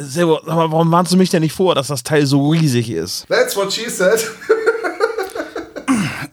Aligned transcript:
Servo, 0.00 0.38
aber 0.46 0.70
warum 0.70 0.92
warnst 0.92 1.12
du 1.12 1.16
mich 1.16 1.28
denn 1.30 1.42
nicht 1.42 1.54
vor, 1.54 1.74
dass 1.74 1.88
das 1.88 2.04
Teil 2.04 2.24
so 2.24 2.50
riesig 2.50 2.88
ist? 2.90 3.26
That's 3.28 3.56
what 3.56 3.72
she 3.72 3.88
said. 3.90 4.24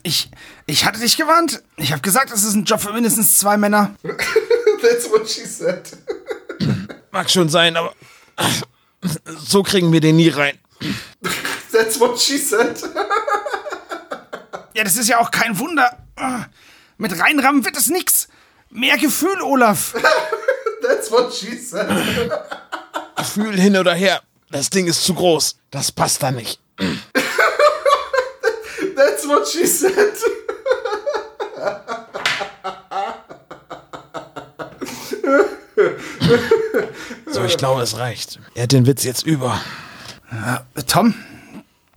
Ich, 0.02 0.30
ich 0.66 0.84
hatte 0.84 1.00
dich 1.00 1.16
gewarnt. 1.16 1.64
Ich 1.78 1.90
habe 1.90 2.00
gesagt, 2.00 2.30
es 2.30 2.44
ist 2.44 2.54
ein 2.54 2.62
Job 2.62 2.80
für 2.80 2.92
mindestens 2.92 3.38
zwei 3.38 3.56
Männer. 3.56 3.96
That's 4.80 5.10
what 5.10 5.28
she 5.28 5.44
said. 5.44 5.82
Mag 7.10 7.28
schon 7.28 7.48
sein, 7.48 7.76
aber 7.76 7.92
so 9.40 9.64
kriegen 9.64 9.92
wir 9.92 10.00
den 10.00 10.14
nie 10.14 10.28
rein. 10.28 10.60
That's 11.72 11.98
what 11.98 12.20
she 12.20 12.38
said. 12.38 12.80
Ja, 14.74 14.84
das 14.84 14.96
ist 14.96 15.08
ja 15.08 15.18
auch 15.18 15.32
kein 15.32 15.58
Wunder. 15.58 15.98
Mit 16.98 17.18
reinrammen 17.18 17.64
wird 17.64 17.76
es 17.76 17.88
nix. 17.88 18.28
Mehr 18.70 18.98
Gefühl, 18.98 19.40
Olaf. 19.42 19.92
That's 20.82 21.10
what 21.10 21.34
she 21.34 21.58
said. 21.58 21.88
Gefühl 23.16 23.58
hin 23.60 23.76
oder 23.76 23.94
her. 23.94 24.22
Das 24.50 24.70
Ding 24.70 24.86
ist 24.86 25.04
zu 25.04 25.14
groß. 25.14 25.56
Das 25.70 25.92
passt 25.92 26.22
da 26.22 26.30
nicht. 26.30 26.60
That's 28.94 29.26
what 29.26 29.48
she 29.48 29.66
said. 29.66 30.16
So, 37.30 37.44
ich 37.44 37.58
glaube, 37.58 37.82
es 37.82 37.98
reicht. 37.98 38.38
Er 38.54 38.62
hat 38.64 38.72
den 38.72 38.86
Witz 38.86 39.04
jetzt 39.04 39.26
über. 39.26 39.60
Tom? 40.86 41.14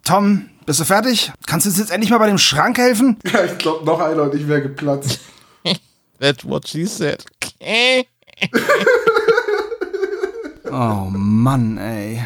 Tom, 0.04 0.50
bist 0.66 0.80
du 0.80 0.86
fertig? 0.86 1.31
Kannst 1.45 1.66
du 1.66 1.70
uns 1.70 1.80
jetzt 1.80 1.92
endlich 1.92 2.09
mal 2.09 2.17
bei 2.17 2.28
dem 2.28 2.38
Schrank 2.38 2.78
helfen? 2.78 3.17
Ja, 3.31 3.45
ich 3.45 3.58
glaube, 3.58 3.86
noch 3.86 4.00
einer 4.00 4.23
und 4.23 4.36
ich 4.36 4.48
wäre 4.48 4.64
geplatzt. 4.64 5.20
That's 6.20 6.44
what 6.44 6.67
she 6.67 6.86
said. 6.86 7.23
Oh 10.72 11.09
Mann, 11.12 11.78
ey. 11.78 12.23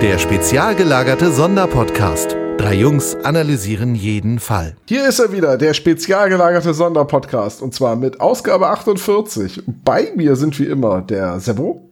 Der 0.00 0.18
spezial 0.18 0.76
gelagerte 0.76 1.32
Sonderpodcast. 1.32 2.39
Drei 2.60 2.74
Jungs 2.74 3.16
analysieren 3.24 3.94
jeden 3.94 4.38
Fall. 4.38 4.76
Hier 4.84 5.08
ist 5.08 5.18
er 5.18 5.32
wieder, 5.32 5.56
der 5.56 5.72
spezial 5.72 6.28
gelagerte 6.28 6.74
Sonderpodcast. 6.74 7.62
Und 7.62 7.72
zwar 7.72 7.96
mit 7.96 8.20
Ausgabe 8.20 8.66
48. 8.68 9.62
Bei 9.82 10.12
mir 10.14 10.36
sind 10.36 10.58
wie 10.58 10.66
immer 10.66 11.00
der 11.00 11.40
Sebo 11.40 11.88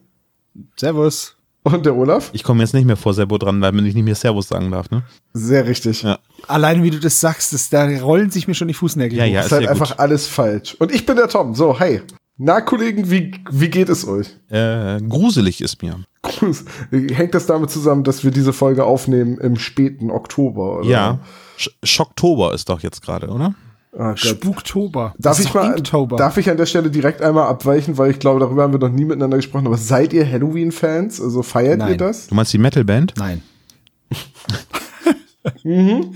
Servus. 0.75 1.35
und 1.63 1.87
der 1.87 1.95
Olaf. 1.95 2.29
Ich 2.33 2.43
komme 2.43 2.61
jetzt 2.61 2.75
nicht 2.75 2.85
mehr 2.85 2.97
vor 2.97 3.15
Servo 3.15 3.39
dran, 3.39 3.59
weil 3.61 3.73
ich 3.87 3.95
nicht 3.95 4.03
mehr 4.03 4.13
Servus 4.13 4.49
sagen 4.49 4.69
darf, 4.69 4.91
ne? 4.91 5.01
Sehr 5.33 5.65
richtig. 5.65 6.03
Ja. 6.03 6.19
Alleine 6.47 6.83
wie 6.83 6.91
du 6.91 6.99
das 6.99 7.19
sagst, 7.19 7.51
das, 7.51 7.71
da 7.71 7.85
rollen 8.01 8.29
sich 8.29 8.47
mir 8.47 8.53
schon 8.53 8.67
die 8.67 8.75
Fußnägel 8.75 9.17
Ja, 9.17 9.25
ja, 9.25 9.39
ist 9.39 9.47
ist 9.47 9.51
halt 9.53 9.67
einfach 9.67 9.89
gut. 9.89 9.99
alles 9.99 10.27
falsch. 10.27 10.75
Und 10.77 10.93
ich 10.93 11.03
bin 11.03 11.15
der 11.15 11.29
Tom. 11.29 11.55
So, 11.55 11.79
hi. 11.79 12.01
Na, 12.41 12.61
Kollegen, 12.61 13.11
wie, 13.11 13.33
wie 13.51 13.69
geht 13.69 13.89
es 13.89 14.07
euch? 14.07 14.29
Äh, 14.49 15.01
gruselig 15.01 15.59
ist 15.59 15.83
mir. 15.83 15.99
Hängt 16.89 17.35
das 17.35 17.45
damit 17.47 17.69
zusammen, 17.69 18.05
dass 18.05 18.23
wir 18.23 18.31
diese 18.31 18.53
Folge 18.53 18.85
aufnehmen 18.85 19.37
im 19.39 19.57
späten 19.57 20.09
Oktober? 20.09 20.79
Oder? 20.79 20.87
Ja. 20.87 21.19
Sch 21.57 21.69
Schocktober 21.83 22.53
ist 22.53 22.69
doch 22.69 22.79
jetzt 22.81 23.01
gerade, 23.01 23.27
oder? 23.27 23.55
Ah. 23.97 24.15
Spuktober. 24.15 25.15
Darf 25.17 25.39
ich 25.41 25.53
mal, 25.53 25.75
Inktober. 25.75 26.15
darf 26.15 26.37
ich 26.37 26.49
an 26.49 26.55
der 26.55 26.65
Stelle 26.65 26.89
direkt 26.89 27.21
einmal 27.21 27.47
abweichen, 27.47 27.97
weil 27.97 28.11
ich 28.11 28.19
glaube, 28.19 28.39
darüber 28.39 28.63
haben 28.63 28.71
wir 28.71 28.79
noch 28.79 28.89
nie 28.89 29.03
miteinander 29.03 29.35
gesprochen. 29.35 29.67
Aber 29.67 29.77
seid 29.77 30.13
ihr 30.13 30.25
Halloween-Fans? 30.25 31.19
Also 31.19 31.43
feiert 31.43 31.79
ihr 31.79 31.85
Nein. 31.85 31.97
das? 31.97 32.27
Du 32.27 32.35
meinst 32.35 32.53
die 32.53 32.57
Metalband? 32.57 33.15
Nein. 33.17 33.41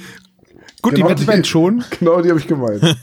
Gut, 0.83 0.97
die 0.97 1.03
Metalband 1.03 1.47
schon. 1.47 1.83
Genau, 1.99 2.21
die 2.21 2.29
habe 2.29 2.39
ich 2.39 2.47
gemeint. 2.47 2.83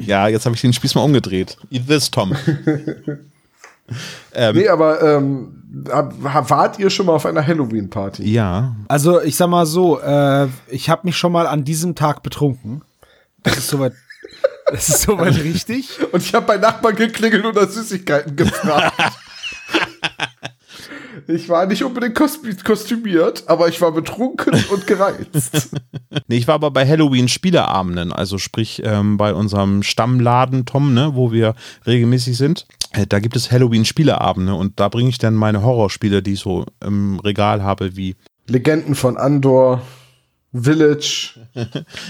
Ja, 0.00 0.28
jetzt 0.28 0.44
habe 0.44 0.54
ich 0.54 0.60
den 0.60 0.72
Spieß 0.72 0.94
mal 0.96 1.02
umgedreht. 1.02 1.56
Eat 1.70 1.86
this, 1.86 2.10
Tom. 2.10 2.36
ähm, 4.34 4.54
nee, 4.56 4.68
aber 4.68 5.00
ähm, 5.02 5.62
wart 6.20 6.78
ihr 6.78 6.90
schon 6.90 7.06
mal 7.06 7.12
auf 7.12 7.24
einer 7.26 7.46
Halloween-Party? 7.46 8.28
ja. 8.30 8.74
Also 8.88 9.20
ich 9.22 9.36
sag 9.36 9.48
mal 9.48 9.66
so, 9.66 10.00
äh, 10.00 10.48
ich 10.68 10.90
habe 10.90 11.02
mich 11.04 11.16
schon 11.16 11.32
mal 11.32 11.46
an 11.46 11.64
diesem 11.64 11.94
Tag 11.94 12.22
betrunken. 12.22 12.82
Das 13.42 13.56
ist 13.58 13.68
soweit. 13.68 13.92
Das 14.70 14.88
ist 14.88 15.02
soweit 15.02 15.36
richtig. 15.36 15.98
Und 16.12 16.22
ich 16.22 16.34
habe 16.34 16.46
bei 16.46 16.56
Nachbarn 16.56 16.96
geklingelt 16.96 17.44
und 17.44 17.54
nach 17.54 17.68
Süßigkeiten 17.68 18.34
gefragt. 18.34 18.94
Ich 21.26 21.48
war 21.48 21.66
nicht 21.66 21.84
unbedingt 21.84 22.16
kostü- 22.18 22.62
kostümiert, 22.64 23.44
aber 23.46 23.68
ich 23.68 23.80
war 23.80 23.92
betrunken 23.92 24.54
und 24.70 24.86
gereizt. 24.86 25.70
Nee, 26.28 26.36
ich 26.36 26.46
war 26.46 26.54
aber 26.54 26.70
bei 26.70 26.86
Halloween-Spieleabenden, 26.86 28.12
also 28.12 28.38
sprich 28.38 28.80
ähm, 28.84 29.16
bei 29.16 29.34
unserem 29.34 29.82
Stammladen 29.82 30.64
Tom, 30.64 30.94
ne, 30.94 31.10
wo 31.14 31.32
wir 31.32 31.54
regelmäßig 31.86 32.36
sind. 32.36 32.66
Äh, 32.92 33.06
da 33.06 33.18
gibt 33.18 33.34
es 33.34 33.50
Halloween-Spieleabende 33.50 34.54
und 34.54 34.78
da 34.78 34.88
bringe 34.88 35.08
ich 35.10 35.18
dann 35.18 35.34
meine 35.34 35.62
Horrorspiele, 35.62 36.22
die 36.22 36.34
ich 36.34 36.40
so 36.40 36.66
im 36.82 37.18
Regal 37.18 37.62
habe, 37.64 37.96
wie 37.96 38.14
Legenden 38.46 38.94
von 38.94 39.16
Andor, 39.16 39.82
Village. 40.52 41.34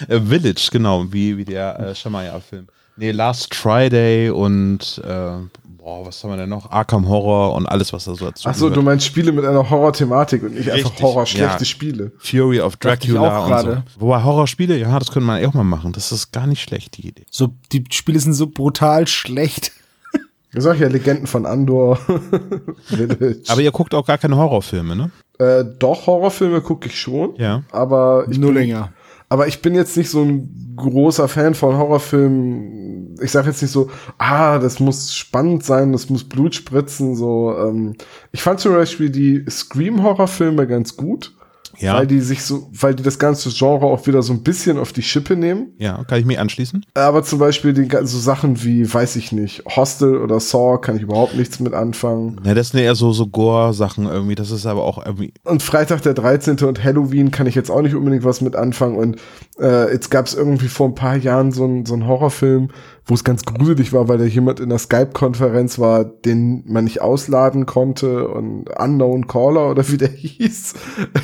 äh, 0.08 0.20
Village, 0.20 0.68
genau, 0.70 1.06
wie, 1.10 1.36
wie 1.38 1.44
der 1.44 1.78
äh, 1.80 1.94
Shamaya-Film. 1.94 2.66
Nee, 2.96 3.10
Last 3.10 3.54
Friday 3.54 4.30
und 4.30 5.02
äh, 5.04 5.38
boah, 5.84 6.06
was 6.06 6.24
haben 6.24 6.30
wir 6.30 6.36
denn 6.38 6.48
noch? 6.48 6.70
Arkham 6.70 7.08
Horror 7.08 7.54
und 7.54 7.66
alles, 7.66 7.92
was 7.92 8.04
da 8.04 8.14
so 8.14 8.24
dazu 8.24 8.48
Ach 8.48 8.54
so, 8.54 8.70
du 8.70 8.82
meinst 8.82 9.04
Spiele 9.04 9.32
mit 9.32 9.44
einer 9.44 9.68
Horror-Thematik 9.68 10.42
und 10.42 10.54
nicht 10.54 10.70
einfach 10.70 10.90
Richtig, 10.90 11.02
Horror-schlechte 11.02 11.58
ja. 11.58 11.64
Spiele. 11.64 12.12
Fury 12.18 12.60
of 12.60 12.76
Dracula 12.76 13.20
auch 13.20 13.42
und 13.42 13.58
so. 13.58 13.64
gerade. 13.64 13.82
Wobei 13.98 14.24
Horrorspiele, 14.24 14.78
ja, 14.78 14.98
das 14.98 15.12
könnte 15.12 15.26
man 15.26 15.44
auch 15.44 15.54
mal 15.54 15.64
machen. 15.64 15.92
Das 15.92 16.10
ist 16.10 16.32
gar 16.32 16.46
nicht 16.46 16.62
schlecht, 16.62 16.96
die 16.96 17.08
Idee. 17.08 17.26
So, 17.30 17.50
die 17.72 17.84
Spiele 17.90 18.18
sind 18.18 18.32
so 18.32 18.48
brutal 18.48 19.06
schlecht. 19.06 19.72
Ich 20.56 20.62
sag 20.62 20.78
ja 20.78 20.86
Legenden 20.86 21.26
von 21.26 21.46
Andor. 21.46 21.98
Aber 23.48 23.60
ihr 23.60 23.72
guckt 23.72 23.92
auch 23.92 24.06
gar 24.06 24.18
keine 24.18 24.36
Horrorfilme, 24.36 24.94
ne? 24.94 25.10
äh, 25.40 25.64
doch, 25.80 26.06
Horrorfilme 26.06 26.60
gucke 26.60 26.86
ich 26.86 27.00
schon. 27.00 27.34
Ja. 27.38 27.64
Aber 27.72 28.26
ich 28.30 28.38
Nur 28.38 28.52
bin, 28.52 28.62
länger. 28.62 28.92
Aber 29.34 29.48
ich 29.48 29.62
bin 29.62 29.74
jetzt 29.74 29.96
nicht 29.96 30.10
so 30.10 30.22
ein 30.22 30.76
großer 30.76 31.26
Fan 31.26 31.54
von 31.54 31.76
Horrorfilmen. 31.76 33.18
Ich 33.20 33.32
sage 33.32 33.48
jetzt 33.48 33.62
nicht 33.62 33.72
so, 33.72 33.90
ah, 34.16 34.60
das 34.60 34.78
muss 34.78 35.12
spannend 35.12 35.64
sein, 35.64 35.90
das 35.90 36.08
muss 36.08 36.22
Blut 36.22 36.54
spritzen. 36.54 37.16
So, 37.16 37.52
ähm, 37.58 37.96
ich 38.30 38.42
fand 38.42 38.60
zum 38.60 38.74
Beispiel 38.74 39.10
die 39.10 39.44
Scream-Horrorfilme 39.50 40.68
ganz 40.68 40.96
gut, 40.96 41.34
Ja. 41.78 41.94
weil 41.94 42.06
die 42.06 42.20
sich 42.20 42.42
so, 42.42 42.68
weil 42.72 42.94
die 42.94 43.02
das 43.02 43.18
ganze 43.18 43.50
Genre 43.50 43.86
auch 43.86 44.06
wieder 44.06 44.22
so 44.22 44.32
ein 44.32 44.42
bisschen 44.42 44.78
auf 44.78 44.92
die 44.92 45.02
Schippe 45.02 45.36
nehmen. 45.36 45.72
Ja, 45.78 46.04
kann 46.04 46.18
ich 46.18 46.24
mich 46.24 46.38
anschließen? 46.38 46.84
Aber 46.94 47.22
zum 47.22 47.38
Beispiel 47.38 47.72
die, 47.72 47.88
so 48.02 48.18
Sachen 48.18 48.62
wie, 48.64 48.92
weiß 48.92 49.16
ich 49.16 49.32
nicht, 49.32 49.64
Hostel 49.66 50.16
oder 50.18 50.40
Saw 50.40 50.78
kann 50.80 50.96
ich 50.96 51.02
überhaupt 51.02 51.34
nichts 51.36 51.60
mit 51.60 51.74
anfangen. 51.74 52.40
Ja, 52.44 52.54
das 52.54 52.70
sind 52.70 52.80
eher 52.80 52.94
so, 52.94 53.12
so 53.12 53.26
Gore-Sachen 53.26 54.06
irgendwie. 54.06 54.34
Das 54.34 54.50
ist 54.50 54.66
aber 54.66 54.84
auch 54.84 55.04
irgendwie. 55.04 55.32
Und 55.44 55.62
Freitag 55.62 56.02
der 56.02 56.14
13. 56.14 56.58
und 56.60 56.82
Halloween 56.82 57.30
kann 57.30 57.46
ich 57.46 57.54
jetzt 57.54 57.70
auch 57.70 57.82
nicht 57.82 57.94
unbedingt 57.94 58.24
was 58.24 58.40
mit 58.40 58.56
anfangen. 58.56 58.96
Und 58.96 59.16
äh, 59.58 59.92
jetzt 59.92 60.10
gab 60.10 60.26
es 60.26 60.34
irgendwie 60.34 60.68
vor 60.68 60.88
ein 60.88 60.94
paar 60.94 61.16
Jahren 61.16 61.52
so 61.52 61.64
einen 61.64 61.86
so 61.86 61.94
einen 61.94 62.06
Horrorfilm, 62.06 62.70
wo 63.06 63.14
es 63.14 63.24
ganz 63.24 63.44
gruselig 63.44 63.92
war, 63.92 64.08
weil 64.08 64.18
da 64.18 64.24
jemand 64.24 64.60
in 64.60 64.70
der 64.70 64.78
Skype-Konferenz 64.78 65.78
war, 65.78 66.04
den 66.04 66.64
man 66.66 66.84
nicht 66.84 67.02
ausladen 67.02 67.66
konnte. 67.66 68.28
Und 68.28 68.70
Unknown 68.78 69.26
Caller 69.26 69.70
oder 69.70 69.86
wie 69.90 69.98
der 69.98 70.08
hieß, 70.12 70.74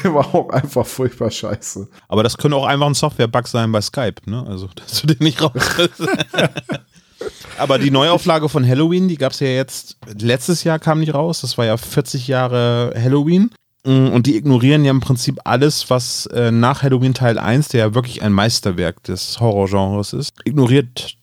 war 0.04 0.34
auch 0.34 0.50
einfach 0.50 0.86
furchtbar 0.86 1.30
scheiße. 1.30 1.88
Aber 2.08 2.22
das 2.22 2.36
könnte 2.36 2.56
auch 2.56 2.66
einfach 2.66 2.86
ein 2.86 2.94
Software-Bug 2.94 3.48
sein 3.48 3.72
bei 3.72 3.80
Skype, 3.80 4.16
ne? 4.26 4.44
Also, 4.46 4.68
dass 4.74 5.00
du 5.00 5.06
den 5.06 5.18
nicht 5.20 5.40
rauskriegst. 5.40 6.02
aber 7.58 7.78
die 7.78 7.90
Neuauflage 7.90 8.48
von 8.50 8.66
Halloween, 8.66 9.08
die 9.08 9.16
gab 9.16 9.32
es 9.32 9.40
ja 9.40 9.48
jetzt, 9.48 9.96
letztes 10.18 10.64
Jahr 10.64 10.78
kam 10.78 11.00
nicht 11.00 11.14
raus. 11.14 11.40
Das 11.40 11.56
war 11.56 11.64
ja 11.64 11.78
40 11.78 12.28
Jahre 12.28 12.92
Halloween. 12.94 13.50
Mm, 13.86 14.08
Und 14.08 14.26
die 14.26 14.36
ignorieren 14.36 14.84
ja 14.84 14.90
im 14.90 15.00
Prinzip 15.00 15.38
alles, 15.44 15.88
was 15.88 16.26
äh, 16.26 16.50
nach 16.50 16.82
Halloween 16.82 17.14
Teil 17.14 17.38
1, 17.38 17.68
der 17.68 17.80
ja 17.80 17.94
wirklich 17.94 18.22
ein 18.22 18.32
Meisterwerk 18.32 19.02
des 19.04 19.40
Horrorgenres 19.40 20.12
ist, 20.12 20.32
ignoriert 20.44 21.16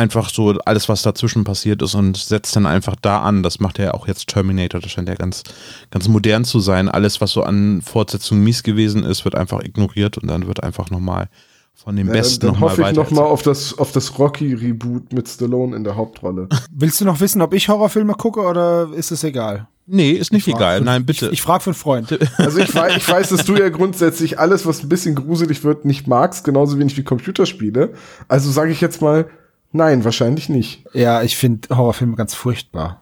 einfach 0.00 0.30
so 0.30 0.50
alles, 0.64 0.88
was 0.88 1.02
dazwischen 1.02 1.44
passiert 1.44 1.82
ist 1.82 1.94
und 1.94 2.16
setzt 2.16 2.56
dann 2.56 2.66
einfach 2.66 2.96
da 3.00 3.20
an. 3.20 3.42
Das 3.42 3.60
macht 3.60 3.78
ja 3.78 3.94
auch 3.94 4.08
jetzt 4.08 4.28
Terminator. 4.28 4.80
Das 4.80 4.90
scheint 4.90 5.08
ja 5.08 5.14
ganz, 5.14 5.42
ganz 5.90 6.08
modern 6.08 6.44
zu 6.44 6.58
sein. 6.60 6.88
Alles, 6.88 7.20
was 7.20 7.30
so 7.30 7.42
an 7.42 7.82
Fortsetzungen 7.82 8.42
mies 8.42 8.62
gewesen 8.62 9.04
ist, 9.04 9.24
wird 9.24 9.34
einfach 9.34 9.62
ignoriert 9.62 10.18
und 10.18 10.26
dann 10.28 10.46
wird 10.46 10.62
einfach 10.62 10.90
nochmal 10.90 11.28
von 11.74 11.96
dem 11.96 12.08
Ja, 12.08 12.12
Besten 12.14 12.40
dann 12.46 12.52
nochmal 12.54 12.70
hoffe 12.70 12.80
ich 12.82 12.86
weiter. 12.88 12.96
noch 13.02 13.10
mal 13.10 13.22
auf 13.22 13.42
das, 13.42 13.78
auf 13.78 13.92
das 13.92 14.18
Rocky-Reboot 14.18 15.12
mit 15.12 15.28
Stallone 15.28 15.74
in 15.76 15.84
der 15.84 15.96
Hauptrolle. 15.96 16.48
Willst 16.72 17.00
du 17.00 17.04
noch 17.04 17.20
wissen, 17.20 17.40
ob 17.42 17.54
ich 17.54 17.68
Horrorfilme 17.68 18.14
gucke 18.14 18.40
oder 18.40 18.88
ist 18.94 19.10
es 19.12 19.22
egal? 19.24 19.68
nee, 19.92 20.12
ist 20.12 20.32
nicht 20.32 20.46
egal. 20.46 20.78
für- 20.78 20.84
Nein, 20.84 21.04
bitte. 21.04 21.26
Ich, 21.26 21.32
ich 21.32 21.42
frage 21.42 21.64
für 21.64 21.70
einen 21.70 21.74
Freund. 21.74 22.16
Also 22.36 22.58
ich 22.60 22.68
ich 22.68 23.08
weiß, 23.08 23.30
dass 23.30 23.44
du 23.44 23.56
ja 23.56 23.70
grundsätzlich 23.70 24.38
alles, 24.38 24.64
was 24.64 24.82
ein 24.84 24.88
bisschen 24.88 25.16
gruselig 25.16 25.64
wird, 25.64 25.84
nicht 25.84 26.06
magst, 26.06 26.44
genauso 26.44 26.78
wenig 26.78 26.96
wie 26.96 27.02
Computerspiele. 27.02 27.92
Also 28.28 28.50
sage 28.52 28.70
ich 28.70 28.80
jetzt 28.80 29.00
mal, 29.02 29.26
Nein, 29.72 30.04
wahrscheinlich 30.04 30.48
nicht. 30.48 30.84
Ja, 30.92 31.22
ich 31.22 31.36
finde 31.36 31.76
Horrorfilme 31.76 32.16
ganz 32.16 32.34
furchtbar. 32.34 33.00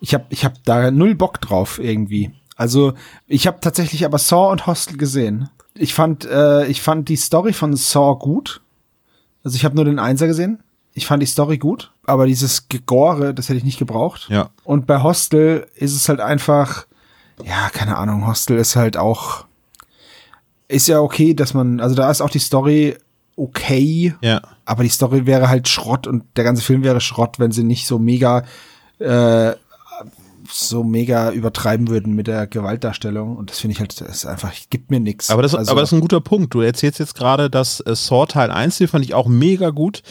Ich 0.00 0.14
habe 0.14 0.26
ich 0.28 0.44
hab 0.44 0.62
da 0.64 0.90
null 0.90 1.14
Bock 1.14 1.40
drauf 1.40 1.78
irgendwie. 1.78 2.32
Also 2.56 2.94
ich 3.26 3.46
habe 3.46 3.60
tatsächlich 3.60 4.04
aber 4.04 4.18
Saw 4.18 4.50
und 4.50 4.66
Hostel 4.66 4.96
gesehen. 4.96 5.48
Ich 5.74 5.94
fand 5.94 6.24
äh, 6.24 6.66
ich 6.66 6.80
fand 6.80 7.08
die 7.08 7.16
Story 7.16 7.52
von 7.52 7.74
Saw 7.76 8.18
gut. 8.18 8.62
Also 9.42 9.56
ich 9.56 9.64
habe 9.64 9.74
nur 9.74 9.84
den 9.84 9.98
Einser 9.98 10.26
gesehen. 10.26 10.62
Ich 10.96 11.06
fand 11.06 11.22
die 11.22 11.26
Story 11.26 11.58
gut, 11.58 11.92
aber 12.06 12.26
dieses 12.26 12.68
Gegore, 12.68 13.34
das 13.34 13.50
hätte 13.50 13.58
ich 13.58 13.64
nicht 13.64 13.78
gebraucht. 13.78 14.28
Ja. 14.30 14.48
Und 14.64 14.86
bei 14.86 15.02
Hostel 15.02 15.66
ist 15.74 15.94
es 15.94 16.08
halt 16.08 16.20
einfach, 16.20 16.86
ja, 17.44 17.68
keine 17.68 17.98
Ahnung, 17.98 18.26
Hostel 18.26 18.56
ist 18.56 18.76
halt 18.76 18.96
auch, 18.96 19.44
ist 20.68 20.88
ja 20.88 21.00
okay, 21.00 21.34
dass 21.34 21.52
man, 21.52 21.80
also 21.80 21.94
da 21.94 22.10
ist 22.10 22.22
auch 22.22 22.30
die 22.30 22.38
Story 22.38 22.96
okay, 23.36 24.14
Ja. 24.22 24.40
aber 24.64 24.82
die 24.82 24.88
Story 24.88 25.26
wäre 25.26 25.48
halt 25.48 25.68
Schrott 25.68 26.06
und 26.06 26.24
der 26.36 26.44
ganze 26.44 26.62
Film 26.62 26.82
wäre 26.82 27.00
Schrott, 27.00 27.38
wenn 27.38 27.52
sie 27.52 27.64
nicht 27.64 27.86
so 27.86 27.98
mega, 27.98 28.42
äh, 28.98 29.52
so 30.48 30.84
mega 30.84 31.32
übertreiben 31.32 31.88
würden 31.88 32.14
mit 32.14 32.28
der 32.28 32.46
Gewaltdarstellung. 32.46 33.36
Und 33.36 33.50
das 33.50 33.58
finde 33.58 33.72
ich 33.74 33.80
halt, 33.80 34.00
das 34.00 34.08
ist 34.18 34.26
einfach, 34.26 34.52
gibt 34.70 34.90
mir 34.90 35.00
nix. 35.00 35.28
Aber 35.30 35.42
das, 35.42 35.54
Also- 35.54 35.72
aber 35.72 35.80
das 35.80 35.90
ist 35.90 35.94
ein 35.98 36.00
guter 36.00 36.20
Punkt. 36.20 36.54
Du 36.54 36.60
erzählst 36.60 36.98
jetzt 37.00 37.14
gerade, 37.16 37.50
dass 37.50 37.80
äh, 37.80 37.94
Saw 37.96 38.26
Teil 38.26 38.50
1, 38.50 38.78
den 38.78 38.88
fand 38.88 39.04
ich 39.04 39.12
auch 39.14 39.26
mega 39.26 39.70
gut, 39.70 40.02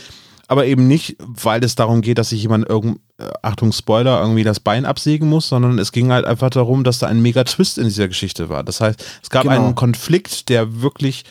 aber 0.48 0.66
eben 0.66 0.88
nicht, 0.88 1.16
weil 1.20 1.64
es 1.64 1.76
darum 1.76 2.02
geht, 2.02 2.18
dass 2.18 2.30
sich 2.30 2.42
jemand 2.42 2.68
irgend, 2.70 3.00
äh, 3.18 3.30
Achtung 3.42 3.72
Spoiler, 3.72 4.20
irgendwie 4.22 4.44
das 4.44 4.60
Bein 4.60 4.86
absägen 4.86 5.30
muss, 5.30 5.48
sondern 5.48 5.80
es 5.80 5.92
ging 5.94 6.12
halt 6.12 6.26
einfach 6.26 6.50
darum, 6.50 6.84
dass 6.84 7.00
da 7.00 7.08
ein 7.08 7.22
mega 7.22 7.44
Twist 7.46 7.78
in 7.78 7.86
dieser 7.86 8.08
Geschichte 8.10 8.50
war. 8.50 8.64
Das 8.64 8.82
heißt, 8.82 9.04
es 9.24 9.30
gab 9.30 9.44
Genau. 9.44 9.56
einen 9.56 9.76
Konflikt, 9.76 10.50
der 10.50 10.82
wirklich 10.82 11.24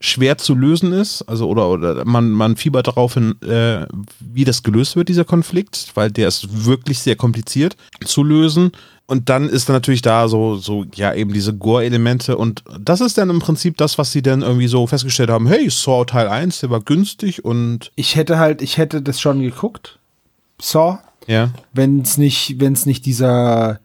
schwer 0.00 0.36
zu 0.36 0.54
lösen 0.54 0.92
ist, 0.92 1.22
also 1.22 1.48
oder, 1.48 1.68
oder 1.68 2.04
man, 2.04 2.30
man 2.30 2.56
fiebert 2.56 2.86
darauf 2.86 3.14
hin, 3.14 3.40
äh, 3.42 3.86
wie 4.20 4.44
das 4.44 4.62
gelöst 4.62 4.94
wird, 4.96 5.08
dieser 5.08 5.24
Konflikt, 5.24 5.92
weil 5.94 6.10
der 6.10 6.28
ist 6.28 6.66
wirklich 6.66 6.98
sehr 6.98 7.16
kompliziert 7.16 7.76
zu 8.04 8.22
lösen. 8.22 8.72
Und 9.08 9.28
dann 9.28 9.48
ist 9.48 9.68
dann 9.68 9.76
natürlich 9.76 10.02
da 10.02 10.26
so, 10.26 10.56
so, 10.56 10.84
ja, 10.96 11.14
eben 11.14 11.32
diese 11.32 11.54
Gore-Elemente 11.54 12.36
und 12.36 12.64
das 12.78 13.00
ist 13.00 13.16
dann 13.16 13.30
im 13.30 13.38
Prinzip 13.38 13.76
das, 13.76 13.98
was 13.98 14.10
sie 14.10 14.20
dann 14.20 14.42
irgendwie 14.42 14.66
so 14.66 14.86
festgestellt 14.88 15.30
haben, 15.30 15.46
hey, 15.46 15.70
Saw 15.70 16.04
Teil 16.04 16.26
1, 16.26 16.60
der 16.60 16.70
war 16.70 16.80
günstig 16.80 17.44
und 17.44 17.92
ich 17.94 18.16
hätte 18.16 18.38
halt, 18.38 18.62
ich 18.62 18.78
hätte 18.78 19.02
das 19.02 19.20
schon 19.20 19.40
geguckt. 19.40 20.00
Saw. 20.60 20.98
ja. 21.28 21.50
wenn 21.72 22.00
es 22.00 22.18
nicht, 22.18 22.56
wenn 22.58 22.72
es 22.72 22.84
nicht 22.84 23.06
dieser 23.06 23.78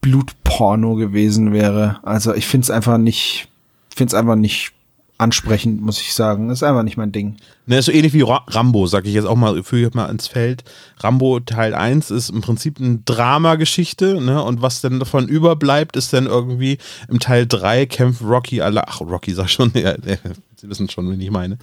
Blutporno 0.00 0.94
gewesen 0.96 1.52
wäre. 1.52 2.00
Also 2.02 2.34
ich 2.34 2.46
finde 2.46 2.64
es 2.64 2.70
einfach 2.70 2.98
nicht, 2.98 3.48
finde 3.94 4.10
es 4.10 4.14
einfach 4.14 4.36
nicht 4.36 4.72
ansprechend, 5.20 5.82
muss 5.82 6.00
ich 6.00 6.14
sagen. 6.14 6.48
Das 6.48 6.58
ist 6.58 6.62
einfach 6.62 6.82
nicht 6.82 6.96
mein 6.96 7.12
Ding. 7.12 7.36
Ne, 7.66 7.78
ist 7.78 7.84
so 7.84 7.92
ähnlich 7.92 8.14
wie 8.14 8.22
Ra 8.22 8.42
Rambo, 8.48 8.86
sag 8.86 9.06
ich 9.06 9.14
jetzt 9.14 9.26
auch 9.26 9.36
mal, 9.36 9.62
führe 9.62 9.88
ich 9.88 9.94
mal 9.94 10.06
ins 10.06 10.26
Feld. 10.26 10.64
Rambo 10.98 11.40
Teil 11.40 11.74
1 11.74 12.10
ist 12.10 12.30
im 12.30 12.40
Prinzip 12.40 12.80
eine 12.80 12.98
Dramageschichte, 13.04 14.20
ne? 14.20 14.42
Und 14.42 14.62
was 14.62 14.80
denn 14.80 14.98
davon 14.98 15.28
überbleibt, 15.28 15.96
ist 15.96 16.12
dann 16.12 16.26
irgendwie 16.26 16.78
im 17.08 17.20
Teil 17.20 17.46
3 17.46 17.86
kämpft 17.86 18.22
Rocky 18.22 18.62
alle. 18.62 18.88
Ach, 18.88 19.00
Rocky 19.02 19.32
sag 19.32 19.48
schon, 19.48 19.70
ja, 19.74 19.90
ja, 20.04 20.16
Sie 20.56 20.68
wissen 20.68 20.88
schon, 20.90 21.10
wen 21.10 21.20
ich 21.20 21.30
meine. 21.30 21.58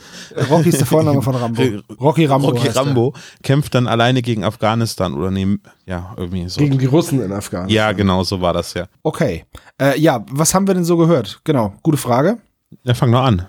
Rocky 0.50 0.70
ist 0.70 0.80
der 0.80 0.88
Vorname 0.88 1.22
von 1.22 1.36
Rambo. 1.36 1.62
Rocky 2.00 2.26
Rambo. 2.26 2.50
Rocky 2.50 2.62
heißt 2.62 2.78
er. 2.78 2.86
Rambo 2.86 3.14
kämpft 3.44 3.76
dann 3.76 3.88
alleine 3.88 4.22
gegen 4.22 4.44
Afghanistan 4.44 5.14
oder 5.14 5.30
neben, 5.30 5.62
ja, 5.86 6.14
irgendwie 6.16 6.48
so. 6.48 6.60
Gegen 6.62 6.78
die 6.78 6.86
Russen 6.86 7.22
in 7.22 7.32
Afghanistan. 7.32 7.76
ja, 7.76 7.92
genau, 7.92 8.24
so 8.24 8.40
war 8.40 8.54
das 8.54 8.74
ja. 8.74 8.88
Okay. 9.04 9.46
Äh, 9.80 10.00
ja, 10.00 10.26
was 10.32 10.54
haben 10.56 10.68
wir 10.68 10.74
denn 10.74 10.86
so 10.86 10.98
gehört? 10.98 11.42
Genau, 11.44 11.74
gute 11.84 11.98
Frage. 11.98 12.38
Ja, 12.84 12.94
fang 12.94 13.12
noch 13.12 13.24
an. 13.24 13.48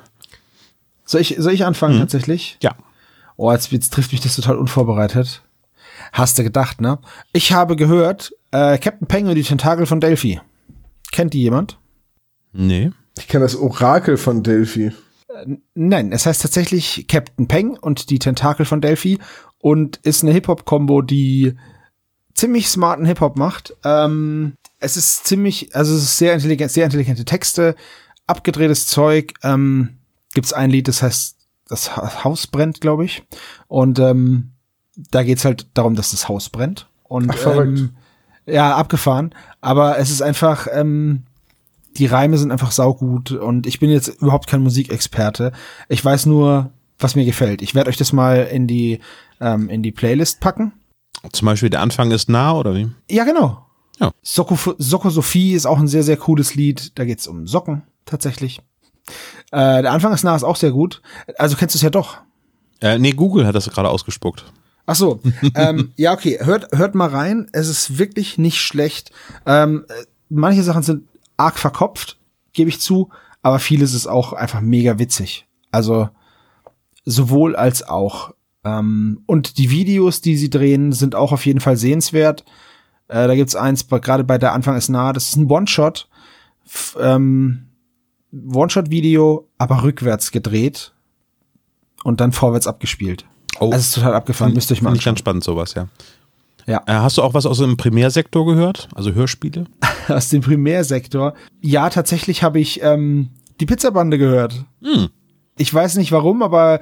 Soll 1.05 1.21
ich, 1.21 1.37
soll 1.39 1.53
ich 1.53 1.65
anfangen 1.65 1.99
tatsächlich? 1.99 2.59
Ja. 2.63 2.77
Oh, 3.37 3.51
jetzt, 3.53 3.73
jetzt 3.73 3.93
trifft 3.93 4.13
mich 4.13 4.21
das 4.21 4.37
total 4.37 4.57
unvorbereitet. 4.57 5.43
Hast 6.13 6.39
du 6.39 6.43
gedacht, 6.43 6.81
ne? 6.81 6.99
Ich 7.33 7.53
habe 7.53 7.77
gehört, 7.77 8.33
äh, 8.51 8.79
Captain 8.79 9.09
Peng 9.09 9.27
und 9.27 9.35
die 9.35 9.43
Tentakel 9.43 9.87
von 9.87 10.01
Delphi. 10.01 10.41
Kennt 11.13 11.35
die 11.35 11.43
jemand? 11.43 11.79
Nee. 12.53 12.91
Ich 13.19 13.29
kenne 13.29 13.45
das 13.45 13.57
Orakel 13.57 14.17
von 14.17 14.43
Delphi. 14.43 14.93
Nein, 15.75 16.13
es 16.13 16.27
heißt 16.27 16.43
tatsächlich 16.43 17.07
Captain 17.09 17.49
Peng 17.49 17.77
und 17.77 18.11
die 18.11 18.19
Tentakel 18.19 18.67
von 18.67 18.81
Delphi 18.81 19.19
und 19.59 19.99
ist 19.99 20.23
eine 20.23 20.33
Hip-Hop-Kombo, 20.33 21.03
die 21.03 21.55
ziemlich 22.35 22.69
smarten 22.69 23.05
Hip-Hop 23.05 23.37
macht. 23.37 23.75
Ähm, 23.85 24.55
es 24.81 24.97
ist 24.97 25.27
ziemlich, 25.27 25.75
also 25.75 25.95
es 25.95 26.03
ist 26.03 26.19
sehr 26.19 26.35
intelligent, 26.35 26.71
sehr 26.71 26.85
intelligente 26.85 27.25
Texte, 27.25 27.75
abgedrehtes 28.29 28.87
Zeug. 28.87 29.35
Ähm, 29.43 29.99
gibt's 30.35 30.53
ein 30.53 30.71
Lied, 30.71 30.87
das 30.87 31.03
heißt, 31.03 31.37
das 31.69 31.97
Ha- 31.97 32.23
Haus 32.25 32.47
brennt, 32.47 32.81
glaube 32.81 33.05
ich. 33.05 33.25
Und 33.67 33.99
ähm, 33.99 34.53
da 35.11 35.23
geht's 35.25 35.45
halt 35.45 35.67
darum, 35.75 35.95
dass 35.97 36.13
das 36.13 36.29
Haus 36.29 36.49
brennt. 36.49 36.89
Und 37.05 37.31
Ach, 37.31 37.37
verrückt. 37.37 37.79
ähm, 37.79 37.91
ja, 38.47 38.77
abgefahren. 38.77 39.35
Aber 39.61 39.99
es 39.99 40.11
ist 40.11 40.23
einfach, 40.23 40.67
ähm, 40.73 41.25
die 41.97 42.07
Reime 42.07 42.39
sind 42.39 42.53
einfach 42.53 42.71
saugut 42.71 43.33
und 43.33 43.67
ich 43.67 43.81
bin 43.81 43.91
jetzt 43.91 44.09
überhaupt 44.23 44.47
kein 44.47 44.63
Musikexperte. 44.63 45.53
Ich 45.89 46.05
weiß 46.05 46.27
nur, 46.27 46.71
was 46.99 47.15
mir 47.17 47.25
gefällt. 47.25 47.61
Ich 47.63 47.75
werde 47.75 47.91
euch 47.91 47.97
das 47.97 48.13
mal 48.13 48.45
in 48.45 48.67
die, 48.67 49.01
ähm, 49.41 49.69
in 49.69 49.83
die 49.83 49.93
Playlist 49.93 50.41
packen. 50.41 50.73
Zum 51.33 51.47
Beispiel 51.47 51.71
der 51.71 51.81
Anfang 51.83 52.11
ist 52.13 52.29
nah, 52.29 52.53
oder 52.53 52.75
wie? 52.75 52.91
Ja, 53.11 53.25
genau. 53.25 53.65
Ja. 53.99 54.13
Soko, 54.23 54.57
Soko 54.79 55.11
Sophie 55.11 55.55
ist 55.55 55.67
auch 55.67 55.79
ein 55.79 55.89
sehr, 55.89 56.05
sehr 56.05 56.17
cooles 56.17 56.55
Lied. 56.55 56.97
Da 56.99 57.05
geht's 57.05 57.27
um 57.27 57.47
Socken, 57.49 57.83
tatsächlich. 58.09 58.61
Äh, 59.51 59.83
der 59.83 59.93
Anfang 59.93 60.13
ist 60.13 60.25
nah 60.25 60.37
ist 60.37 60.45
auch 60.45 60.57
sehr 60.57 60.73
gut. 60.73 61.03
Also 61.37 61.57
kennst 61.57 61.75
du 61.75 61.79
es 61.79 61.83
ja 61.83 61.91
doch. 61.91 62.19
Äh, 62.81 62.99
nee, 62.99 63.13
Google 63.13 63.47
hat 63.47 63.55
das 63.55 63.71
gerade 63.71 63.89
ausgespuckt. 63.89 64.45
Ach 64.87 64.95
so, 64.95 65.21
ähm, 65.55 65.93
ja, 65.97 66.13
okay, 66.13 66.39
hört, 66.41 66.77
hört 66.77 66.95
mal 66.95 67.09
rein. 67.09 67.49
Es 67.53 67.69
ist 67.69 67.99
wirklich 67.99 68.39
nicht 68.39 68.61
schlecht. 68.61 69.11
Ähm, 69.47 69.85
äh, 69.89 70.05
manche 70.29 70.63
Sachen 70.63 70.83
sind 70.83 71.05
arg 71.37 71.59
verkopft, 71.59 72.19
gebe 72.53 72.71
ich 72.71 72.81
zu, 72.81 73.11
aber 73.43 73.59
vieles 73.59 73.95
ist 73.95 74.07
auch 74.07 74.33
einfach 74.33 74.61
mega 74.61 74.99
witzig. 74.99 75.47
Also 75.71 76.09
sowohl 77.05 77.57
als 77.57 77.87
auch. 77.87 78.35
Ähm, 78.65 79.23
und 79.27 79.59
die 79.59 79.71
Videos, 79.71 80.21
die 80.21 80.37
sie 80.37 80.51
drehen, 80.51 80.93
sind 80.93 81.15
auch 81.15 81.33
auf 81.33 81.47
jeden 81.47 81.61
Fall 81.61 81.77
sehenswert. 81.77 82.45
Äh, 83.09 83.27
da 83.27 83.35
gibt's 83.35 83.57
eins, 83.57 83.89
gerade 83.89 84.25
bei 84.25 84.39
der 84.39 84.53
Anfang 84.53 84.77
ist 84.77 84.89
nah, 84.89 85.13
das 85.13 85.29
ist 85.29 85.37
ein 85.37 85.51
One-Shot. 85.51 86.09
Ähm, 87.01 87.68
One-Shot-Video, 88.33 89.49
aber 89.59 89.83
rückwärts 89.83 90.31
gedreht 90.31 90.93
und 92.05 92.21
dann 92.21 92.33
vorwärts 92.33 92.67
abgespielt. 92.67 93.25
Oh. 93.61 93.67
Also 93.67 93.77
es 93.77 93.89
ist 93.89 93.95
total 93.95 94.15
abgefahren, 94.15 94.53
müsst 94.53 94.71
ihr 94.71 94.75
euch 94.75 94.83
mal 94.83 94.91
Finde 94.91 95.01
ich 95.01 95.07
anschauen. 95.07 95.13
ganz 95.13 95.19
spannend, 95.21 95.45
sowas, 95.45 95.75
ja. 95.75 95.89
Ja. 96.67 96.83
Äh, 96.87 96.93
hast 96.93 97.17
du 97.17 97.23
auch 97.23 97.33
was 97.33 97.47
aus 97.47 97.59
dem 97.59 97.79
Primärsektor 97.79 98.45
gehört? 98.45 98.89
Also 98.95 99.15
Hörspiele? 99.15 99.65
aus 100.09 100.29
dem 100.29 100.43
Primärsektor. 100.43 101.35
Ja, 101.63 101.89
tatsächlich 101.89 102.43
habe 102.43 102.61
ich 102.61 102.83
ähm, 102.83 103.31
die 103.59 103.67
Pizzabande 103.67 104.19
gehört. 104.19 104.65
Hm. 104.83 105.09
Ich 105.57 105.75
weiß 105.75 105.97
nicht 105.97 106.13
warum, 106.13 106.43
aber 106.43 106.81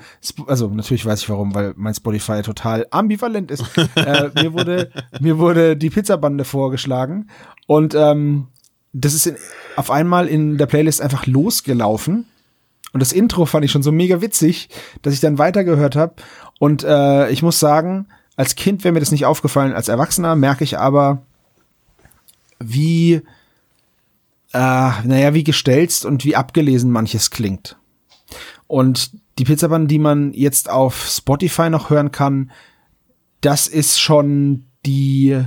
also 0.49 0.69
natürlich 0.69 1.07
weiß 1.07 1.23
ich 1.23 1.29
warum, 1.31 1.55
weil 1.55 1.73
mein 1.76 1.95
Spotify 1.95 2.43
total 2.43 2.87
ambivalent 2.91 3.50
ist. 3.50 3.65
äh, 3.95 4.31
mir 4.35 4.53
wurde 4.53 4.91
mir 5.21 5.38
wurde 5.38 5.76
die 5.76 5.88
Pizzabande 5.88 6.45
vorgeschlagen 6.45 7.31
und 7.67 7.95
ähm, 7.95 8.49
das 9.00 9.15
ist 9.15 9.26
in, 9.26 9.37
auf 9.76 9.91
einmal 9.91 10.26
in 10.26 10.57
der 10.57 10.67
Playlist 10.67 11.00
einfach 11.00 11.26
losgelaufen. 11.26 12.26
Und 12.93 13.00
das 13.00 13.12
Intro 13.12 13.45
fand 13.45 13.65
ich 13.65 13.71
schon 13.71 13.83
so 13.83 13.93
mega 13.93 14.23
witzig, 14.23 14.71
dass 15.03 15.12
ich 15.12 15.21
dann 15.21 15.38
weitergehört 15.38 15.97
habe. 15.97 16.15
Und 16.59 16.83
äh, 16.83 17.29
ich 17.31 17.43
muss 17.43 17.61
sagen, 17.61 18.09
als 18.37 18.55
Kind 18.55 18.85
wäre 18.85 18.93
mir 18.93 19.00
das 19.00 19.11
nicht 19.11 19.26
aufgefallen. 19.26 19.75
Als 19.75 19.88
Erwachsener 19.88 20.35
merke 20.35 20.65
ich 20.65 20.79
aber, 20.79 21.23
wie, 22.59 23.15
äh, 23.15 23.23
naja, 24.53 25.35
wie 25.35 25.45
gestelzt 25.45 26.07
und 26.07 26.25
wie 26.25 26.37
abgelesen 26.37 26.91
manches 26.91 27.31
klingt. 27.31 27.76
Und 28.67 29.11
die 29.38 29.45
Pizzaband, 29.45 29.91
die 29.91 29.99
man 29.99 30.33
jetzt 30.33 30.71
auf 30.71 31.07
Spotify 31.07 31.69
noch 31.69 31.91
hören 31.91 32.12
kann, 32.12 32.50
das 33.43 33.67
ist 33.67 34.00
schon 34.00 34.65
die 34.87 35.45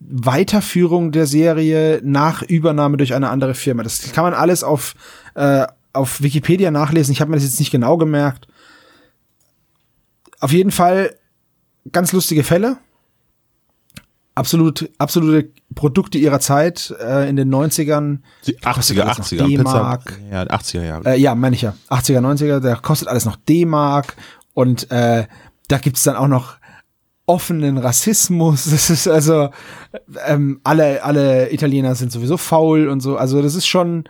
Weiterführung 0.00 1.12
der 1.12 1.26
Serie 1.26 2.00
nach 2.02 2.42
Übernahme 2.42 2.96
durch 2.96 3.14
eine 3.14 3.28
andere 3.28 3.54
Firma. 3.54 3.82
Das 3.82 4.00
kann 4.12 4.24
man 4.24 4.34
alles 4.34 4.64
auf, 4.64 4.94
äh, 5.34 5.66
auf 5.92 6.22
Wikipedia 6.22 6.70
nachlesen. 6.70 7.12
Ich 7.12 7.20
habe 7.20 7.30
mir 7.30 7.36
das 7.36 7.44
jetzt 7.44 7.60
nicht 7.60 7.70
genau 7.70 7.98
gemerkt. 7.98 8.48
Auf 10.40 10.52
jeden 10.52 10.70
Fall 10.70 11.14
ganz 11.92 12.12
lustige 12.12 12.44
Fälle. 12.44 12.78
Absolut, 14.34 14.88
absolute 14.96 15.50
Produkte 15.74 16.16
ihrer 16.16 16.40
Zeit 16.40 16.94
äh, 16.98 17.28
in 17.28 17.36
den 17.36 17.52
90ern. 17.54 18.20
Die 18.46 18.58
80er, 18.58 19.06
jetzt 19.06 19.18
noch 19.18 19.26
80er. 19.26 19.46
D-Mark. 19.48 20.18
Ja, 20.30 20.42
80er 20.44 20.82
Jahre. 20.82 21.10
Äh, 21.10 21.20
ja, 21.20 21.34
meine 21.34 21.56
ich 21.56 21.62
ja. 21.62 21.74
80er, 21.90 22.20
90er, 22.20 22.60
da 22.60 22.76
kostet 22.76 23.08
alles 23.08 23.26
noch 23.26 23.36
D-Mark 23.36 24.16
und 24.54 24.90
äh, 24.90 25.26
da 25.68 25.78
gibt's 25.78 26.04
dann 26.04 26.16
auch 26.16 26.28
noch 26.28 26.56
offenen 27.26 27.78
Rassismus. 27.78 28.64
Das 28.70 28.90
ist 28.90 29.06
also 29.06 29.50
ähm, 30.26 30.60
alle 30.64 31.02
alle 31.02 31.52
Italiener 31.52 31.94
sind 31.94 32.12
sowieso 32.12 32.36
faul 32.36 32.88
und 32.88 33.00
so. 33.00 33.16
Also 33.16 33.42
das 33.42 33.54
ist 33.54 33.66
schon 33.66 34.04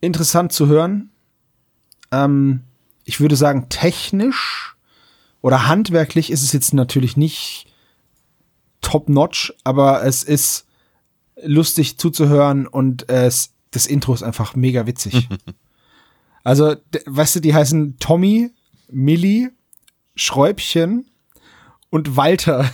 interessant 0.00 0.52
zu 0.52 0.66
hören. 0.66 1.10
Ähm, 2.12 2.62
ich 3.04 3.20
würde 3.20 3.36
sagen, 3.36 3.68
technisch 3.68 4.76
oder 5.42 5.66
handwerklich 5.68 6.30
ist 6.30 6.42
es 6.42 6.52
jetzt 6.52 6.72
natürlich 6.72 7.16
nicht 7.16 7.66
top-notch, 8.80 9.52
aber 9.64 10.04
es 10.04 10.22
ist 10.22 10.66
lustig 11.42 11.98
zuzuhören 11.98 12.66
und 12.66 13.08
es, 13.08 13.52
das 13.70 13.86
Intro 13.86 14.14
ist 14.14 14.22
einfach 14.22 14.54
mega 14.54 14.86
witzig. 14.86 15.28
also, 16.44 16.76
weißt 17.06 17.36
du, 17.36 17.40
die 17.40 17.54
heißen 17.54 17.98
Tommy, 17.98 18.52
Millie, 18.90 19.52
Schräubchen 20.14 21.06
und 21.94 22.16
Walter. 22.16 22.68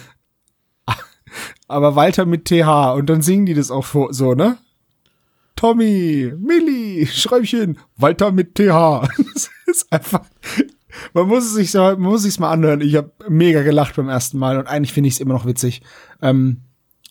aber 1.68 1.94
Walter 1.94 2.24
mit 2.24 2.46
TH 2.46 2.94
und 2.94 3.10
dann 3.10 3.20
singen 3.20 3.44
die 3.44 3.52
das 3.52 3.70
auch 3.70 3.84
vor- 3.84 4.14
so, 4.14 4.34
ne? 4.34 4.56
Tommy, 5.56 6.32
Millie, 6.38 7.06
Schräubchen, 7.06 7.78
Walter 7.96 8.32
mit 8.32 8.54
TH. 8.54 9.06
Das 9.26 9.50
ist 9.76 9.92
einfach, 9.92 10.22
man 11.12 11.28
muss 11.28 11.44
es 11.44 11.54
sich 11.54 11.70
so, 11.70 11.78
man 11.80 12.00
muss 12.00 12.24
es 12.24 12.32
sich 12.32 12.40
mal 12.40 12.50
anhören. 12.50 12.80
Ich 12.80 12.96
habe 12.96 13.12
mega 13.28 13.62
gelacht 13.62 13.94
beim 13.94 14.08
ersten 14.08 14.38
Mal 14.38 14.58
und 14.58 14.66
eigentlich 14.66 14.92
finde 14.92 15.08
ich 15.08 15.14
es 15.14 15.20
immer 15.20 15.34
noch 15.34 15.46
witzig. 15.46 15.82
Ähm, 16.22 16.62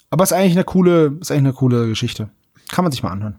aber 0.09 0.23
es 0.23 0.31
ist 0.31 0.37
eigentlich 0.37 0.53
eine 0.53 0.65
coole, 0.65 1.15
ist 1.21 1.31
eigentlich 1.31 1.43
eine 1.45 1.53
coole 1.53 1.87
Geschichte. 1.87 2.29
Kann 2.69 2.83
man 2.83 2.91
sich 2.91 3.03
mal 3.03 3.11
anhören. 3.11 3.37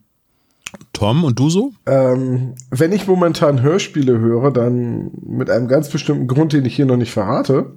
Tom, 0.95 1.25
und 1.25 1.39
du 1.39 1.51
so? 1.51 1.73
Ähm, 1.87 2.55
wenn 2.71 2.93
ich 2.93 3.07
momentan 3.09 3.61
Hörspiele 3.61 4.19
höre, 4.19 4.53
dann 4.53 5.11
mit 5.27 5.51
einem 5.51 5.67
ganz 5.69 5.91
bestimmten 5.91 6.29
Grund, 6.29 6.53
den 6.53 6.65
ich 6.65 6.77
hier 6.77 6.87
noch 6.87 6.97
nicht 6.97 7.13
verrate. 7.13 7.73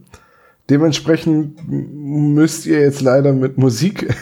Dementsprechend 0.70 1.58
müsst 1.68 2.66
ihr 2.66 2.80
jetzt 2.80 3.02
leider 3.02 3.34
mit 3.34 3.58
Musik 3.58 4.14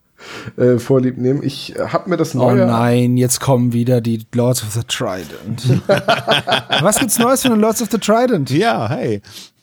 äh, 0.56 0.78
vorlieb 0.78 1.16
nehmen. 1.16 1.42
Ich 1.42 1.74
habe 1.78 2.10
mir 2.10 2.16
das 2.16 2.34
Oh 2.34 2.38
neue 2.38 2.66
nein, 2.66 3.16
jetzt 3.16 3.40
kommen 3.40 3.72
wieder 3.72 4.00
die 4.00 4.26
Lords 4.34 4.62
of 4.62 4.72
the 4.72 4.82
Trident. 4.86 5.80
Was 6.82 6.98
gibt's 6.98 7.18
Neues 7.18 7.42
von 7.42 7.52
den 7.52 7.60
Lords 7.60 7.80
of 7.80 7.88
the 7.90 7.98
Trident? 7.98 8.50
Ja, 8.50 8.88
hey. 8.90 9.22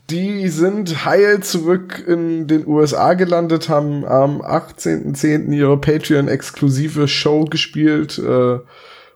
Die 0.10 0.50
sind 0.50 1.06
heil 1.06 1.42
zurück 1.42 2.04
in 2.06 2.48
den 2.48 2.68
USA 2.68 3.14
gelandet, 3.14 3.70
haben 3.70 4.04
am 4.04 4.42
18.10. 4.42 5.52
ihre 5.54 5.78
Patreon-exklusive 5.78 7.08
Show 7.08 7.46
gespielt, 7.46 8.18
äh, 8.20 8.60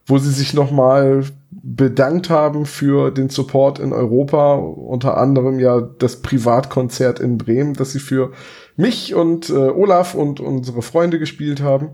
wo 0.06 0.18
sie 0.18 0.32
sich 0.32 0.54
nochmal 0.54 1.26
bedankt 1.64 2.30
haben 2.30 2.66
für 2.66 3.12
den 3.12 3.30
Support 3.30 3.80
in 3.80 3.94
Europa, 3.94 4.56
unter 4.56 5.18
anderem 5.18 5.60
ja 5.60 5.82
das 5.82 6.18
Privatkonzert 6.22 7.20
in 7.20 7.38
Bremen, 7.38 7.74
das 7.74 7.92
sie 7.92 8.00
für 8.00 8.32
mich 8.76 9.16
und 9.16 9.50
äh, 9.50 9.54
Olaf 9.54 10.14
und 10.14 10.40
unsere 10.40 10.84
Freunde 10.84 11.18
gespielt 11.18 11.62
haben. 11.62 11.90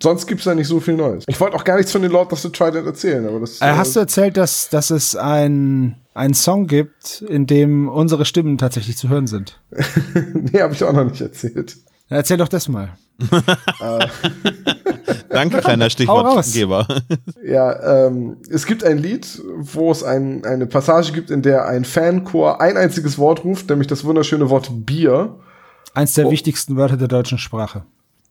Sonst 0.00 0.26
gibt's 0.28 0.44
da 0.44 0.54
nicht 0.54 0.68
so 0.68 0.78
viel 0.78 0.94
Neues. 0.94 1.24
Ich 1.26 1.40
wollte 1.40 1.56
auch 1.56 1.64
gar 1.64 1.76
nichts 1.76 1.90
von 1.90 2.02
den 2.02 2.12
Lord 2.12 2.32
of 2.32 2.38
the 2.38 2.50
Trident 2.50 2.86
erzählen, 2.86 3.26
aber 3.26 3.40
das 3.40 3.60
Äh, 3.60 3.72
hast 3.72 3.96
du 3.96 4.00
erzählt, 4.00 4.36
dass, 4.36 4.68
dass 4.68 4.90
es 4.90 5.16
ein, 5.16 5.96
einen 6.14 6.34
Song 6.34 6.68
gibt, 6.68 7.22
in 7.22 7.46
dem 7.46 7.88
unsere 7.88 8.24
Stimmen 8.24 8.56
tatsächlich 8.56 8.96
zu 8.96 9.08
hören 9.08 9.26
sind? 9.26 9.60
nee, 10.34 10.60
habe 10.60 10.74
ich 10.74 10.84
auch 10.84 10.92
noch 10.92 11.04
nicht 11.04 11.20
erzählt. 11.20 11.76
Erzähl 12.08 12.36
doch 12.38 12.48
das 12.48 12.68
mal. 12.68 12.90
Danke, 15.28 15.58
kleiner 15.60 15.90
Stichwortgeber. 15.90 16.86
Ja, 17.44 18.06
ähm, 18.06 18.36
es 18.50 18.66
gibt 18.66 18.84
ein 18.84 18.98
Lied, 18.98 19.40
wo 19.58 19.90
es 19.90 20.02
ein, 20.02 20.44
eine 20.44 20.66
Passage 20.66 21.12
gibt, 21.12 21.30
in 21.30 21.42
der 21.42 21.66
ein 21.66 21.84
Fanchor 21.84 22.60
ein 22.60 22.76
einziges 22.76 23.18
Wort 23.18 23.44
ruft, 23.44 23.68
nämlich 23.68 23.86
das 23.88 24.04
wunderschöne 24.04 24.48
Wort 24.50 24.68
Bier. 24.86 25.34
Eins 25.94 26.14
der 26.14 26.30
wichtigsten 26.30 26.76
Wörter 26.76 26.96
der 26.96 27.08
deutschen 27.08 27.38
Sprache. 27.38 27.82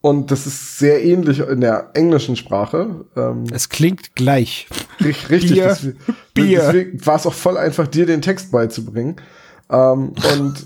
Und 0.01 0.31
das 0.31 0.46
ist 0.48 0.77
sehr 0.79 1.03
ähnlich 1.03 1.39
in 1.39 1.60
der 1.62 1.89
englischen 1.93 2.36
Sprache. 2.36 3.05
Ähm, 3.15 3.46
Es 3.51 3.67
klingt 3.69 4.15
gleich. 4.15 4.67
ri- 5.00 5.29
richtig. 5.29 5.53
Bier. 5.53 5.72
deswe- 5.74 5.96
Bier. 6.34 6.60
Deswegen 6.62 7.05
war 7.05 7.15
es 7.15 7.25
auch 7.25 7.34
voll 7.34 7.57
einfach, 7.57 7.88
dir 7.88 8.05
den 8.05 8.22
Text 8.22 8.51
beizubringen. 8.51 9.15
Ähm, 9.69 10.13
und 10.34 10.65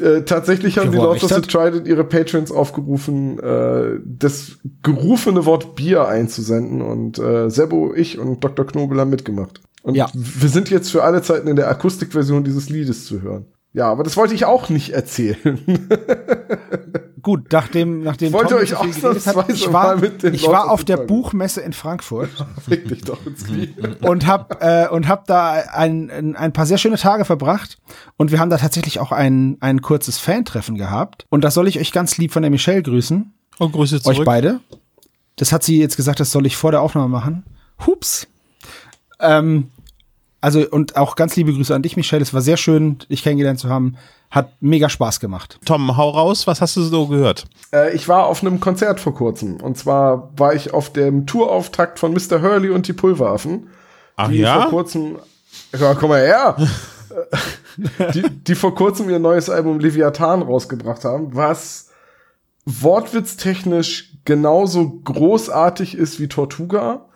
äh, 0.00 0.22
tatsächlich 0.22 0.78
haben 0.78 0.90
die 0.90 0.96
Lords 0.98 1.24
of 1.24 1.32
the. 1.32 1.40
Trident 1.42 1.86
ihre 1.86 2.04
Patrons 2.04 2.50
aufgerufen, 2.50 3.38
äh, 3.38 3.98
das 4.04 4.58
gerufene 4.82 5.44
Wort 5.44 5.74
Bier 5.76 6.06
einzusenden. 6.06 6.82
Und 6.82 7.18
äh, 7.18 7.50
Sebo, 7.50 7.94
ich 7.94 8.18
und 8.18 8.42
Dr. 8.42 8.66
Knobel 8.66 9.00
haben 9.00 9.10
mitgemacht. 9.10 9.60
Und 9.82 9.94
Ja. 9.94 10.08
wir 10.14 10.48
sind 10.48 10.70
jetzt 10.70 10.90
für 10.90 11.02
alle 11.04 11.22
Zeiten 11.22 11.48
in 11.48 11.56
der 11.56 11.68
Akustikversion 11.68 12.44
dieses 12.44 12.68
Liedes 12.68 13.06
zu 13.06 13.22
hören. 13.22 13.46
Ja, 13.72 13.86
aber 13.90 14.02
das 14.02 14.16
wollte 14.16 14.34
ich 14.34 14.44
auch 14.44 14.68
nicht 14.68 14.90
erzählen. 14.90 15.36
Gut, 17.22 17.52
nachdem, 17.52 18.02
nachdem 18.02 18.28
Ich 18.28 18.32
wollte 18.34 18.54
Tom 18.54 18.58
euch 18.58 18.70
geredet 18.70 19.26
hat, 19.26 19.48
ich 19.50 19.72
war, 19.72 19.96
mal 19.96 19.96
mit 19.98 20.22
den 20.22 20.34
ich 20.34 20.46
war 20.46 20.70
auf 20.70 20.84
der. 20.84 20.98
Buchmesse 20.98 21.60
in 21.60 21.72
Frankfurt 21.72 22.30
Fick 22.68 22.88
dich 22.88 23.02
doch 23.02 23.24
ins 23.26 23.44
Knie. 23.44 23.74
und 24.00 24.26
hab 24.26 24.62
äh, 24.62 24.88
und 24.90 25.08
hab 25.08 25.26
da 25.26 25.52
ein, 25.72 26.36
ein, 26.36 26.52
paar 26.52 26.66
sehr 26.66 26.78
schöne 26.78 26.96
Tage 26.96 27.24
verbracht 27.24 27.78
und 28.16 28.30
wir 28.30 28.38
haben 28.38 28.50
da 28.50 28.58
tatsächlich 28.58 29.00
auch 29.00 29.12
ein 29.12 29.56
ein 29.60 29.82
kurzes 29.82 30.18
Fan-Treffen 30.18 30.76
gehabt 30.76 31.26
und 31.30 31.42
das 31.42 31.54
soll 31.54 31.68
ich 31.68 31.78
euch 31.78 31.92
ganz 31.92 32.18
lieb 32.18 32.32
von 32.32 32.42
der 32.42 32.50
Michelle 32.50 32.82
grüßen, 32.82 33.32
Und 33.58 33.72
Grüße 33.72 33.96
euch 33.96 34.02
zurück. 34.02 34.24
beide. 34.24 34.60
Das 35.36 35.52
hat 35.52 35.62
sie 35.62 35.78
jetzt 35.80 35.96
gesagt, 35.96 36.20
das 36.20 36.30
soll 36.32 36.46
ich 36.46 36.56
vor 36.56 36.70
der 36.70 36.82
Aufnahme 36.82 37.08
machen. 37.08 37.44
Hups. 37.86 38.26
Ähm, 39.20 39.68
also 40.40 40.60
und 40.68 40.96
auch 40.96 41.16
ganz 41.16 41.36
liebe 41.36 41.52
Grüße 41.52 41.74
an 41.74 41.82
dich, 41.82 41.96
Michelle. 41.96 42.22
Es 42.22 42.34
war 42.34 42.40
sehr 42.42 42.56
schön, 42.56 42.98
dich 43.10 43.22
kennengelernt 43.22 43.58
zu 43.58 43.68
haben. 43.68 43.96
Hat 44.30 44.52
mega 44.60 44.88
Spaß 44.88 45.18
gemacht. 45.18 45.58
Tom, 45.64 45.96
hau 45.96 46.10
raus, 46.10 46.46
was 46.46 46.60
hast 46.60 46.76
du 46.76 46.82
so 46.82 47.08
gehört? 47.08 47.46
Äh, 47.72 47.94
ich 47.94 48.08
war 48.08 48.26
auf 48.26 48.42
einem 48.42 48.60
Konzert 48.60 49.00
vor 49.00 49.14
kurzem. 49.14 49.56
Und 49.56 49.76
zwar 49.76 50.30
war 50.38 50.54
ich 50.54 50.72
auf 50.72 50.92
dem 50.92 51.26
Tourauftakt 51.26 51.98
von 51.98 52.12
Mr. 52.12 52.40
Hurley 52.40 52.70
und 52.70 52.86
die 52.86 52.92
Pulveraffen. 52.92 53.68
Ach 54.16 54.28
die 54.28 54.38
ja? 54.38 54.62
vor 54.62 54.70
kurzem. 54.70 55.18
Ja, 55.76 55.94
komm 55.94 56.10
mal 56.10 56.20
her! 56.20 56.56
die, 58.14 58.22
die 58.22 58.54
vor 58.54 58.74
kurzem 58.74 59.10
ihr 59.10 59.18
neues 59.18 59.50
Album 59.50 59.80
Leviathan 59.80 60.42
rausgebracht 60.42 61.04
haben, 61.04 61.34
was 61.34 61.90
wortwitztechnisch 62.66 64.12
genauso 64.24 65.00
großartig 65.04 65.96
ist 65.96 66.20
wie 66.20 66.28
Tortuga. 66.28 67.06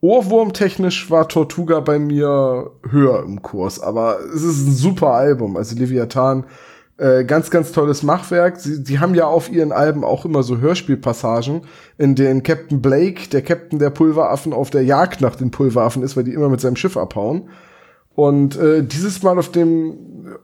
Ohrwurmtechnisch 0.00 1.10
war 1.10 1.28
Tortuga 1.28 1.80
bei 1.80 1.98
mir 1.98 2.70
höher 2.88 3.22
im 3.24 3.42
Kurs, 3.42 3.80
aber 3.80 4.20
es 4.32 4.42
ist 4.42 4.66
ein 4.66 4.72
super 4.72 5.08
Album. 5.14 5.56
Also 5.56 5.74
Leviathan, 5.74 6.44
äh, 6.98 7.24
ganz, 7.24 7.50
ganz 7.50 7.72
tolles 7.72 8.04
Machwerk. 8.04 8.60
Sie, 8.60 8.84
sie 8.84 9.00
haben 9.00 9.14
ja 9.14 9.26
auf 9.26 9.50
ihren 9.50 9.72
Alben 9.72 10.04
auch 10.04 10.24
immer 10.24 10.44
so 10.44 10.58
Hörspielpassagen, 10.58 11.62
in 11.96 12.14
denen 12.14 12.44
Captain 12.44 12.80
Blake, 12.80 13.28
der 13.30 13.42
Captain 13.42 13.80
der 13.80 13.90
Pulveraffen, 13.90 14.52
auf 14.52 14.70
der 14.70 14.84
Jagd 14.84 15.20
nach 15.20 15.34
den 15.34 15.50
Pulveraffen 15.50 16.04
ist, 16.04 16.16
weil 16.16 16.24
die 16.24 16.34
immer 16.34 16.48
mit 16.48 16.60
seinem 16.60 16.76
Schiff 16.76 16.96
abhauen. 16.96 17.48
Und 18.14 18.56
äh, 18.56 18.84
dieses 18.84 19.22
Mal 19.22 19.38
auf 19.38 19.50
dem 19.50 19.96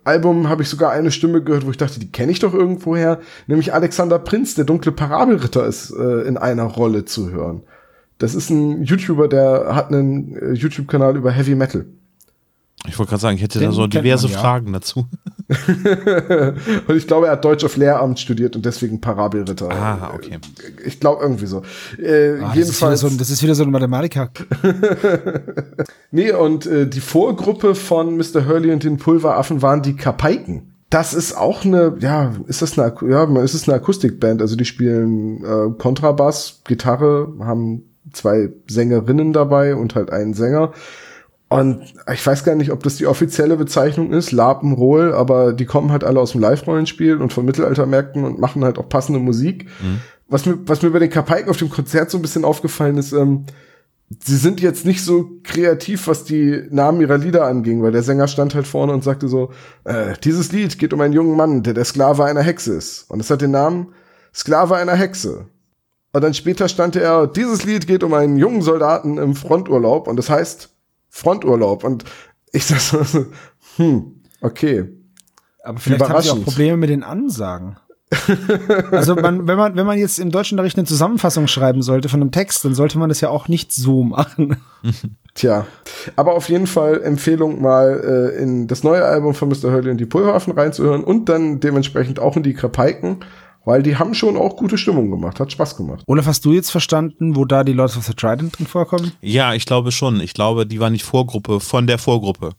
Album 0.04 0.48
habe 0.48 0.62
ich 0.62 0.68
sogar 0.68 0.92
eine 0.92 1.10
Stimme 1.10 1.42
gehört, 1.42 1.66
wo 1.66 1.70
ich 1.70 1.76
dachte, 1.76 1.98
die 1.98 2.10
kenne 2.10 2.30
ich 2.30 2.38
doch 2.38 2.54
irgendwoher, 2.54 3.18
nämlich 3.48 3.74
Alexander 3.74 4.18
Prinz, 4.18 4.54
der 4.54 4.64
dunkle 4.64 4.92
Parabelritter, 4.92 5.66
ist 5.66 5.90
äh, 5.90 6.22
in 6.22 6.36
einer 6.36 6.64
Rolle 6.64 7.04
zu 7.04 7.30
hören. 7.30 7.62
Das 8.24 8.34
ist 8.34 8.50
ein 8.50 8.82
YouTuber, 8.82 9.28
der 9.28 9.74
hat 9.74 9.88
einen 9.88 10.36
äh, 10.36 10.52
YouTube-Kanal 10.52 11.16
über 11.16 11.30
Heavy 11.30 11.54
Metal. 11.54 11.84
Ich 12.86 12.98
wollte 12.98 13.10
gerade 13.10 13.20
sagen, 13.22 13.36
ich 13.36 13.42
hätte 13.42 13.58
Den 13.58 13.70
da 13.70 13.72
so 13.74 13.86
diverse 13.86 14.26
man 14.26 14.32
ja. 14.34 14.40
Fragen 14.40 14.72
dazu. 14.72 15.06
Und 16.86 16.96
ich 16.96 17.06
glaube, 17.06 17.26
er 17.26 17.32
hat 17.32 17.44
Deutsch 17.44 17.64
auf 17.64 17.76
Lehramt 17.76 18.18
studiert 18.18 18.56
und 18.56 18.64
deswegen 18.64 19.00
Parabelritter. 19.00 19.70
Ah, 19.70 20.12
okay. 20.14 20.38
Ich 20.86 21.00
glaube 21.00 21.22
irgendwie 21.22 21.46
so. 21.46 21.62
Äh, 21.98 22.38
Ah, 22.40 22.48
das, 22.48 22.48
ist 22.48 22.54
wieder 22.54 22.54
jedenfalls. 22.56 23.00
so 23.00 23.06
ein, 23.08 23.18
das 23.18 23.30
ist 23.30 23.42
wieder 23.42 23.54
so 23.54 23.62
ein 23.64 23.70
Mathematiker. 23.70 24.30
Nee, 26.10 26.30
und 26.32 26.66
äh, 26.66 26.86
die 26.88 27.00
Vorgruppe 27.00 27.74
von 27.74 28.16
Mr. 28.16 28.46
Hurley 28.46 28.72
und 28.72 28.84
den 28.84 28.98
Pulveraffen 28.98 29.62
waren 29.62 29.82
die 29.82 29.96
Kapaiken. 29.96 30.74
Das 30.90 31.12
ist 31.12 31.36
auch 31.36 31.64
eine, 31.64 31.96
ja, 31.98 32.32
ist 32.46 32.62
das 32.62 32.78
eine, 32.78 32.86
Aku- 32.92 33.08
ja, 33.10 33.24
ist 33.42 33.54
es 33.54 33.68
eine 33.68 33.76
Akustikband. 33.78 34.40
Also 34.40 34.54
die 34.54 34.64
spielen 34.64 35.42
äh, 35.44 35.70
Kontrabass, 35.76 36.60
Gitarre, 36.64 37.32
haben 37.40 37.82
zwei 38.12 38.50
Sängerinnen 38.68 39.32
dabei 39.32 39.74
und 39.74 39.94
halt 39.94 40.10
einen 40.10 40.34
Sänger. 40.34 40.72
Und 41.48 41.82
ich 42.12 42.26
weiß 42.26 42.44
gar 42.44 42.56
nicht, 42.56 42.72
ob 42.72 42.82
das 42.82 42.96
die 42.96 43.06
offizielle 43.06 43.56
Bezeichnung 43.56 44.12
ist, 44.12 44.32
Lapenrohl, 44.32 45.12
aber 45.12 45.52
die 45.52 45.66
kommen 45.66 45.92
halt 45.92 46.02
alle 46.02 46.18
aus 46.18 46.32
dem 46.32 46.40
Live-Rollenspiel 46.40 47.18
und 47.18 47.32
von 47.32 47.44
Mittelaltermärkten 47.44 48.24
und 48.24 48.40
machen 48.40 48.64
halt 48.64 48.78
auch 48.78 48.88
passende 48.88 49.20
Musik. 49.20 49.68
Was, 50.26 50.46
mir, 50.46 50.58
was 50.66 50.82
mir 50.82 50.90
bei 50.90 50.98
den 50.98 51.10
Kapaiken 51.10 51.50
auf 51.50 51.58
dem 51.58 51.70
Konzert 51.70 52.10
so 52.10 52.18
ein 52.18 52.22
bisschen 52.22 52.44
aufgefallen 52.44 52.96
ist, 52.96 53.12
ähm, 53.12 53.44
sie 54.24 54.36
sind 54.36 54.60
jetzt 54.60 54.84
nicht 54.84 55.04
so 55.04 55.30
kreativ, 55.42 56.08
was 56.08 56.24
die 56.24 56.62
Namen 56.70 57.00
ihrer 57.00 57.18
Lieder 57.18 57.44
anging, 57.46 57.82
weil 57.82 57.92
der 57.92 58.02
Sänger 58.02 58.26
stand 58.26 58.54
halt 58.54 58.66
vorne 58.66 58.92
und 58.92 59.04
sagte 59.04 59.28
so, 59.28 59.50
äh, 59.84 60.14
dieses 60.24 60.52
Lied 60.52 60.78
geht 60.78 60.92
um 60.92 61.00
einen 61.00 61.14
jungen 61.14 61.36
Mann, 61.36 61.62
der 61.62 61.74
der 61.74 61.84
Sklave 61.84 62.24
einer 62.24 62.42
Hexe 62.42 62.74
ist. 62.74 63.08
Und 63.10 63.20
es 63.20 63.30
hat 63.30 63.42
den 63.42 63.50
Namen 63.52 63.92
Sklave 64.34 64.76
einer 64.76 64.94
Hexe. 64.94 65.46
Und 66.14 66.22
dann 66.22 66.32
später 66.32 66.68
stand 66.68 66.94
er, 66.94 67.26
dieses 67.26 67.64
Lied 67.64 67.88
geht 67.88 68.04
um 68.04 68.14
einen 68.14 68.36
jungen 68.36 68.62
Soldaten 68.62 69.18
im 69.18 69.34
Fronturlaub 69.34 70.06
und 70.06 70.16
das 70.16 70.30
heißt 70.30 70.72
Fronturlaub. 71.08 71.82
Und 71.82 72.04
ich 72.52 72.64
sag 72.66 72.78
so, 72.78 73.26
hm, 73.76 74.22
okay. 74.40 74.92
Aber 75.64 75.78
vielleicht 75.80 76.08
haben 76.08 76.22
sie 76.22 76.30
auch. 76.30 76.44
Probleme 76.44 76.76
mit 76.76 76.90
den 76.90 77.02
Ansagen. 77.02 77.78
also 78.92 79.16
man, 79.16 79.48
wenn 79.48 79.56
man 79.56 79.74
wenn 79.74 79.86
man 79.86 79.98
jetzt 79.98 80.20
im 80.20 80.30
Deutschunterricht 80.30 80.78
eine 80.78 80.86
Zusammenfassung 80.86 81.48
schreiben 81.48 81.82
sollte 81.82 82.08
von 82.08 82.20
einem 82.20 82.30
Text, 82.30 82.64
dann 82.64 82.74
sollte 82.74 82.96
man 82.96 83.08
das 83.08 83.20
ja 83.20 83.30
auch 83.30 83.48
nicht 83.48 83.72
so 83.72 84.04
machen. 84.04 84.58
Tja, 85.34 85.66
aber 86.14 86.34
auf 86.34 86.48
jeden 86.48 86.68
Fall 86.68 87.02
Empfehlung 87.02 87.60
mal 87.60 88.32
äh, 88.36 88.40
in 88.40 88.68
das 88.68 88.84
neue 88.84 89.02
Album 89.04 89.34
von 89.34 89.48
Mr. 89.48 89.72
Hurley 89.72 89.90
und 89.90 89.96
die 89.96 90.06
Pulverwaffen 90.06 90.52
reinzuhören 90.52 91.02
und 91.02 91.28
dann 91.28 91.58
dementsprechend 91.58 92.20
auch 92.20 92.36
in 92.36 92.44
die 92.44 92.54
Krapeiken, 92.54 93.18
weil 93.64 93.82
die 93.82 93.96
haben 93.96 94.14
schon 94.14 94.36
auch 94.36 94.56
gute 94.56 94.76
Stimmung 94.78 95.10
gemacht, 95.10 95.40
hat 95.40 95.52
Spaß 95.52 95.76
gemacht. 95.76 96.02
Olaf, 96.06 96.26
hast 96.26 96.44
du 96.44 96.52
jetzt 96.52 96.70
verstanden, 96.70 97.36
wo 97.36 97.44
da 97.44 97.64
die 97.64 97.72
Lords 97.72 97.96
of 97.96 98.04
the 98.04 98.14
Trident 98.14 98.58
drin 98.58 98.66
vorkommen? 98.66 99.12
Ja, 99.20 99.54
ich 99.54 99.66
glaube 99.66 99.92
schon. 99.92 100.20
Ich 100.20 100.34
glaube, 100.34 100.66
die 100.66 100.80
war 100.80 100.90
nicht 100.90 101.04
Vorgruppe 101.04 101.60
von 101.60 101.86
der 101.86 101.98
Vorgruppe. 101.98 102.50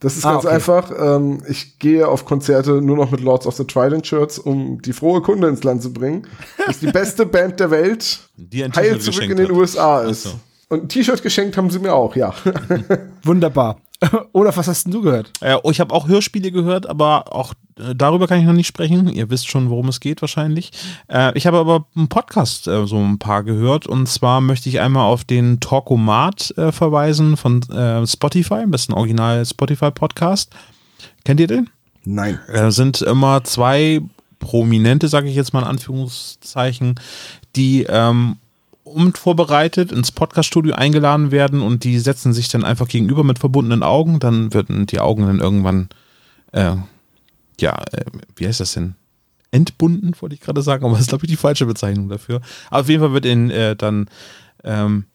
Das 0.00 0.16
ist 0.16 0.24
Ah, 0.24 0.32
ganz 0.32 0.44
okay. 0.44 0.54
einfach. 0.54 0.90
Ähm, 0.98 1.42
ich 1.48 1.78
gehe 1.78 2.06
auf 2.06 2.24
Konzerte 2.24 2.80
nur 2.82 2.96
noch 2.96 3.10
mit 3.10 3.20
Lords 3.20 3.46
of 3.46 3.54
the 3.56 3.64
Trident 3.64 4.06
Shirts, 4.06 4.38
um 4.38 4.80
die 4.82 4.92
frohe 4.92 5.20
Kunde 5.22 5.48
ins 5.48 5.64
Land 5.64 5.82
zu 5.82 5.92
bringen. 5.92 6.26
Das 6.58 6.76
ist 6.76 6.82
die 6.82 6.92
beste 6.92 7.26
Band 7.26 7.58
der 7.60 7.70
Welt. 7.70 8.20
Die 8.36 8.62
ein 8.64 8.72
Heil 8.74 8.98
zurück 9.00 9.22
in 9.30 9.36
den 9.36 9.46
hat. 9.48 9.52
USA 9.54 10.02
ist. 10.02 10.24
so. 10.24 10.30
Und 10.68 10.84
ein 10.84 10.88
T-Shirt 10.88 11.22
geschenkt 11.22 11.56
haben 11.56 11.70
sie 11.70 11.78
mir 11.78 11.92
auch, 11.94 12.16
ja. 12.16 12.32
Wunderbar. 13.22 13.76
Olaf, 14.32 14.56
was 14.56 14.68
hast 14.68 14.84
denn 14.84 14.92
du 14.92 15.02
gehört? 15.02 15.30
Äh, 15.40 15.56
ich 15.70 15.80
habe 15.80 15.94
auch 15.94 16.08
Hörspiele 16.08 16.50
gehört, 16.50 16.86
aber 16.86 17.32
auch 17.32 17.54
äh, 17.78 17.94
darüber 17.94 18.26
kann 18.26 18.40
ich 18.40 18.44
noch 18.44 18.52
nicht 18.52 18.66
sprechen. 18.66 19.08
Ihr 19.08 19.30
wisst 19.30 19.48
schon, 19.48 19.70
worum 19.70 19.88
es 19.88 20.00
geht 20.00 20.20
wahrscheinlich. 20.20 20.72
Äh, 21.08 21.36
ich 21.36 21.46
habe 21.46 21.58
aber 21.58 21.86
einen 21.96 22.08
Podcast 22.08 22.66
äh, 22.66 22.86
so 22.86 22.98
ein 22.98 23.18
paar 23.18 23.42
gehört 23.42 23.86
und 23.86 24.08
zwar 24.08 24.40
möchte 24.40 24.68
ich 24.68 24.80
einmal 24.80 25.04
auf 25.04 25.24
den 25.24 25.60
Talkomat 25.60 26.56
äh, 26.56 26.72
verweisen 26.72 27.36
von 27.36 27.62
äh, 27.70 28.06
Spotify, 28.06 28.64
das 28.68 28.82
ist 28.82 28.90
ein 28.90 28.94
Original 28.94 29.44
Spotify 29.44 29.90
Podcast. 29.90 30.50
Kennt 31.24 31.40
ihr 31.40 31.46
den? 31.46 31.70
Nein. 32.04 32.38
äh, 32.48 32.70
sind 32.70 33.00
immer 33.00 33.44
zwei 33.44 34.00
Prominente, 34.38 35.08
sage 35.08 35.28
ich 35.28 35.36
jetzt 35.36 35.54
mal 35.54 35.60
in 35.60 35.68
Anführungszeichen, 35.68 37.00
die 37.56 37.86
ähm, 37.88 38.36
unvorbereitet 38.84 39.90
ins 39.90 40.12
Podcaststudio 40.12 40.74
eingeladen 40.74 41.30
werden 41.30 41.62
und 41.62 41.84
die 41.84 41.98
setzen 41.98 42.32
sich 42.32 42.48
dann 42.48 42.64
einfach 42.64 42.86
gegenüber 42.86 43.24
mit 43.24 43.38
verbundenen 43.38 43.82
Augen. 43.82 44.20
Dann 44.20 44.52
werden 44.52 44.86
die 44.86 45.00
Augen 45.00 45.26
dann 45.26 45.40
irgendwann, 45.40 45.88
äh, 46.52 46.76
ja, 47.60 47.82
äh, 47.92 48.04
wie 48.36 48.46
heißt 48.46 48.60
das 48.60 48.74
denn? 48.74 48.94
Entbunden, 49.50 50.12
wollte 50.20 50.34
ich 50.34 50.40
gerade 50.40 50.62
sagen, 50.62 50.84
aber 50.84 50.92
das 50.94 51.02
ist, 51.02 51.08
glaube 51.08 51.24
ich, 51.24 51.30
die 51.30 51.36
falsche 51.36 51.66
Bezeichnung 51.66 52.08
dafür. 52.08 52.40
Aber 52.70 52.80
auf 52.80 52.88
jeden 52.88 53.02
Fall 53.02 53.12
wird 53.12 53.26
in, 53.26 53.50
äh, 53.50 53.74
dann, 53.74 54.06
ähm, 54.62 55.06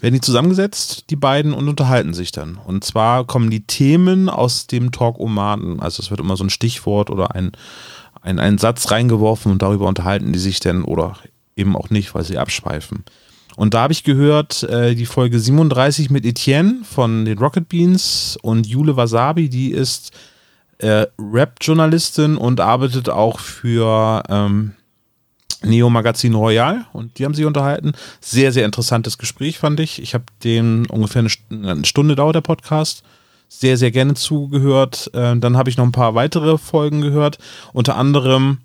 werden 0.00 0.14
die 0.14 0.22
zusammengesetzt, 0.22 1.10
die 1.10 1.16
beiden, 1.16 1.52
und 1.52 1.68
unterhalten 1.68 2.14
sich 2.14 2.32
dann. 2.32 2.56
Und 2.56 2.84
zwar 2.84 3.26
kommen 3.26 3.50
die 3.50 3.66
Themen 3.66 4.30
aus 4.30 4.66
dem 4.66 4.92
Talk-Omaten. 4.92 5.80
Also 5.80 6.02
es 6.02 6.10
wird 6.10 6.20
immer 6.20 6.38
so 6.38 6.44
ein 6.44 6.50
Stichwort 6.50 7.10
oder 7.10 7.34
ein, 7.34 7.52
ein, 8.22 8.38
ein 8.38 8.56
Satz 8.56 8.90
reingeworfen 8.90 9.52
und 9.52 9.60
darüber 9.60 9.86
unterhalten 9.86 10.32
die 10.32 10.38
sich 10.38 10.60
dann 10.60 10.84
oder 10.84 11.18
eben 11.60 11.76
auch 11.76 11.90
nicht, 11.90 12.14
weil 12.14 12.24
sie 12.24 12.38
abschweifen. 12.38 13.04
Und 13.56 13.74
da 13.74 13.82
habe 13.82 13.92
ich 13.92 14.04
gehört, 14.04 14.62
äh, 14.64 14.94
die 14.94 15.06
Folge 15.06 15.38
37 15.38 16.10
mit 16.10 16.24
Etienne 16.24 16.78
von 16.82 17.24
den 17.24 17.38
Rocket 17.38 17.68
Beans 17.68 18.38
und 18.42 18.66
Jule 18.66 18.96
Wasabi, 18.96 19.48
die 19.48 19.70
ist 19.70 20.12
äh, 20.78 21.06
Rap-Journalistin 21.18 22.36
und 22.36 22.60
arbeitet 22.60 23.10
auch 23.10 23.38
für 23.38 24.22
ähm, 24.28 24.72
Neo 25.62 25.90
Magazin 25.90 26.34
Royal 26.34 26.86
und 26.92 27.18
die 27.18 27.24
haben 27.24 27.34
sich 27.34 27.44
unterhalten. 27.44 27.92
Sehr, 28.20 28.52
sehr 28.52 28.64
interessantes 28.64 29.18
Gespräch, 29.18 29.58
fand 29.58 29.78
ich. 29.80 30.00
Ich 30.00 30.14
habe 30.14 30.24
dem 30.42 30.86
ungefähr 30.88 31.26
eine 31.50 31.84
Stunde 31.84 32.16
dauert 32.16 32.36
der 32.36 32.40
Podcast. 32.40 33.02
Sehr, 33.48 33.76
sehr 33.76 33.90
gerne 33.90 34.14
zugehört. 34.14 35.10
Äh, 35.12 35.36
dann 35.36 35.56
habe 35.56 35.68
ich 35.68 35.76
noch 35.76 35.84
ein 35.84 35.92
paar 35.92 36.14
weitere 36.14 36.56
Folgen 36.56 37.00
gehört. 37.00 37.38
Unter 37.72 37.96
anderem 37.96 38.58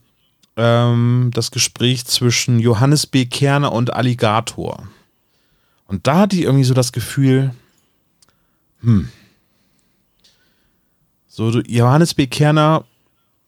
ähm, 0.57 1.31
das 1.33 1.51
Gespräch 1.51 2.05
zwischen 2.05 2.59
Johannes 2.59 3.07
B. 3.07 3.25
Kerner 3.25 3.71
und 3.71 3.93
Alligator. 3.93 4.88
Und 5.88 6.07
da 6.07 6.19
hatte 6.19 6.35
ich 6.35 6.43
irgendwie 6.43 6.63
so 6.63 6.74
das 6.74 6.91
Gefühl, 6.91 7.51
hm, 8.81 9.09
so 11.27 11.50
Johannes 11.50 12.13
B. 12.13 12.27
Kerner 12.27 12.85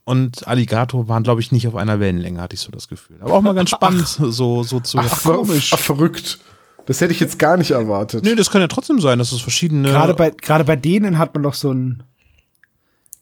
und 0.04 0.46
Alligator 0.46 1.08
waren, 1.08 1.22
glaube 1.22 1.40
ich, 1.40 1.52
nicht 1.52 1.66
auf 1.68 1.74
einer 1.74 2.00
Wellenlänge, 2.00 2.40
hatte 2.40 2.54
ich 2.54 2.60
so 2.60 2.70
das 2.70 2.88
Gefühl. 2.88 3.16
Aber 3.20 3.34
auch 3.34 3.42
mal 3.42 3.54
ganz 3.54 3.70
spannend, 3.70 4.06
so, 4.06 4.62
so 4.62 4.80
zu 4.80 4.98
Ach, 4.98 5.18
ver 5.18 5.42
ach, 5.42 5.78
verrückt. 5.78 6.38
Das 6.86 7.00
hätte 7.00 7.12
ich 7.12 7.20
jetzt 7.20 7.38
gar 7.38 7.58
nicht 7.58 7.72
erwartet. 7.72 8.24
Nee, 8.24 8.34
das 8.34 8.50
kann 8.50 8.62
ja 8.62 8.68
trotzdem 8.68 9.00
sein, 9.00 9.18
dass 9.18 9.32
es 9.32 9.40
verschiedene. 9.40 9.88
Gerade 9.88 10.14
bei, 10.14 10.30
gerade 10.30 10.64
bei 10.64 10.76
denen 10.76 11.18
hat 11.18 11.34
man 11.34 11.42
doch 11.42 11.54
so 11.54 11.72
ein, 11.72 12.02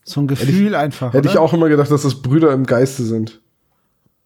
so 0.05 0.20
ein 0.20 0.29
Gefühl 0.29 0.75
einfach. 0.77 1.12
Hätte 1.12 1.27
ich 1.29 1.35
oder? 1.35 1.42
auch 1.42 1.53
immer 1.53 1.68
gedacht, 1.68 1.90
dass 1.90 2.03
das 2.03 2.22
Brüder 2.22 2.53
im 2.53 2.64
Geiste 2.64 3.05
sind. 3.05 3.40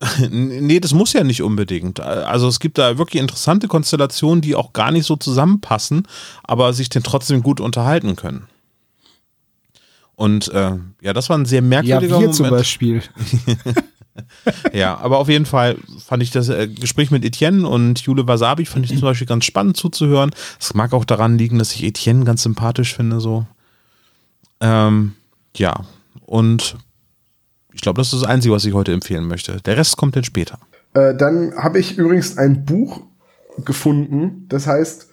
Nee, 0.30 0.80
das 0.80 0.94
muss 0.94 1.12
ja 1.12 1.24
nicht 1.24 1.42
unbedingt. 1.42 2.00
Also 2.00 2.48
es 2.48 2.58
gibt 2.58 2.78
da 2.78 2.96
wirklich 2.98 3.20
interessante 3.20 3.68
Konstellationen, 3.68 4.40
die 4.40 4.54
auch 4.54 4.72
gar 4.72 4.90
nicht 4.90 5.06
so 5.06 5.16
zusammenpassen, 5.16 6.06
aber 6.42 6.72
sich 6.72 6.88
dann 6.88 7.02
trotzdem 7.02 7.42
gut 7.42 7.60
unterhalten 7.60 8.16
können. 8.16 8.46
Und 10.16 10.48
äh, 10.48 10.72
ja, 11.00 11.12
das 11.12 11.28
war 11.28 11.38
ein 11.38 11.46
sehr 11.46 11.60
Ja, 11.62 11.66
merkwürdiger 11.68 12.20
wir 12.20 12.32
zum 12.32 12.46
Moment. 12.46 12.60
Beispiel. 12.62 13.02
Ja, 14.72 14.98
aber 14.98 15.18
auf 15.18 15.28
jeden 15.28 15.46
Fall 15.46 15.76
fand 16.04 16.22
ich 16.22 16.30
das 16.30 16.48
äh, 16.48 16.68
Gespräch 16.68 17.10
mit 17.10 17.24
Etienne 17.24 17.66
und 17.66 18.00
Jule 18.00 18.26
Wasabi 18.26 18.66
fand 18.66 18.84
ich 18.84 18.90
zum 18.90 19.02
Beispiel 19.02 19.26
ganz 19.26 19.44
spannend 19.44 19.76
zuzuhören. 19.76 20.32
Es 20.58 20.74
mag 20.74 20.92
auch 20.92 21.04
daran 21.04 21.38
liegen, 21.38 21.58
dass 21.58 21.72
ich 21.72 21.84
Etienne 21.84 22.24
ganz 22.24 22.42
sympathisch 22.42 22.92
finde, 22.94 23.20
so. 23.20 23.46
Ähm, 24.60 25.14
ja, 25.56 25.84
und 26.26 26.76
ich 27.72 27.80
glaube, 27.80 28.00
das 28.00 28.12
ist 28.12 28.22
das 28.22 28.28
Einzige, 28.28 28.54
was 28.54 28.64
ich 28.64 28.74
heute 28.74 28.92
empfehlen 28.92 29.26
möchte. 29.26 29.60
Der 29.62 29.76
Rest 29.76 29.96
kommt 29.96 30.16
dann 30.16 30.24
später. 30.24 30.58
Äh, 30.94 31.14
dann 31.14 31.54
habe 31.56 31.78
ich 31.78 31.98
übrigens 31.98 32.36
ein 32.38 32.64
Buch 32.64 33.02
gefunden, 33.64 34.46
das 34.48 34.66
heißt, 34.66 35.08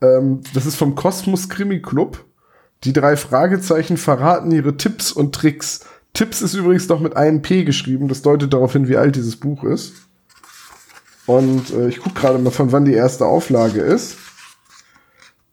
ähm, 0.00 0.40
das 0.54 0.66
ist 0.66 0.76
vom 0.76 0.94
Kosmos 0.94 1.48
Krimi 1.48 1.80
Club. 1.80 2.24
Die 2.84 2.92
drei 2.92 3.16
Fragezeichen 3.16 3.96
verraten 3.96 4.52
ihre 4.52 4.76
Tipps 4.76 5.10
und 5.10 5.34
Tricks. 5.34 5.80
Tipps 6.12 6.42
ist 6.42 6.54
übrigens 6.54 6.88
noch 6.88 7.00
mit 7.00 7.16
einem 7.16 7.42
P 7.42 7.64
geschrieben, 7.64 8.08
das 8.08 8.22
deutet 8.22 8.52
darauf 8.52 8.72
hin, 8.72 8.88
wie 8.88 8.96
alt 8.96 9.16
dieses 9.16 9.36
Buch 9.36 9.64
ist. 9.64 9.94
Und 11.26 11.70
äh, 11.70 11.88
ich 11.88 12.00
gucke 12.00 12.20
gerade 12.20 12.38
mal, 12.38 12.50
von 12.50 12.72
wann 12.72 12.84
die 12.84 12.94
erste 12.94 13.26
Auflage 13.26 13.80
ist. 13.80 14.16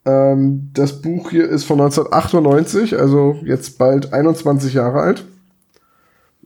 Ähm, 0.06 0.70
das 0.74 1.02
Buch 1.02 1.32
hier 1.32 1.50
ist 1.50 1.66
von 1.66 1.82
1998, 1.82 2.98
also 2.98 3.40
jetzt 3.44 3.78
bald 3.78 4.14
21 4.14 4.74
Jahre 4.74 5.02
alt. 5.02 5.26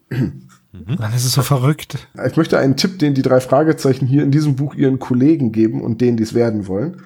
Dann 0.09 1.13
ist 1.15 1.25
es 1.25 1.33
so 1.33 1.41
verrückt. 1.41 2.07
Ich 2.27 2.37
möchte 2.37 2.57
einen 2.57 2.75
Tipp, 2.75 2.99
den 2.99 3.13
die 3.13 3.21
drei 3.21 3.39
Fragezeichen 3.39 4.05
hier 4.05 4.23
in 4.23 4.31
diesem 4.31 4.55
Buch 4.55 4.75
ihren 4.75 4.99
Kollegen 4.99 5.51
geben 5.51 5.81
und 5.81 6.01
denen, 6.01 6.17
die 6.17 6.23
es 6.23 6.33
werden 6.33 6.67
wollen. 6.67 7.01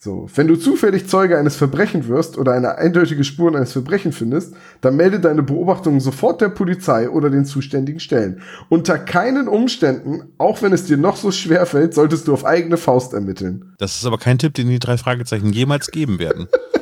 So, 0.00 0.28
wenn 0.36 0.46
du 0.46 0.54
zufällig 0.54 1.08
Zeuge 1.08 1.36
eines 1.38 1.56
Verbrechens 1.56 2.06
wirst 2.06 2.38
oder 2.38 2.52
eine 2.52 2.78
eindeutige 2.78 3.24
Spuren 3.24 3.56
eines 3.56 3.72
Verbrechens 3.72 4.16
findest, 4.16 4.54
dann 4.80 4.94
melde 4.94 5.18
deine 5.18 5.42
Beobachtungen 5.42 5.98
sofort 5.98 6.40
der 6.40 6.50
Polizei 6.50 7.10
oder 7.10 7.30
den 7.30 7.44
zuständigen 7.44 7.98
Stellen. 7.98 8.40
Unter 8.68 8.96
keinen 8.96 9.48
Umständen, 9.48 10.28
auch 10.38 10.62
wenn 10.62 10.72
es 10.72 10.84
dir 10.84 10.98
noch 10.98 11.16
so 11.16 11.32
schwer 11.32 11.66
fällt, 11.66 11.94
solltest 11.94 12.28
du 12.28 12.32
auf 12.32 12.44
eigene 12.44 12.76
Faust 12.76 13.12
ermitteln. 13.12 13.74
Das 13.78 13.96
ist 13.96 14.06
aber 14.06 14.18
kein 14.18 14.38
Tipp, 14.38 14.54
den 14.54 14.68
die 14.68 14.78
drei 14.78 14.98
Fragezeichen 14.98 15.52
jemals 15.52 15.90
geben 15.90 16.20
werden. 16.20 16.46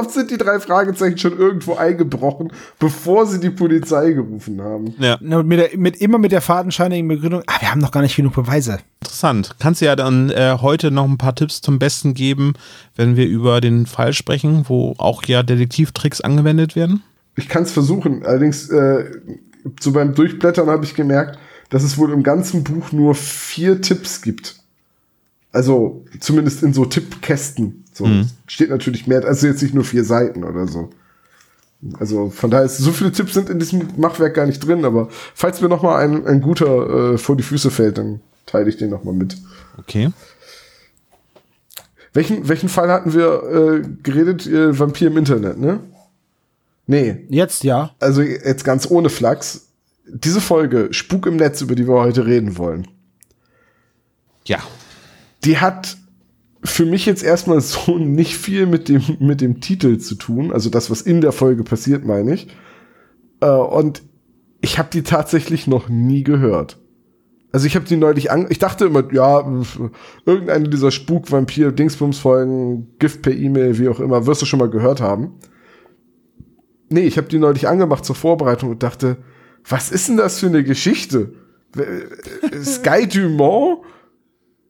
Oft 0.00 0.12
sind 0.12 0.30
die 0.30 0.38
drei 0.38 0.58
Fragezeichen 0.60 1.18
schon 1.18 1.36
irgendwo 1.38 1.74
eingebrochen, 1.74 2.52
bevor 2.78 3.26
sie 3.26 3.38
die 3.38 3.50
Polizei 3.50 4.12
gerufen 4.12 4.62
haben? 4.62 4.94
Ja, 4.98 5.18
Na, 5.20 5.42
Mit, 5.42 5.58
der, 5.58 5.78
mit, 5.78 5.96
immer 6.00 6.16
mit 6.18 6.32
der 6.32 6.40
fadenscheinigen 6.40 7.06
Begründung, 7.06 7.42
ah, 7.46 7.60
wir 7.60 7.70
haben 7.70 7.80
noch 7.80 7.90
gar 7.92 8.00
nicht 8.00 8.16
genug 8.16 8.34
Beweise. 8.34 8.78
interessant. 9.02 9.56
Kannst 9.58 9.82
du 9.82 9.84
ja 9.84 9.96
dann 9.96 10.30
äh, 10.30 10.56
heute 10.60 10.90
noch 10.90 11.04
ein 11.04 11.18
paar 11.18 11.34
Tipps 11.34 11.60
zum 11.60 11.78
Besten 11.78 12.14
geben, 12.14 12.54
wenn 12.96 13.16
wir 13.16 13.26
über 13.26 13.60
den 13.60 13.84
Fall 13.84 14.14
sprechen, 14.14 14.64
wo 14.68 14.94
auch 14.96 15.24
ja 15.24 15.42
Detektivtricks 15.42 16.20
angewendet 16.22 16.76
werden? 16.76 17.02
Ich 17.36 17.48
kann 17.48 17.64
es 17.64 17.72
versuchen. 17.72 18.24
Allerdings, 18.24 18.70
äh, 18.70 19.04
so 19.80 19.92
beim 19.92 20.14
Durchblättern 20.14 20.68
habe 20.68 20.84
ich 20.84 20.94
gemerkt, 20.94 21.38
dass 21.68 21.82
es 21.82 21.98
wohl 21.98 22.10
im 22.12 22.22
ganzen 22.22 22.64
Buch 22.64 22.90
nur 22.92 23.14
vier 23.14 23.82
Tipps 23.82 24.22
gibt. 24.22 24.56
Also 25.52 26.04
zumindest 26.20 26.62
in 26.62 26.72
so 26.72 26.84
Tippkästen. 26.84 27.84
So 28.00 28.26
steht 28.46 28.70
natürlich 28.70 29.06
mehr, 29.06 29.24
also 29.24 29.46
jetzt 29.46 29.62
nicht 29.62 29.74
nur 29.74 29.84
vier 29.84 30.04
Seiten 30.04 30.44
oder 30.44 30.66
so. 30.66 30.90
Also 31.98 32.28
von 32.30 32.50
daher 32.50 32.66
ist 32.66 32.78
so 32.78 32.92
viele 32.92 33.10
Tipps 33.12 33.34
sind 33.34 33.48
in 33.48 33.58
diesem 33.58 33.88
Machwerk 33.96 34.34
gar 34.34 34.46
nicht 34.46 34.58
drin, 34.60 34.84
aber 34.84 35.08
falls 35.34 35.60
mir 35.62 35.68
noch 35.68 35.82
mal 35.82 35.96
ein, 35.96 36.26
ein 36.26 36.40
guter 36.42 37.14
äh, 37.14 37.18
vor 37.18 37.36
die 37.36 37.42
Füße 37.42 37.70
fällt, 37.70 37.96
dann 37.98 38.20
teile 38.46 38.68
ich 38.68 38.76
den 38.76 38.90
noch 38.90 39.04
mal 39.04 39.14
mit. 39.14 39.36
Okay. 39.78 40.10
Welchen, 42.12 42.48
welchen 42.48 42.68
Fall 42.68 42.90
hatten 42.90 43.14
wir 43.14 43.42
äh, 43.82 43.88
geredet? 44.02 44.46
Äh, 44.46 44.78
Vampir 44.78 45.08
im 45.08 45.16
Internet, 45.16 45.58
ne? 45.58 45.80
Nee, 46.86 47.24
Jetzt 47.28 47.62
ja. 47.62 47.94
also 48.00 48.20
jetzt 48.20 48.64
ganz 48.64 48.90
ohne 48.90 49.10
Flachs, 49.10 49.68
diese 50.06 50.40
Folge 50.40 50.88
Spuk 50.92 51.26
im 51.26 51.36
Netz, 51.36 51.60
über 51.60 51.76
die 51.76 51.86
wir 51.86 51.94
heute 51.94 52.26
reden 52.26 52.58
wollen, 52.58 52.88
Ja. 54.44 54.58
die 55.44 55.58
hat 55.58 55.96
für 56.62 56.84
mich 56.84 57.06
jetzt 57.06 57.22
erstmal 57.22 57.60
so 57.60 57.98
nicht 57.98 58.36
viel 58.36 58.66
mit 58.66 58.88
dem, 58.88 59.02
mit 59.18 59.40
dem 59.40 59.60
Titel 59.60 59.98
zu 59.98 60.14
tun, 60.14 60.52
also 60.52 60.70
das, 60.70 60.90
was 60.90 61.02
in 61.02 61.20
der 61.20 61.32
Folge 61.32 61.64
passiert, 61.64 62.04
meine 62.04 62.34
ich. 62.34 62.48
Äh, 63.40 63.50
und 63.50 64.02
ich 64.60 64.78
habe 64.78 64.90
die 64.92 65.02
tatsächlich 65.02 65.66
noch 65.66 65.88
nie 65.88 66.22
gehört. 66.22 66.78
Also 67.52 67.66
ich 67.66 67.74
habe 67.74 67.86
die 67.86 67.96
neulich 67.96 68.30
an, 68.30 68.46
ich 68.48 68.58
dachte 68.58 68.84
immer, 68.84 69.12
ja, 69.12 69.44
irgendeine 70.24 70.68
dieser 70.68 70.92
Spuk-Vampir-Dingsbums-Folgen, 70.92 72.98
Gift 72.98 73.22
per 73.22 73.32
E-Mail, 73.32 73.78
wie 73.78 73.88
auch 73.88 73.98
immer, 73.98 74.26
wirst 74.26 74.42
du 74.42 74.46
schon 74.46 74.60
mal 74.60 74.70
gehört 74.70 75.00
haben. 75.00 75.34
Nee, 76.90 77.02
ich 77.02 77.16
habe 77.16 77.28
die 77.28 77.38
neulich 77.38 77.66
angemacht 77.66 78.04
zur 78.04 78.14
Vorbereitung 78.14 78.70
und 78.70 78.82
dachte, 78.82 79.16
was 79.68 79.90
ist 79.90 80.08
denn 80.08 80.16
das 80.16 80.38
für 80.38 80.46
eine 80.46 80.62
Geschichte? 80.62 81.32
Sky 82.62 83.06
Dumont? 83.06 83.80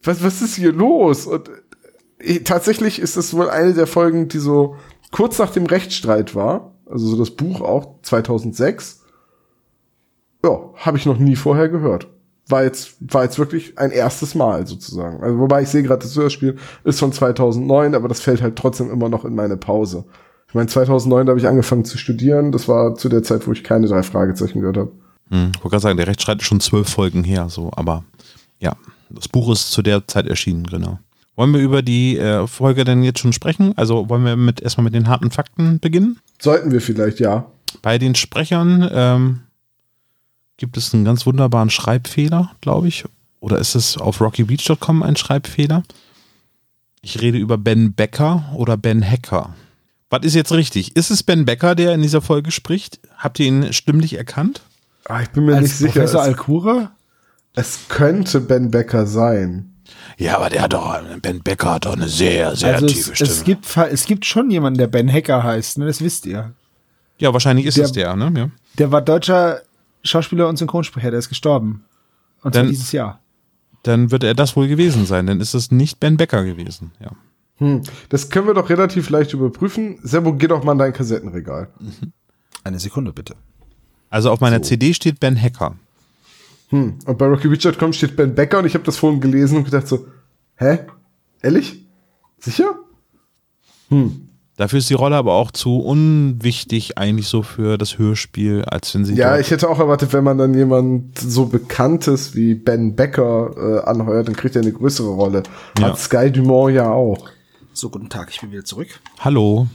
Was, 0.03 0.22
was 0.22 0.40
ist 0.40 0.57
hier 0.57 0.72
los? 0.72 1.26
Und 1.26 1.48
äh, 1.48 1.53
tatsächlich 2.44 2.98
ist 2.98 3.16
das 3.16 3.35
wohl 3.35 3.48
eine 3.48 3.74
der 3.74 3.87
Folgen, 3.87 4.28
die 4.28 4.38
so 4.38 4.76
kurz 5.11 5.38
nach 5.38 5.50
dem 5.50 5.66
Rechtsstreit 5.66 6.35
war. 6.35 6.74
Also 6.87 7.06
so 7.06 7.16
das 7.16 7.30
Buch 7.30 7.61
auch 7.61 8.00
2006. 8.02 9.00
Ja, 10.44 10.59
habe 10.74 10.98
ich 10.98 11.06
noch 11.06 11.18
nie 11.18 11.37
vorher 11.37 11.68
gehört. 11.68 12.09
War 12.48 12.64
jetzt, 12.64 12.96
war 13.00 13.24
jetzt 13.24 13.38
wirklich 13.38 13.78
ein 13.78 13.92
erstes 13.92 14.35
Mal 14.35 14.66
sozusagen. 14.66 15.22
Also 15.22 15.38
wobei 15.38 15.62
ich 15.62 15.68
sehe 15.68 15.83
gerade, 15.83 16.02
das 16.02 16.16
Hörspiel 16.16 16.56
ist 16.83 16.98
von 16.98 17.12
2009, 17.12 17.94
aber 17.94 18.09
das 18.09 18.20
fällt 18.20 18.42
halt 18.42 18.56
trotzdem 18.56 18.90
immer 18.90 19.09
noch 19.09 19.24
in 19.24 19.35
meine 19.35 19.56
Pause. 19.56 20.04
Ich 20.48 20.54
meine, 20.54 20.66
2009 20.66 21.28
habe 21.28 21.38
ich 21.38 21.46
angefangen 21.46 21.85
zu 21.85 21.96
studieren. 21.96 22.50
Das 22.50 22.66
war 22.66 22.96
zu 22.96 23.09
der 23.09 23.22
Zeit, 23.22 23.46
wo 23.46 23.52
ich 23.52 23.62
keine 23.62 23.87
drei 23.87 24.02
Fragezeichen 24.02 24.61
gehört 24.61 24.78
habe. 24.78 24.92
Hm, 25.28 25.52
ich 25.54 25.62
wollte 25.62 25.70
gerade 25.70 25.83
sagen, 25.83 25.96
der 25.96 26.09
Rechtsstreit 26.09 26.40
ist 26.40 26.46
schon 26.46 26.59
zwölf 26.59 26.88
Folgen 26.88 27.22
her, 27.22 27.48
so, 27.48 27.70
aber 27.76 28.04
ja, 28.59 28.74
das 29.11 29.28
Buch 29.28 29.52
ist 29.52 29.70
zu 29.70 29.83
der 29.83 30.06
Zeit 30.09 30.26
erschienen, 30.26 30.64
genau. 30.64 30.98
Wollen 31.40 31.55
wir 31.55 31.61
über 31.62 31.81
die 31.81 32.18
äh, 32.18 32.46
Folge 32.46 32.85
denn 32.85 33.03
jetzt 33.03 33.18
schon 33.20 33.33
sprechen? 33.33 33.72
Also 33.79 34.11
wollen 34.11 34.26
wir 34.26 34.37
mit 34.37 34.61
erstmal 34.61 34.85
mit 34.85 34.92
den 34.92 35.09
harten 35.09 35.31
Fakten 35.31 35.81
beginnen? 35.81 36.18
Sollten 36.38 36.70
wir 36.70 36.83
vielleicht, 36.83 37.18
ja. 37.18 37.50
Bei 37.81 37.96
den 37.96 38.14
Sprechern 38.14 38.87
ähm, 38.92 39.40
gibt 40.59 40.76
es 40.76 40.92
einen 40.92 41.07
ganz 41.07 41.24
wunderbaren 41.24 41.70
Schreibfehler, 41.70 42.50
glaube 42.61 42.88
ich. 42.88 43.07
Oder 43.40 43.57
ist 43.57 43.74
es 43.74 43.96
auf 43.96 44.20
rockybeach.com 44.20 45.03
ein 45.03 45.16
Schreibfehler? 45.16 45.83
Ich 47.00 47.22
rede 47.22 47.38
über 47.38 47.57
Ben 47.57 47.94
Becker 47.94 48.53
oder 48.55 48.76
Ben 48.76 49.03
Hacker. 49.03 49.55
Was 50.11 50.24
ist 50.24 50.35
jetzt 50.35 50.53
richtig? 50.53 50.94
Ist 50.94 51.11
es 51.11 51.22
Ben 51.22 51.46
Becker, 51.46 51.74
der 51.74 51.94
in 51.94 52.03
dieser 52.03 52.20
Folge 52.20 52.50
spricht? 52.50 53.00
Habt 53.16 53.40
ihr 53.40 53.46
ihn 53.46 53.72
stimmlich 53.72 54.18
erkannt? 54.18 54.61
Ah, 55.07 55.22
ich 55.22 55.31
bin 55.31 55.46
mir 55.46 55.55
Als 55.55 55.62
nicht 55.62 55.76
sicher. 55.76 55.92
Professor 55.92 56.20
Es, 56.20 56.26
Alcura? 56.26 56.92
es 57.55 57.79
könnte 57.88 58.40
Ben 58.42 58.70
Becker 58.70 59.07
sein. 59.07 59.69
Ja, 60.20 60.37
aber 60.37 60.50
der 60.50 60.62
hat 60.62 60.72
doch, 60.74 61.00
Ben 61.22 61.42
Becker 61.42 61.74
hat 61.74 61.87
doch 61.87 61.94
eine 61.94 62.09
sehr, 62.09 62.54
sehr 62.54 62.74
Also 62.74 62.87
tiefe 62.87 63.12
es, 63.12 63.16
Stimme. 63.16 63.30
es, 63.30 63.44
gibt, 63.44 63.76
es 63.76 64.04
gibt 64.04 64.26
schon 64.26 64.50
jemanden, 64.50 64.78
der 64.78 64.87
Ben 64.87 65.11
Hacker 65.11 65.42
heißt, 65.42 65.78
ne? 65.78 65.87
das 65.87 66.00
wisst 66.02 66.26
ihr. 66.26 66.52
ja, 67.18 67.33
wahrscheinlich 67.33 67.64
ist 67.66 67.78
Der- 67.78 67.85
es 67.87 67.92
der, 67.92 68.14
ne? 68.16 68.33
Ja. 68.37 68.50
Der 68.78 68.92
war 68.92 69.00
deutscher 69.02 69.62
Schauspieler 70.04 70.48
und 70.48 70.56
Synchronsprecher, 70.59 71.11
der 71.11 71.18
ist 71.18 71.28
gestorben. 71.30 71.85
Und 72.42 72.52
zwar 72.54 72.62
Dann- 72.64 72.70
dieses 72.70 72.92
Jahr. 72.92 73.20
Dann 73.83 74.11
wird 74.11 74.22
er 74.24 74.35
das 74.35 74.56
wohl 74.56 74.68
gewesen 74.68 75.06
sein, 75.06 75.26
denn 75.26 75.40
ist 75.40 75.54
es 75.54 75.70
nicht 75.70 76.00
Ben 76.00 76.18
Becker 76.18 76.44
gewesen. 76.44 76.92
Ja. 77.00 77.12
Hm. 77.56 77.83
Das 78.11 78.28
können 78.28 78.46
wir 78.46 78.52
doch 78.54 78.68
relativ 78.68 79.09
leicht 79.09 79.33
überprüfen. 79.33 79.98
Sebo, 80.02 80.35
geh 80.35 80.48
doch 80.48 80.62
mal 80.64 80.72
in 80.72 80.78
dein 80.78 80.92
Kassettenregal. 80.92 81.68
Eine 82.62 82.78
Sekunde 82.78 83.12
bitte. 83.14 83.37
Also 84.11 84.30
auf 84.30 84.40
meiner 84.40 84.61
CD 84.62 84.92
steht 84.92 85.18
Ben 85.18 85.40
Hacker. 85.40 85.76
Hm. 86.70 86.98
Und 87.04 87.18
bei 87.18 87.26
RockyBeach.com 87.26 87.92
steht 87.92 88.16
Ben 88.16 88.35
Becker 88.35 88.59
und 88.59 88.66
ich 88.66 88.74
habe 88.74 88.85
das 88.85 88.96
vorhin 88.96 89.20
gelesen 89.20 89.59
und 89.59 89.64
gedacht 89.64 89.87
so, 89.87 90.06
hä? 90.56 90.80
Ehrlich? 91.42 91.87
Sicher? 92.38 92.74
Dafür 94.56 94.78
ist 94.78 94.90
die 94.90 94.94
Rolle 94.94 95.16
aber 95.16 95.33
auch 95.33 95.50
zu 95.50 95.78
unwichtig 95.78 96.98
eigentlich 96.98 97.28
so 97.28 97.42
für 97.42 97.78
das 97.78 97.98
Hörspiel, 97.98 98.64
als 98.66 98.94
wenn 98.94 99.04
sie 99.04 99.14
Ja, 99.14 99.38
ich 99.38 99.50
hätte 99.50 99.68
auch 99.68 99.78
erwartet, 99.78 100.12
wenn 100.12 100.22
man 100.22 100.38
dann 100.38 100.54
jemand 100.54 101.18
so 101.18 101.46
Bekanntes 101.46 102.35
wie 102.35 102.54
Ben 102.54 102.94
Becker 102.94 103.54
äh, 103.56 103.88
anheuert, 103.88 104.28
dann 104.28 104.37
kriegt 104.37 104.56
er 104.56 104.62
eine 104.62 104.72
größere 104.72 105.09
Rolle. 105.09 105.42
Ja. 105.78 105.88
Hat 105.88 105.98
Sky 105.98 106.30
Dumont 106.30 106.74
ja 106.74 106.90
auch. 106.90 107.30
So, 107.72 107.88
guten 107.88 108.11
Tag, 108.11 108.28
ich 108.30 108.40
bin 108.40 108.52
wieder 108.52 108.64
zurück. 108.64 108.88
Hallo. 109.20 109.66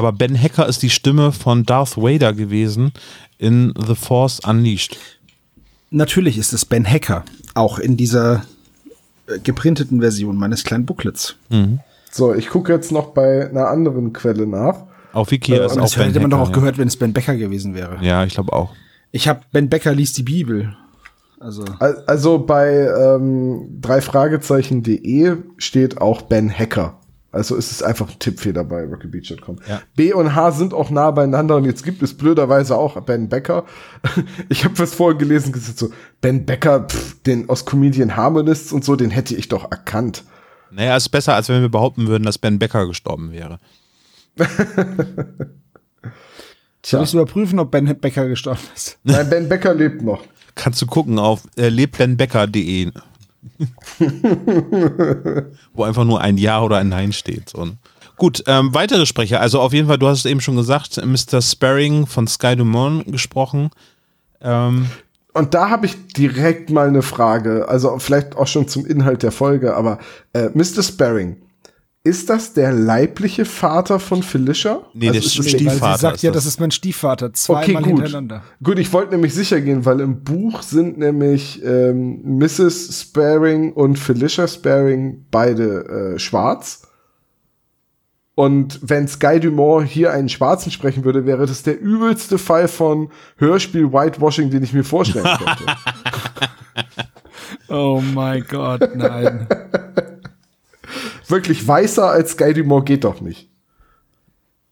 Aber 0.00 0.12
Ben 0.12 0.34
Hacker 0.40 0.66
ist 0.66 0.82
die 0.82 0.88
Stimme 0.88 1.30
von 1.30 1.64
Darth 1.66 1.98
Vader 1.98 2.32
gewesen 2.32 2.92
in 3.36 3.74
The 3.86 3.94
Force 3.94 4.40
Unleashed. 4.40 4.96
Natürlich 5.90 6.38
ist 6.38 6.54
es 6.54 6.64
Ben 6.64 6.86
Hacker, 6.90 7.22
auch 7.52 7.78
in 7.78 7.98
dieser 7.98 8.44
äh, 9.26 9.38
geprinteten 9.40 10.00
Version 10.00 10.36
meines 10.38 10.64
kleinen 10.64 10.86
Booklets. 10.86 11.36
So, 12.10 12.32
ich 12.34 12.48
gucke 12.48 12.72
jetzt 12.72 12.92
noch 12.92 13.08
bei 13.08 13.50
einer 13.50 13.68
anderen 13.68 14.14
Quelle 14.14 14.46
nach. 14.46 14.84
Auf 15.12 15.30
Wikia 15.32 15.66
ist 15.66 15.72
Und 15.72 15.80
auch 15.80 15.82
das 15.84 15.96
Ben 15.96 16.06
hätte 16.06 16.20
man 16.20 16.30
doch 16.30 16.38
Hacker, 16.38 16.48
auch 16.48 16.52
ja. 16.54 16.58
gehört, 16.60 16.78
wenn 16.78 16.88
es 16.88 16.96
Ben 16.96 17.12
Becker 17.12 17.36
gewesen 17.36 17.74
wäre. 17.74 17.98
Ja, 18.00 18.24
ich 18.24 18.32
glaube 18.32 18.54
auch. 18.54 18.72
Ich 19.12 19.28
habe 19.28 19.40
Ben 19.52 19.68
Becker 19.68 19.92
liest 19.94 20.16
die 20.16 20.22
Bibel. 20.22 20.74
Also, 21.40 21.64
Al- 21.78 22.02
Also 22.06 22.38
bei 22.38 22.70
ähm, 22.86 23.78
dreifragezeichen.de 23.82 25.36
steht 25.58 26.00
auch 26.00 26.22
Ben 26.22 26.50
Hacker. 26.50 26.99
Also 27.32 27.54
ist 27.54 27.70
es 27.70 27.82
einfach 27.82 28.10
ein 28.10 28.18
Tippfehler 28.18 28.64
bei 28.64 28.84
rockybeach.com. 28.84 29.58
Ja. 29.68 29.82
B 29.94 30.12
und 30.12 30.34
H 30.34 30.50
sind 30.52 30.74
auch 30.74 30.90
nah 30.90 31.12
beieinander 31.12 31.56
und 31.56 31.64
jetzt 31.64 31.84
gibt 31.84 32.02
es 32.02 32.16
blöderweise 32.16 32.76
auch 32.76 33.00
Ben 33.02 33.28
Becker. 33.28 33.64
Ich 34.48 34.64
habe 34.64 34.78
was 34.78 34.94
vorher 34.94 35.16
gelesen, 35.16 35.52
gesagt 35.52 35.78
so, 35.78 35.90
Ben 36.20 36.44
Becker, 36.44 36.88
pff, 36.88 37.22
den 37.22 37.48
aus 37.48 37.64
Comedian 37.64 38.16
Harmonists 38.16 38.72
und 38.72 38.84
so, 38.84 38.96
den 38.96 39.10
hätte 39.10 39.36
ich 39.36 39.48
doch 39.48 39.70
erkannt. 39.70 40.24
Naja, 40.72 40.96
ist 40.96 41.08
besser, 41.08 41.34
als 41.34 41.48
wenn 41.48 41.60
wir 41.62 41.68
behaupten 41.68 42.08
würden, 42.08 42.24
dass 42.24 42.38
Ben 42.38 42.58
Becker 42.58 42.86
gestorben 42.86 43.30
wäre. 43.32 43.58
soll 46.84 47.04
ich 47.04 47.14
überprüfen, 47.14 47.58
ob 47.58 47.70
Ben 47.70 47.84
Becker 48.00 48.28
gestorben 48.28 48.60
ist? 48.74 48.98
Nein, 49.04 49.30
Ben 49.30 49.48
Becker 49.48 49.74
lebt 49.74 50.02
noch. 50.02 50.24
Kannst 50.56 50.82
du 50.82 50.86
gucken 50.86 51.18
auf 51.18 51.42
äh, 51.56 51.68
lebbenbecker.de. 51.68 52.90
Wo 55.72 55.84
einfach 55.84 56.04
nur 56.04 56.20
ein 56.20 56.36
Ja 56.38 56.62
oder 56.62 56.78
ein 56.78 56.88
Nein 56.88 57.12
steht. 57.12 57.50
So. 57.50 57.64
ne? 57.64 57.76
Gut, 58.16 58.44
ähm, 58.46 58.74
weitere 58.74 59.06
Sprecher. 59.06 59.40
Also 59.40 59.60
auf 59.60 59.72
jeden 59.72 59.88
Fall, 59.88 59.98
du 59.98 60.06
hast 60.06 60.18
es 60.20 60.24
eben 60.26 60.40
schon 60.42 60.56
gesagt, 60.56 61.00
Mr. 61.02 61.40
Sparring 61.40 62.06
von 62.06 62.26
Sky 62.26 62.54
Dumont 62.54 63.10
gesprochen. 63.10 63.70
Ähm, 64.42 64.90
Und 65.32 65.54
da 65.54 65.70
habe 65.70 65.86
ich 65.86 66.08
direkt 66.08 66.70
mal 66.70 66.88
eine 66.88 67.02
Frage, 67.02 67.66
also 67.68 67.98
vielleicht 67.98 68.36
auch 68.36 68.46
schon 68.46 68.68
zum 68.68 68.84
Inhalt 68.84 69.22
der 69.22 69.32
Folge, 69.32 69.74
aber 69.74 69.98
äh, 70.34 70.50
Mr. 70.52 70.82
Sparring, 70.82 71.36
ist 72.02 72.30
das 72.30 72.54
der 72.54 72.72
leibliche 72.72 73.44
Vater 73.44 74.00
von 74.00 74.22
Felicia? 74.22 74.80
Nee, 74.94 75.08
also 75.08 75.20
der 75.20 75.26
ist 75.26 75.38
das 75.38 75.46
Stief- 75.48 75.52
Weil 75.66 75.70
Stiefvater 75.70 75.96
sie 75.96 76.00
sagt 76.02 76.14
ist 76.16 76.22
ja, 76.22 76.30
das. 76.30 76.44
das 76.44 76.52
ist 76.54 76.60
mein 76.60 76.70
Stiefvater. 76.70 77.32
Zweimal 77.34 77.62
Okay, 77.64 77.72
gut. 77.74 77.86
hintereinander. 77.86 78.42
Gut, 78.62 78.78
ich 78.78 78.92
wollte 78.92 79.12
nämlich 79.12 79.34
sicher 79.34 79.60
gehen, 79.60 79.84
weil 79.84 80.00
im 80.00 80.24
Buch 80.24 80.62
sind 80.62 80.98
nämlich 80.98 81.62
ähm, 81.64 82.22
Mrs. 82.38 83.02
Sparing 83.02 83.72
und 83.74 83.98
Felicia 83.98 84.48
Sparing 84.48 85.26
beide 85.30 86.14
äh, 86.14 86.18
schwarz. 86.18 86.86
Und 88.34 88.80
wenn 88.82 89.06
Sky 89.06 89.38
Dumont 89.38 89.86
hier 89.86 90.12
einen 90.12 90.30
Schwarzen 90.30 90.72
sprechen 90.72 91.04
würde, 91.04 91.26
wäre 91.26 91.44
das 91.44 91.62
der 91.62 91.78
übelste 91.78 92.38
Fall 92.38 92.68
von 92.68 93.10
Hörspiel 93.36 93.92
Whitewashing, 93.92 94.48
den 94.48 94.62
ich 94.62 94.72
mir 94.72 94.84
vorstellen 94.84 95.26
könnte. 95.26 95.66
Oh 97.68 98.02
mein 98.14 98.44
Gott, 98.48 98.96
nein. 98.96 99.46
Wirklich 101.30 101.66
weißer 101.66 102.08
als 102.08 102.32
Sky 102.32 102.52
Dumont 102.52 102.86
geht 102.86 103.04
doch 103.04 103.20
nicht. 103.20 103.50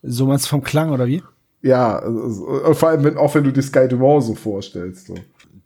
so 0.03 0.27
meinst 0.27 0.47
du 0.47 0.51
vom 0.51 0.63
Klang, 0.63 0.91
oder 0.91 1.07
wie? 1.07 1.23
Ja, 1.63 1.99
also, 1.99 2.45
und 2.45 2.77
vor 2.77 2.91
allem, 2.91 3.05
wenn, 3.05 3.17
auch 3.17 3.35
wenn 3.35 3.45
du 3.45 3.53
dir 3.53 3.63
Sky 3.63 3.89
Dumont 3.89 4.25
so 4.25 4.35
vorstellst. 4.35 5.07
So. 5.09 5.15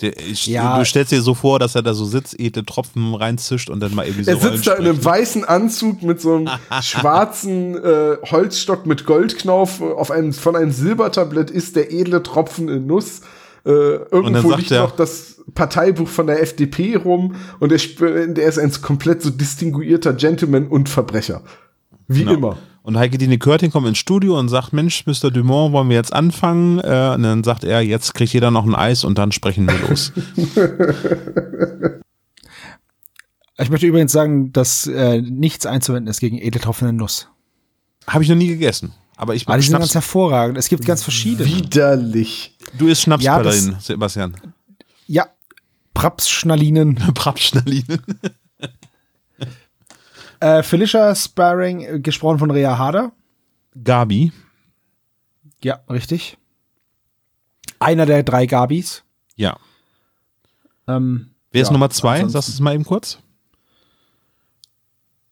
der, 0.00 0.18
ich, 0.18 0.46
Ja. 0.46 0.78
Du 0.78 0.84
stellst 0.84 1.12
dir 1.12 1.22
so 1.22 1.34
vor, 1.34 1.58
dass 1.58 1.74
er 1.74 1.82
da 1.82 1.94
so 1.94 2.04
sitzt, 2.04 2.38
edle 2.38 2.64
Tropfen 2.64 3.14
reinzischt 3.14 3.70
und 3.70 3.80
dann 3.80 3.94
mal 3.94 4.06
irgendwie 4.06 4.24
so 4.24 4.30
Er 4.30 4.36
sitzt 4.38 4.66
da 4.66 4.74
in 4.74 4.86
einem 4.86 5.04
weißen 5.04 5.44
Anzug 5.44 6.02
mit 6.02 6.20
so 6.20 6.36
einem 6.36 6.50
schwarzen 6.82 7.76
äh, 7.76 8.16
Holzstock 8.30 8.86
mit 8.86 9.06
Goldknauf. 9.06 9.80
Auf 9.80 10.10
einem, 10.10 10.32
von 10.32 10.56
einem 10.56 10.72
Silbertablett 10.72 11.50
ist 11.50 11.76
der 11.76 11.92
edle 11.92 12.22
Tropfen 12.22 12.68
in 12.68 12.86
Nuss. 12.86 13.20
Äh, 13.64 13.70
Und 13.70 14.24
dann 14.24 14.34
irgendwo 14.34 14.48
sagt 14.50 14.60
liegt 14.62 14.70
er- 14.72 14.82
noch 14.82 14.96
das 14.96 15.40
Parteibuch 15.54 16.08
von 16.08 16.26
der 16.26 16.40
FDP 16.42 16.96
rum 16.96 17.36
und 17.60 17.70
der, 17.70 17.76
sp- 17.78 18.32
der 18.34 18.46
ist 18.46 18.58
ein 18.58 18.72
komplett 18.82 19.22
so 19.22 19.30
distinguierter 19.30 20.12
Gentleman 20.14 20.66
und 20.68 20.88
Verbrecher. 20.88 21.42
Wie 22.08 22.20
Genau. 22.20 22.32
immer. 22.34 22.58
Und 22.84 22.96
Heike 22.98 23.16
Dine 23.18 23.38
Körting 23.38 23.70
kommt 23.70 23.86
ins 23.86 23.98
Studio 23.98 24.36
und 24.36 24.48
sagt, 24.48 24.72
Mensch, 24.72 25.06
Mr. 25.06 25.30
Dumont, 25.30 25.72
wollen 25.72 25.88
wir 25.88 25.94
jetzt 25.96 26.12
anfangen? 26.12 26.80
Äh, 26.80 27.12
und 27.14 27.22
dann 27.22 27.44
sagt 27.44 27.62
er, 27.62 27.80
jetzt 27.80 28.12
kriegt 28.14 28.32
jeder 28.32 28.50
noch 28.50 28.64
ein 28.66 28.74
Eis 28.74 29.04
und 29.04 29.18
dann 29.18 29.30
sprechen 29.30 29.68
wir 29.68 29.88
los. 29.88 30.12
Ich 33.58 33.70
möchte 33.70 33.86
übrigens 33.86 34.12
sagen, 34.12 34.52
dass 34.52 34.86
äh, 34.86 35.20
nichts 35.20 35.66
einzuwenden 35.66 36.10
ist 36.10 36.20
gegen 36.20 36.38
edeltropfende 36.38 36.92
Nuss. 36.94 37.28
Habe 38.06 38.24
ich 38.24 38.30
noch 38.30 38.36
nie 38.36 38.48
gegessen. 38.48 38.92
Aber 39.16 39.34
ich 39.34 39.46
Aber 39.46 39.56
die 39.58 39.62
sind 39.62 39.78
ganz 39.78 39.94
hervorragend. 39.94 40.58
Es 40.58 40.68
gibt 40.68 40.84
ganz 40.84 41.02
verschiedene. 41.02 41.48
Widerlich. 41.48 42.51
Du 42.78 42.88
isst 42.88 43.02
Schnaps, 43.02 43.22
Ja, 43.24 43.36
Batterien, 43.38 43.76
Sebastian. 43.80 44.36
Ja, 45.06 45.26
Prapsschnallinen. 45.94 46.94
Prapschnallinen. 47.14 48.02
Äh, 50.40 50.64
Felicia 50.64 51.14
Sparring, 51.14 51.82
äh, 51.84 52.00
gesprochen 52.00 52.40
von 52.40 52.50
Rea 52.50 52.76
Harder. 52.76 53.12
Gabi. 53.84 54.32
Ja, 55.62 55.78
richtig. 55.88 56.36
einer 57.78 58.06
der 58.06 58.24
drei 58.24 58.46
Gabis. 58.46 59.04
Ja. 59.36 59.56
Ähm, 60.88 61.30
Wer 61.52 61.62
ist 61.62 61.68
Ja, 61.68 61.72
Nummer 61.74 61.90
zwei? 61.90 62.26
Sagst 62.26 62.48
du 62.48 62.52
es 62.54 62.58
mal 62.58 62.74
eben 62.74 62.82
kurz? 62.84 63.18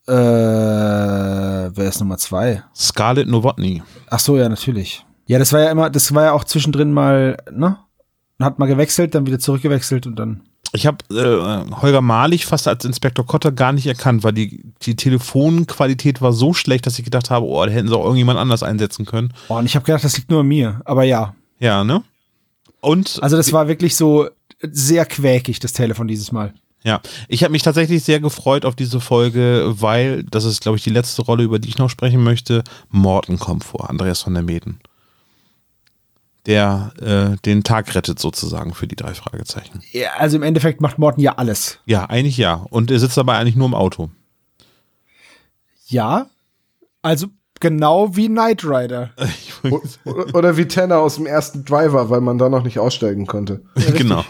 äh, 0.06 0.12
wer 0.12 1.88
ist 1.88 1.98
Nummer 2.00 2.18
zwei? 2.18 2.62
Scarlett 2.74 3.26
Novotny. 3.28 3.82
Ach 4.08 4.18
so, 4.20 4.36
ja, 4.36 4.48
natürlich. 4.48 5.04
Ja, 5.30 5.38
das 5.38 5.52
war 5.52 5.60
ja 5.60 5.70
immer, 5.70 5.90
das 5.90 6.12
war 6.12 6.24
ja 6.24 6.32
auch 6.32 6.42
zwischendrin 6.42 6.92
mal, 6.92 7.36
ne? 7.52 7.78
Hat 8.40 8.58
mal 8.58 8.66
gewechselt, 8.66 9.14
dann 9.14 9.28
wieder 9.28 9.38
zurückgewechselt 9.38 10.08
und 10.08 10.16
dann. 10.16 10.40
Ich 10.72 10.88
habe 10.88 10.98
äh, 11.08 11.72
Holger 11.80 12.00
Malich 12.00 12.46
fast 12.46 12.66
als 12.66 12.84
Inspektor 12.84 13.24
Kotter 13.24 13.52
gar 13.52 13.72
nicht 13.72 13.86
erkannt, 13.86 14.24
weil 14.24 14.32
die, 14.32 14.64
die 14.82 14.96
Telefonqualität 14.96 16.20
war 16.20 16.32
so 16.32 16.52
schlecht, 16.52 16.84
dass 16.84 16.98
ich 16.98 17.04
gedacht 17.04 17.30
habe, 17.30 17.46
oh, 17.46 17.64
da 17.64 17.70
hätten 17.70 17.86
sie 17.86 17.96
auch 17.96 18.02
irgendjemand 18.02 18.40
anders 18.40 18.64
einsetzen 18.64 19.06
können. 19.06 19.32
Oh, 19.48 19.54
und 19.54 19.66
ich 19.66 19.76
habe 19.76 19.86
gedacht, 19.86 20.02
das 20.02 20.16
liegt 20.16 20.30
nur 20.30 20.40
an 20.40 20.48
mir. 20.48 20.80
Aber 20.84 21.04
ja. 21.04 21.36
Ja, 21.60 21.84
ne? 21.84 22.02
Und 22.80 23.20
Also 23.22 23.36
das 23.36 23.52
war 23.52 23.68
wirklich 23.68 23.94
so 23.94 24.28
sehr 24.60 25.06
quäkig, 25.06 25.60
das 25.60 25.72
Telefon 25.72 26.08
dieses 26.08 26.32
Mal. 26.32 26.54
Ja, 26.82 27.00
ich 27.28 27.44
habe 27.44 27.52
mich 27.52 27.62
tatsächlich 27.62 28.02
sehr 28.02 28.18
gefreut 28.18 28.64
auf 28.64 28.74
diese 28.74 28.98
Folge, 28.98 29.74
weil, 29.76 30.24
das 30.24 30.44
ist, 30.44 30.60
glaube 30.60 30.78
ich, 30.78 30.82
die 30.82 30.90
letzte 30.90 31.22
Rolle, 31.22 31.44
über 31.44 31.60
die 31.60 31.68
ich 31.68 31.78
noch 31.78 31.88
sprechen 31.88 32.24
möchte, 32.24 32.64
Morten 32.88 33.38
kommt 33.38 33.62
vor, 33.62 33.88
Andreas 33.90 34.22
von 34.22 34.34
der 34.34 34.42
Meden. 34.42 34.80
Der 36.50 36.92
äh, 37.00 37.36
den 37.44 37.62
Tag 37.62 37.94
rettet 37.94 38.18
sozusagen 38.18 38.74
für 38.74 38.88
die 38.88 38.96
drei 38.96 39.14
Fragezeichen. 39.14 39.82
Ja, 39.92 40.14
also 40.18 40.36
im 40.36 40.42
Endeffekt 40.42 40.80
macht 40.80 40.98
Morten 40.98 41.20
ja 41.20 41.36
alles. 41.36 41.78
Ja, 41.86 42.06
eigentlich 42.06 42.36
ja. 42.38 42.66
Und 42.70 42.90
er 42.90 42.98
sitzt 42.98 43.16
dabei 43.16 43.38
eigentlich 43.38 43.54
nur 43.54 43.68
im 43.68 43.74
Auto. 43.74 44.10
Ja. 45.86 46.26
Also 47.02 47.28
genau 47.60 48.16
wie 48.16 48.26
Knight 48.26 48.64
Rider. 48.64 49.10
Oder 50.34 50.56
wie 50.56 50.66
Tanner 50.66 50.98
aus 50.98 51.14
dem 51.14 51.26
ersten 51.26 51.64
Driver, 51.64 52.10
weil 52.10 52.20
man 52.20 52.36
da 52.36 52.48
noch 52.48 52.64
nicht 52.64 52.80
aussteigen 52.80 53.28
konnte. 53.28 53.62
genau. 53.96 54.24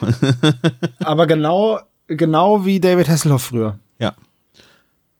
Aber 0.98 1.26
genau, 1.26 1.80
genau 2.06 2.66
wie 2.66 2.80
David 2.80 3.09
Hasselhoff 3.09 3.44
früher. 3.44 3.78
ja. 3.98 4.12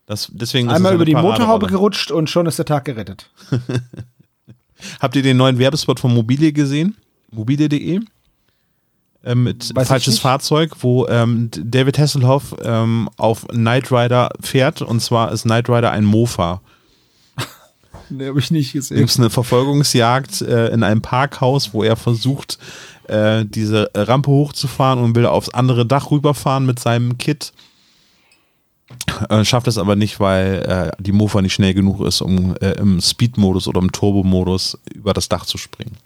Das, 0.05 0.29
deswegen 0.33 0.69
ist 0.69 0.75
Einmal 0.75 0.97
über 0.97 1.07
die 1.07 1.15
Motorhaube 1.15 1.69
gerutscht 1.69 2.11
und 2.11 2.29
schon 2.29 2.45
ist 2.45 2.59
der 2.59 2.67
Tag 2.67 2.85
gerettet. 2.85 3.31
Habt 5.01 5.17
ihr 5.17 5.23
den 5.23 5.37
neuen 5.37 5.59
Werbespot 5.59 6.01
von 6.01 6.15
Mobile 6.15 6.53
gesehen? 6.53 6.97
Mobile.de? 7.31 8.01
Äh, 9.23 9.35
mit 9.35 9.75
Weiß 9.75 9.89
falsches. 9.89 10.19
Fahrzeug, 10.19 10.73
wo 10.81 11.07
ähm, 11.09 11.51
David 11.51 11.99
Hasselhoff 11.99 12.55
ähm, 12.63 13.09
auf 13.17 13.47
Knight 13.49 13.93
Rider 13.93 14.31
fährt. 14.41 14.81
Und 14.83 15.01
zwar 15.01 15.33
ist 15.33 15.43
Knight 15.43 15.69
Rider 15.69 15.91
ein 15.91 16.05
Mofa. 16.05 16.61
Ne, 18.13 18.27
habe 18.27 18.41
ich 18.41 18.51
nicht 18.51 18.73
gesehen. 18.73 18.97
gibt 18.97 19.11
es 19.11 19.19
eine 19.19 19.31
Verfolgungsjagd 19.31 20.41
äh, 20.41 20.69
in 20.71 20.83
einem 20.83 21.01
Parkhaus, 21.01 21.73
wo 21.73 21.85
er 21.85 21.95
versucht, 21.95 22.59
äh, 23.07 23.45
diese 23.45 23.89
Rampe 23.95 24.33
hochzufahren 24.33 24.99
und 24.99 25.15
will 25.15 25.27
aufs 25.27 25.49
andere 25.49 25.87
Dach 25.87 26.11
rüberfahren 26.11 26.67
mit 26.67 26.81
seinem 26.81 27.19
Kit. 27.19 27.53
Äh, 29.29 29.45
schafft 29.45 29.67
es 29.67 29.79
aber 29.79 29.97
nicht, 29.97 30.21
weil 30.21 30.93
äh, 30.99 31.03
die 31.03 31.13
Mofa 31.13 31.43
nicht 31.43 31.53
schnell 31.53 31.75
genug 31.75 32.01
ist, 32.01 32.21
um 32.21 32.55
äh, 32.57 32.73
im 32.73 33.01
Speed-Modus 33.01 33.69
oder 33.69 33.81
im 33.81 33.93
Turbo-Modus 33.93 34.79
über 34.95 35.13
das 35.13 35.29
Dach 35.29 35.45
zu 35.45 35.59
springen. 35.59 35.97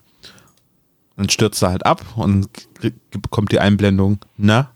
Dann 1.16 1.28
stürzt 1.28 1.62
er 1.62 1.70
halt 1.70 1.86
ab 1.86 2.04
und 2.16 2.48
bekommt 3.10 3.52
die 3.52 3.60
Einblendung, 3.60 4.18
na, 4.36 4.70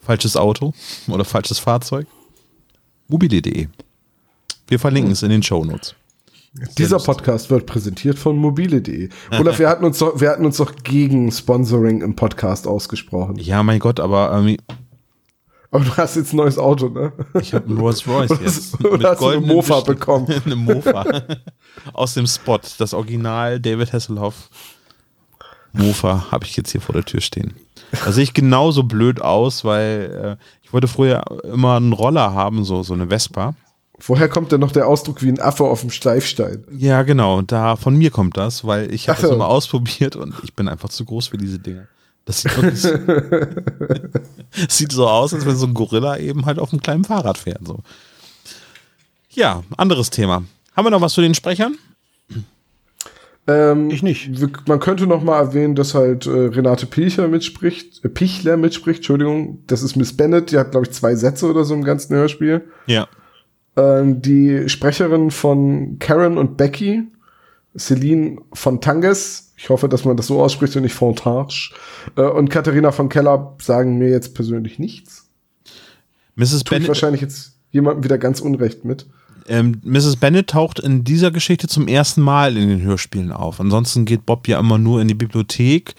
falsches 0.00 0.36
Auto 0.36 0.72
oder 1.08 1.24
falsches 1.24 1.58
Fahrzeug. 1.58 2.06
Mobile.de. 3.08 3.68
Wir 4.68 4.78
verlinken 4.78 5.12
es 5.12 5.22
in 5.22 5.30
den 5.30 5.42
Shownotes. 5.42 5.94
Dieser 6.78 6.98
Podcast 6.98 7.50
wird 7.50 7.66
präsentiert 7.66 8.18
von 8.18 8.36
mobile.de. 8.38 9.10
Olaf, 9.38 9.58
wir 9.58 9.68
hatten 9.68 9.84
uns 9.84 9.98
doch, 9.98 10.18
wir 10.20 10.30
hatten 10.30 10.46
uns 10.46 10.56
doch 10.56 10.74
gegen 10.82 11.30
Sponsoring 11.30 12.00
im 12.00 12.16
Podcast 12.16 12.66
ausgesprochen. 12.66 13.36
Ja, 13.36 13.62
mein 13.62 13.78
Gott, 13.78 14.00
aber 14.00 14.32
ähm, 14.32 14.56
Aber 15.70 15.84
du 15.84 15.96
hast 15.96 16.16
jetzt 16.16 16.32
ein 16.32 16.36
neues 16.36 16.58
Auto, 16.58 16.88
ne? 16.88 17.12
Ich 17.40 17.52
habe 17.52 17.66
einen 17.66 17.78
Rolls 17.78 18.06
Royce 18.06 18.30
Oder 18.30 18.42
jetzt. 18.42 18.84
oder 18.84 19.10
hast 19.10 19.20
du 19.20 19.28
eine 19.28 19.40
Mofa 19.40 19.80
Beschnitt. 19.80 19.98
bekommen? 19.98 20.26
eine 20.44 20.56
Mofa. 20.56 21.04
Aus 21.92 22.14
dem 22.14 22.26
Spot. 22.26 22.60
Das 22.78 22.94
Original 22.94 23.60
David 23.60 23.92
Hasselhoff. 23.92 24.48
Mofa 25.72 26.26
habe 26.30 26.44
ich 26.44 26.56
jetzt 26.56 26.70
hier 26.72 26.80
vor 26.80 26.94
der 26.94 27.04
Tür 27.04 27.20
stehen. 27.20 27.54
Da 28.04 28.12
sehe 28.12 28.24
ich 28.24 28.34
genauso 28.34 28.84
blöd 28.84 29.20
aus, 29.20 29.64
weil 29.64 30.38
äh, 30.38 30.44
ich 30.62 30.72
wollte 30.72 30.88
früher 30.88 31.22
immer 31.44 31.76
einen 31.76 31.92
Roller 31.92 32.32
haben, 32.32 32.64
so, 32.64 32.82
so 32.82 32.94
eine 32.94 33.08
Vespa. 33.08 33.54
Woher 33.98 34.28
kommt 34.28 34.52
denn 34.52 34.60
noch 34.60 34.72
der 34.72 34.86
Ausdruck 34.88 35.22
wie 35.22 35.28
ein 35.28 35.40
Affe 35.40 35.64
auf 35.64 35.80
dem 35.80 35.90
Steifstein? 35.90 36.64
Ja, 36.70 37.02
genau. 37.02 37.42
Da 37.42 37.76
von 37.76 37.96
mir 37.96 38.10
kommt 38.10 38.36
das, 38.36 38.64
weil 38.64 38.92
ich 38.92 39.08
habe 39.08 39.20
das 39.22 39.30
immer 39.30 39.48
ausprobiert 39.48 40.16
und 40.16 40.34
ich 40.42 40.54
bin 40.54 40.68
einfach 40.68 40.88
zu 40.90 41.04
groß 41.04 41.28
für 41.28 41.38
diese 41.38 41.58
Dinge. 41.58 41.88
Das 42.26 42.42
sieht, 42.42 42.56
wirklich 42.56 42.80
so, 42.82 42.90
sieht 44.68 44.92
so 44.92 45.08
aus, 45.08 45.32
als 45.32 45.46
wenn 45.46 45.56
so 45.56 45.66
ein 45.66 45.74
Gorilla 45.74 46.18
eben 46.18 46.44
halt 46.44 46.58
auf 46.58 46.72
einem 46.72 46.82
kleinen 46.82 47.04
Fahrrad 47.04 47.38
fährt. 47.38 47.66
So. 47.66 47.78
Ja, 49.30 49.62
anderes 49.78 50.10
Thema. 50.10 50.42
Haben 50.76 50.86
wir 50.86 50.90
noch 50.90 51.00
was 51.00 51.14
zu 51.14 51.20
den 51.22 51.34
Sprechern? 51.34 51.76
Ähm, 53.48 53.90
Ich 53.90 54.02
nicht. 54.02 54.40
wir- 54.40 54.50
Man 54.66 54.80
könnte 54.80 55.06
noch 55.06 55.22
mal 55.22 55.38
erwähnen, 55.38 55.76
dass 55.76 55.94
halt 55.94 56.26
äh, 56.26 56.30
Renate 56.30 56.86
Pilcher 56.86 57.28
mitspricht, 57.28 58.04
äh, 58.04 58.08
Pichler 58.08 58.56
mitspricht, 58.56 58.98
Entschuldigung. 58.98 59.62
Das 59.68 59.82
ist 59.82 59.94
Miss 59.94 60.16
Bennett, 60.16 60.50
die 60.50 60.58
hat, 60.58 60.72
glaube 60.72 60.86
ich, 60.86 60.92
zwei 60.92 61.14
Sätze 61.14 61.48
oder 61.48 61.64
so 61.64 61.74
im 61.74 61.84
ganzen 61.84 62.16
Hörspiel. 62.16 62.64
Ja. 62.86 63.06
Ähm, 63.76 64.20
die 64.20 64.68
Sprecherin 64.68 65.30
von 65.30 65.98
Karen 66.00 66.38
und 66.38 66.56
Becky, 66.56 67.04
Celine 67.78 68.38
von 68.52 68.80
Tanges, 68.80 69.52
ich 69.56 69.68
hoffe, 69.68 69.88
dass 69.88 70.04
man 70.04 70.16
das 70.16 70.26
so 70.26 70.42
ausspricht 70.42 70.76
und 70.76 70.82
nicht 70.82 70.94
Fontage, 70.94 71.72
äh, 72.16 72.22
und 72.22 72.50
Katharina 72.50 72.92
von 72.92 73.08
Keller 73.08 73.56
sagen 73.60 73.98
mir 73.98 74.08
jetzt 74.10 74.34
persönlich 74.34 74.78
nichts. 74.78 75.28
Mrs. 76.36 76.64
Tue 76.64 76.78
ich 76.78 76.88
wahrscheinlich 76.88 77.22
jetzt 77.22 77.52
jemandem 77.70 78.04
wieder 78.04 78.18
ganz 78.18 78.40
unrecht 78.40 78.84
mit. 78.84 79.06
ähm, 79.48 79.80
Mrs. 79.84 80.16
Bennett 80.16 80.50
taucht 80.50 80.78
in 80.78 81.04
dieser 81.04 81.30
Geschichte 81.30 81.68
zum 81.68 81.88
ersten 81.88 82.20
Mal 82.20 82.56
in 82.56 82.68
den 82.68 82.82
Hörspielen 82.82 83.32
auf. 83.32 83.60
Ansonsten 83.60 84.04
geht 84.04 84.26
Bob 84.26 84.48
ja 84.48 84.58
immer 84.58 84.78
nur 84.78 85.00
in 85.00 85.08
die 85.08 85.14
Bibliothek, 85.14 85.94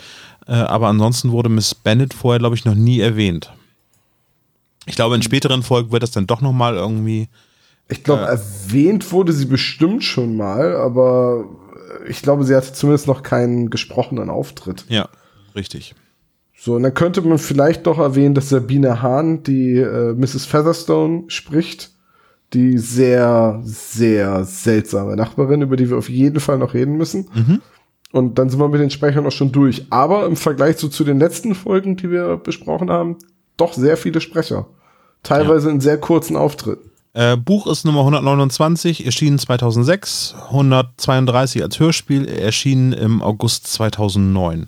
äh, 0.47 0.53
aber 0.53 0.87
ansonsten 0.87 1.31
wurde 1.31 1.49
Miss 1.49 1.73
Bennett 1.75 2.13
vorher, 2.13 2.39
glaube 2.39 2.55
ich, 2.55 2.65
noch 2.65 2.75
nie 2.75 2.99
erwähnt. 2.99 3.51
Ich 4.85 4.95
glaube, 4.95 5.15
in 5.15 5.21
späteren 5.21 5.63
Folgen 5.63 5.91
wird 5.91 6.03
das 6.03 6.11
dann 6.11 6.27
doch 6.27 6.41
noch 6.41 6.53
mal 6.53 6.75
irgendwie. 6.75 7.27
Ich 7.89 8.03
glaube, 8.03 8.23
erwähnt 8.23 9.11
wurde 9.11 9.33
sie 9.33 9.45
bestimmt 9.45 10.03
schon 10.03 10.35
mal, 10.37 10.75
aber 10.75 11.45
ich 12.07 12.21
glaube, 12.21 12.43
sie 12.43 12.55
hatte 12.55 12.73
zumindest 12.73 13.07
noch 13.07 13.23
keinen 13.23 13.69
gesprochenen 13.69 14.29
Auftritt. 14.29 14.85
Ja, 14.89 15.09
richtig. 15.55 15.95
So, 16.59 16.75
und 16.75 16.83
dann 16.83 16.93
könnte 16.93 17.21
man 17.21 17.37
vielleicht 17.37 17.85
noch 17.85 17.99
erwähnen, 17.99 18.33
dass 18.33 18.49
Sabine 18.49 19.01
Hahn 19.01 19.43
die 19.43 19.77
äh, 19.77 20.13
Mrs. 20.13 20.45
Featherstone 20.45 21.25
spricht. 21.27 21.91
Die 22.53 22.77
sehr, 22.77 23.59
sehr 23.63 24.45
seltsame 24.45 25.17
Nachbarin, 25.17 25.61
über 25.61 25.75
die 25.75 25.89
wir 25.89 25.97
auf 25.97 26.07
jeden 26.07 26.39
Fall 26.39 26.57
noch 26.57 26.73
reden 26.73 26.95
müssen. 26.95 27.27
Und 28.13 28.39
dann 28.39 28.49
sind 28.49 28.59
wir 28.59 28.69
mit 28.69 28.79
den 28.79 28.89
Sprechern 28.89 29.25
auch 29.25 29.31
schon 29.31 29.51
durch. 29.51 29.87
Aber 29.89 30.25
im 30.25 30.37
Vergleich 30.37 30.77
so 30.77 30.87
zu 30.87 31.03
den 31.03 31.19
letzten 31.19 31.55
Folgen, 31.55 31.97
die 31.97 32.09
wir 32.09 32.37
besprochen 32.37 32.89
haben, 32.89 33.17
doch 33.57 33.73
sehr 33.73 33.97
viele 33.97 34.21
Sprecher. 34.21 34.67
Teilweise 35.23 35.69
in 35.69 35.81
sehr 35.81 35.97
kurzen 35.97 36.37
Auftritten. 36.37 36.86
Äh, 37.17 37.35
Buch 37.35 37.65
ist 37.65 37.83
Nummer 37.83 38.01
129, 38.01 39.03
erschienen 39.07 39.39
2006, 39.39 40.35
132 40.49 41.63
als 41.63 41.79
Hörspiel, 41.79 42.27
erschienen 42.27 42.93
im 42.93 43.23
August 43.23 43.65
2009. 43.73 44.67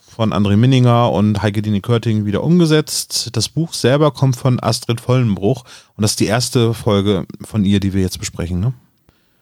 Von 0.00 0.32
André 0.32 0.56
Minninger 0.56 1.12
und 1.12 1.42
Heike 1.42 1.60
Dine 1.60 1.82
Körting 1.82 2.24
wieder 2.24 2.42
umgesetzt. 2.42 3.36
Das 3.36 3.50
Buch 3.50 3.74
selber 3.74 4.12
kommt 4.12 4.36
von 4.36 4.62
Astrid 4.62 4.98
Vollenbruch 4.98 5.64
und 5.94 6.00
das 6.00 6.12
ist 6.12 6.20
die 6.20 6.26
erste 6.26 6.72
Folge 6.72 7.26
von 7.42 7.66
ihr, 7.66 7.80
die 7.80 7.92
wir 7.92 8.00
jetzt 8.00 8.18
besprechen. 8.18 8.60
Ne? 8.60 8.72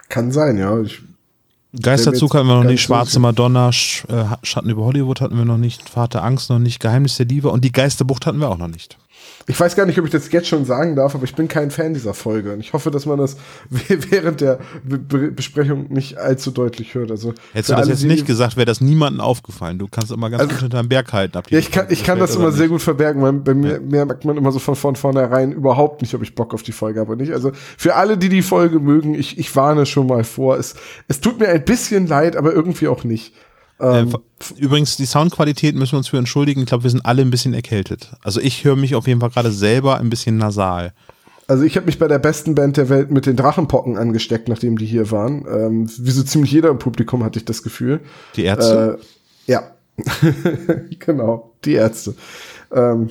Kann 0.09 0.33
sein, 0.33 0.59
ja. 0.59 0.81
Ich, 0.81 0.99
Geisterzug 1.81 2.35
hatten 2.35 2.49
wir 2.49 2.57
noch 2.57 2.65
nicht, 2.65 2.83
Schwarze. 2.83 3.21
Madonna, 3.21 3.71
Sch 3.71 4.05
äh, 4.09 4.25
Schatten 4.43 4.69
über 4.69 4.83
Hollywood 4.83 5.21
hatten 5.21 5.39
wir 5.39 5.45
noch 5.45 5.59
nicht, 5.59 5.89
Vater 5.89 6.25
Angst 6.25 6.51
noch 6.51 6.59
nicht, 6.59 6.81
Geheimnis 6.81 7.19
der 7.19 7.27
Liebe 7.27 7.51
und 7.51 7.65
die 7.65 7.71
Geisterbucht 7.71 8.27
hatten 8.27 8.41
wir 8.41 8.51
auch 8.51 8.59
noch 8.59 8.67
nicht. 8.67 8.99
Ich 9.47 9.59
weiß 9.59 9.75
gar 9.77 9.87
nicht, 9.87 9.99
ob 9.99 10.05
ich 10.05 10.11
das 10.11 10.31
jetzt 10.31 10.49
schon 10.49 10.65
sagen 10.65 10.97
darf, 10.97 11.15
aber 11.15 11.25
ich 11.25 11.35
bin 11.35 11.49
kein 11.49 11.71
Fan 11.71 11.95
dieser 11.95 12.15
Folge. 12.15 12.53
Und 12.53 12.61
ich 12.61 12.73
hoffe, 12.73 12.91
dass 12.91 13.07
man 13.07 13.19
das 13.19 13.37
während 13.71 14.41
der 14.41 14.59
Be 14.85 14.99
Be 14.99 15.31
Besprechung 15.33 15.87
nicht 15.93 16.19
allzu 16.19 16.51
deutlich 16.51 16.95
hört. 16.95 17.11
Also, 17.11 17.35
Hättest 17.53 17.71
du 17.71 17.75
das 17.75 17.83
alle, 17.83 17.91
jetzt 17.91 18.05
nicht 18.05 18.27
gesagt, 18.27 18.57
wäre 18.57 18.67
das 18.67 18.81
niemandem 18.81 19.21
aufgefallen. 19.21 19.79
Du 19.79 19.89
kannst 19.91 20.11
immer 20.13 20.31
ganz 20.31 20.43
Also- 20.43 20.53
gut 20.55 20.61
hinterm 20.63 20.89
Berg 20.89 21.13
halten. 21.13 21.37
Ab 21.39 21.47
Ja, 21.51 21.59
ich 21.59 21.71
kann, 21.71 21.87
ich 21.91 22.05
kann 22.05 22.19
das 22.19 22.35
immer 22.35 22.45
aber 22.45 22.53
sehr 22.53 22.63
nicht. 22.63 22.73
gut 22.73 22.83
verbergen, 22.83 23.23
weil 23.23 23.33
bei 23.35 23.55
mir, 23.55 23.81
mir 23.81 24.05
merkt 24.05 24.25
man 24.25 24.37
immer 24.37 24.53
so 24.53 24.59
von, 24.59 24.77
von 24.77 24.97
vornherein 24.97 25.53
überhaupt 25.53 26.03
nicht, 26.03 26.15
ob 26.15 26.23
ich 26.23 26.35
Bock 26.35 26.55
auf 26.55 26.63
die 26.63 26.73
Folge 26.73 27.01
habe 27.01 27.13
oder 27.13 27.21
nicht. 27.23 27.33
Also 27.33 27.53
für 27.77 27.95
alle, 27.97 28.19
die 28.19 28.29
die 28.29 28.43
Folge 28.43 28.79
mögen, 28.81 29.15
ich, 29.15 29.39
ich 29.39 29.55
warne 29.57 29.87
schon 29.87 30.07
mal 30.07 30.25
vor. 30.25 30.57
Es, 30.59 30.75
es 31.09 31.21
tut 31.21 31.41
mir 31.41 31.49
ein 31.49 31.65
bisschen 31.65 32.07
leid, 32.07 32.37
aber 32.37 32.53
irgendwie 32.53 32.89
auch 32.89 33.05
nicht. 33.05 33.35
Äh, 33.83 33.99
Ähm, 34.01 34.17
Übrigens, 34.59 34.97
die 34.97 35.07
Soundqualität 35.07 35.75
müssen 35.75 35.93
wir 35.93 35.99
uns 35.99 36.09
für 36.09 36.17
entschuldigen. 36.19 36.61
Ich 36.63 36.67
glaube, 36.67 36.85
wir 36.85 36.91
sind 36.91 37.05
alle 37.05 37.21
ein 37.23 37.31
bisschen 37.31 37.53
erkältet. 37.55 38.13
Also 38.23 38.41
ich 38.41 38.65
höre 38.65 38.77
mich 38.77 38.95
auf 38.95 39.07
jeden 39.07 39.21
Fall 39.21 39.31
gerade 39.31 39.51
selber 39.53 39.99
ein 39.99 40.09
bisschen 40.11 40.37
nasal. 40.39 40.93
also 41.49 41.65
ich 41.65 41.77
habe 41.77 41.87
mich 41.87 41.99
bei 41.99 42.09
der 42.09 42.19
besten 42.21 42.55
Band 42.55 42.77
der 42.77 42.89
Welt 42.89 43.11
mit 43.11 43.27
den 43.27 43.37
Drachenpocken 43.37 43.99
angesteckt, 43.99 44.49
nachdem 44.49 44.79
die 44.79 44.87
hier 44.87 45.11
waren. 45.11 45.45
Ähm, 45.49 45.91
wie 45.99 46.11
so 46.13 46.23
ziemlich 46.23 46.51
jeder 46.53 46.71
im 46.71 46.79
Publikum 46.79 47.23
hatte 47.25 47.39
ich 47.39 47.45
das 47.45 47.63
Gefühl. 47.63 48.01
Die 48.37 48.45
Ärzte? 48.45 48.99
Äh, 49.47 49.51
ja. 49.53 49.63
genau, 50.99 51.53
die 51.65 51.75
Ärzte. 51.75 52.15
Ähm. 52.73 53.11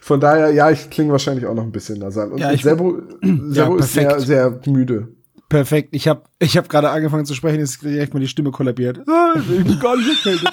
Von 0.00 0.20
daher, 0.20 0.50
ja, 0.50 0.70
ich 0.70 0.90
klinge 0.90 1.12
wahrscheinlich 1.12 1.46
auch 1.46 1.54
noch 1.54 1.62
ein 1.62 1.72
bisschen 1.72 1.98
nasal. 1.98 2.32
Und 2.32 2.38
Ja, 2.38 2.52
ich- 2.52 2.62
Servo, 2.62 2.98
Servo 3.50 3.76
ist 3.76 3.92
sehr, 3.92 4.20
sehr 4.20 4.60
müde. 4.66 5.08
Perfekt. 5.50 5.88
Ich 5.92 6.08
habe 6.08 6.22
ich 6.38 6.56
hab 6.56 6.68
gerade 6.70 6.88
angefangen 6.90 7.26
zu 7.26 7.34
sprechen, 7.34 7.58
jetzt 7.58 7.72
ist 7.72 7.82
direkt 7.82 8.14
mal 8.14 8.20
die 8.20 8.28
Stimme 8.28 8.50
kollabiert. 8.52 9.00
Ah, 9.08 9.34
Ich 9.36 9.64
bin 9.64 9.78
gar 9.78 9.96
nicht 9.96 10.08
erkältet. 10.24 10.48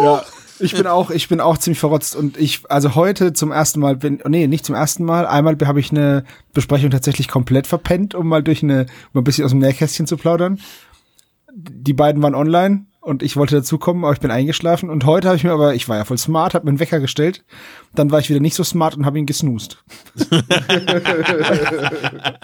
Ja, 0.00 0.22
ich 0.58 0.74
bin 0.74 0.86
auch, 0.86 1.10
ich 1.10 1.28
bin 1.28 1.40
auch 1.40 1.56
ziemlich 1.58 1.78
verrotzt 1.78 2.14
und 2.16 2.36
ich, 2.36 2.62
also 2.68 2.94
heute 2.94 3.32
zum 3.32 3.50
ersten 3.50 3.80
Mal 3.80 3.96
bin, 3.96 4.20
oh 4.24 4.28
nee, 4.28 4.46
nicht 4.46 4.66
zum 4.66 4.74
ersten 4.74 5.04
Mal. 5.04 5.26
Einmal 5.26 5.56
habe 5.64 5.80
ich 5.80 5.90
eine 5.90 6.24
Besprechung 6.52 6.90
tatsächlich 6.90 7.28
komplett 7.28 7.66
verpennt, 7.66 8.14
um 8.14 8.28
mal 8.28 8.42
durch 8.42 8.62
eine, 8.62 8.82
um 8.82 8.86
mal 9.14 9.20
ein 9.20 9.24
bisschen 9.24 9.44
aus 9.44 9.50
dem 9.52 9.60
Nähkästchen 9.60 10.06
zu 10.06 10.16
plaudern. 10.16 10.60
Die 11.54 11.94
beiden 11.94 12.20
waren 12.22 12.34
online 12.34 12.86
und 13.04 13.22
ich 13.22 13.36
wollte 13.36 13.56
dazukommen, 13.56 14.04
aber 14.04 14.12
ich 14.14 14.20
bin 14.20 14.30
eingeschlafen 14.30 14.88
und 14.90 15.04
heute 15.04 15.28
habe 15.28 15.36
ich 15.36 15.44
mir 15.44 15.52
aber, 15.52 15.74
ich 15.74 15.88
war 15.88 15.96
ja 15.98 16.04
voll 16.04 16.18
smart, 16.18 16.54
habe 16.54 16.64
mir 16.64 16.70
einen 16.70 16.80
Wecker 16.80 17.00
gestellt. 17.00 17.44
Dann 17.94 18.10
war 18.10 18.18
ich 18.18 18.28
wieder 18.30 18.40
nicht 18.40 18.54
so 18.54 18.64
smart 18.64 18.96
und 18.96 19.06
habe 19.06 19.18
ihn 19.18 19.26
gesnoost. 19.26 19.84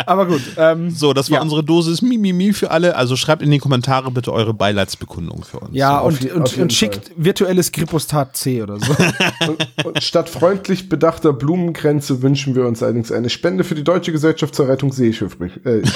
aber 0.07 0.27
gut, 0.27 0.43
ähm, 0.57 0.91
So, 0.91 1.13
das 1.13 1.31
war 1.31 1.39
Ja. 1.39 1.43
unsere 1.43 1.65
Dosis 1.65 2.03
Mimimi 2.03 2.53
für 2.53 2.71
alle. 2.71 2.97
Also 2.97 3.17
schreibt 3.17 3.43
in 3.43 3.51
die 3.51 3.59
Kommentare 3.59 4.11
bitte 4.11 4.33
eure 4.33 4.55
Beileidsbekundung 4.55 5.45
für 5.45 5.61
uns. 5.61 5.71
ja, 5.75 5.99
auf 5.99 6.07
und, 6.21 6.31
auf 6.31 6.37
und, 6.37 6.51
jeden 6.51 6.63
und 6.63 6.73
schickt 6.73 7.11
virtuelles 7.17 7.73
Gripostat 7.73 8.37
C 8.37 8.63
oder 8.63 8.79
so. 8.79 8.93
Und, 9.49 9.67
und 9.87 10.03
statt 10.03 10.29
freundlich 10.29 10.89
bedachter 10.89 11.33
Blumenkränze 11.33 12.21
wünschen 12.23 12.55
wir 12.55 12.67
uns 12.67 12.83
allerdings 12.83 13.11
eine 13.11 13.31
Spende 13.31 13.65
für 13.65 13.75
die 13.75 13.85
Deutsche 13.85 14.13
Gesellschaft 14.13 14.55
zur 14.55 14.69
Rettung 14.69 14.93
Seeschiffbrüchiger. 14.93 15.77
Äh. 15.77 15.83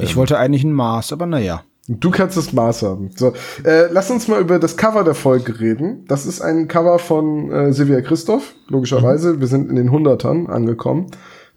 Ich 0.00 0.16
wollte 0.16 0.36
eigentlich 0.36 0.64
ein 0.64 0.72
Maß, 0.72 1.12
aber 1.12 1.26
naja. 1.26 1.62
Du 1.88 2.10
kannst 2.10 2.36
das 2.36 2.52
Maß 2.52 2.82
haben. 2.82 3.10
So, 3.14 3.32
äh, 3.64 3.86
lass 3.90 4.10
uns 4.10 4.26
mal 4.26 4.40
über 4.40 4.58
das 4.58 4.76
Cover 4.76 5.04
der 5.04 5.14
Folge 5.14 5.60
reden. 5.60 6.04
Das 6.08 6.26
ist 6.26 6.40
ein 6.40 6.66
Cover 6.66 6.98
von 6.98 7.50
äh, 7.52 7.72
Silvia 7.72 8.00
Christoph, 8.00 8.54
logischerweise. 8.68 9.38
Wir 9.38 9.46
sind 9.46 9.70
in 9.70 9.76
den 9.76 9.92
Hundertern 9.92 10.48
angekommen. 10.48 11.06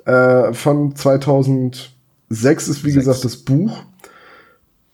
Äh, 0.05 0.53
von 0.53 0.95
2006 0.95 1.89
ist, 2.67 2.85
wie 2.85 2.93
gesagt, 2.93 3.25
das 3.25 3.37
Buch. 3.37 3.83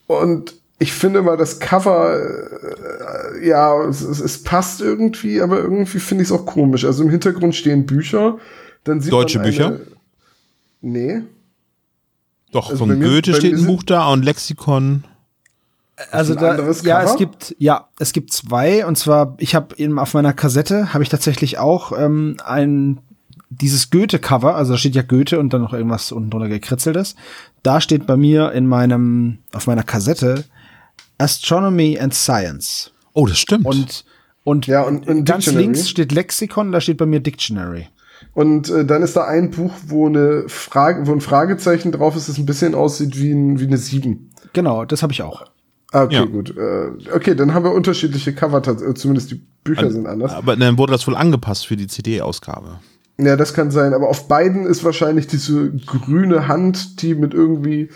Und 0.07 0.55
ich 0.79 0.93
finde 0.93 1.21
mal, 1.21 1.35
das 1.35 1.59
Cover, 1.59 2.17
äh, 2.17 3.47
ja, 3.47 3.83
es, 3.83 4.01
es, 4.01 4.21
es 4.21 4.43
passt 4.43 4.79
irgendwie, 4.79 5.41
aber 5.41 5.57
irgendwie 5.59 5.99
finde 5.99 6.23
ich 6.23 6.29
es 6.29 6.33
auch 6.33 6.45
komisch. 6.45 6.85
Also 6.85 7.03
im 7.03 7.09
Hintergrund 7.09 7.55
stehen 7.55 7.85
Bücher. 7.85 8.37
Dann 8.85 9.01
sieht 9.01 9.11
Deutsche 9.11 9.39
man 9.39 9.47
eine, 9.47 9.51
Bücher? 9.53 9.79
Nee. 10.79 11.21
Doch, 12.51 12.69
Also 12.69 12.85
von 12.85 13.01
Goethe 13.01 13.33
steht 13.33 13.55
ein 13.55 13.65
Buch 13.65 13.83
da 13.83 14.11
und 14.13 14.23
Lexikon. 14.23 15.03
Also 16.11 16.35
da, 16.35 16.57
ja, 16.83 17.03
es 17.03 17.15
gibt 17.15 17.55
ja, 17.57 17.87
es 17.99 18.11
gibt 18.11 18.33
zwei 18.33 18.85
und 18.85 18.97
zwar 18.97 19.35
ich 19.37 19.55
habe 19.55 19.75
eben 19.77 19.97
auf 19.97 20.13
meiner 20.13 20.33
Kassette 20.33 20.93
habe 20.93 21.03
ich 21.03 21.09
tatsächlich 21.09 21.57
auch 21.57 21.97
ähm, 21.97 22.35
ein 22.43 22.99
dieses 23.49 23.89
Goethe-Cover, 23.91 24.55
also 24.55 24.73
da 24.73 24.77
steht 24.77 24.95
ja 24.95 25.03
Goethe 25.03 25.39
und 25.39 25.53
dann 25.53 25.61
noch 25.61 25.71
irgendwas 25.73 26.11
unten 26.11 26.29
drunter 26.31 26.49
gekritzeltes. 26.49 27.15
Da 27.63 27.79
steht 27.79 28.05
bei 28.07 28.17
mir 28.17 28.51
in 28.51 28.67
meinem 28.67 29.37
auf 29.53 29.67
meiner 29.67 29.83
Kassette 29.83 30.43
Astronomy 31.17 31.97
and 31.99 32.13
Science 32.13 32.91
Oh, 33.13 33.25
das 33.27 33.39
stimmt. 33.39 33.65
und 33.65 34.03
und, 34.43 34.67
Ja, 34.67 34.81
und- 34.83 35.07
und 35.07 35.23
ganz 35.25 35.45
Dictionary. 35.45 35.63
links 35.63 35.89
steht 35.89 36.11
Lexikon, 36.11 36.71
da 36.71 36.79
steht 36.81 36.97
bei 36.97 37.05
mir 37.07 37.19
Dictionary. 37.19 37.87
Und 38.35 38.69
äh, 38.69 38.85
dann 38.85 39.01
ist 39.01 39.15
da 39.15 39.23
ein 39.25 39.49
Buch, 39.49 39.73
wo 39.87 40.05
eine 40.07 40.43
Frage, 40.49 41.07
wo 41.07 41.13
ein 41.13 41.21
Fragezeichen 41.21 41.91
drauf 41.91 42.15
ist, 42.15 42.29
das 42.29 42.37
ein 42.37 42.45
bisschen 42.45 42.75
aussieht 42.75 43.17
wie, 43.19 43.31
ein, 43.31 43.59
wie 43.59 43.65
eine 43.65 43.77
7. 43.77 44.29
Genau, 44.53 44.85
das 44.85 45.01
habe 45.01 45.13
ich 45.13 45.23
auch. 45.23 45.45
Ah, 45.95 46.03
okay, 46.03 46.15
Ja. 46.15 46.25
gut. 46.25 46.53
Äh, 46.57 46.89
okay, 47.13 47.35
dann 47.35 47.53
haben 47.53 47.63
wir 47.63 47.71
unterschiedliche 47.71 48.33
Cover, 48.33 48.57
äh, 48.67 48.93
zumindest 48.95 49.31
die 49.31 49.41
Bücher 49.63 49.89
sind 49.89 50.07
anders. 50.07 50.33
Aber 50.33 50.57
dann 50.57 50.77
wurde 50.77 50.91
das 50.91 51.07
wohl 51.07 51.15
angepasst 51.15 51.65
für 51.67 51.77
die 51.77 51.87
CD-Ausgabe. 51.87 52.79
Ja, 53.17 53.37
das 53.37 53.53
kann 53.53 53.71
sein, 53.71 53.93
aber 53.93 54.09
auf 54.09 54.27
beiden 54.27 54.65
ist 54.65 54.83
wahrscheinlich 54.83 55.27
diese 55.27 55.71
grüne 55.71 56.49
Hand, 56.49 57.01
die 57.01 57.15
mit 57.15 57.33
irgendwie 57.33 57.89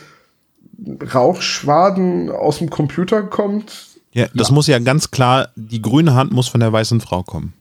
Rauchschwaden 1.13 2.29
aus 2.29 2.59
dem 2.59 2.69
Computer 2.69 3.23
kommt. 3.23 3.87
Ja, 4.13 4.27
das 4.33 4.51
muss 4.51 4.67
ja 4.67 4.79
ganz 4.79 5.11
klar, 5.11 5.49
die 5.55 5.81
grüne 5.81 6.15
Hand 6.15 6.31
muss 6.31 6.47
von 6.47 6.59
der 6.61 6.71
weißen 6.71 7.01
Frau 7.01 7.23
kommen. 7.23 7.53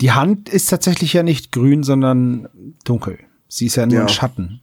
Die 0.00 0.12
Hand 0.12 0.48
ist 0.48 0.66
tatsächlich 0.70 1.12
ja 1.12 1.22
nicht 1.22 1.52
grün, 1.52 1.82
sondern 1.82 2.48
dunkel. 2.84 3.18
Sie 3.48 3.66
ist 3.66 3.76
ja 3.76 3.86
nur 3.86 3.96
Ja. 3.96 4.02
ein 4.02 4.08
Schatten. 4.08 4.60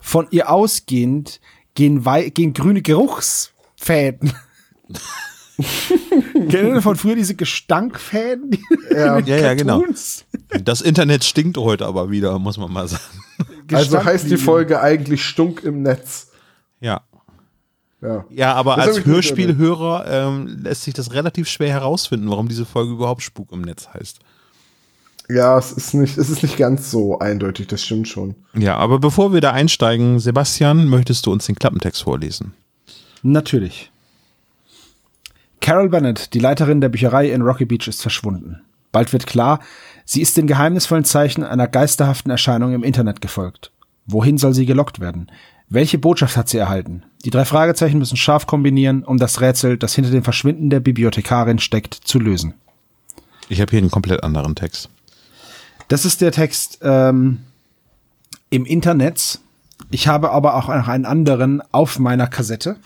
Von 0.00 0.26
ihr 0.30 0.50
ausgehend 0.50 1.40
gehen, 1.74 2.04
gehen 2.34 2.52
grüne 2.52 2.82
Geruchsfäden. 3.76 4.32
Kennen 6.50 6.74
Sie 6.74 6.82
von 6.82 6.96
früher 6.96 7.16
diese 7.16 7.34
Gestankfäden? 7.34 8.50
Die 8.50 8.62
Ja. 8.90 9.18
Ja, 9.18 9.36
ja, 9.36 9.54
genau. 9.54 9.78
Cartoons? 9.78 10.24
Das 10.62 10.82
Internet 10.82 11.24
stinkt 11.24 11.56
heute 11.56 11.86
aber 11.86 12.10
wieder, 12.10 12.38
muss 12.38 12.58
man 12.58 12.70
mal 12.72 12.86
sagen. 12.86 13.02
Also 13.72 14.04
heißt 14.04 14.30
die. 14.30 14.36
Folge 14.36 14.80
eigentlich 14.80 15.24
Stunk 15.24 15.64
im 15.64 15.82
Netz. 15.82 16.28
Ja. 16.80 17.00
Ja. 18.02 18.26
Ja, 18.28 18.52
aber 18.54 18.76
Das 18.76 18.88
als 18.88 19.06
Hörspielhörer 19.06 20.04
ähm, 20.06 20.58
lässt 20.62 20.82
sich 20.84 20.92
das 20.92 21.12
relativ 21.12 21.48
schwer 21.48 21.70
herausfinden, 21.70 22.28
warum 22.28 22.48
diese 22.48 22.66
Folge 22.66 22.92
überhaupt 22.92 23.22
Spuk 23.22 23.50
im 23.52 23.62
Netz 23.62 23.88
heißt. 23.88 24.18
Ja, 25.28 25.58
es 25.58 25.72
ist 25.72 25.94
nicht, 25.94 26.18
es 26.18 26.28
ist 26.28 26.42
nicht 26.42 26.58
ganz 26.58 26.90
so 26.90 27.18
eindeutig, 27.18 27.66
das 27.66 27.82
stimmt 27.82 28.06
schon. 28.06 28.36
Ja, 28.54 28.76
aber 28.76 29.00
bevor 29.00 29.32
wir 29.32 29.40
da 29.40 29.52
einsteigen, 29.52 30.20
Sebastian, 30.20 30.86
möchtest 30.86 31.26
du 31.26 31.32
uns 31.32 31.46
den 31.46 31.56
Klappentext 31.56 32.02
vorlesen? 32.02 32.54
Natürlich. 33.28 33.90
Carol 35.60 35.88
Bennett, 35.88 36.32
die 36.32 36.38
Leiterin 36.38 36.80
der 36.80 36.90
Bücherei 36.90 37.28
in 37.28 37.42
Rocky 37.42 37.64
Beach, 37.64 37.88
ist 37.88 38.00
verschwunden. 38.00 38.62
Bald 38.92 39.12
wird 39.12 39.26
klar, 39.26 39.58
sie 40.04 40.22
ist 40.22 40.36
den 40.36 40.46
geheimnisvollen 40.46 41.04
Zeichen 41.04 41.42
einer 41.42 41.66
geisterhaften 41.66 42.30
Erscheinung 42.30 42.72
im 42.72 42.84
Internet 42.84 43.20
gefolgt. 43.20 43.72
Wohin 44.06 44.38
soll 44.38 44.54
sie 44.54 44.64
gelockt 44.64 45.00
werden? 45.00 45.28
Welche 45.68 45.98
Botschaft 45.98 46.36
hat 46.36 46.48
sie 46.48 46.58
erhalten? 46.58 47.02
Die 47.24 47.30
drei 47.30 47.44
Fragezeichen 47.44 47.98
müssen 47.98 48.16
scharf 48.16 48.46
kombinieren, 48.46 49.02
um 49.02 49.18
das 49.18 49.40
Rätsel, 49.40 49.76
das 49.76 49.92
hinter 49.92 50.12
dem 50.12 50.22
Verschwinden 50.22 50.70
der 50.70 50.78
Bibliothekarin 50.78 51.58
steckt, 51.58 51.94
zu 51.94 52.20
lösen. 52.20 52.54
Ich 53.48 53.60
habe 53.60 53.70
hier 53.70 53.80
einen 53.80 53.90
komplett 53.90 54.22
anderen 54.22 54.54
Text. 54.54 54.88
Das 55.88 56.04
ist 56.04 56.20
der 56.20 56.30
Text 56.30 56.78
ähm, 56.82 57.40
im 58.50 58.64
Internet. 58.66 59.40
Ich 59.90 60.08
habe 60.08 60.30
aber 60.30 60.54
auch 60.54 60.68
noch 60.68 60.88
einen 60.88 61.04
anderen 61.04 61.60
auf 61.72 61.98
meiner 61.98 62.26
Kassette. 62.26 62.76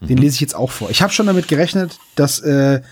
Den 0.00 0.18
lese 0.18 0.34
ich 0.34 0.40
jetzt 0.40 0.54
auch 0.54 0.70
vor. 0.70 0.90
Ich 0.90 1.02
habe 1.02 1.12
schon 1.12 1.26
damit 1.26 1.48
gerechnet, 1.48 1.98
dass, 2.16 2.40
äh, 2.40 2.82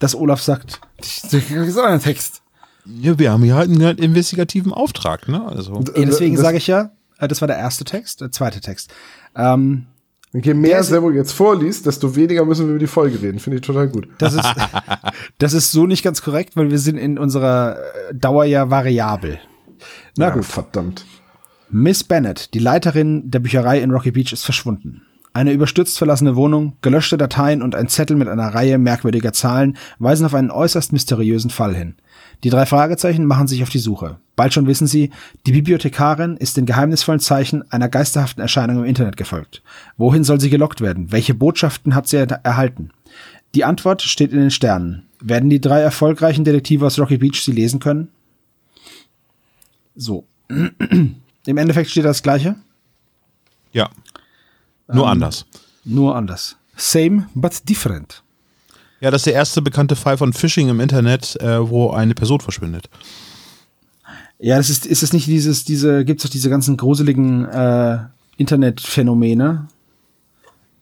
dass 0.00 0.14
Olaf 0.14 0.42
sagt, 0.42 0.80
das 0.98 1.32
ist 1.34 1.78
auch 1.78 1.84
ein 1.84 2.00
Text. 2.00 2.42
Ja, 2.84 3.18
wir 3.18 3.32
haben 3.32 3.42
hier 3.42 3.56
halt 3.56 3.68
einen 3.68 3.98
investigativen 3.98 4.72
Auftrag, 4.72 5.28
ne? 5.28 5.44
Also, 5.44 5.74
Ja, 5.74 6.04
deswegen 6.04 6.36
sage 6.36 6.58
ich 6.58 6.66
ja, 6.66 6.92
äh, 7.18 7.28
das 7.28 7.40
war 7.40 7.48
der 7.48 7.58
erste 7.58 7.84
Text, 7.84 8.20
der 8.20 8.30
zweite 8.30 8.60
Text. 8.60 8.92
Ähm, 9.34 9.86
je 10.32 10.54
mehr 10.54 10.82
Servo 10.84 11.10
jetzt 11.10 11.32
vorliest, 11.32 11.86
desto 11.86 12.14
weniger 12.14 12.44
müssen 12.44 12.66
wir 12.66 12.70
über 12.70 12.78
die 12.78 12.86
Folge 12.86 13.20
reden. 13.20 13.38
Finde 13.38 13.56
ich 13.58 13.62
total 13.62 13.88
gut. 13.88 14.08
das 14.18 14.34
ist, 14.34 14.44
das 15.38 15.52
ist 15.52 15.72
so 15.72 15.86
nicht 15.86 16.04
ganz 16.04 16.22
korrekt, 16.22 16.56
weil 16.56 16.70
wir 16.70 16.78
sind 16.78 16.96
in 16.96 17.18
unserer 17.18 17.78
äh, 17.78 18.14
Dauer 18.14 18.44
ja 18.44 18.70
variabel. 18.70 19.40
Na 20.16 20.28
Ja, 20.28 20.34
gut. 20.34 20.44
Verdammt. 20.44 21.04
Miss 21.68 22.04
Bennett, 22.04 22.54
die 22.54 22.60
Leiterin 22.60 23.30
der 23.30 23.40
Bücherei 23.40 23.80
in 23.80 23.90
Rocky 23.90 24.12
Beach, 24.12 24.32
ist 24.32 24.44
verschwunden. 24.44 25.02
Eine 25.36 25.52
überstürzt 25.52 25.98
verlassene 25.98 26.34
Wohnung, 26.34 26.78
gelöschte 26.80 27.18
Dateien 27.18 27.60
und 27.60 27.74
ein 27.74 27.88
Zettel 27.88 28.16
mit 28.16 28.26
einer 28.26 28.54
Reihe 28.54 28.78
merkwürdiger 28.78 29.34
Zahlen 29.34 29.76
weisen 29.98 30.24
auf 30.24 30.32
einen 30.32 30.50
äußerst 30.50 30.94
mysteriösen 30.94 31.50
Fall 31.50 31.76
hin. 31.76 31.94
Die 32.42 32.48
drei 32.48 32.64
Fragezeichen 32.64 33.26
machen 33.26 33.46
sich 33.46 33.62
auf 33.62 33.68
die 33.68 33.78
Suche. 33.78 34.16
Bald 34.34 34.54
schon 34.54 34.66
wissen 34.66 34.86
sie, 34.86 35.10
die 35.44 35.52
Bibliothekarin 35.52 36.38
ist 36.38 36.56
den 36.56 36.64
geheimnisvollen 36.64 37.20
Zeichen 37.20 37.70
einer 37.70 37.90
geisterhaften 37.90 38.40
Erscheinung 38.40 38.78
im 38.78 38.84
Internet 38.86 39.18
gefolgt. 39.18 39.62
Wohin 39.98 40.24
soll 40.24 40.40
sie 40.40 40.48
gelockt 40.48 40.80
werden? 40.80 41.12
Welche 41.12 41.34
Botschaften 41.34 41.94
hat 41.94 42.08
sie 42.08 42.16
er 42.16 42.40
erhalten? 42.42 42.88
Die 43.54 43.64
Antwort 43.64 44.00
steht 44.00 44.32
in 44.32 44.38
den 44.38 44.50
Sternen. 44.50 45.02
Werden 45.20 45.50
die 45.50 45.60
drei 45.60 45.80
erfolgreichen 45.80 46.44
Detektive 46.44 46.86
aus 46.86 46.98
Rocky 46.98 47.18
Beach 47.18 47.42
sie 47.42 47.52
lesen 47.52 47.78
können? 47.78 48.08
So. 49.96 50.24
Im 50.48 51.58
Endeffekt 51.58 51.90
steht 51.90 52.06
das 52.06 52.22
Gleiche, 52.22 52.56
ja. 53.76 53.90
Nur 54.88 55.08
anders. 55.08 55.46
nur 55.84 56.14
anders. 56.14 56.56
Same, 56.76 57.26
but 57.34 57.68
different. 57.68 58.22
Ja, 59.00 59.10
das 59.10 59.20
ist 59.20 59.26
der 59.26 59.34
erste 59.34 59.62
bekannte 59.62 59.96
Fall 59.96 60.16
von 60.16 60.32
Phishing 60.32 60.68
im 60.68 60.80
Internet, 60.80 61.36
äh, 61.40 61.68
wo 61.68 61.90
eine 61.90 62.14
Person 62.14 62.40
verschwindet. 62.40 62.88
Ja, 64.38 64.56
das 64.56 64.70
ist, 64.70 64.86
ist 64.86 65.02
es 65.02 65.12
nicht 65.12 65.26
dieses, 65.26 65.64
diese, 65.64 66.04
gibt's 66.04 66.22
doch 66.22 66.30
diese 66.30 66.50
ganzen 66.50 66.76
gruseligen 66.76 67.46
äh, 67.46 67.98
Internetphänomene, 68.36 69.68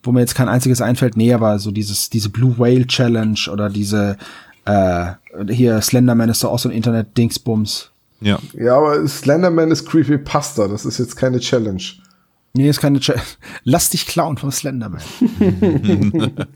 wo 0.03 0.13
mir 0.13 0.21
jetzt 0.21 0.35
kein 0.35 0.49
einziges 0.49 0.81
einfällt. 0.81 1.17
Nee, 1.17 1.33
aber 1.33 1.59
so 1.59 1.71
dieses, 1.71 2.11
diese 2.11 2.31
Blue 2.31 2.59
Whale 2.59 2.87
Challenge 2.87 3.39
oder 3.51 3.71
diese, 3.71 4.17
äh, 4.65 5.13
hier 5.49 5.81
Slenderman 5.81 6.29
ist 6.29 6.43
doch 6.43 6.51
auch 6.51 6.59
so 6.59 6.69
ein 6.69 6.75
Internet-Dingsbums. 6.75 7.91
Ja. 8.21 8.39
Ja, 8.55 8.77
aber 8.77 9.07
Slenderman 9.07 9.71
ist 9.71 9.87
Creepypasta. 9.87 10.69
Das 10.69 10.85
ist 10.85 10.99
jetzt 10.99 11.17
keine 11.17 11.41
Challenge. 11.41 11.83
Nee, 12.57 12.69
ist 12.69 12.81
keine 12.81 13.01
Ch 13.01 13.11
Lass 13.65 13.91
dich 13.91 14.07
klauen 14.07 14.39
vom 14.39 14.53
Slenderman. 14.53 15.03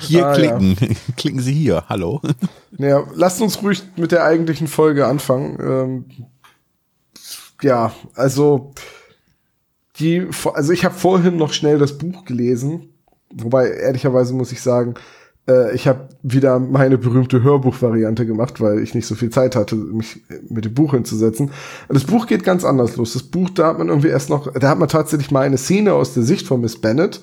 Hier 0.00 0.26
Ah, 0.26 0.34
klicken. 0.34 0.76
Klicken 1.16 1.40
Sie 1.40 1.54
hier. 1.54 1.84
Hallo. 1.88 2.20
Naja, 2.72 3.06
lasst 3.14 3.40
uns 3.40 3.62
ruhig 3.62 3.82
mit 3.96 4.10
der 4.10 4.24
eigentlichen 4.24 4.66
Folge 4.66 5.06
anfangen. 5.06 5.56
Ähm, 5.60 6.04
ja, 7.62 7.94
also 8.14 8.72
die, 10.00 10.26
also 10.52 10.72
ich 10.72 10.84
habe 10.84 10.94
vorhin 10.94 11.36
noch 11.36 11.52
schnell 11.52 11.78
das 11.78 11.96
Buch 11.96 12.24
gelesen, 12.24 12.90
wobei 13.32 13.68
ehrlicherweise 13.70 14.34
muss 14.34 14.52
ich 14.52 14.60
sagen, 14.60 14.94
äh, 15.48 15.74
ich 15.74 15.86
habe 15.86 16.08
wieder 16.22 16.58
meine 16.58 16.98
berühmte 16.98 17.42
Hörbuchvariante 17.42 18.26
gemacht, 18.26 18.60
weil 18.60 18.80
ich 18.80 18.94
nicht 18.94 19.06
so 19.06 19.14
viel 19.14 19.30
Zeit 19.30 19.56
hatte, 19.56 19.76
mich 19.76 20.22
mit 20.48 20.64
dem 20.64 20.74
Buch 20.74 20.92
hinzusetzen. 20.92 21.50
Das 21.88 22.04
Buch 22.04 22.26
geht 22.26 22.44
ganz 22.44 22.64
anders 22.64 22.96
los. 22.96 23.12
Das 23.12 23.22
Buch, 23.22 23.50
da 23.50 23.68
hat 23.68 23.78
man 23.78 23.88
irgendwie 23.88 24.08
erst 24.08 24.30
noch, 24.30 24.52
da 24.52 24.68
hat 24.68 24.78
man 24.78 24.88
tatsächlich 24.88 25.30
mal 25.30 25.42
eine 25.42 25.58
Szene 25.58 25.94
aus 25.94 26.14
der 26.14 26.22
Sicht 26.22 26.46
von 26.46 26.60
Miss 26.60 26.80
Bennett. 26.80 27.20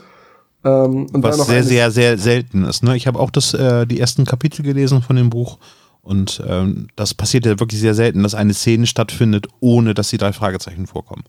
Ähm, 0.63 1.07
und 1.11 1.24
Was 1.24 1.45
sehr, 1.45 1.63
sehr, 1.63 1.91
sehr 1.91 2.17
selten 2.17 2.63
ist. 2.63 2.84
Ne? 2.84 2.95
Ich 2.95 3.07
habe 3.07 3.19
auch 3.19 3.32
das, 3.32 3.53
äh, 3.53 3.86
die 3.86 3.99
ersten 3.99 4.26
Kapitel 4.26 4.63
gelesen 4.63 5.01
von 5.01 5.15
dem 5.15 5.30
Buch. 5.30 5.57
Und 6.01 6.43
ähm, 6.45 6.88
das 6.97 7.13
passiert 7.13 7.45
ja 7.45 7.59
wirklich 7.59 7.80
sehr 7.80 7.95
selten, 7.95 8.24
dass 8.24 8.36
eine 8.36 8.53
Szene 8.53 8.88
stattfindet, 8.88 9.47
ohne 9.61 9.93
dass 9.93 10.09
die 10.09 10.17
drei 10.17 10.34
Fragezeichen 10.34 10.86
vorkommen. 10.86 11.24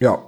Ja. 0.00 0.18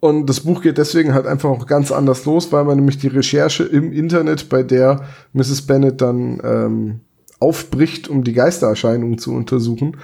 Und 0.00 0.26
das 0.26 0.40
Buch 0.40 0.62
geht 0.62 0.78
deswegen 0.78 1.12
halt 1.12 1.26
einfach 1.26 1.50
auch 1.50 1.66
ganz 1.66 1.90
anders 1.90 2.24
los, 2.24 2.52
weil 2.52 2.64
man 2.64 2.76
nämlich 2.76 2.98
die 2.98 3.08
Recherche 3.08 3.64
im 3.64 3.92
Internet, 3.92 4.48
bei 4.48 4.62
der 4.62 5.02
Mrs. 5.32 5.62
Bennett 5.62 6.00
dann 6.00 6.40
ähm, 6.44 7.00
aufbricht, 7.40 8.08
um 8.08 8.22
die 8.22 8.32
Geistererscheinungen 8.32 9.18
zu 9.18 9.34
untersuchen, 9.34 9.96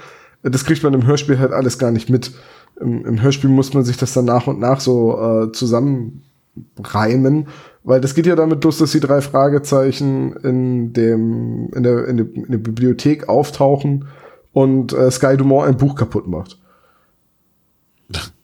äh, 0.43 0.49
das 0.49 0.65
kriegt 0.65 0.83
man 0.83 0.93
im 0.93 1.05
Hörspiel 1.05 1.39
halt 1.39 1.53
alles 1.53 1.77
gar 1.79 1.91
nicht 1.91 2.09
mit. 2.09 2.31
Im, 2.79 3.05
im 3.05 3.21
Hörspiel 3.21 3.49
muss 3.49 3.73
man 3.73 3.85
sich 3.85 3.95
das 3.95 4.13
dann 4.13 4.25
nach 4.25 4.47
und 4.47 4.59
nach 4.59 4.81
so 4.81 5.17
äh, 5.17 5.51
zusammenreimen, 5.53 7.47
weil 7.85 8.01
das 8.01 8.15
geht 8.15 8.25
ja 8.25 8.35
damit 8.35 8.63
los, 8.65 8.79
dass 8.79 8.91
die 8.91 8.99
drei 8.99 9.21
Fragezeichen 9.21 10.33
in 10.43 10.91
dem 10.91 11.69
in 11.73 11.83
der, 11.83 12.05
in 12.07 12.17
der, 12.17 12.27
in 12.35 12.51
der 12.51 12.57
Bibliothek 12.57 13.29
auftauchen 13.29 14.05
und 14.51 14.91
äh, 14.91 15.09
Sky 15.09 15.37
Dumont 15.37 15.67
ein 15.67 15.77
Buch 15.77 15.95
kaputt 15.95 16.27
macht. 16.27 16.59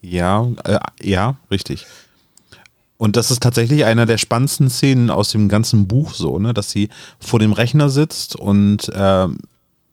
Ja, 0.01 0.47
äh, 0.63 0.79
ja, 1.01 1.35
richtig. 1.49 1.85
Und 2.97 3.15
das 3.15 3.31
ist 3.31 3.41
tatsächlich 3.41 3.85
einer 3.85 4.05
der 4.05 4.19
spannendsten 4.19 4.69
Szenen 4.69 5.09
aus 5.09 5.31
dem 5.31 5.49
ganzen 5.49 5.87
Buch 5.87 6.13
so, 6.13 6.37
ne, 6.37 6.53
dass 6.53 6.69
sie 6.69 6.89
vor 7.19 7.39
dem 7.39 7.51
Rechner 7.51 7.89
sitzt 7.89 8.35
und 8.35 8.91
ähm, 8.93 9.39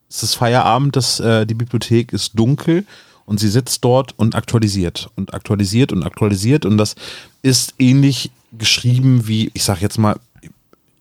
es 0.09 0.21
ist 0.21 0.35
Feierabend, 0.35 0.95
das, 0.95 1.19
äh, 1.19 1.45
die 1.45 1.55
Bibliothek 1.55 2.13
ist 2.13 2.37
dunkel 2.37 2.85
und 3.25 3.39
sie 3.39 3.49
sitzt 3.49 3.83
dort 3.83 4.13
und 4.17 4.35
aktualisiert 4.35 5.09
und 5.15 5.33
aktualisiert 5.33 5.91
und 5.91 6.03
aktualisiert 6.03 6.65
und 6.65 6.77
das 6.77 6.95
ist 7.41 7.73
ähnlich 7.79 8.29
geschrieben 8.57 9.27
wie, 9.27 9.49
ich 9.55 9.63
sag 9.63 9.81
jetzt 9.81 9.97
mal, 9.97 10.19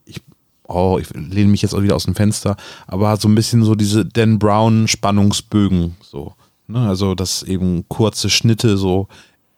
ich, 0.07 0.23
oh, 0.65 0.99
ich 0.99 1.11
lehne 1.11 1.51
mich 1.51 1.61
jetzt 1.61 1.75
auch 1.75 1.83
wieder 1.83 1.97
aus 1.97 2.05
dem 2.05 2.15
Fenster, 2.15 2.57
aber 2.87 3.19
so 3.19 3.29
ein 3.29 3.35
bisschen 3.35 3.65
so 3.65 3.75
diese 3.75 4.07
Dan 4.07 4.39
Brown 4.39 4.89
Spannungsbögen 4.89 5.97
so. 6.01 6.35
Ne? 6.69 6.87
Also, 6.87 7.15
dass 7.15 7.43
eben 7.43 7.85
kurze 7.89 8.31
Schnitte 8.31 8.77
so 8.77 9.09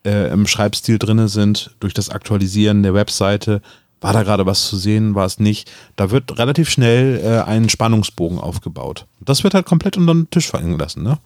äh, 0.05 0.33
im 0.33 0.47
Schreibstil 0.47 0.99
drinne 0.99 1.29
sind, 1.29 1.77
durch 1.81 1.95
das 1.95 2.11
Aktualisieren 2.11 2.83
der 2.83 2.95
Webseite. 2.95 3.61
War 4.01 4.15
da 4.15 4.23
gerade 4.23 4.47
was 4.47 4.67
zu 4.67 4.77
sehen, 4.77 5.15
war 5.15 5.27
es 5.27 5.39
nicht? 5.39 5.71
Da 5.97 6.11
wird 6.11 6.39
relativ 6.39 6.71
schnell 6.71 7.21
äh, 7.23 7.41
ein 7.43 7.69
Spannungsbogen 7.69 8.39
aufgebaut. 8.39 9.07
Das 9.21 9.45
wird 9.45 9.53
halt 9.53 9.67
komplett 9.67 9.99
unter 9.99 10.15
den 10.15 10.31
Tisch 10.31 10.49
fallen 10.49 10.73
gelassen, 10.73 11.03
ne? 11.03 11.19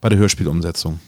Bei 0.00 0.08
der 0.08 0.18
Hörspielumsetzung. 0.18 1.00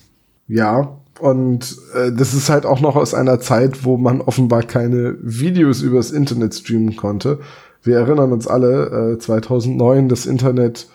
Ja, 0.46 0.98
und 1.18 1.76
äh, 1.94 2.12
das 2.12 2.34
ist 2.34 2.50
halt 2.50 2.66
auch 2.66 2.80
noch 2.80 2.96
aus 2.96 3.14
einer 3.14 3.40
Zeit, 3.40 3.84
wo 3.84 3.96
man 3.96 4.20
offenbar 4.20 4.62
keine 4.62 5.16
Videos 5.22 5.80
übers 5.80 6.10
Internet 6.10 6.54
streamen 6.54 6.96
konnte. 6.96 7.40
Wir 7.82 7.96
erinnern 7.96 8.32
uns 8.32 8.46
alle, 8.46 9.14
äh, 9.14 9.18
2009, 9.18 10.08
das 10.08 10.26
Internet 10.26 10.88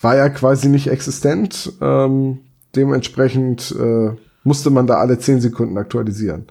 war 0.00 0.16
ja 0.16 0.28
quasi 0.28 0.68
nicht 0.68 0.86
existent. 0.86 1.72
Ähm, 1.80 2.40
dementsprechend 2.76 3.74
äh, 3.78 4.10
musste 4.44 4.70
man 4.70 4.86
da 4.86 4.94
alle 4.96 5.18
10 5.18 5.40
Sekunden 5.40 5.76
aktualisieren. 5.78 6.46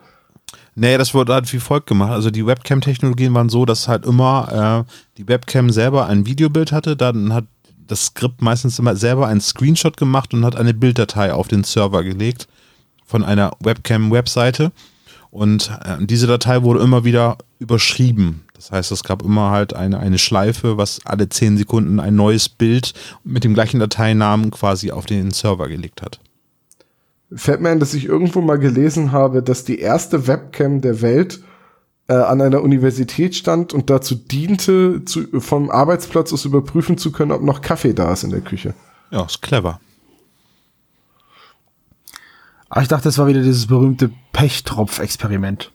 Nee, 0.76 0.98
das 0.98 1.14
wurde 1.14 1.34
halt 1.34 1.52
wie 1.54 1.60
folgt 1.60 1.88
gemacht. 1.88 2.12
Also 2.12 2.32
die 2.32 2.46
Webcam-Technologien 2.46 3.34
waren 3.34 3.50
so, 3.50 3.66
dass 3.66 3.88
halt 3.88 4.06
immer 4.06 4.86
äh, 4.88 4.92
die 5.18 5.28
Webcam 5.28 5.70
selber 5.70 6.08
ein 6.08 6.26
Videobild 6.26 6.72
hatte, 6.72 6.96
dann 6.96 7.34
hat 7.34 7.46
das 7.88 8.08
Skript 8.08 8.42
meistens 8.42 8.80
immer 8.80 8.96
selber 8.96 9.28
einen 9.28 9.42
Screenshot 9.42 9.98
gemacht 9.98 10.34
und 10.34 10.46
hat 10.46 10.56
eine 10.56 10.74
Bilddatei 10.74 11.34
auf 11.34 11.48
den 11.48 11.64
Server 11.64 12.04
gelegt 12.04 12.48
von 13.06 13.24
einer 13.24 13.52
Webcam-Webseite. 13.60 14.72
Und 15.30 15.72
äh, 15.84 16.06
diese 16.06 16.28
Datei 16.28 16.64
wurde 16.64 16.80
immer 16.82 17.04
wieder 17.04 17.38
überschrieben. 17.60 18.46
Das 18.64 18.72
heißt, 18.72 18.92
es 18.94 19.04
gab 19.04 19.24
immer 19.24 19.50
halt 19.50 19.74
eine, 19.74 20.00
eine 20.00 20.18
Schleife, 20.18 20.78
was 20.78 21.02
alle 21.04 21.28
10 21.28 21.58
Sekunden 21.58 22.00
ein 22.00 22.16
neues 22.16 22.48
Bild 22.48 22.94
mit 23.26 23.44
dem 23.44 23.54
gleichen 23.54 23.78
Dateinamen 23.78 24.52
quasi 24.52 24.92
auf 24.92 25.06
den 25.06 25.32
Server 25.32 25.68
gelegt 25.68 26.02
hat. 26.02 26.22
Fällt 27.36 27.60
mir 27.60 27.72
ein, 27.72 27.82
dass 27.82 27.94
ich 27.94 28.06
irgendwo 28.06 28.40
mal 28.40 28.58
gelesen 28.58 29.12
habe, 29.12 29.44
dass 29.44 29.66
die 29.66 29.80
erste 29.80 30.28
Webcam 30.28 30.80
der 30.80 31.02
Welt 31.02 31.44
äh, 32.08 32.14
an 32.14 32.40
einer 32.40 32.62
Universität 32.62 33.36
stand 33.36 33.74
und 33.74 33.90
dazu 33.90 34.16
diente, 34.16 35.04
zu, 35.04 35.42
vom 35.42 35.70
Arbeitsplatz 35.70 36.32
aus 36.32 36.46
überprüfen 36.46 36.98
zu 36.98 37.12
können, 37.12 37.34
ob 37.34 37.42
noch 37.42 37.62
Kaffee 37.62 37.94
da 37.94 38.14
ist 38.14 38.24
in 38.24 38.30
der 38.30 38.42
Küche. 38.42 38.74
Ja, 39.12 39.26
ist 39.26 39.42
clever. 39.42 39.82
Aber 42.70 42.82
ich 42.82 42.88
dachte, 42.88 43.10
das 43.10 43.18
war 43.18 43.28
wieder 43.28 43.42
dieses 43.42 43.68
berühmte 43.68 44.10
Pechtropf-Experiment. 44.32 45.70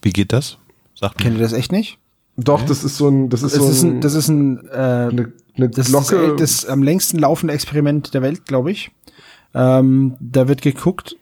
Wie 0.00 0.12
geht 0.14 0.32
das? 0.32 0.56
Sagt 0.98 1.18
Kennt 1.18 1.36
ihr 1.36 1.42
das 1.42 1.52
echt 1.52 1.72
nicht? 1.72 1.98
Doch, 2.36 2.62
das 2.62 2.84
ist 2.84 2.96
so 2.96 3.08
ein, 3.08 3.28
das 3.30 3.42
ist 3.42 3.56
Das 3.56 3.62
so 3.62 3.70
ist 3.70 3.82
ein, 3.82 3.96
ein, 3.96 4.00
das 4.00 4.14
ist 4.14 4.28
ein 4.28 4.66
äh, 4.68 4.72
eine, 4.72 5.32
eine 5.56 5.68
das 5.70 5.88
Glocke. 5.88 6.16
ist 6.16 6.40
das, 6.40 6.60
das 6.62 6.66
am 6.70 6.82
längsten 6.82 7.18
laufende 7.18 7.52
Experiment 7.54 8.14
der 8.14 8.22
Welt, 8.22 8.46
glaube 8.46 8.70
ich. 8.70 8.90
Ähm, 9.54 10.14
da 10.20 10.46
wird 10.46 10.62
geguckt, 10.62 11.16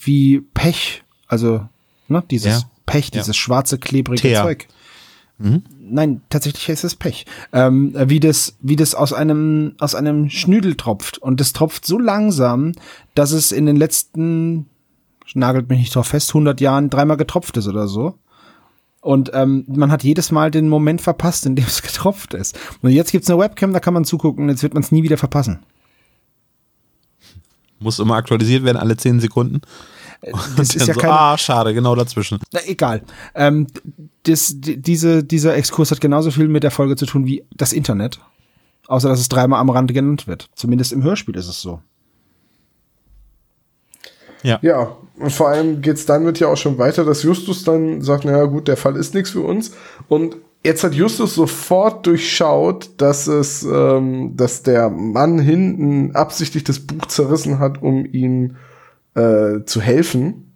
wie 0.00 0.40
Pech, 0.54 1.02
also 1.26 1.66
ne, 2.08 2.22
dieses 2.30 2.62
Ja. 2.62 2.70
Pech, 2.86 3.06
Ja. 3.06 3.20
dieses 3.20 3.36
schwarze, 3.36 3.78
klebrige 3.78 4.20
Teer. 4.20 4.42
Zeug. 4.42 4.66
Nein, 5.38 6.20
tatsächlich 6.28 6.68
ist 6.68 6.84
es 6.84 6.94
Pech. 6.96 7.24
Ähm, 7.54 7.94
wie 7.96 8.20
das, 8.20 8.56
wie 8.60 8.76
das 8.76 8.94
aus 8.94 9.14
einem, 9.14 9.72
aus 9.78 9.94
einem 9.94 10.28
Schnüdel 10.28 10.74
tropft. 10.76 11.16
Und 11.16 11.40
das 11.40 11.54
tropft 11.54 11.86
so 11.86 11.98
langsam, 11.98 12.72
dass 13.14 13.32
es 13.32 13.50
in 13.50 13.64
den 13.64 13.76
letzten, 13.76 14.66
nagelt 15.34 15.70
mich 15.70 15.78
nicht 15.78 15.94
drauf 15.94 16.08
fest, 16.08 16.30
100 16.30 16.60
Jahren 16.60 16.90
dreimal 16.90 17.16
getropft 17.16 17.56
ist 17.56 17.68
oder 17.68 17.88
so. 17.88 18.16
Und 19.00 19.30
ähm, 19.32 19.64
man 19.66 19.90
hat 19.90 20.04
jedes 20.04 20.30
Mal 20.30 20.50
den 20.50 20.68
Moment 20.68 21.00
verpasst, 21.00 21.46
in 21.46 21.56
dem 21.56 21.64
es 21.64 21.80
getropft 21.82 22.34
ist. 22.34 22.58
Und 22.82 22.90
jetzt 22.90 23.12
gibt's 23.12 23.30
eine 23.30 23.38
Webcam, 23.38 23.72
da 23.72 23.80
kann 23.80 23.94
man 23.94 24.04
zugucken, 24.04 24.48
jetzt 24.48 24.62
wird 24.62 24.74
man 24.74 24.82
es 24.82 24.92
nie 24.92 25.02
wieder 25.02 25.16
verpassen. 25.16 25.60
Muss 27.78 27.98
immer 27.98 28.16
aktualisiert 28.16 28.62
werden, 28.64 28.76
alle 28.76 28.96
10 28.96 29.20
Sekunden. 29.20 29.62
Das 30.22 30.74
Und 30.74 30.76
ist 30.76 30.86
ja 30.86 30.92
so, 30.92 31.00
keine, 31.00 31.14
ah, 31.14 31.38
schade, 31.38 31.72
genau 31.72 31.94
dazwischen. 31.94 32.40
Na, 32.52 32.60
egal. 32.66 33.02
Ähm, 33.34 33.68
das, 34.24 34.52
die- 34.60 34.76
diese, 34.76 35.24
dieser 35.24 35.56
Exkurs 35.56 35.90
hat 35.90 36.02
genauso 36.02 36.30
viel 36.30 36.48
mit 36.48 36.62
der 36.62 36.70
Folge 36.70 36.96
zu 36.96 37.06
tun 37.06 37.24
wie 37.24 37.42
das 37.56 37.72
Internet. 37.72 38.20
Außer, 38.86 39.08
dass 39.08 39.20
es 39.20 39.30
dreimal 39.30 39.60
am 39.60 39.70
Rande 39.70 39.94
genannt 39.94 40.26
wird. 40.26 40.50
Zumindest 40.54 40.92
im 40.92 41.02
Hörspiel 41.02 41.36
ist 41.36 41.48
es 41.48 41.62
so. 41.62 41.80
Ja, 44.62 44.96
und 45.18 45.32
vor 45.32 45.48
allem 45.48 45.82
geht's 45.82 46.06
dann 46.06 46.24
mit 46.24 46.40
ja 46.40 46.48
auch 46.48 46.56
schon 46.56 46.78
weiter, 46.78 47.04
dass 47.04 47.22
Justus 47.22 47.64
dann 47.64 48.00
sagt, 48.00 48.24
naja 48.24 48.44
gut, 48.44 48.68
der 48.68 48.76
Fall 48.76 48.96
ist 48.96 49.14
nichts 49.14 49.30
für 49.30 49.42
uns. 49.42 49.72
Und 50.08 50.36
jetzt 50.64 50.82
hat 50.82 50.94
Justus 50.94 51.34
sofort 51.34 52.06
durchschaut, 52.06 52.90
dass 52.96 53.26
es, 53.26 53.62
ähm, 53.62 54.36
dass 54.36 54.62
der 54.62 54.88
Mann 54.88 55.38
hinten 55.38 56.16
absichtlich 56.16 56.64
das 56.64 56.80
Buch 56.80 57.06
zerrissen 57.06 57.58
hat, 57.58 57.82
um 57.82 58.06
ihm 58.06 58.56
äh, 59.14 59.64
zu 59.64 59.80
helfen. 59.80 60.52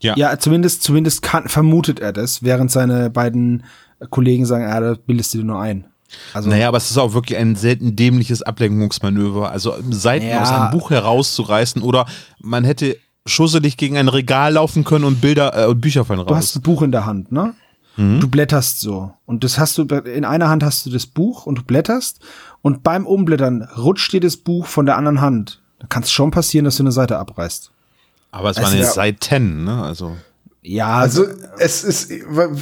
Ja. 0.00 0.14
Ja, 0.16 0.38
zumindest, 0.38 0.82
zumindest 0.82 1.22
kann, 1.22 1.48
vermutet 1.48 2.00
er 2.00 2.12
das, 2.12 2.42
während 2.42 2.70
seine 2.70 3.08
beiden 3.10 3.64
Kollegen 4.10 4.46
sagen, 4.46 4.64
ja, 4.64 4.80
da 4.80 4.94
bildest 4.94 5.32
du 5.34 5.38
dir 5.38 5.44
nur 5.44 5.60
ein. 5.60 5.89
Also, 6.34 6.48
Naja, 6.50 6.68
aber 6.68 6.78
es 6.78 6.90
ist 6.90 6.98
auch 6.98 7.12
wirklich 7.14 7.38
ein 7.38 7.56
selten 7.56 7.96
dämliches 7.96 8.42
Ablenkungsmanöver. 8.42 9.50
Also 9.50 9.74
Seiten 9.90 10.26
Ja. 10.26 10.42
aus 10.42 10.50
einem 10.50 10.70
Buch 10.70 10.90
herauszureißen 10.90 11.82
oder 11.82 12.06
man 12.40 12.64
hätte 12.64 12.96
schusselig 13.26 13.76
gegen 13.76 13.96
ein 13.96 14.08
Regal 14.08 14.54
laufen 14.54 14.84
können 14.84 15.04
und 15.04 15.20
Bilder 15.20 15.56
äh, 15.56 15.66
und 15.66 15.80
Bücher 15.80 16.04
fallen 16.04 16.26
du 16.26 16.34
hast 16.34 16.50
raus. 16.50 16.56
ein 16.56 16.62
Buch 16.62 16.82
in 16.82 16.92
der 16.92 17.06
Hand, 17.06 17.32
ne? 17.32 17.54
Du 17.96 18.28
blätterst 18.28 18.80
so. 18.80 19.12
Und 19.26 19.44
das 19.44 19.58
hast 19.58 19.76
du, 19.76 19.82
in 19.82 20.24
einer 20.24 20.48
Hand 20.48 20.62
hast 20.62 20.86
du 20.86 20.90
das 20.90 21.04
Buch 21.06 21.44
und 21.44 21.58
du 21.58 21.62
blätterst 21.62 22.20
und 22.62 22.82
beim 22.82 23.04
Umblättern 23.06 23.68
rutscht 23.76 24.10
dir 24.14 24.20
das 24.20 24.38
Buch 24.38 24.64
von 24.66 24.86
der 24.86 24.96
anderen 24.96 25.20
Hand. 25.20 25.60
Da 25.80 25.86
kann 25.86 26.02
es 26.02 26.10
schon 26.10 26.30
passieren, 26.30 26.64
dass 26.64 26.76
du 26.78 26.82
eine 26.82 26.92
Seite 26.92 27.18
abreißt. 27.18 27.70
Aber 28.30 28.48
es 28.48 28.56
Es 28.56 28.62
waren 28.64 28.78
jetzt 28.78 28.94
Seiten, 28.94 29.64
ne? 29.64 29.82
Also 29.82 30.16
Ja, 30.62 30.96
Also 30.96 31.26
es 31.58 31.84
ist, 31.84 32.10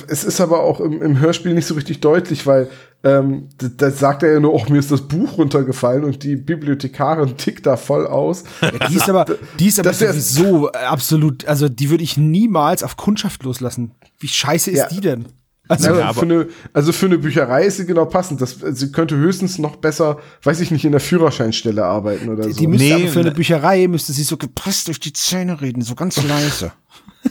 es 0.09 0.24
ist 0.24 0.40
aber 0.40 0.61
auch 0.64 0.80
im, 0.80 1.01
im 1.03 1.20
Hörspiel 1.20 1.55
nicht 1.55 1.66
so 1.66 1.74
richtig 1.74 2.01
deutlich, 2.01 2.44
weil 2.44 2.68
ähm, 3.05 3.49
da, 3.59 3.68
da 3.76 3.90
sagt 3.90 4.22
er 4.24 4.32
ja 4.32 4.40
nur, 4.40 4.53
oh, 4.55 4.64
mir 4.68 4.78
ist 4.78 4.90
das 4.90 5.03
Buch 5.03 5.38
runtergefallen 5.38 6.03
und 6.05 6.22
die 6.24 6.36
Bibliothekarin 6.36 7.36
tickt 7.36 7.64
da 7.66 7.76
voll 7.76 8.07
aus. 8.07 8.44
Die 8.90 8.96
ist 8.96 9.09
aber, 9.09 9.24
die 9.59 9.68
ist 9.68 9.78
aber 9.78 9.92
sowieso 9.92 10.70
absolut, 10.72 11.46
also 11.46 11.68
die 11.68 11.90
würde 11.90 12.03
ich 12.05 12.16
niemals 12.16 12.82
auf 12.82 12.96
Kundschaft 12.96 13.42
loslassen. 13.44 13.92
Wie 14.18 14.28
scheiße 14.28 14.70
ist 14.72 14.78
Ja. 14.78 14.88
die 14.88 15.01
denn? 15.01 15.26
Also, 15.70 15.90
Ja, 15.90 15.99
Ja, 15.99 16.12
für 16.14 16.22
eine, 16.22 16.49
also 16.72 16.92
für 16.92 17.07
eine 17.07 17.18
Bücherei 17.18 17.66
ist 17.66 17.76
sie 17.76 17.84
genau 17.84 18.07
passend. 18.07 18.40
Das, 18.40 18.57
sie 18.72 18.90
könnte 18.90 19.16
höchstens 19.16 19.59
noch 19.59 19.76
besser, 19.76 20.18
weiß 20.42 20.61
ich 20.61 20.70
nicht, 20.70 20.84
in 20.86 20.92
der 20.92 21.01
Führerscheinstelle 21.01 21.84
arbeiten 21.84 22.30
oder 22.30 22.44
so. 22.44 22.59
die 22.59 22.66
müsste 22.66 22.86
Nee, 22.86 22.94
aber 22.94 23.09
für 23.09 23.20
eine 23.20 23.28
ne- 23.28 23.34
Bücherei, 23.34 23.86
müsste 23.86 24.12
sie 24.14 24.22
so 24.22 24.38
gepresst 24.38 24.88
durch 24.88 24.99
die 24.99 25.12
Zähne 25.12 25.61
reden, 25.61 25.82
so 25.82 25.94
ganz 25.94 26.16
leise. 26.26 26.72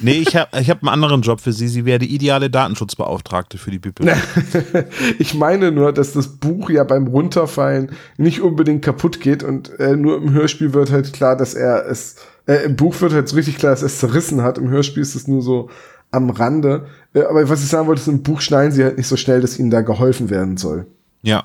Nee, 0.01 0.23
ich 0.27 0.35
habe 0.35 0.59
ich 0.59 0.69
hab 0.69 0.81
einen 0.81 0.89
anderen 0.89 1.21
Job 1.21 1.41
für 1.41 1.53
sie. 1.53 1.67
Sie 1.67 1.85
wäre 1.85 1.99
die 1.99 2.13
ideale 2.13 2.49
Datenschutzbeauftragte 2.49 3.57
für 3.57 3.71
die 3.71 3.79
Bibliothek. 3.79 4.87
Ich 5.19 5.33
meine 5.33 5.71
nur, 5.71 5.93
dass 5.93 6.13
das 6.13 6.27
Buch 6.27 6.69
ja 6.69 6.83
beim 6.83 7.07
Runterfallen 7.07 7.91
nicht 8.17 8.41
unbedingt 8.41 8.83
kaputt 8.83 9.19
geht 9.19 9.43
und 9.43 9.79
äh, 9.79 9.95
nur 9.95 10.17
im 10.17 10.31
Hörspiel 10.31 10.73
wird 10.73 10.91
halt 10.91 11.13
klar, 11.13 11.35
dass 11.35 11.53
er 11.53 11.85
es, 11.87 12.17
äh, 12.45 12.65
im 12.65 12.75
Buch 12.75 12.99
wird 13.01 13.13
halt 13.13 13.27
so 13.27 13.35
richtig 13.35 13.57
klar, 13.57 13.71
dass 13.71 13.81
er 13.81 13.87
es 13.87 13.99
zerrissen 13.99 14.41
hat. 14.41 14.57
Im 14.57 14.69
Hörspiel 14.69 15.01
ist 15.01 15.15
es 15.15 15.27
nur 15.27 15.41
so 15.41 15.69
am 16.11 16.29
Rande. 16.29 16.87
Äh, 17.13 17.21
aber 17.21 17.47
was 17.49 17.63
ich 17.63 17.69
sagen 17.69 17.87
wollte, 17.87 18.01
ist, 18.01 18.07
im 18.07 18.23
Buch 18.23 18.41
schneiden 18.41 18.71
sie 18.71 18.83
halt 18.83 18.97
nicht 18.97 19.07
so 19.07 19.17
schnell, 19.17 19.41
dass 19.41 19.57
ihnen 19.59 19.69
da 19.69 19.81
geholfen 19.81 20.29
werden 20.29 20.57
soll. 20.57 20.85
Ja. 21.21 21.43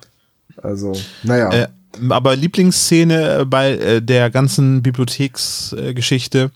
Also, 0.56 0.92
naja. 1.22 1.50
Äh, 1.52 1.68
aber 2.08 2.36
Lieblingsszene 2.36 3.40
äh, 3.40 3.44
bei 3.44 3.72
äh, 3.72 4.02
der 4.02 4.30
ganzen 4.30 4.82
Bibliotheksgeschichte 4.82 6.50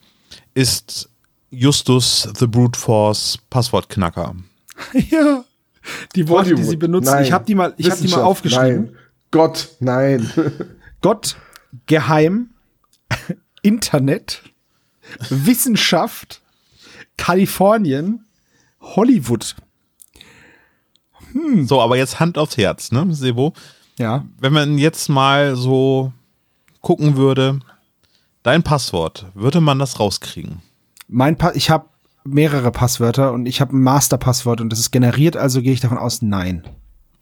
ist 0.54 1.08
Justus 1.50 2.28
the 2.38 2.46
Brute 2.46 2.78
Force 2.78 3.38
Passwortknacker. 3.50 4.34
ja. 4.92 5.44
Die 6.14 6.28
Worte, 6.28 6.48
die 6.48 6.54
Hollywood. 6.54 6.70
sie 6.70 6.76
benutzen, 6.76 7.10
Nein. 7.12 7.24
ich 7.24 7.32
habe 7.32 7.44
die 7.44 7.54
mal, 7.54 7.74
ich 7.76 7.90
habe 7.90 8.00
die 8.00 8.08
mal 8.08 8.22
aufgeschrieben. 8.22 8.84
Nein. 8.86 8.96
Gott, 9.30 9.68
nein. 9.80 10.30
Gott, 11.00 11.36
Geheim, 11.86 12.50
Internet, 13.62 14.42
Wissenschaft, 15.28 16.42
Kalifornien, 17.16 18.24
Hollywood. 18.80 19.54
So, 21.64 21.80
aber 21.80 21.96
jetzt 21.96 22.18
Hand 22.18 22.38
aufs 22.38 22.56
Herz, 22.56 22.92
ne, 22.92 23.06
Sebo? 23.14 23.52
Ja. 23.98 24.24
Wenn 24.38 24.52
man 24.52 24.78
jetzt 24.78 25.08
mal 25.08 25.54
so 25.54 26.12
gucken 26.80 27.16
würde, 27.16 27.60
dein 28.42 28.62
Passwort, 28.62 29.26
würde 29.34 29.60
man 29.60 29.78
das 29.78 30.00
rauskriegen? 30.00 30.62
Mein 31.08 31.36
pa 31.36 31.52
ich 31.54 31.70
habe 31.70 31.86
mehrere 32.24 32.72
Passwörter 32.72 33.32
und 33.32 33.46
ich 33.46 33.60
habe 33.60 33.76
ein 33.76 33.82
Masterpasswort 33.82 34.60
und 34.60 34.70
das 34.70 34.80
ist 34.80 34.90
generiert, 34.90 35.36
also 35.36 35.62
gehe 35.62 35.72
ich 35.72 35.80
davon 35.80 35.98
aus, 35.98 36.22
nein. 36.22 36.64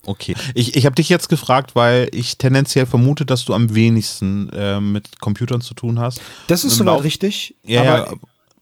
Okay. 0.07 0.35
Ich, 0.55 0.77
ich 0.77 0.87
habe 0.87 0.95
dich 0.95 1.09
jetzt 1.09 1.29
gefragt, 1.29 1.75
weil 1.75 2.09
ich 2.13 2.37
tendenziell 2.37 2.87
vermute, 2.87 3.25
dass 3.25 3.45
du 3.45 3.55
am 3.55 3.75
wenigsten 3.75 4.51
äh, 4.51 4.81
mit 4.81 5.21
Computern 5.21 5.61
zu 5.61 5.75
tun 5.75 5.99
hast. 5.99 6.21
Das 6.47 6.65
ist 6.65 6.77
soweit 6.77 7.03
richtig. 7.05 7.57
Ja, 7.65 7.81
aber 7.81 8.11
ja. 8.11 8.17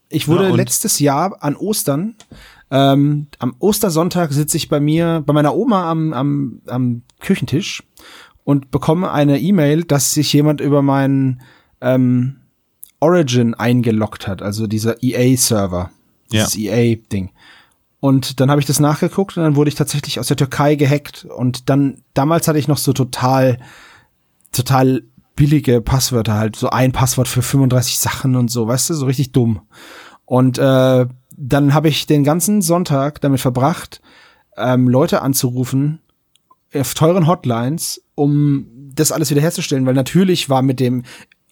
ich 0.08 0.28
wurde 0.28 0.48
Ja, 0.48 0.54
letztes 0.54 0.98
Jahr 1.00 1.42
an 1.42 1.56
Ostern, 1.56 2.14
ähm, 2.70 3.26
am 3.38 3.54
Ostersonntag 3.58 4.32
sitze 4.32 4.56
ich 4.56 4.68
bei 4.68 4.80
mir, 4.80 5.22
bei 5.26 5.32
meiner 5.32 5.54
Oma 5.54 5.90
am, 5.90 6.12
am, 6.12 6.62
am 6.66 7.02
Küchentisch 7.20 7.82
und 8.44 8.70
bekomme 8.70 9.10
eine 9.10 9.40
E-Mail, 9.40 9.84
dass 9.84 10.12
sich 10.12 10.32
jemand 10.32 10.60
über 10.60 10.80
meinen 10.80 11.42
ähm, 11.80 12.36
Origin 13.02 13.54
eingeloggt 13.54 14.28
hat, 14.28 14.42
also 14.42 14.66
dieser 14.66 15.02
EA-Server, 15.02 15.90
dieses 16.30 16.56
EA-Ding. 16.56 17.30
Und 17.98 18.40
dann 18.40 18.50
habe 18.50 18.60
ich 18.60 18.66
das 18.66 18.80
nachgeguckt 18.80 19.36
und 19.36 19.42
dann 19.42 19.56
wurde 19.56 19.68
ich 19.68 19.74
tatsächlich 19.74 20.20
aus 20.20 20.28
der 20.28 20.36
Türkei 20.36 20.76
gehackt. 20.76 21.24
Und 21.24 21.68
dann, 21.68 22.02
damals 22.14 22.48
hatte 22.48 22.58
ich 22.58 22.68
noch 22.68 22.78
so 22.78 22.92
total, 22.92 23.58
total 24.52 25.02
billige 25.34 25.80
Passwörter 25.80 26.34
halt, 26.34 26.56
so 26.56 26.70
ein 26.70 26.92
Passwort 26.92 27.28
für 27.28 27.42
35 27.42 27.98
Sachen 27.98 28.36
und 28.36 28.50
so, 28.50 28.68
weißt 28.68 28.90
du, 28.90 28.94
so 28.94 29.06
richtig 29.06 29.32
dumm. 29.32 29.62
Und 30.24 30.58
äh, 30.58 31.06
dann 31.36 31.74
habe 31.74 31.88
ich 31.88 32.06
den 32.06 32.22
ganzen 32.22 32.62
Sonntag 32.62 33.20
damit 33.20 33.40
verbracht, 33.40 34.00
ähm, 34.56 34.88
Leute 34.88 35.22
anzurufen 35.22 36.00
auf 36.74 36.94
teuren 36.94 37.26
Hotlines, 37.26 38.02
um 38.14 38.66
das 38.94 39.12
alles 39.12 39.30
wiederherzustellen, 39.30 39.86
weil 39.86 39.94
natürlich 39.94 40.48
war 40.48 40.62
mit 40.62 40.80
dem 40.80 41.02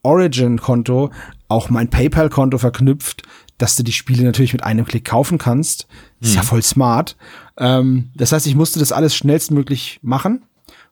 Origin-Konto 0.02 1.10
auch 1.50 1.68
mein 1.70 1.88
PayPal-Konto 1.88 2.58
verknüpft, 2.58 3.22
dass 3.58 3.76
du 3.76 3.82
die 3.82 3.92
Spiele 3.92 4.24
natürlich 4.24 4.52
mit 4.52 4.64
einem 4.64 4.84
Klick 4.86 5.04
kaufen 5.04 5.36
kannst. 5.38 5.86
Ist 6.20 6.34
ja 6.34 6.42
voll 6.42 6.62
smart. 6.62 7.16
Ähm, 7.58 8.10
das 8.14 8.32
heißt, 8.32 8.46
ich 8.46 8.54
musste 8.54 8.78
das 8.78 8.92
alles 8.92 9.14
schnellstmöglich 9.14 9.98
machen. 10.02 10.44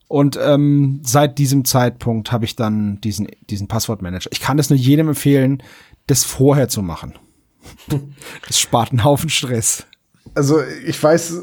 Und 0.08 0.38
ähm, 0.42 1.00
seit 1.04 1.38
diesem 1.38 1.64
Zeitpunkt 1.64 2.32
habe 2.32 2.44
ich 2.46 2.56
dann 2.56 3.00
diesen, 3.02 3.28
diesen 3.50 3.68
Passwortmanager. 3.68 4.30
Ich 4.32 4.40
kann 4.40 4.56
das 4.56 4.70
nur 4.70 4.78
jedem 4.78 5.08
empfehlen, 5.08 5.62
das 6.06 6.24
vorher 6.24 6.68
zu 6.68 6.82
machen. 6.82 7.14
Das 8.46 8.58
spart 8.58 8.90
einen 8.90 9.04
Haufen 9.04 9.28
Stress. 9.28 9.84
Also 10.34 10.60
ich 10.86 11.02
weiß, 11.02 11.34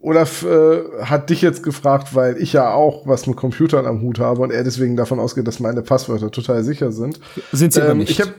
Olaf 0.00 0.42
äh, 0.42 1.02
hat 1.02 1.28
dich 1.28 1.42
jetzt 1.42 1.62
gefragt, 1.62 2.14
weil 2.14 2.36
ich 2.38 2.52
ja 2.54 2.72
auch 2.72 3.06
was 3.06 3.26
mit 3.26 3.36
Computern 3.36 3.84
am 3.84 4.00
Hut 4.00 4.18
habe 4.18 4.40
und 4.40 4.50
er 4.50 4.64
deswegen 4.64 4.96
davon 4.96 5.18
ausgeht, 5.20 5.46
dass 5.46 5.60
meine 5.60 5.82
Passwörter 5.82 6.30
total 6.30 6.64
sicher 6.64 6.92
sind. 6.92 7.20
Sind 7.52 7.72
sie 7.72 7.82
aber 7.82 7.94
nicht. 7.94 8.08
Ähm, 8.08 8.12
Ich 8.12 8.20
habe 8.20 8.34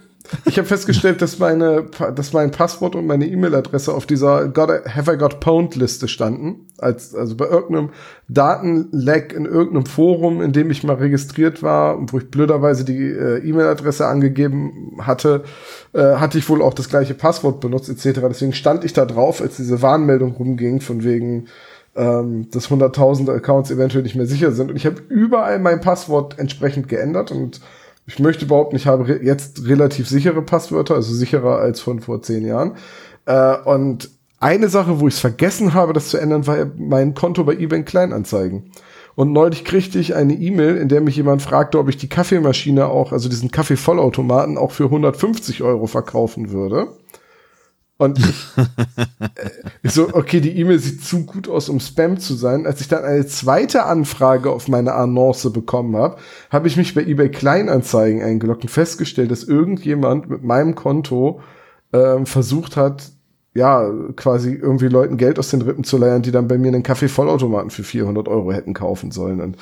ich 0.45 0.59
hab 0.59 0.67
festgestellt, 0.67 1.21
dass 1.21 1.39
meine, 1.39 1.85
dass 2.15 2.33
mein 2.33 2.51
Passwort 2.51 2.95
und 2.95 3.07
meine 3.07 3.25
E-Mail-Adresse 3.25 3.93
auf 3.93 4.05
dieser 4.05 4.47
Got 4.47 4.69
Have 4.85 5.13
I 5.13 5.17
Got 5.17 5.39
Pwned 5.39 5.75
Liste 5.75 6.07
standen. 6.07 6.67
Als, 6.77 7.15
also 7.15 7.35
bei 7.35 7.45
irgendeinem 7.45 7.89
Datenleck 8.27 9.33
in 9.33 9.45
irgendeinem 9.45 9.85
Forum, 9.85 10.41
in 10.41 10.53
dem 10.53 10.71
ich 10.71 10.83
mal 10.83 10.95
registriert 10.95 11.61
war 11.63 11.97
und 11.97 12.13
wo 12.13 12.19
ich 12.19 12.29
blöderweise 12.29 12.85
die 12.85 13.09
äh, 13.09 13.39
E-Mail-Adresse 13.39 14.05
angegeben 14.07 14.97
hatte, 15.01 15.43
äh, 15.93 16.15
hatte 16.15 16.37
ich 16.37 16.47
wohl 16.47 16.61
auch 16.61 16.73
das 16.73 16.89
gleiche 16.89 17.15
Passwort 17.15 17.59
benutzt 17.59 17.89
etc. 17.89 18.21
Deswegen 18.29 18.53
stand 18.53 18.83
ich 18.85 18.93
da 18.93 19.05
drauf, 19.05 19.41
als 19.41 19.57
diese 19.57 19.81
Warnmeldung 19.81 20.33
rumging, 20.33 20.81
von 20.81 21.03
wegen 21.03 21.47
ähm, 21.95 22.49
dass 22.51 22.69
hunderttausende 22.69 23.33
Accounts 23.33 23.71
eventuell 23.71 24.03
nicht 24.03 24.15
mehr 24.15 24.27
sicher 24.27 24.51
sind. 24.51 24.69
Und 24.69 24.77
ich 24.77 24.85
habe 24.85 25.01
überall 25.09 25.59
mein 25.59 25.81
Passwort 25.81 26.37
entsprechend 26.37 26.87
geändert 26.87 27.31
und 27.31 27.59
ich 28.09 28.17
möchte 28.17 28.47
behaupten, 28.47 28.75
ich 28.75 28.87
habe 28.87 29.07
re 29.07 29.19
jetzt 29.23 29.67
relativ 29.67 30.09
sichere 30.09 30.41
Passwörter, 30.41 30.95
also 30.95 31.13
sicherer 31.13 31.59
als 31.59 31.79
von 31.79 31.99
vor 31.99 32.23
zehn 32.23 32.43
Jahren. 32.43 32.75
Äh, 33.25 33.55
und 33.65 34.09
eine 34.39 34.69
Sache, 34.69 34.99
wo 34.99 35.07
ich 35.07 35.13
es 35.13 35.19
vergessen 35.19 35.75
habe, 35.75 35.93
das 35.93 36.09
zu 36.09 36.17
ändern, 36.17 36.47
war 36.47 36.65
mein 36.77 37.13
Konto 37.13 37.43
bei 37.43 37.53
eBay 37.53 37.83
Kleinanzeigen. 37.83 38.71
Und 39.13 39.31
neulich 39.31 39.63
kriegte 39.63 39.99
ich 39.99 40.15
eine 40.15 40.33
E-Mail, 40.33 40.77
in 40.77 40.89
der 40.89 41.01
mich 41.01 41.17
jemand 41.17 41.43
fragte, 41.43 41.77
ob 41.77 41.87
ich 41.87 41.97
die 41.97 42.09
Kaffeemaschine 42.09 42.87
auch, 42.87 43.11
also 43.11 43.29
diesen 43.29 43.51
Kaffeevollautomaten 43.51 44.57
auch 44.57 44.71
für 44.71 44.85
150 44.85 45.61
Euro 45.61 45.85
verkaufen 45.85 46.51
würde. 46.51 46.87
Und 47.99 48.17
ich, 48.17 48.57
äh, 48.57 49.89
so, 49.89 50.13
okay, 50.13 50.39
die 50.39 50.57
E-Mail 50.57 50.79
sieht 50.79 51.03
zu 51.03 51.25
gut 51.25 51.49
aus, 51.49 51.67
um 51.67 51.81
Spam 51.81 52.17
zu 52.17 52.33
sein. 52.33 52.65
Als 52.65 52.79
ich 52.79 52.87
dann 52.87 53.03
eine 53.03 53.25
zweite 53.27 53.83
Anfrage 53.83 54.51
auf 54.51 54.69
meine 54.69 54.93
Annonce 54.93 55.51
bekommen 55.51 55.97
habe, 55.97 56.15
habe 56.49 56.69
ich 56.69 56.77
mich 56.77 56.95
bei 56.95 57.01
eBay 57.01 57.29
Kleinanzeigen 57.29 58.23
eingeloggt 58.23 58.63
und 58.63 58.69
festgestellt, 58.69 59.31
dass 59.31 59.43
irgendjemand 59.43 60.29
mit 60.29 60.45
meinem 60.45 60.75
Konto 60.75 61.41
ähm, 61.91 62.25
versucht 62.25 62.77
hat, 62.77 63.11
ja, 63.55 63.89
quasi 64.15 64.53
irgendwie 64.53 64.87
Leuten 64.87 65.17
Geld 65.17 65.39
aus 65.39 65.49
den 65.49 65.61
Rippen 65.61 65.83
zu 65.83 65.97
leiern, 65.97 66.21
die 66.21 66.31
dann 66.31 66.47
bei 66.47 66.57
mir 66.57 66.67
einen 66.69 66.83
Kaffee-Vollautomaten 66.83 67.71
für 67.71 67.83
400 67.83 68.27
Euro 68.27 68.51
hätten 68.51 68.73
kaufen 68.75 69.09
sollen. 69.11 69.41
Und, 69.41 69.57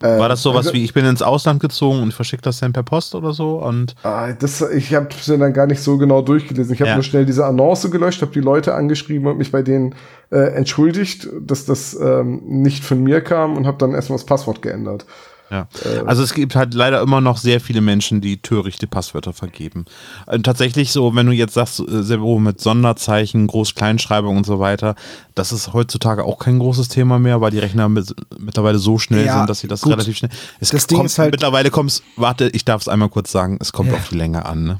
äh, 0.00 0.18
War 0.18 0.28
das 0.28 0.42
sowas 0.42 0.66
also- 0.68 0.72
wie, 0.74 0.84
ich 0.84 0.94
bin 0.94 1.04
ins 1.04 1.22
Ausland 1.22 1.60
gezogen 1.60 2.02
und 2.02 2.14
verschicke 2.14 2.42
das 2.42 2.60
dann 2.60 2.72
per 2.72 2.84
Post 2.84 3.14
oder 3.16 3.32
so? 3.32 3.60
Und 3.62 3.96
Ah, 4.04 4.32
das, 4.32 4.60
ich 4.70 4.94
habe 4.94 5.08
es 5.10 5.26
dann 5.26 5.52
gar 5.52 5.66
nicht 5.66 5.80
so 5.82 5.98
genau 5.98 6.22
durchgelesen. 6.22 6.72
Ich 6.72 6.80
habe 6.80 6.90
Ja. 6.90 6.94
nur 6.94 7.02
schnell 7.02 7.26
diese 7.26 7.44
Annonce 7.44 7.90
gelöscht, 7.90 8.22
habe 8.22 8.32
die 8.32 8.40
Leute 8.40 8.74
angeschrieben 8.74 9.26
und 9.26 9.38
mich 9.38 9.50
bei 9.50 9.62
denen 9.62 9.94
äh, 10.30 10.54
entschuldigt, 10.54 11.28
dass 11.40 11.66
das 11.66 11.98
ähm, 12.00 12.40
nicht 12.46 12.84
von 12.84 13.02
mir 13.02 13.20
kam 13.22 13.56
und 13.56 13.66
habe 13.66 13.76
dann 13.78 13.92
erstmal 13.92 14.18
das 14.18 14.24
Passwort 14.26 14.62
geändert. 14.62 15.04
Ja. 15.52 15.68
Also 16.06 16.22
es 16.22 16.32
gibt 16.32 16.56
halt 16.56 16.72
leider 16.72 17.02
immer 17.02 17.20
noch 17.20 17.36
sehr 17.36 17.60
viele 17.60 17.82
Menschen, 17.82 18.22
die 18.22 18.38
törichte 18.40 18.86
Passwörter 18.86 19.34
vergeben. 19.34 19.84
Und 20.24 20.44
tatsächlich 20.44 20.92
so, 20.92 21.14
wenn 21.14 21.26
du 21.26 21.32
jetzt 21.32 21.52
sagst, 21.52 21.78
äh, 21.80 22.02
Sebo, 22.02 22.38
mit 22.38 22.60
Sonderzeichen, 22.62 23.46
Groß-Kleinschreibung 23.48 24.34
und 24.38 24.46
so 24.46 24.58
weiter, 24.60 24.94
das 25.34 25.52
ist 25.52 25.74
heutzutage 25.74 26.24
auch 26.24 26.38
kein 26.38 26.58
großes 26.58 26.88
Thema 26.88 27.18
mehr, 27.18 27.42
weil 27.42 27.50
die 27.50 27.58
Rechner 27.58 27.90
mit, 27.90 28.14
mittlerweile 28.38 28.78
so 28.78 28.98
schnell 28.98 29.26
Ja, 29.26 29.38
sind, 29.38 29.50
dass 29.50 29.60
sie 29.60 29.68
das 29.68 29.82
gut. 29.82 29.92
relativ 29.92 30.16
schnell. 30.16 30.30
Es 30.58 30.70
Das 30.70 30.86
Ding 30.86 30.96
kommt, 30.96 31.10
ist 31.10 31.18
halt- 31.18 31.32
mittlerweile 31.32 31.70
kommt's, 31.70 32.02
warte, 32.16 32.48
ich 32.48 32.64
darf 32.64 32.80
es 32.80 32.88
einmal 32.88 33.10
kurz 33.10 33.30
sagen, 33.30 33.58
es 33.60 33.72
kommt 33.72 33.90
Ja. 33.90 33.96
auf 33.98 34.08
die 34.08 34.16
Länge 34.16 34.46
an, 34.46 34.64
ne? 34.64 34.78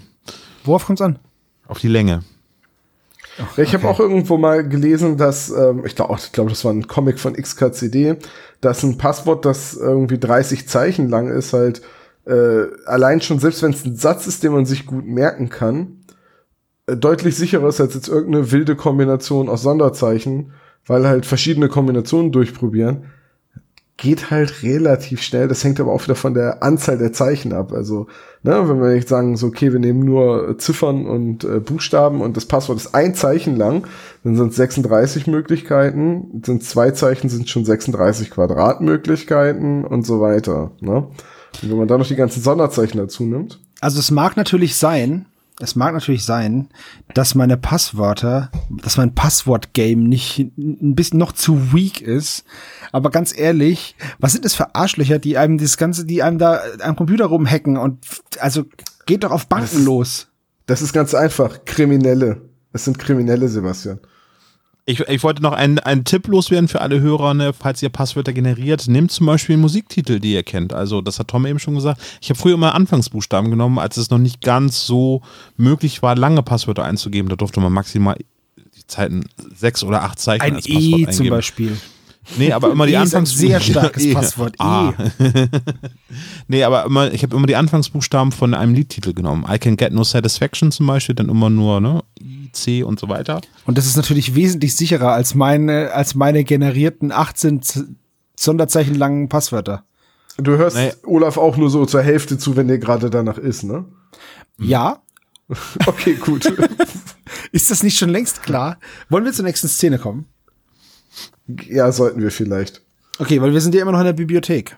Worauf 0.64 0.86
kommt's 0.86 1.02
an? 1.02 1.18
Auf 1.68 1.80
die 1.80 1.88
Länge. 1.88 2.22
Ja, 3.38 3.62
ich 3.62 3.74
habe 3.74 3.88
auch 3.88 3.98
irgendwo 3.98 4.36
mal 4.36 4.68
gelesen, 4.68 5.16
dass, 5.16 5.50
ähm, 5.50 5.84
ich 5.86 5.96
glaube, 5.96 6.16
ich 6.18 6.32
glaub, 6.32 6.48
das 6.48 6.64
war 6.64 6.72
ein 6.72 6.86
Comic 6.86 7.18
von 7.18 7.34
XKCD, 7.34 8.16
dass 8.60 8.82
ein 8.82 8.98
Passwort, 8.98 9.44
das 9.44 9.74
irgendwie 9.74 10.18
30 10.18 10.68
Zeichen 10.68 11.08
lang 11.08 11.28
ist, 11.28 11.52
halt 11.52 11.82
äh, 12.26 12.64
allein 12.86 13.20
schon, 13.20 13.38
selbst 13.38 13.62
wenn 13.62 13.72
es 13.72 13.84
ein 13.84 13.96
Satz 13.96 14.26
ist, 14.26 14.42
den 14.42 14.52
man 14.52 14.66
sich 14.66 14.86
gut 14.86 15.06
merken 15.06 15.48
kann, 15.48 16.04
äh, 16.86 16.96
deutlich 16.96 17.36
sicherer 17.36 17.68
ist 17.68 17.80
als 17.80 17.94
jetzt 17.94 18.08
irgendeine 18.08 18.52
wilde 18.52 18.76
Kombination 18.76 19.48
aus 19.48 19.62
Sonderzeichen, 19.62 20.52
weil 20.86 21.06
halt 21.06 21.26
verschiedene 21.26 21.68
Kombinationen 21.68 22.32
durchprobieren. 22.32 23.06
Geht 24.02 24.32
halt 24.32 24.64
relativ 24.64 25.22
schnell. 25.22 25.46
Das 25.46 25.62
hängt 25.62 25.78
aber 25.78 25.92
auch 25.92 26.02
wieder 26.02 26.16
von 26.16 26.34
der 26.34 26.60
Anzahl 26.60 26.98
der 26.98 27.12
Zeichen 27.12 27.52
ab. 27.52 27.72
Also, 27.72 28.08
ne, 28.42 28.68
wenn 28.68 28.82
wir 28.82 28.96
jetzt 28.96 29.08
sagen, 29.08 29.36
so, 29.36 29.46
okay, 29.46 29.72
wir 29.72 29.78
nehmen 29.78 30.00
nur 30.00 30.58
Ziffern 30.58 31.06
und 31.06 31.44
äh, 31.44 31.60
Buchstaben 31.60 32.20
und 32.20 32.36
das 32.36 32.46
Passwort 32.46 32.78
ist 32.78 32.96
ein 32.96 33.14
Zeichen 33.14 33.54
lang, 33.54 33.86
dann 34.24 34.34
sind 34.34 34.48
es 34.48 34.56
36 34.56 35.28
Möglichkeiten. 35.28 36.42
Sind 36.44 36.64
zwei 36.64 36.90
Zeichen, 36.90 37.28
sind 37.28 37.48
schon 37.48 37.64
36 37.64 38.32
Quadratmöglichkeiten 38.32 39.84
und 39.84 40.04
so 40.04 40.20
weiter. 40.20 40.72
Ne? 40.80 41.06
Und 41.62 41.70
wenn 41.70 41.78
man 41.78 41.86
dann 41.86 42.00
noch 42.00 42.08
die 42.08 42.16
ganzen 42.16 42.42
Sonderzeichen 42.42 42.98
dazu 42.98 43.22
nimmt. 43.22 43.60
Also 43.80 44.00
es 44.00 44.10
mag 44.10 44.36
natürlich 44.36 44.74
sein, 44.74 45.26
es 45.62 45.76
mag 45.76 45.94
natürlich 45.94 46.24
sein, 46.24 46.68
dass 47.14 47.34
meine 47.34 47.56
Passwörter, 47.56 48.50
dass 48.82 48.96
mein 48.96 49.14
Passwort-Game 49.14 50.02
nicht 50.04 50.38
ein 50.58 50.94
bisschen 50.94 51.18
noch 51.18 51.32
zu 51.32 51.72
weak 51.72 52.00
ist. 52.00 52.44
Aber 52.90 53.10
ganz 53.10 53.36
ehrlich, 53.36 53.94
was 54.18 54.32
sind 54.32 54.44
das 54.44 54.54
für 54.54 54.74
Arschlöcher, 54.74 55.18
die 55.18 55.38
einem 55.38 55.58
das 55.58 55.76
Ganze, 55.76 56.04
die 56.04 56.22
einem 56.22 56.38
da 56.38 56.60
am 56.80 56.96
Computer 56.96 57.26
rumhacken 57.26 57.76
und 57.76 57.98
also 58.40 58.64
geht 59.06 59.24
doch 59.24 59.30
auf 59.30 59.46
Banken 59.48 59.76
Das- 59.76 59.84
los. 59.84 60.28
Das 60.66 60.82
ist 60.82 60.92
ganz 60.92 61.14
einfach. 61.14 61.64
Kriminelle. 61.64 62.42
Es 62.72 62.84
sind 62.84 62.98
Kriminelle, 62.98 63.48
Sebastian. 63.48 63.98
Ich, 64.84 64.98
ich 64.98 65.22
wollte 65.22 65.42
noch 65.42 65.52
einen, 65.52 65.78
einen 65.78 66.04
Tipp 66.04 66.26
loswerden 66.26 66.66
für 66.66 66.80
alle 66.80 67.00
Hörer, 67.00 67.34
ne, 67.34 67.52
falls 67.52 67.80
ihr 67.82 67.88
Passwörter 67.88 68.32
generiert. 68.32 68.88
Nehmt 68.88 69.12
zum 69.12 69.26
Beispiel 69.26 69.56
Musiktitel, 69.56 70.18
die 70.18 70.32
ihr 70.32 70.42
kennt. 70.42 70.72
Also, 70.72 71.00
das 71.00 71.20
hat 71.20 71.28
Tom 71.28 71.46
eben 71.46 71.60
schon 71.60 71.76
gesagt. 71.76 72.00
Ich 72.20 72.30
habe 72.30 72.38
früher 72.38 72.54
immer 72.54 72.74
Anfangsbuchstaben 72.74 73.50
genommen, 73.50 73.78
als 73.78 73.96
es 73.96 74.10
noch 74.10 74.18
nicht 74.18 74.40
ganz 74.40 74.84
so 74.84 75.22
möglich 75.56 76.02
war, 76.02 76.16
lange 76.16 76.42
Passwörter 76.42 76.84
einzugeben. 76.84 77.28
Da 77.28 77.36
durfte 77.36 77.60
man 77.60 77.72
maximal 77.72 78.16
die 78.56 78.86
Zeiten 78.88 79.24
sechs 79.54 79.84
oder 79.84 80.02
acht 80.02 80.18
Zeichen 80.18 80.42
Ein 80.42 80.56
als 80.56 80.64
Passwort 80.66 80.82
E 80.82 80.92
eingeben. 80.94 81.12
zum 81.12 81.28
Beispiel. 81.28 81.76
Nee, 82.36 82.52
aber 82.52 82.70
immer 82.70 82.86
die 82.86 82.92
E 82.92 83.02
ist 83.02 83.14
ein 83.14 83.18
Anfangsbuchstaben. 83.24 83.48
sehr 83.48 83.60
starkes 83.60 84.02
E. 84.06 84.12
Passwort. 84.14 84.54
E. 84.54 84.62
Ah. 84.62 84.94
nee, 86.48 86.62
aber 86.62 86.84
immer, 86.84 87.12
ich 87.12 87.22
habe 87.22 87.36
immer 87.36 87.46
die 87.46 87.56
Anfangsbuchstaben 87.56 88.32
von 88.32 88.54
einem 88.54 88.74
Liedtitel 88.74 89.12
genommen. 89.12 89.44
I 89.52 89.58
can 89.58 89.76
get 89.76 89.92
no 89.92 90.04
satisfaction 90.04 90.70
zum 90.70 90.86
Beispiel, 90.86 91.14
dann 91.14 91.28
immer 91.28 91.50
nur, 91.50 91.80
ne, 91.80 92.02
I, 92.20 92.50
C 92.52 92.82
und 92.82 93.00
so 93.00 93.08
weiter. 93.08 93.40
Und 93.66 93.76
das 93.78 93.86
ist 93.86 93.96
natürlich 93.96 94.34
wesentlich 94.34 94.74
sicherer 94.76 95.12
als 95.12 95.34
meine, 95.34 95.92
als 95.92 96.14
meine 96.14 96.44
generierten 96.44 97.10
18 97.12 97.62
Z 97.62 97.84
Sonderzeichen 98.38 98.94
langen 98.94 99.28
Passwörter. 99.28 99.84
Du 100.38 100.52
hörst 100.56 100.76
Nee. 100.76 100.92
Olaf 101.04 101.36
auch 101.36 101.56
nur 101.56 101.70
so 101.70 101.84
zur 101.86 102.02
Hälfte 102.02 102.38
zu, 102.38 102.56
wenn 102.56 102.66
dir 102.68 102.78
gerade 102.78 103.10
danach 103.10 103.38
ist, 103.38 103.64
ne? 103.64 103.84
Ja. 104.58 104.98
Okay, 105.86 106.14
gut. 106.14 106.50
Ist 107.52 107.70
das 107.70 107.82
nicht 107.82 107.98
schon 107.98 108.08
längst 108.08 108.42
klar? 108.42 108.78
Wollen 109.10 109.24
wir 109.26 109.32
zur 109.34 109.44
nächsten 109.44 109.68
Szene 109.68 109.98
kommen? 109.98 110.24
Ja, 111.46 111.90
sollten 111.92 112.20
wir 112.22 112.30
vielleicht. 112.30 112.82
Okay, 113.18 113.40
weil 113.42 113.52
wir 113.52 113.60
sind 113.60 113.74
ja 113.74 113.82
immer 113.82 113.92
noch 113.92 114.00
in 114.00 114.06
der 114.06 114.12
Bibliothek. 114.12 114.76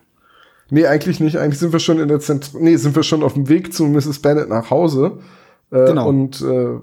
Nee, 0.69 0.87
eigentlich 0.87 1.19
nicht. 1.19 1.37
Eigentlich 1.37 1.59
sind 1.59 1.71
wir 1.73 1.79
schon 1.79 1.99
in 1.99 2.07
der 2.07 2.19
Zent 2.19 2.51
nee, 2.59 2.75
sind 2.75 2.95
wir 2.95 3.03
schon 3.03 3.23
auf 3.23 3.33
dem 3.33 3.47
Weg 3.49 3.73
zu 3.73 3.85
Mrs. 3.85 4.19
Bennet 4.19 4.49
nach 4.49 4.69
Hause. 4.69 5.19
Äh, 5.71 5.85
Genau. 5.87 6.07
Und, 6.07 6.41
äh, 6.41 6.79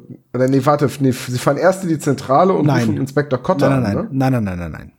nee, 0.48 0.60
warte, 0.64 0.88
nee, 1.00 1.12
sie 1.12 1.38
fahren 1.38 1.56
erst 1.56 1.82
in 1.84 1.88
die 1.88 1.98
Zentrale 1.98 2.52
und 2.52 2.66
Nein. 2.66 2.86
rufen 2.86 2.96
Inspektor 2.98 3.40
Cotter 3.42 3.70
Nein, 3.70 3.82
nein, 3.82 3.92
nein, 3.94 3.98
an, 3.98 4.04
ne? 4.04 4.18
nein, 4.18 4.32
nein, 4.32 4.44
nein, 4.44 4.58
nein, 4.58 4.72
nein. 4.72 4.92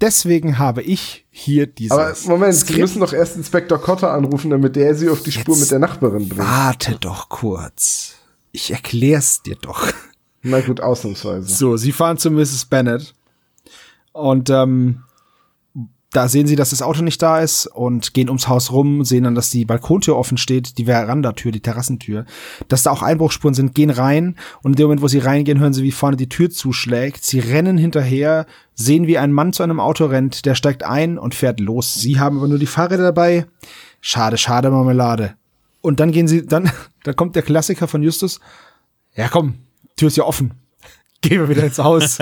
Deswegen 0.00 0.58
habe 0.58 0.82
ich 0.82 1.26
hier 1.30 1.66
dieses 1.66 1.90
Aber 1.92 2.14
Moment, 2.26 2.54
sie 2.54 2.60
Skript. 2.60 2.80
müssen 2.80 3.00
doch 3.00 3.12
erst 3.12 3.36
Inspektor 3.36 3.78
Cotter 3.80 4.12
anrufen, 4.12 4.50
damit 4.50 4.76
der 4.76 4.94
sie 4.94 5.08
auf 5.08 5.22
die 5.22 5.32
Spur 5.32 5.54
Jetzt- 5.54 5.62
mit 5.62 5.70
der 5.72 5.78
Nachbarin 5.80 6.28
bringt. 6.28 6.38
Warte 6.38 6.96
doch 7.00 7.28
kurz. 7.28 8.14
Ich 8.52 8.70
erklär's 8.70 9.42
dir 9.42 9.56
doch. 9.60 9.88
Na 10.42 10.60
gut, 10.60 10.80
ausnahmsweise. 10.80 11.48
So, 11.52 11.76
sie 11.76 11.92
fahren 11.92 12.16
zu 12.16 12.30
Mrs. 12.30 12.66
Bennet 12.66 13.14
und 14.18 14.50
ähm, 14.50 15.04
da 16.10 16.26
sehen 16.26 16.46
sie, 16.46 16.56
dass 16.56 16.70
das 16.70 16.80
Auto 16.80 17.02
nicht 17.02 17.20
da 17.20 17.40
ist 17.40 17.66
und 17.66 18.14
gehen 18.14 18.28
ums 18.28 18.48
Haus 18.48 18.72
rum, 18.72 19.04
sehen 19.04 19.24
dann, 19.24 19.34
dass 19.34 19.50
die 19.50 19.66
Balkontür 19.66 20.16
offen 20.16 20.38
steht, 20.38 20.78
die 20.78 20.86
Verandatür, 20.86 21.52
die 21.52 21.60
Terrassentür, 21.60 22.24
dass 22.68 22.82
da 22.82 22.90
auch 22.90 23.02
Einbruchspuren 23.02 23.54
sind, 23.54 23.74
gehen 23.74 23.90
rein 23.90 24.36
und 24.62 24.72
in 24.72 24.76
dem 24.76 24.84
Moment, 24.84 25.02
wo 25.02 25.08
sie 25.08 25.18
reingehen, 25.18 25.58
hören 25.58 25.74
sie, 25.74 25.82
wie 25.82 25.92
vorne 25.92 26.16
die 26.16 26.30
Tür 26.30 26.48
zuschlägt. 26.48 27.24
Sie 27.24 27.40
rennen 27.40 27.76
hinterher, 27.76 28.46
sehen, 28.74 29.06
wie 29.06 29.18
ein 29.18 29.32
Mann 29.32 29.52
zu 29.52 29.62
einem 29.62 29.80
Auto 29.80 30.06
rennt, 30.06 30.46
der 30.46 30.54
steigt 30.54 30.82
ein 30.82 31.18
und 31.18 31.34
fährt 31.34 31.60
los. 31.60 31.94
Sie 31.94 32.18
haben 32.18 32.38
aber 32.38 32.48
nur 32.48 32.58
die 32.58 32.66
Fahrräder 32.66 33.04
dabei. 33.04 33.46
Schade, 34.00 34.38
schade 34.38 34.70
Marmelade. 34.70 35.34
Und 35.82 36.00
dann 36.00 36.10
gehen 36.10 36.26
sie, 36.26 36.46
dann, 36.46 36.70
da 37.04 37.12
kommt 37.12 37.36
der 37.36 37.42
Klassiker 37.42 37.86
von 37.86 38.02
Justus. 38.02 38.40
Ja, 39.14 39.28
komm, 39.28 39.56
Tür 39.96 40.08
ist 40.08 40.16
ja 40.16 40.24
offen. 40.24 40.54
Gehen 41.20 41.40
wir 41.40 41.48
wieder 41.48 41.64
ins 41.64 41.78
Haus. 41.78 42.18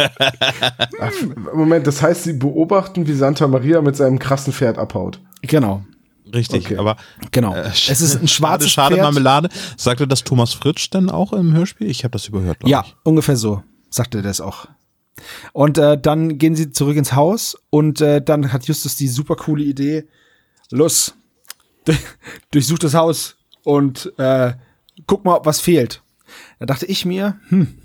Moment, 1.55 1.87
das 1.87 2.03
heißt, 2.03 2.25
sie 2.25 2.33
beobachten, 2.33 3.07
wie 3.07 3.13
Santa 3.13 3.47
Maria 3.47 3.81
mit 3.83 3.97
seinem 3.97 4.19
krassen 4.19 4.53
Pferd 4.53 4.79
abhaut. 4.79 5.21
genau, 5.43 5.85
Richtig, 6.35 6.65
Okay. 6.67 6.77
aber 6.77 6.97
genau. 7.31 7.55
es 7.55 7.89
ist 7.89 8.17
ein 8.21 8.27
schwarzes 8.27 8.71
schade, 8.71 8.95
schade 8.95 8.95
Pferd. 8.97 9.05
Marmelade. 9.05 9.49
Sagte 9.77 10.09
das 10.09 10.25
Thomas 10.25 10.55
Fritsch 10.55 10.91
denn 10.93 11.09
auch 11.09 11.33
im 11.33 11.53
Hörspiel? 11.55 11.89
Ich 11.89 12.03
habe 12.03 12.13
das 12.13 12.27
überhört, 12.27 12.59
Ja, 12.67 12.83
ich. 12.85 12.97
ungefähr 13.05 13.37
so, 13.37 13.63
sagte 13.91 14.19
er 14.19 14.23
das 14.23 14.41
auch. 14.41 14.67
Und 15.53 15.79
äh, 15.79 15.97
dann 16.01 16.37
gehen 16.39 16.57
sie 16.57 16.73
zurück 16.73 16.97
ins 16.97 17.13
Haus 17.13 17.57
und 17.71 18.01
äh, 18.01 18.21
dann 18.21 18.53
hat 18.53 18.67
Justus 18.67 18.97
die 18.97 19.07
super 19.09 19.37
coole 19.37 19.63
Idee. 19.63 20.09
Los, 20.73 21.15
durchsuch 22.51 22.79
das 22.81 22.95
Haus 22.95 23.37
und 23.63 24.13
äh, 24.19 24.55
guck 25.07 25.25
mal, 25.25 25.37
ob 25.37 25.47
was 25.47 25.61
fehlt. 25.61 26.03
Da 26.59 26.67
dachte 26.67 26.87
ich 26.87 27.05
mir, 27.05 27.39
hm, 27.51 27.79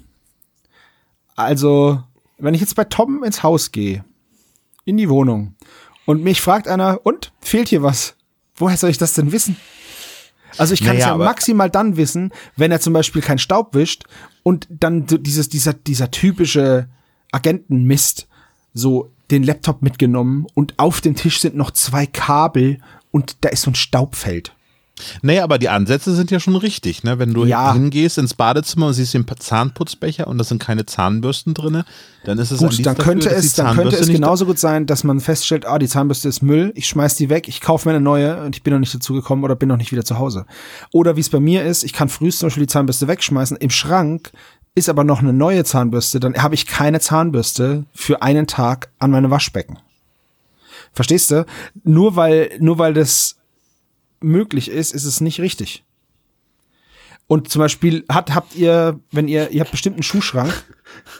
also, 1.36 2.04
wenn 2.38 2.54
ich 2.54 2.62
jetzt 2.62 2.76
bei 2.76 2.84
Tom 2.86 3.24
ins 3.24 3.44
Haus 3.44 3.72
gehe, 3.72 4.04
in 4.86 4.98
die 4.98 5.10
Wohnung, 5.10 5.56
und 6.06 6.24
mich 6.24 6.42
fragt 6.42 6.68
einer, 6.68 7.00
und, 7.04 7.32
fehlt 7.42 7.70
hier 7.70 7.84
was? 7.84 8.16
Woher 8.56 8.78
soll 8.78 8.90
ich 8.90 8.98
das 8.98 9.14
denn 9.14 9.32
wissen? 9.32 9.56
Also 10.58 10.74
ich 10.74 10.82
kann 10.82 10.90
es 10.98 11.00
Naja, 11.00 11.08
ja 11.08 11.14
aber- 11.14 11.26
maximal 11.26 11.70
dann 11.70 11.96
wissen, 11.96 12.32
wenn 12.58 12.72
er 12.72 12.82
zum 12.82 12.92
Beispiel 12.94 13.22
keinen 13.22 13.38
Staub 13.40 13.74
wischt 13.74 14.04
und 14.44 14.68
dann 14.70 15.06
dieses, 15.08 15.48
dieser, 15.48 15.74
dieser 15.74 16.12
typische 16.12 16.90
Agentenmist, 17.32 18.28
so 18.74 19.12
den 19.30 19.44
Laptop 19.44 19.82
mitgenommen 19.82 20.46
und 20.54 20.78
auf 20.78 21.00
dem 21.02 21.16
Tisch 21.16 21.40
sind 21.40 21.56
noch 21.56 21.72
zwei 21.72 22.06
Kabel 22.06 22.80
und 23.12 23.38
da 23.42 23.50
ist 23.50 23.62
so 23.62 23.72
ein 23.72 23.76
Staubfeld. 23.76 24.54
Naja, 25.22 25.43
aber 25.43 25.58
die 25.58 25.70
Ansätze 25.70 26.14
sind 26.16 26.32
ja 26.32 26.39
schon 26.39 26.56
richtig, 26.56 27.04
ne? 27.04 27.20
Wenn 27.20 27.34
du 27.34 27.45
Ja. 27.45 27.74
hingehst 27.74 28.18
ins 28.18 28.34
Badezimmer 28.34 28.88
und 28.88 28.93
siehst 28.93 29.14
den 29.14 29.26
Zahnputzbecher 29.28 30.28
und 30.28 30.38
da 30.38 30.43
sind 30.43 30.62
keine 30.62 30.86
Zahnbürsten 30.86 31.54
drinne, 31.54 31.86
dann 32.24 32.38
ist 32.38 32.52
es 32.52 32.60
Gut, 32.60 32.74
dann 32.78 32.95
dafür, 32.95 33.04
könnte 33.04 33.30
die 33.30 33.36
es, 33.36 33.54
dann 33.54 33.76
könnte 33.76 33.95
es 33.95 34.08
genauso 34.08 34.45
gut 34.45 34.60
sein, 34.60 34.86
dass 34.86 35.04
man 35.04 35.20
feststellt, 35.20 35.66
ah, 35.66 35.80
die 35.80 35.88
Zahnbürste 35.88 36.30
ist 36.30 36.41
Müll, 36.41 36.72
ich 36.76 36.88
schmeiß 36.88 37.16
die 37.16 37.30
weg, 37.30 37.47
ich 37.47 37.62
kaufe 37.62 37.88
mir 37.88 37.95
eine 37.95 38.04
neue 38.04 38.43
und 38.43 38.56
ich 38.56 38.64
bin 38.64 38.74
noch 38.74 38.80
nicht 38.80 38.93
dazu 38.93 39.14
gekommen 39.14 39.43
oder 39.43 39.56
bin 39.56 39.70
noch 39.70 39.78
nicht 39.78 39.91
wieder 39.91 40.06
zu 40.06 40.20
Hause. 40.20 40.45
Oder 40.91 41.16
wie 41.16 41.22
es 41.22 41.30
bei 41.30 41.39
mir 41.39 41.64
ist, 41.66 41.84
ich 41.84 41.93
kann 41.93 42.10
frühst 42.10 42.39
zum 42.39 42.47
Beispiel 42.47 42.64
die 42.64 42.72
Zahnbürste 42.72 43.08
wegschmeißen, 43.08 43.58
im 43.58 43.70
Schrank 43.70 44.32
ist 44.76 44.88
aber 44.88 45.04
noch 45.04 45.20
eine 45.20 45.34
neue 45.34 45.64
Zahnbürste, 45.64 46.20
dann 46.20 46.36
habe 46.36 46.56
ich 46.56 46.66
keine 46.66 46.99
Zahnbürste 46.99 47.86
für 47.93 48.22
einen 48.22 48.47
Tag 48.47 48.89
an 48.99 49.12
meinem 49.12 49.32
Waschbecken. 49.32 49.80
Verstehst 50.93 51.32
du? 51.32 51.45
Nur 51.84 52.16
weil, 52.16 52.52
nur 52.60 52.78
weil 52.78 52.93
das 52.93 53.38
möglich 54.22 54.70
ist, 54.70 54.94
ist 54.94 55.06
es 55.06 55.22
nicht 55.22 55.40
richtig. 55.40 55.84
Und 57.28 57.50
zum 57.50 57.60
Beispiel 57.60 58.04
hat, 58.10 58.36
habt 58.36 58.56
ihr, 58.56 59.00
wenn 59.12 59.30
ihr, 59.30 59.52
ihr 59.52 59.62
habt 59.62 59.72
bestimmt 59.72 59.96
einen 59.96 60.04
Schuhschrank, 60.04 60.52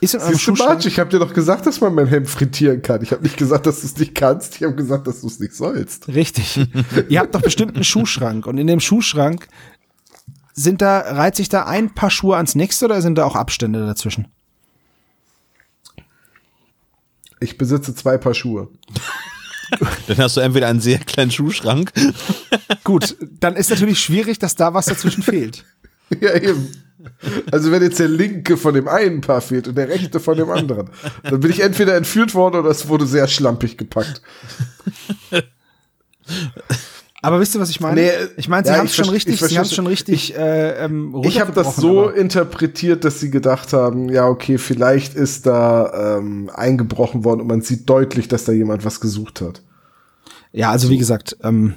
ist 0.02 0.12
in 0.12 0.20
eurem 0.20 0.32
Siehst 0.32 0.44
Schuhschrank, 0.44 0.68
Marge, 0.68 0.88
ich 0.88 0.98
habe 0.98 1.08
dir 1.08 1.18
doch 1.18 1.32
gesagt, 1.32 1.64
dass 1.64 1.80
man 1.80 1.94
mein 1.94 2.06
Hemd 2.06 2.28
frittieren 2.28 2.82
kann. 2.82 3.02
Ich 3.02 3.12
habe 3.12 3.22
nicht 3.22 3.38
gesagt, 3.38 3.64
dass 3.64 3.80
du 3.80 3.86
es 3.86 3.96
nicht 3.96 4.14
kannst. 4.14 4.56
Ich 4.56 4.62
habe 4.62 4.74
gesagt, 4.74 5.06
dass 5.06 5.22
du 5.22 5.26
es 5.26 5.40
nicht 5.40 5.54
sollst. 5.54 6.08
Richtig. 6.08 6.60
Ihr 7.08 7.18
habt 7.18 7.34
doch 7.34 7.40
bestimmt 7.40 7.76
einen 7.76 7.84
Schuhschrank 7.84 8.46
und 8.46 8.58
in 8.58 8.66
dem 8.66 8.80
Schuhschrank 8.80 9.48
sind 10.52 10.82
da, 10.82 10.98
reiht 11.00 11.36
sich 11.36 11.48
da 11.48 11.64
ein 11.64 11.94
paar 11.94 12.10
Schuhe 12.10 12.36
ans 12.36 12.54
nächste 12.54 12.84
oder 12.84 13.00
sind 13.00 13.16
da 13.16 13.24
auch 13.24 13.36
Abstände 13.36 13.86
dazwischen? 13.86 14.28
Ich 17.40 17.58
besitze 17.58 17.94
zwei 17.94 18.18
Paar 18.18 18.34
Schuhe. 18.34 18.68
Dann 20.06 20.18
hast 20.18 20.36
du 20.36 20.40
entweder 20.40 20.68
einen 20.68 20.80
sehr 20.80 20.98
kleinen 20.98 21.30
Schuhschrank. 21.30 21.92
Gut, 22.84 23.16
dann 23.40 23.56
ist 23.56 23.70
natürlich 23.70 24.00
schwierig, 24.00 24.38
dass 24.38 24.54
da 24.54 24.74
was 24.74 24.86
dazwischen 24.86 25.22
fehlt. 25.22 25.64
Ja, 26.20 26.34
eben. 26.34 26.70
Also 27.50 27.72
wenn 27.72 27.82
jetzt 27.82 27.98
der 27.98 28.08
linke 28.08 28.56
von 28.56 28.74
dem 28.74 28.86
einen 28.86 29.22
Paar 29.22 29.40
fehlt 29.40 29.66
und 29.66 29.76
der 29.76 29.88
rechte 29.88 30.20
von 30.20 30.36
dem 30.36 30.50
anderen, 30.50 30.90
dann 31.22 31.40
bin 31.40 31.50
ich 31.50 31.60
entweder 31.60 31.96
entführt 31.96 32.34
worden 32.34 32.60
oder 32.60 32.70
es 32.70 32.88
wurde 32.88 33.06
sehr 33.06 33.26
schlampig 33.28 33.76
gepackt. 33.76 34.22
Aber 37.24 37.38
wisst 37.38 37.54
ihr, 37.54 37.60
was 37.60 37.70
ich 37.70 37.80
meine? 37.80 38.00
Nee, 38.00 38.10
ich 38.36 38.48
meine, 38.48 38.66
sie 38.66 38.72
ja, 38.72 38.78
haben 38.78 38.86
es 38.86 38.96
schon 38.96 39.08
richtig, 39.08 39.40
ich 39.40 39.48
sie 39.48 39.56
haben 39.56 39.64
es 39.64 39.74
schon 39.74 39.86
richtig 39.86 40.36
äh, 40.36 40.84
ähm, 40.84 41.14
Ich 41.22 41.40
habe 41.40 41.52
das 41.52 41.76
so 41.76 42.08
aber- 42.08 42.16
interpretiert, 42.16 43.04
dass 43.04 43.20
sie 43.20 43.30
gedacht 43.30 43.72
haben, 43.72 44.08
ja, 44.08 44.26
okay, 44.26 44.58
vielleicht 44.58 45.14
ist 45.14 45.46
da 45.46 46.18
ähm, 46.18 46.50
eingebrochen 46.52 47.22
worden 47.24 47.42
und 47.42 47.46
man 47.46 47.62
sieht 47.62 47.88
deutlich, 47.88 48.26
dass 48.26 48.44
da 48.44 48.50
jemand 48.50 48.84
was 48.84 48.98
gesucht 49.00 49.40
hat. 49.40 49.62
Ja, 50.50 50.70
also 50.72 50.90
wie 50.90 50.98
gesagt, 50.98 51.36
ähm, 51.44 51.74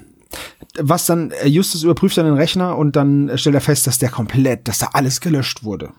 was 0.80 1.06
dann, 1.06 1.30
äh, 1.30 1.48
Justus 1.48 1.84
überprüft 1.84 2.18
dann 2.18 2.26
den 2.26 2.34
Rechner 2.36 2.76
und 2.78 2.96
dann 2.96 3.30
äh, 3.30 3.38
stellt 3.38 3.56
er 3.56 3.62
fest, 3.62 3.86
dass 3.86 4.00
der 4.00 4.10
komplett, 4.10 4.68
dass 4.68 4.80
da 4.80 4.90
alles 4.94 5.22
gelöscht 5.22 5.64
wurde. 5.64 5.92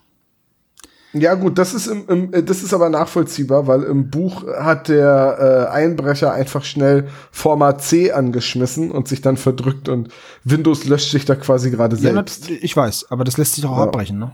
Ja, 1.20 1.34
gut, 1.34 1.58
das 1.58 1.74
ist, 1.74 1.86
im, 1.86 2.04
im, 2.08 2.32
äh, 2.34 2.42
das 2.42 2.62
ist 2.62 2.72
aber 2.74 2.88
nachvollziehbar, 2.90 3.66
weil 3.66 3.82
im 3.84 4.10
Buch 4.10 4.44
hat 4.46 4.88
der 4.88 5.68
äh, 5.70 5.72
Einbrecher 5.72 6.32
einfach 6.32 6.64
schnell 6.64 7.08
Format 7.30 7.82
C 7.82 8.12
angeschmissen 8.12 8.90
und 8.90 9.08
sich 9.08 9.20
dann 9.22 9.36
verdrückt 9.36 9.88
und 9.88 10.08
Windows 10.44 10.84
löscht 10.84 11.10
sich 11.10 11.24
da 11.24 11.34
quasi 11.36 11.70
gerade 11.70 11.96
Ja, 11.96 12.12
selbst. 12.12 12.50
nat- 12.50 12.58
ich 12.60 12.76
weiß, 12.76 13.06
aber 13.10 13.24
das 13.24 13.36
lässt 13.38 13.54
sich 13.54 13.64
auch 13.66 13.76
Ja. 13.78 13.84
abbrechen, 13.84 14.18
ne? 14.18 14.32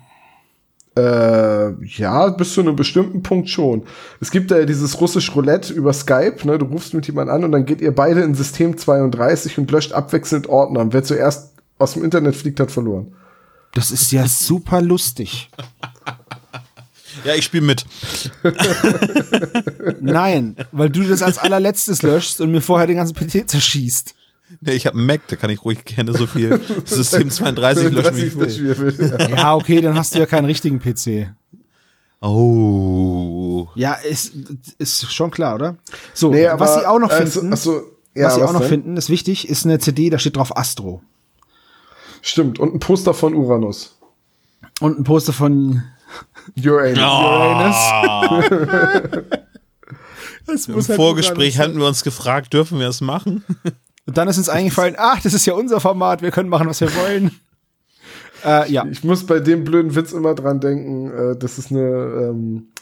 Äh, 0.95 1.73
ja, 1.87 2.29
bis 2.29 2.53
zu 2.53 2.61
einem 2.61 2.77
bestimmten 2.77 3.23
Punkt 3.23 3.49
schon. 3.49 3.85
Es 4.21 4.31
gibt 4.31 4.51
da 4.51 4.59
ja 4.59 4.67
dieses 4.67 5.01
russisch 5.01 5.35
Roulette 5.35 5.73
über 5.73 5.93
Skype, 5.95 6.37
ne? 6.45 6.59
Du 6.59 6.67
rufst 6.67 6.93
mit 6.93 7.07
jemandem 7.07 7.35
an 7.35 7.45
und 7.45 7.53
dann 7.53 7.65
geht 7.65 7.81
ihr 7.81 7.95
beide 7.95 8.21
in 8.21 8.35
System 8.35 8.77
32 8.77 9.57
und 9.57 9.71
löscht 9.71 9.93
abwechselnd 9.95 10.49
Ordner. 10.51 10.81
Und 10.81 10.93
wer 10.93 11.03
zuerst 11.03 11.55
aus 11.79 11.95
dem 11.95 12.05
Internet 12.05 12.37
fliegt, 12.37 12.61
hat 12.61 12.71
verloren. 12.71 13.15
Das 13.75 13.91
ist 13.91 14.13
ja 14.13 14.27
super 14.29 14.83
lustig. 14.83 15.51
Ja, 17.25 17.35
ich 17.35 17.45
spiele 17.45 17.65
mit. 17.65 17.85
Nein, 20.01 20.57
weil 20.73 20.91
du 20.91 21.03
das 21.05 21.23
als 21.23 21.39
allerletztes 21.39 22.03
löschst 22.03 22.41
und 22.41 22.51
mir 22.51 22.61
vorher 22.61 22.87
den 22.87 22.97
ganzen 22.97 23.15
PC 23.15 23.49
zerschießt. 23.49 24.15
Nee, 24.61 24.73
ich 24.73 24.87
habe 24.87 24.99
einen 24.99 25.07
Mac, 25.07 25.23
da 25.29 25.37
kann 25.37 25.51
ich 25.51 25.65
ruhig 25.65 25.85
gerne 25.85 26.13
so 26.13 26.27
viel 26.27 26.61
System 26.85 27.31
32 27.31 27.91
löschen, 27.93 28.17
wie 28.17 28.23
ich 28.23 28.37
will. 28.39 29.17
Ja. 29.19 29.29
Ja, 29.29 29.55
okay, 29.55 29.81
dann 29.81 29.97
hast 29.97 30.15
du 30.15 30.19
ja 30.19 30.27
keinen 30.27 30.45
richtigen 30.45 30.79
PC. 30.79 31.33
Oh. 32.21 33.69
Ja, 33.75 33.95
ist, 33.95 34.33
ist 34.79 35.13
schon 35.13 35.31
klar, 35.31 35.55
oder? 35.57 35.77
So, 36.15 36.31
Nee, 36.31 36.47
aber, 36.47 36.61
was 36.61 36.75
sie 36.75 36.87
auch 36.87 36.99
noch 36.99 37.11
also- 37.11 37.41
finden, 37.41 37.53
achso, 37.53 37.83
ja, 38.15 38.27
was 38.27 38.35
sie 38.37 38.43
auch 38.43 38.53
noch 38.53 38.61
denn? 38.61 38.69
finden, 38.69 38.97
ist 38.97 39.09
wichtig, 39.11 39.49
ist 39.49 39.65
eine 39.65 39.79
CD, 39.79 40.11
da 40.11 40.19
steht 40.19 40.37
drauf 40.37 40.57
Astro. 40.57 41.03
Stimmt, 42.21 42.59
und 42.61 42.75
ein 42.75 42.79
Poster 42.79 43.15
von 43.15 43.35
Uranus. 43.35 43.99
Und 44.81 44.99
ein 44.99 45.05
Poster 45.05 45.33
von 45.33 45.83
Uranus. 46.63 46.99
Ah. 46.99 48.43
Das 50.47 50.67
Im 50.67 50.83
Vorgespräch 50.83 51.59
hatten 51.59 51.79
wir 51.79 51.87
uns 51.87 52.03
gefragt, 52.03 52.53
dürfen 52.53 52.81
wir 52.81 52.89
es 52.89 53.01
machen? 53.01 53.45
Und 54.07 54.17
dann 54.17 54.27
ist 54.27 54.39
uns 54.39 54.49
eingefallen, 54.49 54.97
ach, 54.99 55.21
das 55.21 55.33
ist 55.33 55.47
ja 55.47 55.55
unser 55.55 55.79
Format, 55.81 56.23
wir 56.23 56.33
können 56.33 56.49
machen, 56.49 56.67
was 56.69 56.81
wir 56.81 56.93
wollen. 56.97 57.31
äh, 58.45 58.71
ja. 58.71 58.85
Ich 58.91 59.05
muss 59.05 59.25
bei 59.25 59.39
dem 59.39 59.63
blöden 59.63 59.95
Witz 59.95 60.13
immer 60.13 60.35
dran 60.35 60.59
denken, 60.59 61.11
äh, 61.13 61.37
dass 61.39 61.59
es 61.59 61.71
eine 61.71 61.81
ähm, 61.81 62.73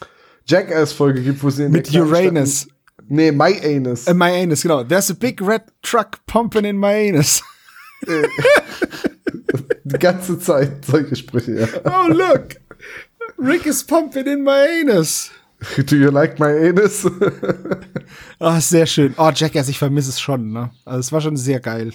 Jackass-Folge 0.47 1.21
gibt, 1.21 1.43
wo 1.43 1.51
sie 1.51 1.65
in 1.65 1.73
Mit 1.73 1.95
Uranus. 1.95 2.63
Stadt- 2.63 2.75
Nee, 3.13 3.33
My 3.33 3.61
Anus. 3.63 4.07
In 4.07 4.17
my 4.19 4.31
anus, 4.31 4.63
genau. 4.63 4.85
There's 4.85 5.11
a 5.11 5.15
big 5.15 5.43
red 5.43 5.63
truck 5.83 6.25
pumping 6.27 6.65
in 6.65 6.79
my 6.79 7.09
anus. 7.11 7.43
Die 9.93 9.99
ganze 9.99 10.39
Zeit 10.39 10.85
solche 10.85 11.17
Sprüche, 11.17 11.61
ja. 11.61 11.67
Oh, 11.85 12.09
look. 12.13 12.57
Rick 13.39 13.67
is 13.67 13.83
pumping 13.85 14.27
in 14.27 14.43
my 14.45 14.67
anus. 14.83 15.31
Do 15.77 15.97
you 15.97 16.11
like 16.11 16.39
my 16.39 16.47
anus? 16.69 17.07
Ah, 18.39 18.61
sehr 18.61 18.87
schön. 18.87 19.15
Oh, 19.19 19.31
Jackass, 19.35 19.69
ich 19.69 19.79
vermisse 19.79 20.09
es 20.11 20.19
schon, 20.21 20.51
ne? 20.53 20.71
Also, 20.85 21.01
es 21.01 21.13
war 21.13 21.21
schon 21.21 21.37
sehr 21.37 21.61
geil. 21.61 21.93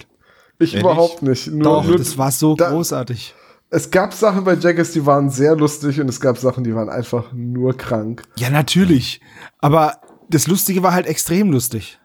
Ich 0.60 0.74
Ehrlich? 0.76 0.82
überhaupt 0.86 1.24
nicht. 1.24 1.48
Nur, 1.48 1.64
Doch, 1.64 1.84
nur, 1.86 1.98
das 1.98 2.18
war 2.18 2.32
so 2.32 2.56
da- 2.56 2.70
großartig. 2.70 3.34
Es 3.72 3.90
gab 3.90 4.14
Sachen 4.14 4.44
bei 4.44 4.54
Jackass, 4.54 4.92
die 4.92 5.06
waren 5.06 5.30
sehr 5.32 5.56
lustig 5.56 6.00
und 6.00 6.08
es 6.08 6.22
gab 6.22 6.38
Sachen, 6.38 6.64
die 6.64 6.74
waren 6.76 6.88
einfach 6.88 7.34
nur 7.34 7.76
krank. 7.76 8.22
Ja, 8.38 8.50
natürlich. 8.52 9.20
Aber 9.60 10.00
das 10.30 10.48
Lustige 10.48 10.84
war 10.84 10.94
halt 10.94 11.08
extrem 11.08 11.52
lustig. 11.52 12.00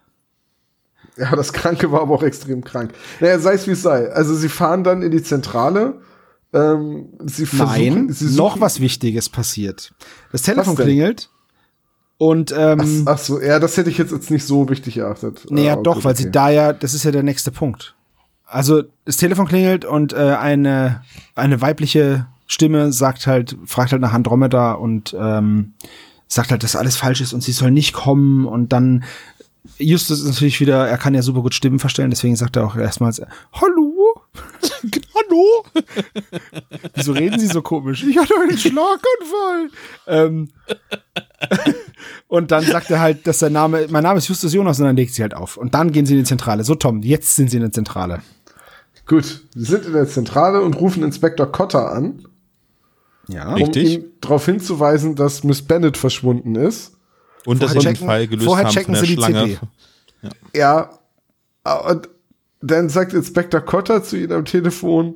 Ja, 1.17 1.35
das 1.35 1.51
Kranke 1.53 1.91
war 1.91 2.01
aber 2.01 2.15
auch 2.15 2.23
extrem 2.23 2.63
krank. 2.63 2.93
Naja, 3.19 3.37
sei 3.39 3.53
es 3.53 3.67
wie 3.67 3.71
es 3.71 3.81
sei. 3.81 4.09
Also 4.11 4.33
sie 4.35 4.49
fahren 4.49 4.83
dann 4.83 5.01
in 5.01 5.11
die 5.11 5.21
Zentrale. 5.23 5.99
Ähm, 6.53 7.09
sie 7.25 7.45
versuchen, 7.45 7.67
Nein, 8.07 8.13
sie 8.13 8.35
noch 8.35 8.59
was 8.59 8.79
Wichtiges 8.81 9.29
passiert. 9.29 9.93
Das 10.31 10.41
Telefon 10.41 10.75
klingelt 10.75 11.29
und 12.17 12.53
ähm, 12.57 13.03
Ach 13.05 13.17
so, 13.17 13.41
ja, 13.41 13.57
das 13.59 13.77
hätte 13.77 13.89
ich 13.89 13.97
jetzt, 13.97 14.11
jetzt 14.11 14.29
nicht 14.31 14.45
so 14.45 14.67
wichtig 14.69 14.97
erachtet. 14.97 15.45
naja, 15.49 15.73
Ah, 15.73 15.81
doch, 15.81 15.95
gut, 15.95 16.03
weil 16.03 16.13
okay. 16.13 16.23
sie 16.23 16.31
da 16.31 16.49
ja, 16.49 16.73
das 16.73 16.93
ist 16.93 17.03
ja 17.03 17.11
der 17.11 17.23
nächste 17.23 17.51
Punkt. 17.51 17.95
Also 18.45 18.83
das 19.05 19.15
Telefon 19.17 19.47
klingelt 19.47 19.85
und 19.85 20.11
äh, 20.11 20.17
eine 20.17 21.03
eine 21.35 21.61
weibliche 21.61 22.27
Stimme 22.47 22.91
sagt 22.91 23.27
halt, 23.27 23.57
fragt 23.65 23.93
halt 23.93 24.01
nach 24.01 24.11
Andromeda 24.13 24.73
und 24.73 25.15
ähm, 25.17 25.73
sagt 26.27 26.51
halt, 26.51 26.63
dass 26.63 26.75
alles 26.75 26.97
falsch 26.97 27.21
ist 27.21 27.31
und 27.31 27.41
sie 27.43 27.53
soll 27.53 27.71
nicht 27.71 27.93
kommen 27.93 28.45
und 28.45 28.73
dann 28.73 29.05
Justus 29.77 30.21
ist 30.21 30.27
natürlich 30.27 30.59
wieder, 30.59 30.87
er 30.87 30.97
kann 30.97 31.13
ja 31.13 31.21
super 31.21 31.41
gut 31.41 31.53
Stimmen 31.53 31.77
verstellen, 31.79 32.09
deswegen 32.09 32.35
sagt 32.35 32.55
er 32.55 32.65
auch 32.65 32.75
erstmals 32.75 33.21
Hallo. 33.53 34.13
Hallo. 35.15 35.63
Wieso 36.95 37.11
reden 37.13 37.39
Sie 37.39 37.47
so 37.47 37.61
komisch? 37.61 38.03
Ich 38.03 38.17
hatte 38.17 38.33
einen 38.41 38.57
Schlaganfall. 38.57 39.69
ähm, 40.07 40.49
und 42.27 42.51
dann 42.51 42.63
sagt 42.63 42.89
er 42.89 42.99
halt, 42.99 43.27
dass 43.27 43.39
sein 43.39 43.53
Name, 43.53 43.85
mein 43.89 44.03
Name 44.03 44.17
ist 44.17 44.27
Justus 44.27 44.53
Jonas 44.53 44.79
und 44.79 44.85
dann 44.85 44.95
legt 44.95 45.13
sie 45.13 45.21
halt 45.21 45.35
auf. 45.35 45.57
Und 45.57 45.73
dann 45.75 45.91
gehen 45.91 46.05
sie 46.05 46.13
in 46.13 46.19
die 46.21 46.25
Zentrale. 46.25 46.63
So, 46.63 46.75
Tom, 46.75 47.01
jetzt 47.03 47.35
sind 47.35 47.49
sie 47.51 47.57
in 47.57 47.63
der 47.63 47.71
Zentrale. 47.71 48.21
Gut, 49.05 49.45
sie 49.53 49.65
sind 49.65 49.85
in 49.85 49.93
der 49.93 50.07
Zentrale 50.07 50.61
und 50.61 50.73
rufen 50.79 51.03
Inspektor 51.03 51.51
Cotter 51.51 51.91
an, 51.91 52.23
Ja. 53.27 53.49
um 53.49 53.55
Richtig. 53.55 53.93
ihm 53.93 54.05
darauf 54.21 54.45
hinzuweisen, 54.45 55.15
dass 55.15 55.43
Miss 55.43 55.61
Bennett 55.61 55.97
verschwunden 55.97 56.55
ist. 56.55 56.93
Und 57.45 57.57
Vorher 57.59 57.73
den 57.81 57.81
checken- 57.95 58.05
Fall 58.07 58.27
gelöst 58.27 58.45
vorher 58.45 58.65
haben 58.67 58.73
checken 58.73 58.85
von 58.85 58.93
der 58.93 59.01
sie 59.03 59.15
die 59.15 59.21
Schlange. 59.21 59.43
CD. 59.45 59.59
Ja, 60.55 60.89
und 61.89 62.09
dann 62.61 62.89
sagt 62.89 63.13
Inspektor 63.13 63.61
Cotter 63.61 64.03
zu 64.03 64.17
ihnen 64.17 64.31
am 64.33 64.45
Telefon, 64.45 65.15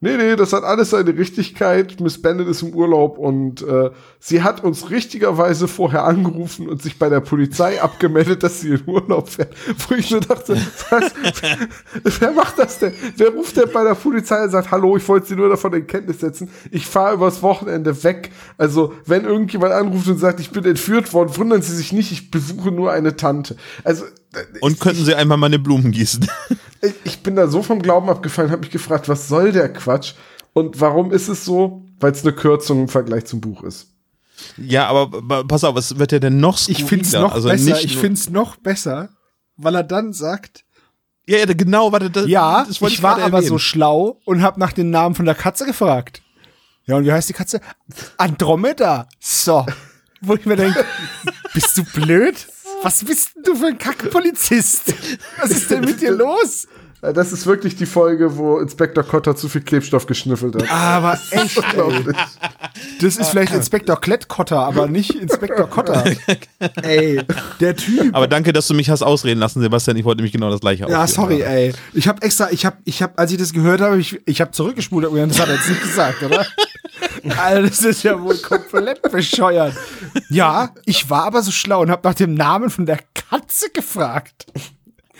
nee, 0.00 0.16
nee, 0.16 0.36
das 0.36 0.52
hat 0.52 0.64
alles 0.64 0.90
seine 0.90 1.16
Richtigkeit, 1.16 2.00
Miss 2.00 2.20
Bennett 2.20 2.48
ist 2.48 2.62
im 2.62 2.74
Urlaub 2.74 3.18
und 3.18 3.62
äh, 3.62 3.90
sie 4.18 4.42
hat 4.42 4.62
uns 4.62 4.90
richtigerweise 4.90 5.68
vorher 5.68 6.04
angerufen 6.04 6.68
und 6.68 6.82
sich 6.82 6.98
bei 6.98 7.08
der 7.08 7.20
Polizei 7.20 7.80
abgemeldet, 7.82 8.42
dass 8.42 8.60
sie 8.60 8.74
in 8.74 8.82
Urlaub 8.86 9.28
fährt. 9.28 9.54
Wo 9.88 9.94
ich 9.94 10.10
nur 10.10 10.20
dachte, 10.20 10.56
was, 10.90 11.12
wer 12.20 12.32
macht 12.32 12.58
das 12.58 12.78
denn? 12.78 12.92
Wer 13.16 13.30
ruft 13.30 13.56
denn 13.56 13.70
bei 13.72 13.84
der 13.84 13.94
Polizei 13.94 14.44
und 14.44 14.50
sagt, 14.50 14.70
hallo, 14.70 14.96
ich 14.96 15.08
wollte 15.08 15.28
sie 15.28 15.36
nur 15.36 15.48
davon 15.48 15.72
in 15.72 15.86
Kenntnis 15.86 16.20
setzen, 16.20 16.50
ich 16.70 16.86
fahre 16.86 17.14
übers 17.14 17.42
Wochenende 17.42 18.04
weg. 18.04 18.30
Also, 18.58 18.92
wenn 19.06 19.24
irgendjemand 19.24 19.72
anruft 19.72 20.08
und 20.08 20.18
sagt, 20.18 20.40
ich 20.40 20.50
bin 20.50 20.64
entführt 20.64 21.12
worden, 21.12 21.36
wundern 21.36 21.62
Sie 21.62 21.74
sich 21.74 21.92
nicht, 21.92 22.12
ich 22.12 22.30
besuche 22.30 22.70
nur 22.70 22.92
eine 22.92 23.16
Tante. 23.16 23.56
Also, 23.84 24.04
Und 24.60 24.80
könnten 24.80 25.04
sie 25.04 25.14
einmal 25.14 25.38
meine 25.38 25.58
Blumen 25.58 25.92
gießen? 25.92 26.28
Ich, 26.86 26.94
ich 27.04 27.22
bin 27.22 27.36
da 27.36 27.48
so 27.48 27.62
vom 27.62 27.80
Glauben 27.82 28.08
abgefallen, 28.08 28.50
habe 28.50 28.62
mich 28.62 28.70
gefragt, 28.70 29.08
was 29.08 29.28
soll 29.28 29.52
der 29.52 29.72
Quatsch? 29.72 30.14
Und 30.52 30.80
warum 30.80 31.12
ist 31.12 31.28
es 31.28 31.44
so? 31.44 31.82
Weil 32.00 32.12
es 32.12 32.22
eine 32.22 32.32
Kürzung 32.32 32.82
im 32.82 32.88
Vergleich 32.88 33.26
zum 33.26 33.40
Buch 33.40 33.62
ist. 33.62 33.88
ja, 34.56 34.86
aber 34.86 35.44
pass 35.44 35.64
auf, 35.64 35.74
was 35.74 35.98
wird 35.98 36.12
ja 36.12 36.18
denn 36.18 36.40
noch 36.40 36.58
Ich 36.68 36.84
find's 36.84 37.10
skurriler? 37.10 37.28
noch 37.28 37.34
also 37.34 37.48
besser. 37.48 37.70
Nicht 37.70 37.84
Ich 37.84 37.96
find's 37.96 38.30
noch 38.30 38.56
besser, 38.56 39.10
weil 39.56 39.74
er 39.74 39.84
dann 39.84 40.12
sagt, 40.12 40.64
ja, 41.28 41.38
ja, 41.38 41.46
genau, 41.46 41.90
warte, 41.90 42.08
das, 42.10 42.26
ja, 42.28 42.64
das 42.64 42.80
wollte 42.80 42.94
ich 42.94 43.02
war 43.02 43.14
aber 43.16 43.38
erwähnen. 43.38 43.48
so 43.48 43.58
schlau 43.58 44.20
und 44.24 44.42
hab 44.42 44.58
nach 44.58 44.72
dem 44.72 44.90
Namen 44.90 45.14
von 45.14 45.24
der 45.24 45.34
Katze 45.34 45.66
gefragt. 45.66 46.22
Ja, 46.84 46.96
und 46.96 47.04
wie 47.04 47.12
heißt 47.12 47.28
die 47.28 47.32
Katze? 47.32 47.60
Andromeda. 48.16 49.08
So. 49.18 49.66
Wo 50.20 50.34
ich 50.34 50.46
mir 50.46 50.54
denke, 50.56 50.84
bist 51.54 51.76
du 51.78 51.84
blöd? 51.84 52.46
Was 52.82 53.04
bist 53.04 53.34
denn 53.34 53.42
du 53.42 53.54
für 53.56 53.66
ein 53.66 53.78
Kackpolizist? 53.78 54.94
Was 55.40 55.50
ist 55.50 55.70
denn 55.70 55.80
mit 55.80 56.00
dir 56.00 56.12
los? 56.12 56.68
Äh, 57.02 57.12
Das 57.12 57.32
ist 57.32 57.46
wirklich 57.46 57.76
die 57.76 57.86
Folge, 57.86 58.36
wo 58.36 58.58
Inspektor 58.58 59.04
Cotter 59.04 59.36
zu 59.36 59.48
viel 59.48 59.60
Klebstoff 59.62 60.06
geschnüffelt 60.06 60.56
hat. 60.56 60.70
Aber 60.70 61.18
echt. 61.30 61.56
Unglaublich. 61.58 62.16
Das 63.00 63.16
ist 63.16 63.28
vielleicht 63.28 63.52
Inspektor 63.54 64.00
Klettkotter, 64.00 64.58
aber 64.58 64.86
nicht 64.86 65.14
Inspektor 65.14 65.68
Kotter. 65.68 66.04
Ey, 66.82 67.22
der 67.60 67.76
Typ. 67.76 68.14
Aber 68.14 68.26
danke, 68.28 68.52
dass 68.52 68.66
du 68.68 68.74
mich 68.74 68.90
hast 68.90 69.02
ausreden 69.02 69.38
lassen, 69.40 69.60
Sebastian. 69.60 69.96
Ich 69.96 70.04
wollte 70.04 70.18
nämlich 70.18 70.32
genau 70.32 70.50
das 70.50 70.60
gleiche 70.60 70.88
Ja, 70.88 71.06
sorry, 71.06 71.42
ey. 71.42 71.72
Ich 71.92 72.08
habe 72.08 72.22
extra, 72.22 72.50
ich 72.50 72.64
habe, 72.66 72.76
ich 72.84 73.02
habe, 73.02 73.16
als 73.18 73.32
ich 73.32 73.38
das 73.38 73.52
gehört 73.52 73.80
habe, 73.80 73.98
ich, 73.98 74.20
ich 74.26 74.40
habe 74.40 74.50
zurückgespult, 74.50 75.04
aber 75.06 75.26
das 75.26 75.40
hat 75.40 75.48
er 75.48 75.54
jetzt 75.56 75.68
nicht 75.68 75.82
gesagt, 75.82 76.22
oder? 76.22 76.46
Alter, 77.38 77.62
das 77.62 77.80
ist 77.82 78.02
ja 78.02 78.20
wohl 78.20 78.36
komplett 78.38 79.02
bescheuert. 79.10 79.74
Ja, 80.30 80.70
ich 80.84 81.10
war 81.10 81.24
aber 81.24 81.42
so 81.42 81.50
schlau 81.50 81.80
und 81.82 81.90
habe 81.90 82.06
nach 82.06 82.14
dem 82.14 82.34
Namen 82.34 82.70
von 82.70 82.86
der 82.86 82.98
Katze 83.14 83.70
gefragt. 83.70 84.46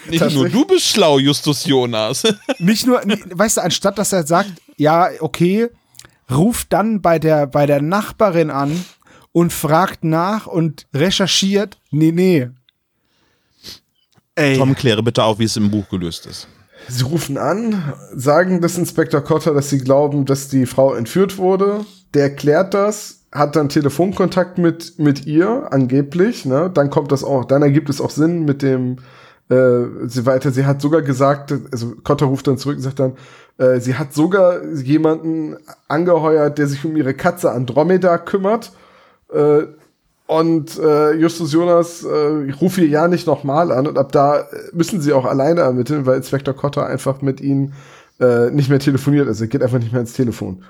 Nicht 0.09 0.35
nur 0.35 0.49
du 0.49 0.65
bist 0.65 0.87
schlau, 0.87 1.19
Justus 1.19 1.65
Jonas. 1.65 2.23
Nicht 2.59 2.87
nur, 2.87 3.01
weißt 3.03 3.59
du, 3.59 3.63
anstatt 3.63 3.99
dass 3.99 4.13
er 4.13 4.27
sagt, 4.27 4.53
ja, 4.77 5.09
okay, 5.21 5.69
ruft 6.31 6.73
dann 6.73 7.01
bei 7.03 7.19
der, 7.19 7.47
bei 7.47 7.67
der 7.67 7.83
Nachbarin 7.83 8.51
an 8.51 8.85
und 9.33 9.53
fragt 9.53 10.05
nach 10.05 10.47
und 10.47 10.87
recherchiert. 10.95 11.79
Nee, 11.91 12.13
nee. 12.13 12.49
Ey. 14.35 14.57
Tom, 14.57 14.75
kläre 14.75 15.03
bitte 15.03 15.23
auf, 15.23 15.39
wie 15.39 15.45
es 15.45 15.57
im 15.57 15.71
Buch 15.71 15.89
gelöst 15.89 16.27
ist. 16.27 16.49
Sie 16.89 17.03
rufen 17.03 17.37
an, 17.39 17.95
sagen 18.15 18.61
des 18.61 18.79
Inspektor 18.79 19.23
Cotter, 19.23 19.55
dass 19.55 19.71
sie 19.71 19.79
glauben, 19.79 20.25
dass 20.25 20.49
die 20.49 20.67
Frau 20.67 20.95
entführt 20.95 21.39
wurde. 21.39 21.85
Der 22.15 22.35
klärt 22.35 22.75
das, 22.75 23.25
hat 23.33 23.57
dann 23.57 23.69
Telefonkontakt 23.69 24.59
mit, 24.59 24.99
mit 24.99 25.27
ihr, 25.27 25.69
angeblich. 25.71 26.45
Ne? 26.45 26.71
Dann 26.73 26.91
kommt 26.91 27.13
das 27.13 27.25
auch, 27.25 27.45
dann 27.45 27.63
ergibt 27.63 27.91
es 27.91 28.01
auch 28.01 28.11
Sinn 28.11 28.45
mit 28.45 28.63
dem, 28.63 28.99
äh, 29.49 30.07
sie 30.07 30.27
weiter, 30.27 30.51
sie 30.51 30.67
hat 30.67 30.81
sogar 30.81 31.03
gesagt, 31.03 31.55
also 31.71 31.95
Cotter 32.03 32.27
ruft 32.27 32.47
dann 32.47 32.59
zurück 32.59 32.77
und 32.77 32.83
sagt 32.83 32.99
dann, 32.99 33.13
äh, 33.59 33.81
sie 33.81 33.95
hat 33.95 34.13
sogar 34.13 34.65
jemanden 34.65 35.57
angeheuert, 35.89 36.59
der 36.59 36.67
sich 36.67 36.85
um 36.85 36.97
ihre 36.97 37.15
Katze 37.15 37.53
Andromeda 37.53 38.19
kümmert. 38.19 38.73
Äh, 39.33 39.63
und 40.27 40.77
äh, 40.79 41.13
Justus 41.13 41.53
Jonas 41.53 42.05
äh, 42.05 42.47
ich 42.47 42.61
rufe 42.61 42.81
ihr 42.81 42.89
ja 42.89 43.07
nicht 43.07 43.29
nochmal 43.29 43.71
an 43.71 43.87
und 43.87 43.97
ab 43.97 44.11
da 44.11 44.49
müssen 44.73 45.01
sie 45.01 45.13
auch 45.13 45.25
alleine 45.25 45.61
ermitteln, 45.61 46.05
weil 46.05 46.17
Inspektor 46.17 46.55
Cotter 46.55 46.85
einfach 46.85 47.23
mit 47.23 47.41
ihnen 47.41 47.75
äh, 48.19 48.51
nicht 48.51 48.71
mehr 48.71 48.79
telefoniert. 48.79 49.29
Also 49.29 49.45
er 49.45 49.49
geht 49.49 49.63
einfach 49.63 49.79
nicht 49.79 49.93
mehr 49.93 50.01
ins 50.01 50.15
Telefon. 50.15 50.63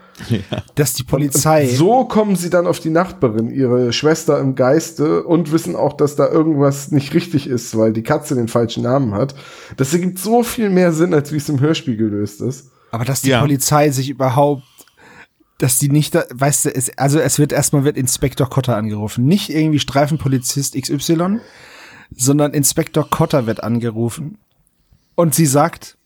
Dass 0.74 0.94
die 0.94 1.04
Polizei. 1.04 1.68
So 1.68 2.04
kommen 2.04 2.34
sie 2.36 2.50
dann 2.50 2.66
auf 2.66 2.80
die 2.80 2.90
Nachbarin, 2.90 3.50
ihre 3.50 3.92
Schwester 3.92 4.40
im 4.40 4.54
Geiste 4.54 5.22
und 5.22 5.52
wissen 5.52 5.76
auch, 5.76 5.92
dass 5.92 6.16
da 6.16 6.28
irgendwas 6.28 6.90
nicht 6.90 7.14
richtig 7.14 7.46
ist, 7.46 7.76
weil 7.76 7.92
die 7.92 8.02
Katze 8.02 8.34
den 8.34 8.48
falschen 8.48 8.82
Namen 8.82 9.14
hat. 9.14 9.34
Das 9.76 9.92
ergibt 9.92 10.18
so 10.18 10.42
viel 10.42 10.70
mehr 10.70 10.92
Sinn, 10.92 11.14
als 11.14 11.32
wie 11.32 11.36
es 11.36 11.48
im 11.48 11.60
Hörspiel 11.60 11.96
gelöst 11.96 12.40
ist. 12.40 12.70
Aber 12.90 13.04
dass 13.04 13.20
die 13.22 13.30
Ja. 13.30 13.40
Polizei 13.40 13.90
sich 13.90 14.08
überhaupt, 14.10 14.62
dass 15.58 15.78
die 15.78 15.88
nicht, 15.88 16.14
da, 16.14 16.24
weißt 16.34 16.66
du, 16.66 16.74
es, 16.74 16.96
also 16.98 17.18
es 17.18 17.38
wird 17.38 17.52
erstmal 17.52 17.84
wird 17.84 17.96
Inspektor 17.96 18.50
Cotter 18.50 18.76
angerufen. 18.76 19.24
Nicht 19.26 19.50
irgendwie 19.50 19.78
Streifenpolizist 19.78 20.74
XY, 20.80 21.38
sondern 22.14 22.52
Inspektor 22.54 23.08
Cotter 23.08 23.46
wird 23.46 23.62
angerufen. 23.62 24.38
Und 25.14 25.34
sie 25.34 25.46
sagt, 25.46 25.96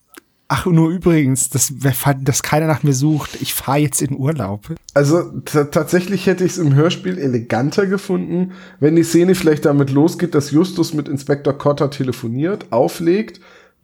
ach, 0.52 0.66
nur 0.66 0.90
übrigens, 0.90 1.48
dass, 1.48 1.72
dass 1.78 2.42
keiner 2.42 2.66
nach 2.66 2.82
mir 2.82 2.92
sucht, 2.92 3.38
ich 3.40 3.54
fahre 3.54 3.78
jetzt 3.78 4.02
in 4.02 4.16
Urlaub. 4.18 4.62
Also 4.94 5.22
ta- 5.44 5.64
tatsächlich 5.64 6.26
hätte 6.26 6.44
ich 6.44 6.52
es 6.52 6.58
im 6.58 6.74
Hörspiel 6.74 7.18
eleganter 7.18 7.86
gefunden, 7.86 8.52
wenn 8.80 8.96
die 8.96 9.04
Szene 9.04 9.34
vielleicht 9.36 9.64
damit 9.64 9.90
losgeht, 9.90 10.34
dass 10.34 10.50
Justus 10.50 10.92
mit 10.92 11.08
Inspektor 11.08 11.56
Cotter 11.56 11.88
telefoniert, 11.90 12.66
auflegt, 12.72 13.40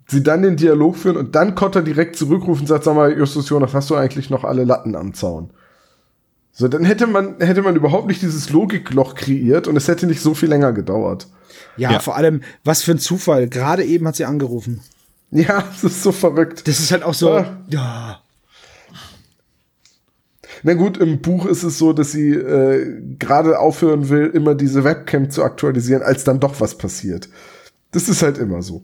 sie 0.09 0.23
dann 0.25 0.43
den 0.43 0.57
Dialog 0.57 0.97
führen 0.97 1.17
und 1.17 1.35
dann 1.37 1.55
Cotter 1.55 1.83
direkt 1.83 2.17
zurückruft 2.17 2.63
und 2.63 2.67
sagt, 2.67 2.85
sag 2.85 2.97
mal, 2.97 3.17
Justus 3.17 3.49
Jonas, 3.49 3.73
hast 3.73 3.89
du 3.91 3.95
eigentlich 3.95 4.29
noch 4.31 4.43
alle 4.45 4.65
Latten 4.65 4.97
am 4.97 5.15
Zaun? 5.15 5.51
So, 6.53 6.69
dann 6.69 6.85
hätte 6.85 7.07
man, 7.07 7.37
hätte 7.39 7.63
man 7.63 7.77
überhaupt 7.77 8.07
nicht 8.09 8.23
dieses 8.23 8.51
Logikloch 8.51 9.15
kreiert 9.15 9.69
und 9.69 9.77
es 9.77 9.89
hätte 9.89 10.07
nicht 10.07 10.21
so 10.21 10.35
viel 10.35 10.49
länger 10.49 10.73
gedauert. 10.73 11.29
Ja, 11.77 11.93
Ja. 11.93 11.99
vor 12.01 12.17
allem, 12.17 12.41
was 12.65 12.83
für 12.83 12.93
ein 12.93 12.99
Zufall. 12.99 13.49
Gerade 13.49 13.85
eben 13.85 14.07
hat 14.09 14.17
sie 14.17 14.25
angerufen. 14.25 14.81
Ja, 15.33 15.61
das 15.63 15.83
ist 15.85 16.03
so 16.03 16.13
verrückt. 16.13 16.67
Das 16.69 16.79
ist 16.79 16.93
halt 16.93 17.03
auch 17.03 17.13
so, 17.15 17.33
Ah. 17.33 17.59
ja. 17.69 18.21
Na 20.63 20.75
gut, 20.75 20.97
im 20.97 21.21
Buch 21.21 21.47
ist 21.47 21.63
es 21.63 21.79
so, 21.79 21.93
dass 21.93 22.13
sie 22.13 22.31
äh, 22.31 23.01
gerade 23.19 23.59
aufhören 23.59 24.09
will, 24.09 24.27
immer 24.29 24.55
diese 24.55 24.85
Webcam 24.85 25.31
zu 25.31 25.43
aktualisieren, 25.45 26.03
als 26.03 26.25
dann 26.25 26.41
doch 26.41 26.61
was 26.61 26.79
passiert. 26.79 27.29
Das 27.91 28.09
ist 28.09 28.23
halt 28.23 28.39
immer 28.39 28.63
so. 28.63 28.83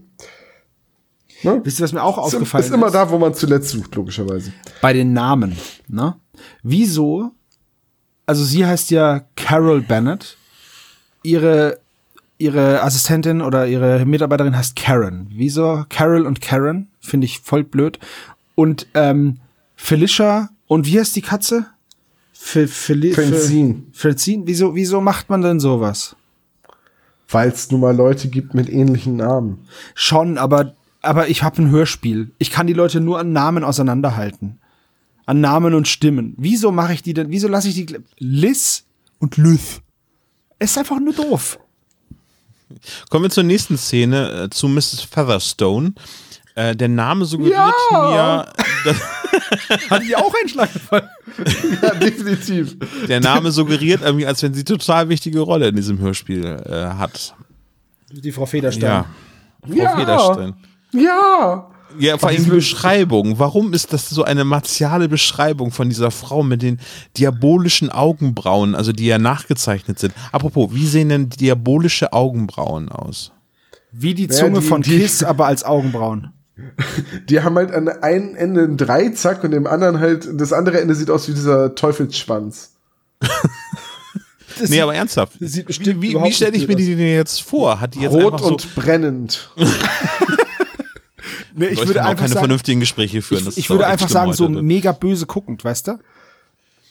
Ne? 1.42 1.60
Wisst 1.64 1.80
ihr, 1.80 1.84
was 1.84 1.92
mir 1.92 2.02
auch 2.02 2.18
Ist, 2.18 2.34
aufgefallen 2.34 2.64
ist 2.64 2.72
immer 2.72 2.90
da, 2.90 3.10
wo 3.10 3.18
man 3.18 3.34
zuletzt 3.34 3.70
sucht, 3.70 3.94
logischerweise. 3.94 4.52
bei 4.80 4.92
den 4.92 5.12
Namen, 5.12 5.56
ne? 5.88 6.16
Wieso? 6.62 7.30
Also 8.26 8.44
sie 8.44 8.64
heißt 8.66 8.90
ja 8.90 9.26
Carol 9.36 9.80
Bennett. 9.80 10.36
Ihre 11.22 11.80
ihre 12.42 12.82
Assistentin 12.82 13.40
oder 13.40 13.66
ihre 13.66 14.04
Mitarbeiterin 14.04 14.56
heißt 14.56 14.76
Karen. 14.76 15.28
Wieso 15.30 15.84
Carol 15.88 16.26
und 16.26 16.40
Karen? 16.40 16.88
Finde 17.00 17.24
ich 17.24 17.40
voll 17.40 17.64
blöd. 17.64 17.98
Und 18.54 18.86
ähm, 18.94 19.38
Felicia 19.76 20.50
und 20.66 20.86
wie 20.86 20.98
heißt 20.98 21.14
die 21.16 21.22
Katze? 21.22 21.66
Fe 22.32 22.66
Feli 22.66 23.12
Francine. 23.12 23.74
Fe 23.92 24.08
Francine. 24.08 24.42
Wieso 24.46 24.74
wieso 24.74 25.00
macht 25.00 25.30
man 25.30 25.42
denn 25.42 25.60
sowas? 25.60 26.16
Weil 27.28 27.50
es 27.50 27.70
nun 27.70 27.80
mal 27.80 27.96
Leute 27.96 28.28
gibt 28.28 28.54
mit 28.54 28.68
ähnlichen 28.68 29.16
Namen. 29.16 29.66
Schon, 29.94 30.36
aber 30.36 30.74
aber 31.00 31.28
ich 31.28 31.42
habe 31.42 31.62
ein 31.62 31.70
Hörspiel. 31.70 32.32
Ich 32.38 32.50
kann 32.50 32.66
die 32.66 32.72
Leute 32.72 33.00
nur 33.00 33.18
an 33.18 33.32
Namen 33.32 33.64
auseinanderhalten. 33.64 34.58
An 35.26 35.40
Namen 35.40 35.74
und 35.74 35.88
Stimmen. 35.88 36.34
Wieso 36.36 36.72
mache 36.72 36.94
ich 36.94 37.02
die 37.02 37.14
denn? 37.14 37.30
Wieso 37.30 37.48
lasse 37.48 37.68
ich 37.68 37.74
die 37.74 37.98
Liz 38.18 38.84
und 39.18 39.36
Lyth? 39.36 39.80
Ist 40.58 40.78
einfach 40.78 41.00
nur 41.00 41.14
doof. 41.14 41.58
Kommen 43.10 43.24
wir 43.24 43.30
zur 43.30 43.44
nächsten 43.44 43.76
Szene, 43.78 44.44
äh, 44.44 44.50
zu 44.50 44.68
Mrs. 44.68 45.02
Featherstone. 45.02 45.92
Äh, 46.54 46.76
der 46.76 46.88
Name 46.88 47.24
suggeriert 47.24 47.56
Ja! 47.90 48.46
mir, 48.84 48.92
Hatte 49.90 50.04
die 50.04 50.14
auch 50.16 50.32
einen 50.38 50.48
Schlaganfall? 50.48 51.08
Ja, 51.82 51.94
definitiv. 51.94 52.76
der 53.08 53.20
Name 53.20 53.50
suggeriert 53.52 54.02
irgendwie, 54.02 54.26
als 54.26 54.42
wenn 54.42 54.52
sie 54.52 54.64
total 54.64 55.08
wichtige 55.08 55.40
Rolle 55.40 55.68
in 55.68 55.76
diesem 55.76 55.98
Hörspiel 55.98 56.44
äh, 56.44 56.98
hat. 56.98 57.34
Die 58.10 58.32
Frau 58.32 58.44
Federstein. 58.44 58.82
Ja. 58.82 59.06
Frau 59.66 59.72
Ja. 59.74 59.96
Federstein. 59.96 60.54
Ja. 60.92 61.70
Ja, 61.98 62.18
vor 62.18 62.28
allem 62.30 62.44
die 62.44 62.50
Beschreibung. 62.50 63.38
Warum 63.38 63.72
ist 63.72 63.92
das 63.92 64.08
so 64.10 64.24
eine 64.24 64.44
martiale 64.44 65.08
Beschreibung 65.08 65.70
von 65.70 65.88
dieser 65.88 66.10
Frau 66.10 66.42
mit 66.42 66.62
den 66.62 66.78
diabolischen 67.16 67.90
Augenbrauen, 67.90 68.74
also 68.74 68.92
die 68.92 69.06
ja 69.06 69.18
nachgezeichnet 69.18 69.98
sind? 69.98 70.14
Apropos, 70.32 70.70
wie 70.72 70.86
sehen 70.86 71.08
denn 71.10 71.28
diabolische 71.30 72.12
Augenbrauen 72.12 72.88
aus? 72.90 73.32
Wie 73.92 74.14
die 74.14 74.24
Ja, 74.24 74.30
Zunge 74.30 74.60
die- 74.60 74.66
von 74.66 74.82
die- 74.82 74.98
Kiss, 74.98 75.22
aber 75.22 75.46
als 75.46 75.64
Augenbrauen. 75.64 76.32
Die 77.30 77.40
haben 77.40 77.56
halt 77.56 77.72
an 77.72 77.88
einem 77.88 78.34
Ende 78.36 78.62
einen 78.64 78.76
Dreizack 78.76 79.42
und 79.42 79.52
dem 79.52 79.66
anderen 79.66 80.00
halt, 80.00 80.28
das 80.34 80.52
andere 80.52 80.80
Ende 80.82 80.94
sieht 80.94 81.08
aus 81.10 81.26
wie 81.26 81.32
dieser 81.32 81.74
Teufelsschwanz. 81.74 82.72
Nee, 84.68 84.80
aber 84.82 84.94
ernsthaft. 84.94 85.32
das 85.40 85.52
sieht 85.52 85.62
Wie, 85.62 85.66
bestimmt 85.66 86.02
wie, 86.02 86.32
stelle 86.32 86.56
ich 86.56 86.68
mir 86.68 86.76
die 86.76 86.94
denn 86.94 87.06
jetzt 87.14 87.40
vor? 87.42 87.80
Hat 87.80 87.94
die 87.94 88.00
jetzt 88.00 88.12
Rot 88.12 88.34
einfach 88.34 88.38
so, 88.46 88.52
und 88.52 88.74
brennend. 88.74 89.50
Nee, 91.54 91.66
ich 91.66 91.76
Leute 91.76 91.88
würde 91.88 92.00
einfach 92.04 92.16
keine 92.16 92.28
sagen, 92.28 92.40
vernünftigen 92.40 92.80
Gespräche 92.80 93.22
führen. 93.22 93.46
Ich, 93.48 93.58
ich 93.58 93.70
würde 93.70 93.86
einfach 93.86 94.08
sagen, 94.08 94.32
so 94.32 94.44
heute, 94.44 94.54
ne? 94.54 94.62
mega 94.62 94.92
böse 94.92 95.26
guckend, 95.26 95.64
weißt 95.64 95.88
du? 95.88 95.98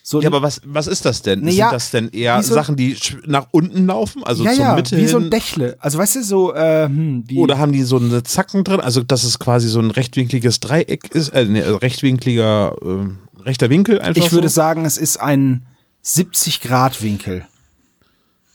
So 0.04 0.20
Ja, 0.20 0.30
aber 0.30 0.42
was, 0.42 0.62
was 0.66 0.88
ist 0.88 1.06
das 1.06 1.22
denn? 1.22 1.42
Naja, 1.42 1.66
Sind 1.70 1.74
das 1.74 1.92
denn 1.92 2.10
eher 2.10 2.42
so- 2.42 2.56
Sachen, 2.56 2.76
die 2.76 2.98
nach 3.28 3.48
unten 3.52 3.86
laufen, 3.86 4.24
also 4.24 4.44
ja, 4.44 4.52
zur 4.52 4.64
ja, 4.66 4.76
Mitte 4.76 4.98
wie 4.98 5.06
so 5.08 5.18
hin? 5.20 5.28
ein 5.28 5.30
Dächle. 5.30 5.78
Also 5.80 6.00
weißt 6.00 6.16
du, 6.16 6.24
so, 6.24 6.54
äh, 6.56 6.86
hm, 6.86 7.26
Oder 7.36 7.60
haben 7.60 7.72
die 7.72 7.84
so 7.84 7.98
eine 7.98 8.24
Zacken 8.24 8.64
drin? 8.64 8.80
Also, 8.80 9.04
dass 9.04 9.24
es 9.24 9.38
quasi 9.38 9.68
so 9.70 9.80
ein 9.80 9.92
rechtwinkliges 9.92 10.60
Dreieck 10.60 11.14
ist, 11.14 11.30
äh, 11.36 11.48
also 11.64 11.76
rechtwinkliger, 11.78 12.76
ähm, 12.84 13.20
rechter 13.46 13.70
Winkel 13.70 14.02
einfach. 14.02 14.24
ich 14.24 14.32
würde 14.32 14.50
so? 14.50 14.56
sagen, 14.56 14.86
es 14.86 14.98
ist 14.98 15.18
ein 15.18 15.66
70-Grad-Winkel. 16.04 17.46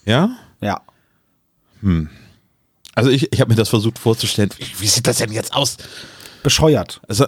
Ja? 0.04 0.36
Ja. 0.60 0.80
Also, 2.96 3.10
ich, 3.10 3.32
ich 3.32 3.40
habe 3.40 3.50
mir 3.50 3.56
das 3.56 3.68
versucht 3.68 3.98
vorzustellen. 4.00 4.50
Wie, 4.78 4.86
sieht 4.88 5.06
das 5.06 5.18
denn 5.18 5.30
jetzt 5.30 5.54
aus? 5.54 5.76
Bescheuert. 6.42 7.00
Also, 7.06 7.26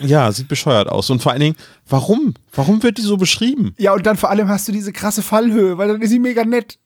ja, 0.00 0.32
sieht 0.32 0.48
bescheuert 0.48 0.88
aus. 0.88 1.08
Und 1.10 1.22
vor 1.22 1.30
allen 1.32 1.40
Dingen, 1.40 1.56
warum? 1.88 2.34
Warum 2.52 2.82
wird 2.82 2.98
die 2.98 3.02
so 3.02 3.16
beschrieben? 3.16 3.74
Ja, 3.78 3.92
und 3.92 4.04
dann 4.06 4.16
vor 4.16 4.30
allem 4.30 4.48
hast 4.48 4.66
du 4.66 4.72
diese 4.72 4.92
krasse 4.92 5.22
Fallhöhe, 5.22 5.78
weil 5.78 5.88
dann 5.88 6.02
ist 6.02 6.10
sie 6.10 6.18
mega 6.18 6.44
nett. 6.44 6.78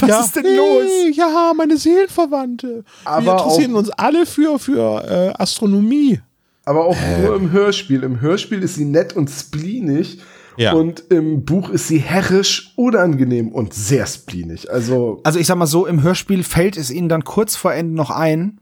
Was 0.00 0.08
ja, 0.08 0.20
ist 0.20 0.34
denn 0.34 0.44
hey, 0.44 0.56
los? 0.56 1.16
Ja, 1.16 1.52
meine 1.56 1.76
Seelenverwandte. 1.76 2.84
Wir 3.04 3.10
Aber 3.12 3.32
interessieren 3.38 3.74
auch- 3.74 3.78
uns 3.78 3.90
alle 3.90 4.26
für, 4.26 4.58
für 4.58 5.04
äh, 5.36 5.42
Astronomie. 5.42 6.20
Aber 6.64 6.86
auch 6.86 6.96
nur 7.22 7.36
im 7.36 7.52
Hörspiel. 7.52 8.02
Im 8.02 8.20
Hörspiel 8.20 8.62
ist 8.62 8.74
sie 8.74 8.86
nett 8.86 9.12
und 9.14 9.30
spleenig. 9.30 10.18
Ja. 10.56 10.72
Und 10.72 11.00
im 11.10 11.44
Buch 11.44 11.70
ist 11.70 11.88
sie 11.88 11.98
herrisch, 11.98 12.72
unangenehm 12.76 13.48
und 13.52 13.74
sehr 13.74 14.06
spleenig. 14.06 14.70
Also, 14.70 15.20
Also 15.24 15.38
ich 15.38 15.46
sag 15.46 15.56
mal 15.56 15.66
so, 15.66 15.86
im 15.86 16.02
Hörspiel 16.02 16.42
fällt 16.42 16.76
es 16.76 16.90
ihnen 16.90 17.08
dann 17.08 17.24
kurz 17.24 17.56
vor 17.56 17.72
Ende 17.74 17.94
noch 17.94 18.10
ein 18.10 18.60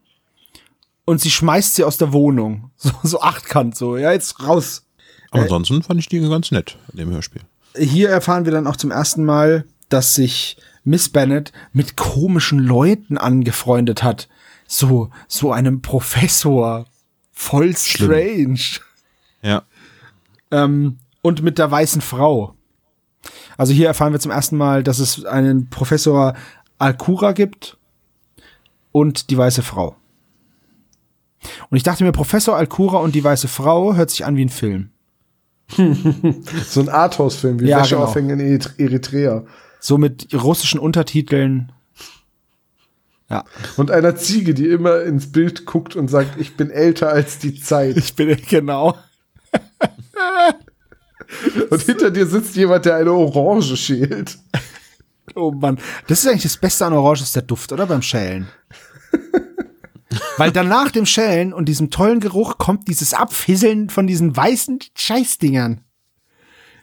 und 1.05 1.21
sie 1.21 1.31
schmeißt 1.31 1.75
sie 1.75 1.85
aus 1.85 1.99
der 1.99 2.13
Wohnung. 2.13 2.71
So, 2.85 2.91
so 3.03 3.21
achtkant, 3.21 3.77
so, 3.77 3.97
ja, 3.97 4.13
jetzt 4.13 4.43
raus. 4.43 4.87
Aber 5.31 5.43
ansonsten 5.43 5.83
fand 5.83 6.01
ich 6.01 6.09
die 6.09 6.21
ganz 6.21 6.51
nett 6.51 6.77
in 6.93 6.99
dem 6.99 7.11
Hörspiel. 7.11 7.43
Hier 7.77 8.11
erfahren 8.11 8.45
wir 8.45 8.53
dann 8.53 8.67
auch 8.67 8.77
zum 8.77 8.91
ersten 8.91 9.25
Mal, 9.25 9.65
dass 9.89 10.15
sich 10.15 10.57
Miss 10.85 11.09
Bennet 11.09 11.53
mit 11.73 11.97
komischen 11.97 12.59
Leuten 12.59 13.17
angefreundet 13.17 14.03
hat. 14.03 14.29
So, 14.67 15.11
so 15.29 15.51
einem 15.53 15.81
Professor. 15.83 16.87
Voll 17.33 17.75
strange. 17.77 18.61
Ja. 19.43 19.63
Ähm, 20.51 20.99
und 21.25 21.43
mit 21.43 21.57
der 21.57 21.71
weißen 21.71 22.03
Frau. 22.03 22.55
Also 23.57 23.73
hier 23.73 23.87
erfahren 23.87 24.13
wir 24.13 24.21
zum 24.21 24.31
ersten 24.31 24.59
Mal, 24.59 24.83
dass 24.83 24.99
es 24.99 25.25
einen 25.25 25.71
Professor 25.71 26.35
Alcura 26.77 27.33
gibt 27.33 27.79
und 28.93 29.31
die 29.31 29.39
weiße 29.39 29.63
Frau. 29.63 29.97
Und 31.71 31.77
ich 31.79 31.83
dachte 31.83 32.05
mir, 32.05 32.13
Professor 32.13 32.57
Alcura 32.57 32.99
und 32.99 33.15
die 33.15 33.25
weiße 33.25 33.49
Frau 33.49 33.95
hört 33.95 34.11
sich 34.11 34.27
an 34.27 34.37
wie 34.37 34.45
ein 34.45 34.51
Film. 34.51 34.91
so 36.67 36.81
ein 36.81 36.91
Arthouse-Film 36.91 37.59
wie 37.61 37.69
Ja, 37.69 37.81
Wäsche 37.81 37.97
genau. 37.97 38.13
in 38.13 38.41
Erit- 38.41 38.75
Eritrea. 38.79 39.45
So 39.81 39.97
mit 39.97 40.29
russischen 40.35 40.79
Untertiteln. 40.79 41.73
Ja. 43.31 43.45
Und 43.79 43.91
einer 43.91 44.15
Ziege, 44.17 44.53
die 44.53 44.69
immer 44.69 45.01
ins 45.05 45.33
Bild 45.33 45.65
guckt 45.65 45.97
und 45.97 46.09
sagt, 46.09 46.39
ich 46.39 46.55
bin 46.59 46.69
älter 46.71 47.09
als 47.09 47.39
die 47.39 47.59
Zeit. 47.59 47.97
Ich 48.05 48.15
bin 48.15 48.37
genau. 48.47 48.95
Und 51.71 51.83
hinter 51.83 52.11
dir 52.11 52.27
sitzt 52.27 52.57
jemand, 52.57 52.85
der 52.85 52.97
eine 52.97 53.13
Orange 53.13 53.77
schält. 53.77 54.39
Oh 55.35 55.51
Mann. 55.51 55.79
Das 56.07 56.21
ist 56.21 56.27
eigentlich 56.29 56.43
das 56.45 56.57
Beste 56.57 56.87
an 56.87 56.93
Orange, 56.93 57.23
ist 57.23 57.35
der 57.35 57.43
Duft, 57.43 57.73
oder? 57.73 57.87
Beim 57.87 58.03
Schälen. 58.03 58.49
Weil 60.37 60.53
danach 60.53 60.91
dem 60.91 61.07
Schälen 61.07 61.53
und 61.53 61.67
diesem 61.69 61.91
tollen 61.91 62.21
Geruch 62.21 62.59
kommt 62.59 62.89
dieses 62.89 63.15
Abfisseln 63.15 63.91
von 63.91 64.07
diesen 64.07 64.37
weißen 64.37 64.79
Scheißdingern. 64.95 65.81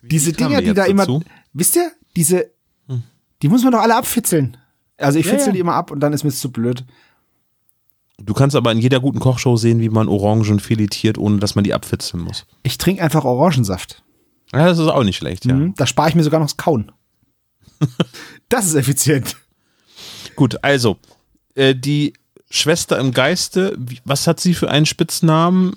Diese 0.01 0.33
Dinger, 0.33 0.61
die 0.61 0.73
da 0.73 0.85
immer, 0.85 1.03
dazu? 1.05 1.23
wisst 1.53 1.75
ihr, 1.75 1.91
diese, 2.15 2.51
Die 3.41 3.47
muss 3.47 3.63
man 3.63 3.71
doch 3.71 3.81
alle 3.81 3.95
abfitzeln. 3.95 4.57
Also 4.97 5.19
ich 5.19 5.25
Ja, 5.25 5.31
fitzel 5.31 5.47
ja. 5.47 5.53
die 5.53 5.59
immer 5.59 5.73
ab 5.73 5.91
und 5.91 5.99
dann 5.99 6.13
ist 6.13 6.23
mir 6.23 6.31
zu 6.31 6.51
blöd. 6.51 6.83
Du 8.17 8.33
kannst 8.33 8.55
aber 8.55 8.71
in 8.71 8.77
jeder 8.77 8.99
guten 8.99 9.19
Kochshow 9.19 9.55
sehen, 9.57 9.79
wie 9.79 9.89
man 9.89 10.07
Orangen 10.07 10.59
filetiert, 10.59 11.17
ohne 11.17 11.39
dass 11.39 11.55
man 11.55 11.63
die 11.63 11.73
abfitzeln 11.73 12.23
muss. 12.23 12.45
Ich 12.63 12.77
trinke 12.77 13.01
einfach 13.01 13.23
Orangensaft. 13.25 14.03
Ja, 14.53 14.65
das 14.65 14.79
ist 14.79 14.87
auch 14.87 15.03
nicht 15.03 15.17
schlecht, 15.17 15.45
ja. 15.45 15.55
Mhm. 15.55 15.73
Da 15.75 15.85
spare 15.87 16.09
ich 16.09 16.15
mir 16.15 16.23
sogar 16.23 16.39
noch 16.39 16.47
das 16.47 16.57
Kauen. 16.57 16.91
das 18.49 18.65
ist 18.65 18.75
effizient. 18.75 19.37
Gut, 20.35 20.63
also, 20.63 20.97
äh, 21.55 21.75
die 21.75 22.13
Schwester 22.49 22.99
im 22.99 23.13
Geiste, 23.13 23.77
was 24.03 24.27
hat 24.27 24.39
sie 24.39 24.53
für 24.53 24.69
einen 24.69 24.85
Spitznamen? 24.85 25.75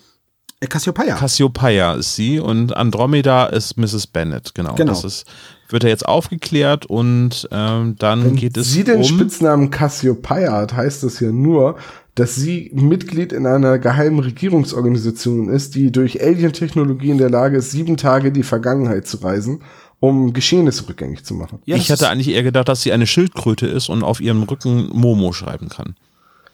Äh, 0.60 0.66
Cassiopeia. 0.66 1.16
Cassiopeia 1.16 1.94
ist 1.94 2.16
sie 2.16 2.40
und 2.40 2.76
Andromeda 2.76 3.46
ist 3.46 3.76
Mrs. 3.76 4.06
Bennett, 4.08 4.54
genau. 4.54 4.74
Genau. 4.74 4.92
Das 4.92 5.04
ist, 5.04 5.24
wird 5.68 5.84
ja 5.84 5.90
jetzt 5.90 6.06
aufgeklärt 6.06 6.86
und 6.86 7.48
ähm, 7.52 7.96
dann 7.98 8.24
Wenn 8.24 8.36
geht 8.36 8.56
es 8.56 8.72
sie 8.72 8.84
den 8.84 8.98
um. 8.98 9.04
Spitznamen 9.04 9.70
Cassiopeia 9.70 10.52
hat, 10.52 10.74
heißt 10.74 11.04
das 11.04 11.20
ja 11.20 11.30
nur, 11.30 11.76
dass 12.14 12.36
sie 12.36 12.70
Mitglied 12.74 13.32
in 13.32 13.46
einer 13.46 13.78
geheimen 13.78 14.20
Regierungsorganisation 14.20 15.48
ist, 15.48 15.74
die 15.74 15.90
durch 15.90 16.22
Alien-Technologie 16.22 17.10
in 17.10 17.18
der 17.18 17.30
Lage 17.30 17.56
ist, 17.56 17.70
sieben 17.72 17.96
Tage 17.96 18.28
in 18.28 18.34
die 18.34 18.42
Vergangenheit 18.42 19.06
zu 19.06 19.16
reisen, 19.18 19.62
um 20.00 20.32
Geschehnisse 20.32 20.88
rückgängig 20.88 21.24
zu 21.24 21.34
machen. 21.34 21.58
Ja, 21.64 21.76
ich 21.76 21.90
hatte 21.90 22.04
ist- 22.04 22.10
eigentlich 22.10 22.28
eher 22.28 22.42
gedacht, 22.42 22.68
dass 22.68 22.82
sie 22.82 22.92
eine 22.92 23.06
Schildkröte 23.06 23.66
ist 23.66 23.88
und 23.88 24.02
auf 24.02 24.20
ihrem 24.20 24.42
Rücken 24.44 24.88
Momo 24.92 25.32
schreiben 25.32 25.68
kann. 25.68 25.96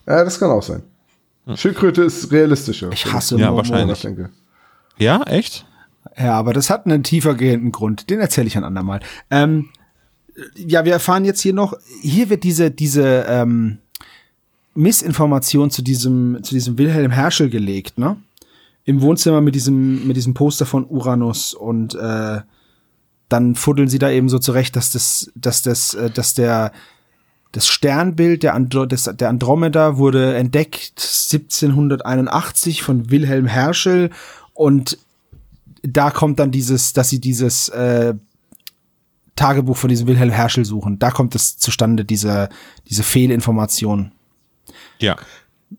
Ja, 0.06 0.24
das 0.24 0.38
kann 0.40 0.50
auch 0.50 0.62
sein. 0.62 0.82
Schildkröte 1.54 2.02
ist 2.02 2.30
realistischer. 2.32 2.90
Ich 2.92 3.12
hasse 3.12 3.36
Ja, 3.38 3.46
Momo. 3.46 3.58
wahrscheinlich. 3.58 3.96
Ich 3.98 4.02
denke. 4.02 4.30
Ja, 4.98 5.22
echt? 5.24 5.66
Ja, 6.16 6.34
aber 6.34 6.52
das 6.52 6.70
hat 6.70 6.86
einen 6.86 7.02
tiefer 7.02 7.34
gehenden 7.34 7.72
Grund. 7.72 8.08
Den 8.08 8.20
erzähle 8.20 8.46
ich 8.46 8.56
ein 8.56 8.64
andermal. 8.64 9.00
Ähm, 9.30 9.68
ja, 10.56 10.84
wir 10.84 10.92
erfahren 10.92 11.24
jetzt 11.24 11.40
hier 11.40 11.52
noch, 11.52 11.74
hier 12.02 12.30
wird 12.30 12.44
diese, 12.44 12.70
diese 12.70 13.26
ähm, 13.28 13.78
Missinformation 14.80 15.70
zu 15.70 15.82
diesem, 15.82 16.38
zu 16.42 16.54
diesem 16.54 16.78
Wilhelm 16.78 17.10
Herschel 17.10 17.50
gelegt, 17.50 17.98
ne? 17.98 18.16
Im 18.84 19.02
Wohnzimmer 19.02 19.40
mit 19.40 19.54
diesem, 19.54 20.06
mit 20.06 20.16
diesem 20.16 20.34
Poster 20.34 20.66
von 20.66 20.86
Uranus 20.86 21.54
und 21.54 21.94
äh, 21.94 22.40
dann 23.28 23.54
fuddeln 23.54 23.88
sie 23.88 23.98
da 23.98 24.10
eben 24.10 24.28
so 24.28 24.38
zurecht, 24.38 24.74
dass 24.74 24.90
das, 24.90 25.30
dass 25.34 25.62
das, 25.62 25.94
äh, 25.94 26.10
dass 26.10 26.34
der 26.34 26.72
das 27.52 27.66
Sternbild 27.66 28.42
der, 28.42 28.54
Andro 28.54 28.86
des, 28.86 29.04
der 29.04 29.28
Andromeda 29.28 29.96
wurde 29.96 30.36
entdeckt 30.36 30.94
1781 30.98 32.82
von 32.82 33.10
Wilhelm 33.10 33.46
Herschel 33.46 34.10
und 34.54 34.98
da 35.82 36.10
kommt 36.10 36.38
dann 36.38 36.50
dieses, 36.50 36.92
dass 36.92 37.08
sie 37.08 37.20
dieses 37.20 37.68
äh, 37.70 38.14
Tagebuch 39.34 39.76
von 39.76 39.88
diesem 39.88 40.06
Wilhelm 40.06 40.30
Herschel 40.30 40.64
suchen. 40.64 40.98
Da 40.98 41.10
kommt 41.10 41.34
es 41.34 41.56
zustande, 41.56 42.04
diese, 42.04 42.50
diese 42.88 43.02
Fehlinformation. 43.02 44.12
Ja. 45.00 45.16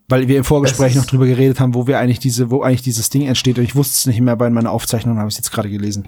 Weil 0.08 0.28
wir 0.28 0.38
im 0.38 0.44
Vorgespräch 0.44 0.96
noch 0.96 1.06
drüber 1.06 1.26
geredet 1.26 1.60
haben, 1.60 1.74
wo 1.74 1.86
wir 1.88 2.00
eigentlich 2.00 2.20
diese, 2.20 2.50
wo 2.50 2.62
eigentlich 2.62 2.82
dieses 2.82 3.10
Ding 3.10 3.28
entsteht. 3.28 3.58
Und 3.58 3.64
ich 3.64 3.76
wusste 3.76 3.96
es 3.96 4.06
nicht 4.06 4.22
mehr, 4.22 4.36
bei 4.36 4.50
meiner 4.50 4.72
Aufzeichnung 4.72 5.18
habe 5.18 5.28
ich 5.28 5.34
es 5.34 5.40
jetzt 5.40 5.52
gerade 5.52 5.70
gelesen. 5.70 6.08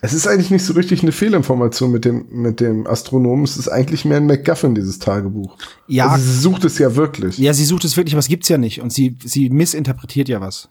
Es 0.00 0.12
ist 0.12 0.26
eigentlich 0.26 0.50
nicht 0.50 0.64
so 0.64 0.72
richtig 0.72 1.02
eine 1.02 1.12
Fehlinformation 1.12 1.92
mit 1.92 2.04
dem, 2.04 2.26
mit 2.30 2.60
dem 2.60 2.86
Astronomen. 2.86 3.44
Es 3.44 3.56
ist 3.56 3.68
eigentlich 3.68 4.04
mehr 4.04 4.16
ein 4.16 4.26
MacGuffin, 4.26 4.74
dieses 4.74 4.98
Tagebuch. 4.98 5.56
Ja. 5.86 6.08
Also 6.08 6.24
sie 6.24 6.38
sucht 6.38 6.64
es 6.64 6.78
ja 6.78 6.96
wirklich. 6.96 7.38
Ja, 7.38 7.54
sie 7.54 7.64
sucht 7.64 7.84
es 7.84 7.96
wirklich, 7.96 8.16
was 8.16 8.28
gibt's 8.28 8.48
ja 8.48 8.58
nicht. 8.58 8.80
Und 8.80 8.92
sie, 8.92 9.16
sie 9.24 9.50
missinterpretiert 9.50 10.28
ja 10.28 10.40
was. 10.40 10.68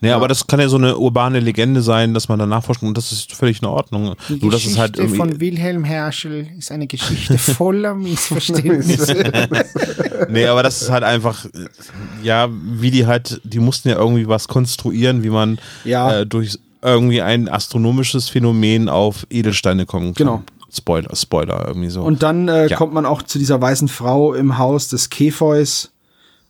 Naja, 0.00 0.16
aber 0.16 0.28
das 0.28 0.46
kann 0.46 0.60
ja 0.60 0.68
so 0.68 0.76
eine 0.76 0.96
urbane 0.96 1.40
Legende 1.40 1.80
sein, 1.82 2.14
dass 2.14 2.28
man 2.28 2.38
danach 2.38 2.64
forscht 2.64 2.82
und 2.82 2.96
das 2.96 3.12
ist 3.12 3.32
völlig 3.32 3.60
in 3.62 3.68
Ordnung. 3.68 4.14
Nur 4.28 4.50
das 4.50 4.64
ist 4.64 4.78
halt 4.78 4.98
irgendwie. 4.98 5.40
Wilhelm 5.40 5.84
Herschel 5.84 6.48
ist 6.58 6.70
eine 6.72 6.86
Geschichte 6.86 7.38
voller 7.38 7.94
Missverständnisse. 7.94 9.16
Nee, 10.30 10.46
aber 10.46 10.62
das 10.62 10.80
ist 10.82 10.90
halt 10.90 11.04
einfach, 11.04 11.44
ja, 12.22 12.48
wie 12.50 12.90
die 12.90 13.06
halt, 13.06 13.40
die 13.44 13.58
mussten 13.58 13.88
ja 13.90 13.96
irgendwie 13.96 14.26
was 14.28 14.48
konstruieren, 14.48 15.22
wie 15.22 15.28
man 15.30 15.58
Ja. 15.84 16.20
äh, 16.20 16.26
durch 16.26 16.58
irgendwie 16.82 17.20
ein 17.22 17.48
astronomisches 17.48 18.28
Phänomen 18.28 18.88
auf 18.88 19.26
Edelsteine 19.30 19.86
kommen 19.86 20.14
kann. 20.14 20.26
Genau. 20.26 20.42
Spoiler, 20.72 21.14
Spoiler, 21.14 21.64
irgendwie 21.68 21.88
so. 21.90 22.02
Und 22.02 22.22
dann 22.22 22.48
äh, 22.48 22.68
Ja. 22.68 22.76
kommt 22.76 22.92
man 22.92 23.06
auch 23.06 23.22
zu 23.22 23.38
dieser 23.38 23.60
weißen 23.60 23.88
Frau 23.88 24.34
im 24.34 24.58
Haus 24.58 24.88
des 24.88 25.10
Kefeus. 25.10 25.90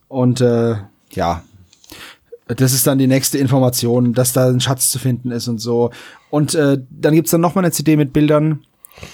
Und 0.09 0.41
äh, 0.41 0.76
ja, 1.12 1.43
das 2.47 2.72
ist 2.72 2.86
dann 2.86 2.99
die 2.99 3.09
nächste 3.09 3.38
Information, 3.38 4.12
dass 4.12 4.32
da 4.32 4.49
ein 4.49 4.61
Schatz 4.61 4.90
zu 4.90 4.99
finden 4.99 5.30
ist 5.32 5.49
und 5.49 5.59
so. 5.59 5.90
Und 6.30 6.55
äh, 6.55 6.78
dann 6.90 7.14
gibt's 7.14 7.32
dann 7.32 7.40
noch 7.40 7.55
mal 7.55 7.62
eine 7.62 7.72
CD 7.72 7.97
mit 7.97 8.12
Bildern. 8.12 8.64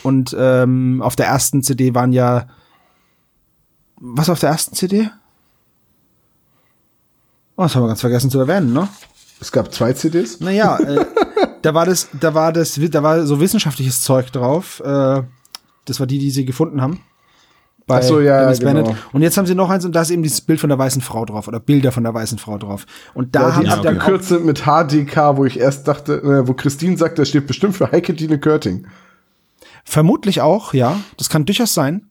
Und 0.03 0.37
ähm, 0.39 1.03
auf 1.03 1.17
der 1.17 1.27
ersten 1.27 1.63
CD 1.63 1.95
waren 1.95 2.13
ja. 2.13 2.47
Was 3.97 4.29
auf 4.29 4.41
der 4.41 4.51
ersten 4.51 4.75
CD? 4.75 5.11
Oh, 7.57 7.63
das 7.63 7.75
haben 7.75 7.83
wir 7.83 7.89
ganz 7.89 8.01
vergessen 8.01 8.31
zu 8.31 8.41
erwähnen, 8.41 8.73
ne? 8.73 8.89
Es 9.41 9.51
gab 9.53 9.73
zwei 9.73 9.93
CDs. 9.93 10.41
Naja, 10.41 10.79
äh, 10.79 11.05
da 11.63 11.75
war 11.75 11.87
das, 11.87 12.09
da 12.19 12.35
war 12.35 12.53
das, 12.53 12.79
da 12.81 13.03
war 13.03 13.27
so 13.27 13.41
wissenschaftliches 13.41 14.03
Zeug 14.03 14.31
drauf. 14.31 14.81
Äh, 14.85 15.23
das 15.85 16.01
war 16.01 16.07
die, 16.07 16.19
die 16.19 16.31
sie 16.31 16.45
gefunden 16.45 16.81
haben. 16.81 17.01
Bei 17.87 17.99
Ach 17.99 18.03
so, 18.03 18.21
ja, 18.21 18.43
Dennis 18.43 18.61
genau. 18.61 18.73
Bennett. 18.75 18.97
Und 19.13 19.23
jetzt 19.23 19.37
haben 19.37 19.47
sie 19.47 19.55
noch 19.57 19.69
eins 19.69 19.85
und 19.85 19.93
da 19.93 20.03
ist 20.03 20.11
eben 20.11 20.23
dieses 20.23 20.41
Bild 20.41 20.61
von 20.61 20.69
der 20.69 20.79
weißen 20.79 21.03
Frau 21.03 21.25
drauf 21.25 21.49
oder 21.49 21.59
Bilder 21.59 21.91
von 21.93 22.05
der 22.05 22.15
weißen 22.15 22.39
Frau 22.39 22.57
drauf. 22.59 22.87
Und 23.13 23.35
da 23.35 23.49
Ja, 23.49 23.55
haben 23.57 23.65
die 23.65 23.71
sie 23.71 23.77
dann 23.83 23.97
auch, 23.99 24.03
abgekürzt 24.03 24.29
sind 24.29 24.45
mit 24.47 24.63
HDK, 24.65 25.37
wo 25.37 25.45
ich 25.45 25.59
erst 25.59 25.89
dachte, 25.89 26.15
äh, 26.23 26.47
wo 26.47 26.55
Christine 26.55 26.97
sagt, 26.97 27.19
das 27.19 27.29
steht 27.29 27.47
bestimmt 27.49 27.77
für 27.77 27.91
Heike 27.91 28.15
Dine 28.15 28.39
Körting. 28.39 28.87
vermutlich 29.85 30.41
auch, 30.41 30.75
ja, 30.75 31.01
das 31.19 31.29
kann 31.29 31.45
durchaus 31.45 31.75
sein. 31.75 32.09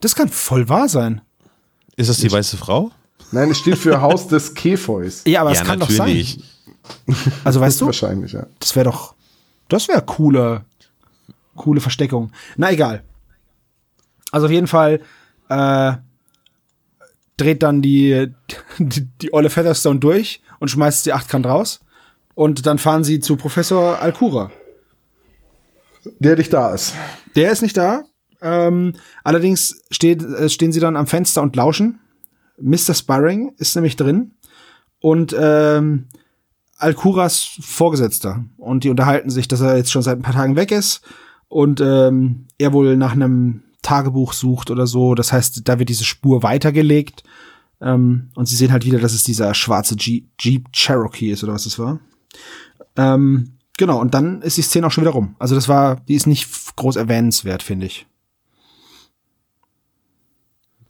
Das 0.00 0.14
kann 0.14 0.28
voll 0.28 0.68
wahr 0.68 0.88
sein. 0.88 1.20
ist 1.96 2.08
das 2.10 2.18
die 2.18 2.30
weiße 2.30 2.56
Frau? 2.56 2.90
Nein, 3.32 3.50
es 3.50 3.58
steht 3.58 3.78
für 3.78 4.00
Haus 4.00 4.28
des 4.28 4.54
Kefeus. 4.54 5.22
Ja, 5.26 5.40
aber 5.42 5.52
ja, 5.52 5.60
es 5.60 5.66
kann 5.66 5.78
natürlich. 5.80 6.36
doch 6.36 6.44
sein. 7.16 7.28
Also 7.44 7.60
weißt 7.60 7.80
du, 7.80 7.86
Wahrscheinlich, 7.86 8.32
ja. 8.32 8.46
das 8.58 8.74
wäre 8.76 8.84
doch, 8.84 9.14
das 9.68 9.88
wäre 9.88 10.02
coole, 10.02 10.64
coole 11.56 11.80
Versteckung. 11.80 12.30
Na 12.56 12.70
egal. 12.72 13.02
Also 14.32 14.46
auf 14.46 14.52
jeden 14.52 14.66
Fall 14.66 15.00
äh, 15.48 15.92
dreht 17.36 17.62
dann 17.62 17.82
die, 17.82 18.32
die, 18.78 19.06
die 19.20 19.32
Olle 19.32 19.50
Featherstone 19.50 20.00
durch 20.00 20.42
und 20.58 20.68
schmeißt 20.68 21.06
die 21.06 21.12
Achtkant 21.12 21.46
raus. 21.46 21.80
Und 22.34 22.66
dann 22.66 22.78
fahren 22.78 23.04
sie 23.04 23.20
zu 23.20 23.36
Professor 23.36 24.00
Alcura. 24.00 24.50
Der 26.18 26.34
dich 26.34 26.48
da 26.48 26.74
ist. 26.74 26.94
Der 27.36 27.52
ist 27.52 27.62
nicht 27.62 27.76
da. 27.76 28.02
Ähm, 28.40 28.94
allerdings 29.22 29.82
steht, 29.90 30.22
äh, 30.22 30.48
stehen 30.48 30.72
sie 30.72 30.80
dann 30.80 30.96
am 30.96 31.06
Fenster 31.06 31.42
und 31.42 31.54
lauschen. 31.54 32.00
Mr. 32.58 32.94
Sparring 32.94 33.54
ist 33.58 33.76
nämlich 33.76 33.96
drin. 33.96 34.32
Und 34.98 35.36
ähm, 35.38 36.06
Alcuras 36.78 37.58
Vorgesetzter. 37.60 38.44
Und 38.56 38.84
die 38.84 38.90
unterhalten 38.90 39.30
sich, 39.30 39.46
dass 39.46 39.60
er 39.60 39.76
jetzt 39.76 39.92
schon 39.92 40.02
seit 40.02 40.18
ein 40.18 40.22
paar 40.22 40.34
Tagen 40.34 40.56
weg 40.56 40.72
ist. 40.72 41.02
Und 41.48 41.80
ähm, 41.80 42.46
er 42.58 42.72
wohl 42.72 42.96
nach 42.96 43.12
einem 43.12 43.62
Tagebuch 43.82 44.32
sucht 44.32 44.70
oder 44.70 44.86
so. 44.86 45.14
Das 45.14 45.32
heißt, 45.32 45.62
da 45.68 45.78
wird 45.78 45.88
diese 45.88 46.04
Spur 46.04 46.42
weitergelegt. 46.42 47.22
Ähm, 47.80 48.30
und 48.36 48.46
sie 48.46 48.56
sehen 48.56 48.70
halt 48.72 48.84
wieder, 48.84 49.00
dass 49.00 49.12
es 49.12 49.24
dieser 49.24 49.54
schwarze 49.54 49.96
Jeep, 49.98 50.28
Jeep 50.40 50.72
Cherokee 50.72 51.32
ist 51.32 51.42
oder 51.42 51.52
was 51.54 51.64
das 51.64 51.78
war. 51.78 51.98
Ähm, 52.96 53.58
genau, 53.76 54.00
und 54.00 54.14
dann 54.14 54.40
ist 54.42 54.56
die 54.56 54.62
Szene 54.62 54.86
auch 54.86 54.92
schon 54.92 55.02
wieder 55.02 55.12
rum. 55.12 55.34
Also 55.40 55.54
das 55.56 55.68
war, 55.68 55.96
die 56.06 56.14
ist 56.14 56.26
nicht 56.26 56.48
groß 56.76 56.94
erwähnenswert, 56.96 57.62
finde 57.62 57.86
ich. 57.86 58.06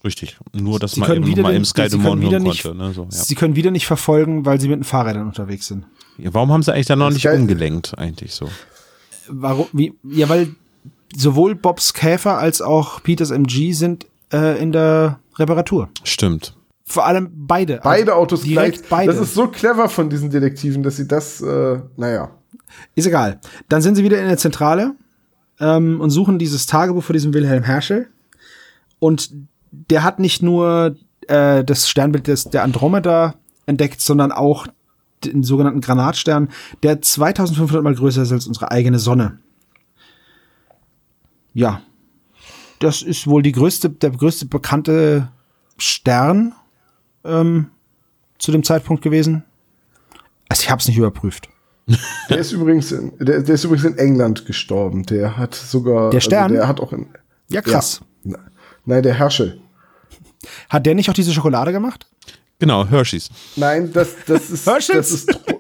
Richtig. 0.05 0.37
Nur, 0.53 0.81
dass 0.81 0.93
Sie 0.93 1.01
man 1.01 1.13
eben 1.27 1.43
mal 1.43 1.55
im 1.55 1.65
Sky 1.65 1.85
wieder 1.85 2.03
hören 2.03 2.43
nicht- 2.43 2.65
konnte. 2.65 2.77
Ne? 2.77 2.93
So, 2.93 3.05
ja. 3.05 3.11
Sie 3.11 3.37
können 3.37 3.55
wieder 3.55 3.71
nicht 3.71 3.87
verfolgen, 3.87 4.45
weil 4.45 4.61
sie 4.61 4.69
mit 4.69 4.79
den 4.81 4.85
Fahrrädern 4.85 5.27
unterwegs 5.27 5.69
sind. 5.69 5.87
Ja, 6.19 6.35
Warum 6.35 6.51
haben 6.53 6.63
sie 6.63 6.73
eigentlich 6.75 6.87
da 6.89 6.97
noch 6.97 7.11
nicht 7.11 7.21
Sky- 7.27 7.37
umgelenkt, 7.37 7.97
eigentlich 7.97 8.35
so? 8.35 8.49
Warum? 9.29 9.67
Wie? 9.73 9.95
Ja, 10.03 10.29
weil 10.29 10.55
sowohl 11.17 11.55
Bobs 11.55 11.95
Käfer 11.95 12.39
als 12.39 12.61
auch 12.61 13.03
Peters 13.03 13.31
MG 13.31 13.73
sind 13.73 14.07
äh, 14.33 14.61
in 14.61 14.73
der 14.73 15.19
Reparatur. 15.39 15.89
Stimmt. 16.05 16.57
Vor 16.85 17.07
allem 17.07 17.31
beide. 17.33 17.81
Beide 17.83 18.13
Also 18.13 18.23
Autos 18.23 18.43
direkt 18.43 18.79
gleich. 18.79 18.91
Beide. 18.91 19.13
Das 19.13 19.21
ist 19.21 19.35
so 19.35 19.49
clever 19.49 19.89
von 19.89 20.11
diesen 20.11 20.31
Detektiven, 20.31 20.83
dass 20.83 20.97
sie 20.97 21.09
das, 21.09 21.41
äh, 21.41 21.81
naja. 21.97 22.31
Ist 22.95 23.07
egal. 23.07 23.41
Dann 23.69 23.83
sind 23.83 23.95
sie 23.95 24.05
wieder 24.05 24.21
in 24.21 24.27
der 24.27 24.39
Zentrale 24.39 24.95
ähm, 25.61 26.01
und 26.01 26.11
suchen 26.11 26.39
dieses 26.39 26.67
Tagebuch 26.67 27.03
von 27.03 27.15
diesem 27.15 27.33
Wilhelm 27.33 27.63
Herschel. 27.63 28.09
Und 28.99 29.31
der 29.71 30.03
hat 30.03 30.19
nicht 30.19 30.43
nur 30.43 30.97
äh, 31.29 31.65
das 31.65 31.89
Sternbild 31.89 32.27
des, 32.27 32.45
der 32.45 32.63
Andromeda 32.63 33.35
entdeckt, 33.67 34.01
sondern 34.01 34.33
auch 34.33 34.67
den 35.25 35.43
sogenannten 35.43 35.81
Granatstern, 35.81 36.49
der 36.83 37.01
2500 37.01 37.83
mal 37.83 37.95
größer 37.95 38.23
ist 38.23 38.33
als 38.33 38.47
unsere 38.47 38.71
eigene 38.71 38.99
Sonne. 38.99 39.39
Ja, 41.55 41.83
das 42.83 43.03
ist 43.03 43.27
wohl 43.27 43.43
die 43.43 43.53
größte, 43.53 43.91
der 43.91 44.11
größte 44.11 44.47
bekannte 44.47 45.29
Stern 45.79 46.55
ähm, 47.25 47.71
zu 48.39 48.51
dem 48.51 48.65
Zeitpunkt 48.65 49.03
gewesen. 49.03 49.45
Also 50.49 50.63
ich 50.63 50.71
habe 50.71 50.81
es 50.81 50.89
nicht 50.89 50.99
überprüft. 50.99 51.49
Der 52.29 52.39
ist 52.39 52.53
übrigens 52.53 52.93
in, 52.93 53.13
der, 53.19 53.43
der 53.43 53.57
ist 53.57 53.65
übrigens 53.65 53.85
in 53.85 53.99
England 53.99 54.47
gestorben. 54.47 55.03
Der 55.03 55.37
hat 55.37 55.53
sogar. 55.55 56.11
Der 56.11 56.21
Stern? 56.21 56.45
Also 56.45 56.55
der 56.55 56.69
hat 56.69 56.81
auch 56.81 56.93
in. 56.93 57.09
Ja, 57.49 57.61
krass. 57.61 58.03
Ja. 58.23 58.39
Nein, 58.85 59.03
der 59.03 59.15
Herschel. 59.15 59.61
Hat 60.69 60.87
der 60.87 60.95
nicht 60.95 61.11
auch 61.11 61.15
diese 61.15 61.33
Schokolade 61.33 61.73
gemacht? 61.73 62.07
Genau, 62.61 62.87
Hershey's. 62.87 63.31
Nein, 63.57 63.93
das, 63.93 64.15
das 64.27 64.51
ist. 64.51 64.67
Herschels? 64.71 65.11
das 65.27 65.37
ist. 65.37 65.52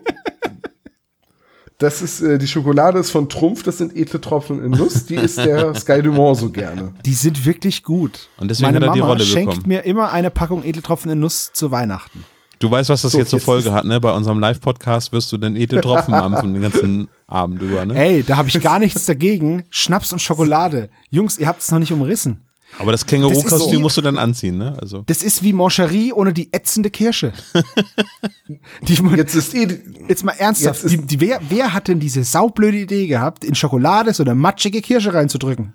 Das 1.83 2.01
ist, 2.01 2.21
äh, 2.21 2.39
die 2.39 2.47
Schokolade 2.47 3.01
ist 3.01 3.11
von 3.11 3.29
Trumpf, 3.29 3.65
das 3.65 3.79
sind 3.79 3.97
edle 3.97 4.21
Tropfen 4.21 4.65
in 4.65 4.71
Nuss, 4.71 5.05
die 5.05 5.17
ist 5.17 5.37
der 5.39 5.75
Sky 5.75 6.01
Dumont 6.01 6.39
so 6.39 6.49
gerne. 6.51 6.95
Die 7.05 7.15
sind 7.15 7.45
wirklich 7.45 7.83
gut. 7.83 8.29
Und 8.39 8.49
deswegen 8.53 8.73
Meine 8.73 8.87
hat 8.87 8.91
er 8.91 8.95
die 8.95 9.01
Mama 9.01 9.13
Rolle 9.15 9.25
schenkt 9.25 9.51
bekommen. 9.55 9.69
mir 9.69 9.85
immer 9.85 10.13
eine 10.13 10.31
Packung 10.31 10.63
Edeltropfen 10.63 11.11
in 11.11 11.19
Nuss 11.19 11.51
zu 11.53 11.73
Weihnachten. 11.73 12.25
Du 12.61 12.71
weißt, 12.71 12.91
was 12.91 13.03
das 13.03 13.11
So, 13.11 13.19
jetzt 13.19 13.31
zur 13.31 13.41
Folge 13.41 13.73
hat, 13.73 13.85
ne? 13.85 14.01
Bei 14.01 14.13
unserem 14.13 14.39
Live-Podcast 14.39 15.11
wirst 15.11 15.33
du 15.33 15.39
den 15.39 15.57
Edeltropfen 15.57 16.15
haben 16.15 16.37
von 16.37 16.53
den 16.53 16.63
ganzen 16.63 17.09
Abend 17.27 17.61
über, 17.61 17.85
ne? 17.85 17.97
Ey, 17.97 18.23
da 18.23 18.37
habe 18.37 18.49
ich 18.49 18.61
gar 18.61 18.79
nichts 18.79 19.05
dagegen. 19.05 19.65
Schnaps 19.69 20.13
und 20.13 20.21
Schokolade. 20.23 20.89
Jungs, 21.11 21.37
ihr 21.39 21.49
habt 21.49 21.63
es 21.63 21.73
noch 21.73 21.81
nicht 21.81 21.93
umrissen. 21.93 22.45
Aber 22.79 22.91
das 22.93 23.05
Känguru-Kostüm 23.07 23.75
so. 23.75 23.81
musst 23.81 23.97
du 23.97 24.01
dann 24.01 24.19
anziehen, 24.19 24.57
ne? 24.59 24.77
Also. 24.81 25.03
Das 25.07 25.23
ist 25.23 25.43
wie 25.43 25.53
Moncherie 25.53 26.13
ohne 26.13 26.33
die 26.33 26.53
ätzende 26.53 26.91
Kirsche. 26.91 27.33
die, 28.83 28.95
Jetzt 29.17 29.35
ist 29.35 29.55
eh, 29.55 29.79
jetzt 30.09 30.25
mal 30.25 30.33
ernsthaft, 30.33 30.83
Jetzt 30.83 30.93
ist- 30.93 31.03
die, 31.03 31.07
die, 31.19 31.21
wer, 31.21 31.41
wer 31.49 31.73
hat 31.75 31.89
denn 31.89 32.01
diese 32.01 32.25
saublöde 32.25 32.79
Idee 32.79 33.07
gehabt, 33.07 33.45
in 33.45 33.55
Schokolade 33.55 34.13
so 34.15 34.23
eine 34.23 34.35
matschige 34.35 34.81
Kirsche 34.81 35.13
reinzudrücken? 35.15 35.75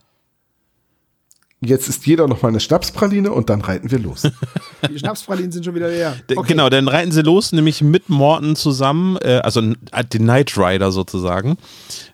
jetzt 1.60 1.90
ist 1.90 2.06
jeder 2.06 2.28
noch 2.28 2.44
mal 2.44 2.50
eine 2.50 2.60
Schnapspraline 2.60 3.32
und 3.32 3.50
dann 3.50 3.62
reiten 3.62 3.90
wir 3.90 3.98
los. 3.98 4.22
Die 4.92 5.00
Schnapspralinen 5.00 5.52
sind 5.52 5.66
schon 5.66 5.74
wieder 5.74 5.88
leer. 5.90 6.16
D- 6.30 6.36
Genau, 6.46 6.70
dann 6.70 6.88
reiten 6.88 7.12
sie 7.12 7.24
los, 7.24 7.52
nämlich 7.52 7.82
mit 7.82 8.10
Morton 8.10 8.56
zusammen, 8.56 9.18
äh, 9.24 9.40
also 9.44 9.62
äh, 9.92 10.06
den 10.06 10.22
Knight 10.24 10.56
Rider 10.56 10.92
sozusagen. 10.92 11.58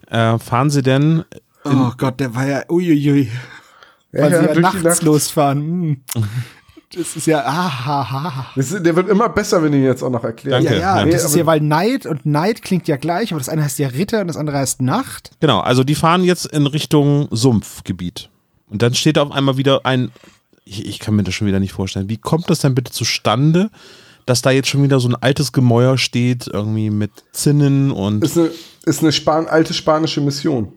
Äh, 0.10 0.40
fahren 0.40 0.70
sie 0.70 0.82
denn, 0.82 1.26
Oh 1.66 1.92
Gott, 1.98 2.20
der 2.22 2.34
war 2.36 2.46
ja, 2.48 2.64
uiuiui. 2.70 3.30
Ja, 4.14 4.22
Weil 4.24 4.32
ja, 4.32 4.40
sie 4.42 4.48
ja 4.56 4.60
nachts 4.62 4.84
Nacht. 4.84 5.02
losfahren. 5.04 5.62
Hm. 5.62 6.02
Das 6.96 7.16
ist 7.16 7.26
ja, 7.26 7.44
ahaha. 7.44 8.46
Das 8.56 8.72
ist, 8.72 8.86
der 8.86 8.96
wird 8.96 9.10
immer 9.10 9.28
besser, 9.28 9.64
wenn 9.64 9.74
ich 9.74 9.80
ihn 9.80 9.86
jetzt 9.86 10.04
auch 10.04 10.12
noch 10.12 10.24
erkläre. 10.24 10.62
Danke. 10.62 10.80
Ja, 10.80 10.98
ja, 11.00 11.06
Nee, 11.06 11.12
das 11.12 11.26
ist 11.26 11.36
ja, 11.36 11.46
weil 11.48 11.60
Neid 11.60 12.06
und 12.06 12.24
Neid 12.28 12.62
klingt 12.62 12.88
ja 12.88 12.98
gleich, 12.98 13.32
aber 13.32 13.40
das 13.40 13.50
eine 13.50 13.64
heißt 13.64 13.80
ja 13.80 13.88
Ritter 13.88 14.22
und 14.22 14.28
das 14.28 14.38
andere 14.38 14.60
heißt 14.60 14.82
Nacht. 14.84 15.32
genau, 15.40 15.60
also 15.60 15.84
die 15.84 15.96
fahren 15.96 16.24
jetzt 16.24 16.46
in 16.46 16.68
Richtung 16.68 17.28
Sumpfgebiet. 17.32 18.30
Und 18.70 18.84
dann 18.84 18.94
steht 18.94 19.18
auf 19.18 19.32
einmal 19.32 19.58
wieder 19.58 19.88
ein, 19.88 20.12
ich, 20.66 20.86
ich 20.86 21.00
kann 21.00 21.16
mir 21.16 21.24
das 21.24 21.34
schon 21.34 21.48
wieder 21.48 21.60
nicht 21.60 21.74
vorstellen, 21.74 22.10
wie 22.10 22.18
kommt 22.18 22.48
das 22.52 22.60
denn 22.60 22.76
bitte 22.76 22.92
zustande, 22.92 23.72
dass 24.28 24.44
da 24.44 24.52
jetzt 24.52 24.70
schon 24.70 24.84
wieder 24.84 25.00
so 25.00 25.10
ein 25.10 25.16
altes 25.16 25.52
Gemäuer 25.52 25.98
steht, 25.98 26.46
irgendwie 26.48 26.92
mit 26.92 27.12
Zinnen 27.32 27.90
und 27.92 28.24
Ist 28.24 28.38
eine, 28.38 28.52
ist 28.86 29.02
eine 29.02 29.12
Span 29.12 29.48
alte 29.48 29.74
spanische 29.74 30.22
Mission. 30.22 30.72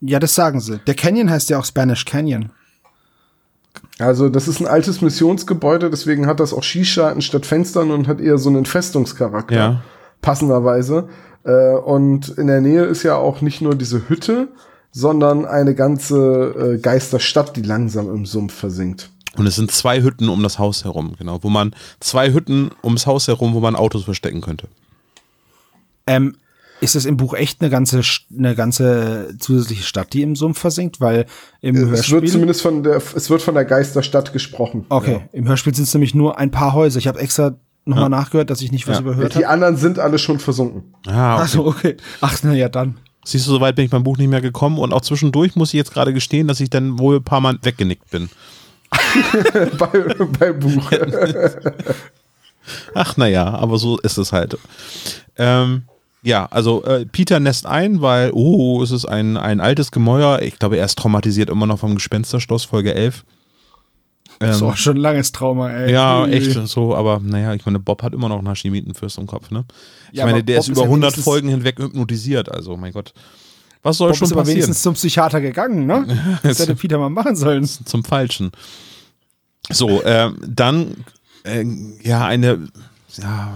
Ja, 0.00 0.18
das 0.18 0.34
sagen 0.34 0.60
sie. 0.60 0.78
Der 0.86 0.94
Canyon 0.94 1.30
heißt 1.30 1.50
ja 1.50 1.58
auch 1.58 1.64
Spanish 1.64 2.04
Canyon. 2.04 2.50
Also, 3.98 4.28
das 4.28 4.48
ist 4.48 4.60
ein 4.60 4.66
altes 4.66 5.00
Missionsgebäude, 5.00 5.90
deswegen 5.90 6.26
hat 6.26 6.40
das 6.40 6.52
auch 6.52 6.62
Schießscharten 6.62 7.20
statt 7.20 7.46
Fenstern 7.46 7.90
und 7.90 8.06
hat 8.06 8.20
eher 8.20 8.38
so 8.38 8.48
einen 8.48 8.64
Festungscharakter. 8.64 9.54
Ja. 9.54 9.82
Passenderweise. 10.22 11.08
Äh, 11.44 11.74
und 11.74 12.28
in 12.30 12.46
der 12.46 12.60
Nähe 12.60 12.84
ist 12.84 13.02
ja 13.02 13.16
auch 13.16 13.40
nicht 13.40 13.60
nur 13.60 13.74
diese 13.74 14.08
Hütte, 14.08 14.48
sondern 14.90 15.44
eine 15.44 15.74
ganze 15.74 16.76
äh, 16.76 16.78
Geisterstadt, 16.78 17.56
die 17.56 17.62
langsam 17.62 18.12
im 18.12 18.26
Sumpf 18.26 18.54
versinkt. 18.54 19.10
Und 19.36 19.46
es 19.46 19.56
sind 19.56 19.70
zwei 19.70 20.02
Hütten 20.02 20.28
um 20.28 20.42
das 20.42 20.58
Haus 20.58 20.84
herum, 20.84 21.14
genau, 21.18 21.42
wo 21.42 21.48
man 21.48 21.74
zwei 22.00 22.32
Hütten 22.32 22.70
ums 22.82 23.06
Haus 23.06 23.28
herum, 23.28 23.54
wo 23.54 23.60
man 23.60 23.76
Autos 23.76 24.04
verstecken 24.04 24.40
könnte. 24.40 24.68
Ähm, 26.06 26.36
ist 26.80 26.94
es 26.96 27.04
im 27.04 27.16
Buch 27.16 27.34
echt 27.34 27.60
eine 27.60 27.70
ganze, 27.70 28.00
eine 28.36 28.54
ganze 28.54 29.34
zusätzliche 29.38 29.82
Stadt, 29.82 30.12
die 30.12 30.22
im 30.22 30.36
Sumpf 30.36 30.58
versinkt? 30.58 31.00
Weil 31.00 31.26
im 31.60 31.74
Es 31.76 31.80
wird 31.82 31.90
Hörspiel. 32.10 32.30
zumindest 32.30 32.62
von 32.62 32.82
der, 32.82 32.96
es 33.14 33.30
wird 33.30 33.42
von 33.42 33.54
der 33.54 33.64
Geisterstadt 33.64 34.32
gesprochen. 34.32 34.86
Okay, 34.88 35.22
im 35.32 35.48
Hörspiel 35.48 35.74
sind 35.74 35.84
es 35.84 35.94
nämlich 35.94 36.14
nur 36.14 36.38
ein 36.38 36.50
paar 36.50 36.72
Häuser. 36.74 36.98
Ich 36.98 37.08
habe 37.08 37.18
extra 37.20 37.56
nochmal 37.84 38.10
nachgehört, 38.10 38.50
dass 38.50 38.60
ich 38.60 38.70
nicht 38.70 38.86
was 38.86 38.98
Ja. 38.98 39.04
Ja. 39.04 39.10
überhört 39.12 39.34
Die 39.34 39.38
habe. 39.44 39.48
anderen 39.48 39.76
sind 39.76 39.98
alle 39.98 40.18
schon 40.18 40.38
versunken. 40.38 40.94
Ah, 41.06 41.34
okay. 41.34 41.42
Achso, 41.42 41.66
okay. 41.66 41.96
Ach, 42.20 42.36
na 42.42 42.52
ja, 42.54 42.68
dann. 42.68 42.98
Siehst 43.24 43.46
du, 43.46 43.50
soweit 43.50 43.76
bin 43.76 43.84
ich 43.86 43.90
beim 43.90 44.04
Buch 44.04 44.16
nicht 44.16 44.28
mehr 44.28 44.40
gekommen 44.40 44.78
und 44.78 44.92
auch 44.92 45.00
zwischendurch 45.02 45.56
muss 45.56 45.70
ich 45.70 45.74
jetzt 45.78 45.92
gerade 45.92 46.14
gestehen, 46.14 46.48
dass 46.48 46.60
ich 46.60 46.70
dann 46.70 46.98
wohl 46.98 47.16
ein 47.16 47.24
paar 47.24 47.40
Mal 47.40 47.58
weggenickt 47.62 48.10
bin. 48.10 48.28
bei, 49.78 49.88
bei 50.38 50.52
Buch. 50.52 50.90
Ach 52.94 53.16
naja, 53.16 53.48
aber 53.54 53.78
so 53.78 53.98
ist 53.98 54.18
es 54.18 54.32
halt. 54.32 54.56
Ähm, 55.36 55.82
ja, 56.22 56.46
also 56.46 56.84
äh, 56.84 57.06
Peter 57.06 57.40
nässt 57.40 57.66
ein, 57.66 58.00
weil, 58.00 58.30
oh, 58.34 58.82
es 58.82 58.90
ist 58.90 59.04
ein, 59.04 59.36
ein 59.36 59.60
altes 59.60 59.90
Gemäuer. 59.90 60.42
Ich 60.42 60.58
glaube, 60.58 60.76
er 60.76 60.84
ist 60.84 60.98
traumatisiert 60.98 61.48
immer 61.50 61.66
noch 61.66 61.78
vom 61.78 61.94
Gespensterschloss, 61.94 62.64
Folge 62.64 62.94
11. 62.94 63.24
Ähm, 64.40 64.52
So, 64.52 64.72
schon 64.74 64.96
ein 64.96 65.00
langes 65.00 65.32
Trauma, 65.32 65.70
ey. 65.70 65.92
Ja, 65.92 66.26
echt 66.26 66.52
so, 66.68 66.94
aber 66.94 67.18
naja, 67.22 67.54
ich 67.54 67.64
meine, 67.66 67.78
Bob 67.80 68.02
hat 68.02 68.12
immer 68.14 68.28
noch 68.28 68.38
einen 68.38 68.48
Hashimitenfürst 68.48 69.18
im 69.18 69.26
Kopf, 69.26 69.50
ne? 69.50 69.64
Ich 70.12 70.18
Ja, 70.18 70.26
meine, 70.26 70.44
der 70.44 70.54
Bob 70.56 70.60
ist 70.60 70.68
ist 70.68 70.72
über 70.72 70.82
ja 70.82 70.86
100 70.88 71.02
wenigstens- 71.12 71.24
Folgen 71.24 71.48
hinweg 71.48 71.78
hypnotisiert, 71.78 72.48
also 72.50 72.76
mein 72.76 72.92
Gott. 72.92 73.12
Was 73.82 73.96
soll 73.96 74.08
Bob 74.10 74.16
schon 74.18 74.26
ist 74.26 74.32
aber 74.32 74.42
passieren? 74.42 74.56
wenigstens 74.56 74.82
zum 74.82 74.94
Psychiater 74.94 75.40
gegangen, 75.40 75.86
ne? 75.86 76.38
Das 76.42 76.58
hätte 76.60 76.74
Peter 76.76 76.98
mal 76.98 77.10
machen 77.10 77.34
sollen. 77.36 77.64
zum 77.64 78.04
Falschen. 78.04 78.50
So, 79.70 80.02
ähm, 80.04 80.36
dann, 80.46 81.04
äh, 81.44 81.64
ja, 82.02 82.24
eine, 82.26 82.68
ja, 83.16 83.52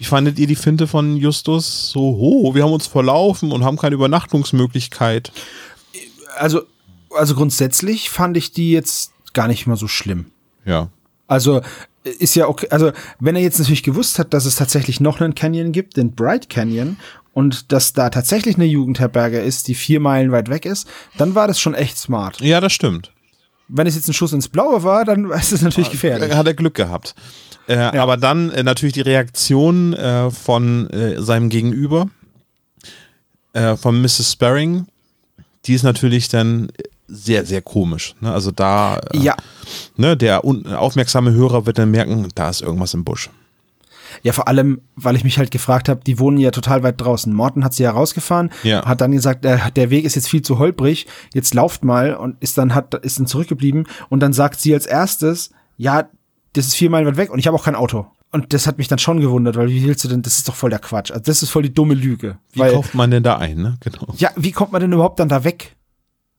wie 0.00 0.06
fandet 0.06 0.38
ihr 0.38 0.46
die 0.46 0.56
Finte 0.56 0.86
von 0.86 1.18
Justus? 1.18 1.90
So, 1.90 2.16
oh, 2.18 2.54
wir 2.54 2.64
haben 2.64 2.72
uns 2.72 2.86
verlaufen 2.86 3.52
und 3.52 3.64
haben 3.64 3.76
keine 3.76 3.96
Übernachtungsmöglichkeit. 3.96 5.30
Also, 6.38 6.62
also 7.10 7.34
grundsätzlich 7.34 8.08
fand 8.08 8.38
ich 8.38 8.50
die 8.50 8.72
jetzt 8.72 9.12
gar 9.34 9.46
nicht 9.46 9.66
mal 9.66 9.76
so 9.76 9.88
schlimm. 9.88 10.30
Ja. 10.64 10.88
Also 11.26 11.60
ist 12.02 12.34
ja 12.34 12.48
okay. 12.48 12.68
Also 12.70 12.92
wenn 13.18 13.36
er 13.36 13.42
jetzt 13.42 13.58
natürlich 13.58 13.82
gewusst 13.82 14.18
hat, 14.18 14.32
dass 14.32 14.46
es 14.46 14.54
tatsächlich 14.54 15.00
noch 15.00 15.20
einen 15.20 15.34
Canyon 15.34 15.70
gibt, 15.70 15.98
den 15.98 16.14
Bright 16.14 16.48
Canyon, 16.48 16.96
und 17.34 17.70
dass 17.70 17.92
da 17.92 18.08
tatsächlich 18.08 18.56
eine 18.56 18.64
Jugendherberge 18.64 19.38
ist, 19.38 19.68
die 19.68 19.74
vier 19.74 20.00
Meilen 20.00 20.32
weit 20.32 20.48
weg 20.48 20.64
ist, 20.64 20.88
dann 21.18 21.34
war 21.34 21.46
das 21.46 21.60
schon 21.60 21.74
echt 21.74 21.98
smart. 21.98 22.40
Ja, 22.40 22.60
das 22.60 22.72
stimmt. 22.72 23.12
Wenn 23.72 23.86
es 23.86 23.94
jetzt 23.94 24.08
ein 24.08 24.12
Schuss 24.14 24.32
ins 24.32 24.48
Blaue 24.48 24.82
war, 24.82 25.04
dann 25.04 25.30
ist 25.30 25.52
es 25.52 25.62
natürlich 25.62 25.90
gefährlich. 25.90 26.30
Da 26.30 26.36
hat 26.36 26.46
er 26.46 26.54
Glück 26.54 26.74
gehabt. 26.74 27.14
Äh, 27.66 27.76
Aber 27.76 28.16
dann 28.16 28.50
äh, 28.50 28.62
natürlich 28.62 28.94
die 28.94 29.00
Reaktion 29.00 29.92
äh, 29.94 30.30
von 30.30 30.90
äh, 30.90 31.20
seinem 31.22 31.48
Gegenüber, 31.50 32.08
äh, 33.52 33.76
von 33.76 34.00
Mrs. 34.00 34.32
Sparring, 34.32 34.86
die 35.66 35.74
ist 35.74 35.82
natürlich 35.82 36.28
dann 36.28 36.68
sehr, 37.06 37.44
sehr 37.44 37.62
komisch. 37.62 38.14
Ne? 38.20 38.32
Also 38.32 38.50
da, 38.50 38.98
äh, 39.12 39.18
Ja, 39.18 39.36
ne, 39.96 40.16
der 40.16 40.44
aufmerksame 40.44 41.32
Hörer 41.32 41.66
wird 41.66 41.78
dann 41.78 41.90
merken, 41.90 42.28
da 42.34 42.50
ist 42.50 42.62
irgendwas 42.62 42.94
im 42.94 43.04
Busch. 43.04 43.30
Ja, 44.22 44.32
vor 44.32 44.48
allem, 44.48 44.80
weil 44.96 45.16
ich 45.16 45.24
mich 45.24 45.38
halt 45.38 45.50
gefragt 45.50 45.88
habe, 45.88 46.00
die 46.04 46.18
wohnen 46.18 46.38
ja 46.38 46.50
total 46.50 46.82
weit 46.82 47.00
draußen. 47.00 47.32
Morten 47.32 47.64
hat 47.64 47.74
sie 47.74 47.82
ja 47.82 47.90
rausgefahren, 47.90 48.50
Ja. 48.62 48.84
hat 48.86 49.00
dann 49.00 49.12
gesagt, 49.12 49.44
der, 49.44 49.70
der 49.70 49.90
Weg 49.90 50.04
ist 50.04 50.14
jetzt 50.16 50.28
viel 50.28 50.42
zu 50.42 50.58
holprig, 50.58 51.06
jetzt 51.34 51.54
lauft 51.54 51.84
mal 51.84 52.14
und 52.14 52.36
ist 52.40 52.58
dann 52.58 52.74
hat 52.74 52.94
ist 52.94 53.18
dann 53.18 53.26
zurückgeblieben 53.26 53.86
und 54.08 54.20
dann 54.20 54.32
sagt 54.32 54.60
sie 54.60 54.74
als 54.74 54.86
erstes, 54.86 55.50
ja, 55.76 56.08
das 56.52 56.66
ist 56.66 56.74
vier 56.74 56.90
Meilen 56.90 57.06
weit 57.06 57.16
weg 57.16 57.30
und 57.30 57.38
ich 57.38 57.46
habe 57.46 57.56
auch 57.56 57.64
kein 57.64 57.74
Auto. 57.76 58.06
Und 58.32 58.52
das 58.52 58.66
hat 58.68 58.78
mich 58.78 58.86
dann 58.86 58.98
schon 59.00 59.18
gewundert, 59.20 59.56
weil 59.56 59.68
wie 59.68 59.84
willst 59.84 60.04
du 60.04 60.08
denn, 60.08 60.22
das 60.22 60.38
ist 60.38 60.48
doch 60.48 60.54
voll 60.54 60.70
der 60.70 60.78
Quatsch. 60.78 61.10
Also 61.10 61.22
das 61.24 61.42
ist 61.42 61.50
voll 61.50 61.62
die 61.64 61.74
dumme 61.74 61.94
Lüge. 61.94 62.38
Wie 62.52 62.60
weil, 62.60 62.72
kauft 62.72 62.94
man 62.94 63.10
denn 63.10 63.24
da 63.24 63.38
ein, 63.38 63.56
ne? 63.58 63.76
Genau. 63.80 64.06
ja, 64.18 64.30
wie 64.36 64.52
kommt 64.52 64.70
man 64.70 64.80
denn 64.80 64.92
überhaupt 64.92 65.18
dann 65.18 65.28
da 65.28 65.42
weg? 65.42 65.74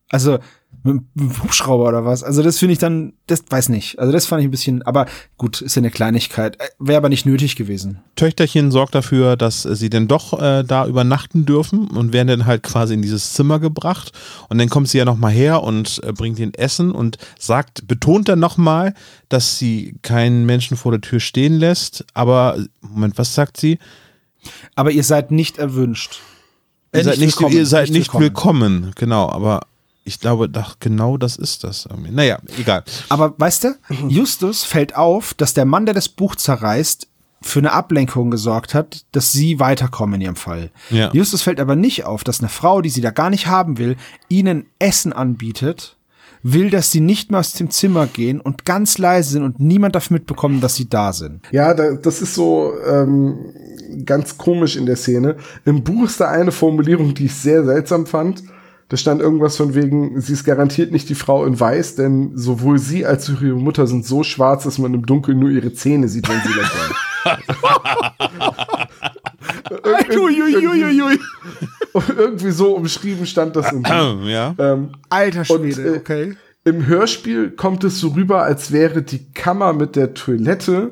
Also 0.10 0.40
mit, 0.84 1.04
dem 1.14 1.44
Hubschrauber 1.44 1.88
oder 1.88 2.06
was? 2.06 2.24
Also 2.24 2.42
das 2.42 2.58
finde 2.58 2.74
ich 2.74 2.80
dann, 2.80 3.14
das 3.28 3.44
weiß 3.50 3.70
nicht. 3.70 4.00
Also 4.00 4.12
das 4.12 4.26
fand 4.26 4.42
ich 4.42 4.48
ein 4.48 4.52
bisschen, 4.52 4.82
aber 4.82 5.06
gut, 5.38 5.62
ist 5.62 5.76
ja 5.76 5.82
eine 5.82 5.92
Kleinigkeit. 5.92 6.60
Äh, 6.60 6.70
Wäre 6.80 6.98
aber 6.98 7.10
nicht 7.10 7.26
nötig 7.26 7.56
gewesen. 7.56 8.00
Töchterchen 8.16 8.72
sorgt 8.72 8.96
dafür, 8.96 9.38
dass 9.38 9.66
äh, 9.66 9.76
sie 9.76 9.90
denn 9.90 10.08
doch 10.08 10.42
äh, 10.42 10.64
da 10.64 10.88
übernachten 10.88 11.46
dürfen 11.46 11.88
und 11.88 12.14
werden 12.14 12.28
dann 12.28 12.46
halt 12.46 12.64
quasi 12.64 12.94
in 12.96 13.02
dieses 13.02 13.34
Zimmer 13.34 13.60
gebracht. 13.60 14.12
Und 14.50 14.58
dann 14.58 14.70
kommt 14.70 14.90
sie 14.90 14.98
ja 14.98 15.06
nochmal 15.06 15.32
her 15.32 15.62
und 15.64 16.02
äh, 16.04 16.14
bringt 16.14 16.40
ihnen 16.40 16.54
Essen 16.54 16.92
und 16.92 17.18
sagt, 17.38 17.88
betont 17.88 18.30
dann 18.30 18.40
nochmal, 18.40 18.94
dass 19.30 19.58
sie 19.60 19.96
keinen 20.02 20.46
Menschen 20.46 20.78
vor 20.78 20.92
der 20.92 21.02
Tür 21.02 21.20
stehen 21.20 21.54
lässt. 21.54 22.06
Aber, 22.14 22.58
Moment, 22.82 23.18
was 23.18 23.36
sagt 23.36 23.58
sie? 23.58 23.78
Aber 24.76 24.92
ihr 24.92 25.04
seid 25.04 25.32
nicht 25.32 25.60
erwünscht. 25.60 26.20
Ihr 26.94 27.02
Äh, 27.02 27.04
seid 27.04 27.20
nicht, 27.20 27.28
willkommen, 27.40 27.56
ihr 27.56 27.66
seid 27.66 27.90
nicht 27.92 28.14
willkommen. 28.14 28.92
Genau, 28.96 29.30
aber 29.30 29.62
ich 30.04 30.20
glaube, 30.20 30.50
doch, 30.50 30.80
genau 30.80 31.18
das 31.18 31.36
ist 31.36 31.64
das. 31.64 31.88
irgendwie. 31.90 32.12
Naja, 32.12 32.40
egal. 32.60 32.84
Aber 33.10 33.34
weißt 33.38 33.66
du, 33.66 33.76
Justus 34.08 34.64
fällt 34.64 34.96
auf, 34.96 35.34
dass 35.34 35.54
der 35.54 35.66
Mann, 35.66 35.86
der 35.86 35.94
das 35.94 36.10
Buch 36.10 36.36
zerreißt, 36.36 37.08
für 37.44 37.60
eine 37.60 37.72
Ablenkung 37.72 38.30
gesorgt 38.30 38.74
hat, 38.74 39.04
dass 39.12 39.32
sie 39.32 39.60
weiterkommen 39.60 40.16
in 40.16 40.22
ihrem 40.22 40.36
Fall. 40.36 40.70
Ja. 40.92 41.10
Justus 41.12 41.42
fällt 41.42 41.60
aber 41.60 41.76
nicht 41.76 42.06
auf, 42.06 42.24
dass 42.24 42.40
eine 42.40 42.50
Frau, 42.50 42.82
die 42.82 42.90
sie 42.90 43.02
da 43.02 43.10
gar 43.10 43.32
nicht 43.32 43.48
haben 43.48 43.80
will, 43.80 43.98
ihnen 44.30 44.68
Essen 44.78 45.12
anbietet, 45.12 45.98
will, 46.44 46.70
dass 46.70 46.92
sie 46.92 47.02
nicht 47.02 47.32
mehr 47.32 47.40
aus 47.40 47.54
dem 47.54 47.70
Zimmer 47.72 48.08
gehen 48.08 48.42
und 48.42 48.66
ganz 48.66 48.98
leise 48.98 49.32
sind 49.32 49.44
und 49.44 49.60
niemand 49.60 49.96
darf 49.96 50.10
mitbekommen, 50.12 50.62
dass 50.62 50.76
sie 50.76 50.90
da 50.90 51.14
sind. 51.14 51.42
Ja, 51.52 51.74
da, 51.74 51.94
das 51.94 52.22
ist 52.22 52.36
so 52.36 52.74
ähm, 52.88 53.38
ganz 54.06 54.38
komisch 54.38 54.76
in 54.76 54.86
der 54.86 54.96
Szene. 54.96 55.38
Im 55.66 55.84
Buch 55.84 56.06
ist 56.06 56.20
da 56.20 56.30
eine 56.30 56.52
Formulierung, 56.52 57.14
die 57.14 57.26
ich 57.26 57.36
sehr 57.36 57.64
seltsam 57.66 58.06
fand. 58.06 58.44
Da 58.92 58.98
stand 58.98 59.22
irgendwas 59.22 59.56
von 59.56 59.74
wegen, 59.74 60.20
sie 60.20 60.34
ist 60.34 60.44
garantiert 60.44 60.92
nicht 60.92 61.08
die 61.08 61.16
Frau 61.16 61.46
in 61.46 61.58
Weiß, 61.58 61.96
denn 61.96 62.34
sowohl 62.36 62.78
sie 62.78 63.06
als 63.06 63.30
auch 63.30 63.42
ihre 63.42 63.56
Mutter 63.56 63.88
sind 63.88 64.06
so 64.06 64.22
schwarz, 64.22 64.66
dass 64.66 64.80
man 64.80 64.94
im 64.94 65.06
Dunkeln 65.06 65.40
nur 65.40 65.50
ihre 65.50 65.72
Zähne 65.72 66.10
sieht, 66.10 66.28
wenn 66.28 66.42
sie 66.42 66.50
lächeln. 66.50 66.92
Und 71.94 72.10
irgendwie 72.18 72.52
so 72.52 72.76
umschrieben 72.76 73.26
stand 73.26 73.56
das 73.56 73.72
im 73.72 73.82
Buch. 73.82 74.24
ja. 74.26 74.54
Ähm, 74.58 74.90
Alter 75.08 75.46
Schwede, 75.46 75.64
Und, 75.64 75.78
äh, 75.78 75.98
okay. 75.98 76.36
Im 76.66 76.86
Hörspiel 76.86 77.52
kommt 77.52 77.86
es 77.86 77.98
so 77.98 78.10
rüber, 78.10 78.44
als 78.44 78.74
wäre 78.74 79.04
die 79.04 79.32
Kammer 79.32 79.72
mit 79.72 79.96
der 79.96 80.14
Toilette 80.14 80.92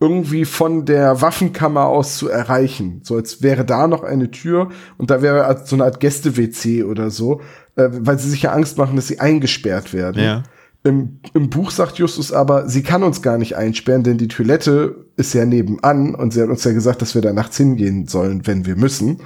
irgendwie 0.00 0.44
von 0.44 0.84
der 0.84 1.20
Waffenkammer 1.20 1.86
aus 1.86 2.16
zu 2.16 2.28
erreichen. 2.28 3.00
So 3.02 3.16
als 3.16 3.42
wäre 3.42 3.64
da 3.64 3.88
noch 3.88 4.04
eine 4.04 4.30
Tür 4.30 4.70
und 4.96 5.10
da 5.10 5.22
wäre 5.22 5.62
so 5.64 5.74
eine 5.76 5.84
Art 5.84 6.00
Gäste-WC 6.00 6.84
oder 6.84 7.10
so, 7.10 7.40
äh, 7.76 7.88
weil 7.90 8.18
sie 8.18 8.30
sich 8.30 8.42
ja 8.42 8.52
Angst 8.52 8.78
machen, 8.78 8.96
dass 8.96 9.08
sie 9.08 9.18
eingesperrt 9.18 9.92
werden. 9.92 10.22
Ja. 10.22 10.42
Im, 10.84 11.18
Im 11.34 11.50
Buch 11.50 11.72
sagt 11.72 11.98
Justus 11.98 12.32
aber, 12.32 12.68
sie 12.68 12.82
kann 12.82 13.02
uns 13.02 13.22
gar 13.22 13.38
nicht 13.38 13.56
einsperren, 13.56 14.04
denn 14.04 14.18
die 14.18 14.28
Toilette 14.28 15.04
ist 15.16 15.34
ja 15.34 15.44
nebenan 15.44 16.14
und 16.14 16.32
sie 16.32 16.40
hat 16.40 16.48
uns 16.48 16.62
ja 16.62 16.72
gesagt, 16.72 17.02
dass 17.02 17.16
wir 17.16 17.22
da 17.22 17.32
nachts 17.32 17.56
hingehen 17.56 18.06
sollen, 18.06 18.46
wenn 18.46 18.64
wir 18.64 18.76
müssen. 18.76 19.18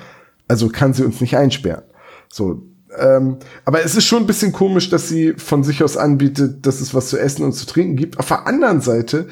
Also 0.48 0.68
kann 0.68 0.94
sie 0.94 1.04
uns 1.04 1.20
nicht 1.20 1.36
einsperren. 1.36 1.84
So, 2.30 2.62
ähm, 2.98 3.36
aber 3.66 3.84
es 3.84 3.94
ist 3.94 4.04
schon 4.04 4.22
ein 4.22 4.26
bisschen 4.26 4.52
komisch, 4.52 4.88
dass 4.88 5.08
sie 5.08 5.34
von 5.36 5.62
sich 5.64 5.82
aus 5.82 5.98
anbietet, 5.98 6.66
dass 6.66 6.80
es 6.80 6.94
was 6.94 7.08
zu 7.08 7.18
essen 7.18 7.44
und 7.44 7.52
zu 7.52 7.66
trinken 7.66 7.96
gibt. 7.96 8.18
Auf 8.18 8.28
der 8.28 8.46
anderen 8.46 8.80
Seite, 8.80 9.28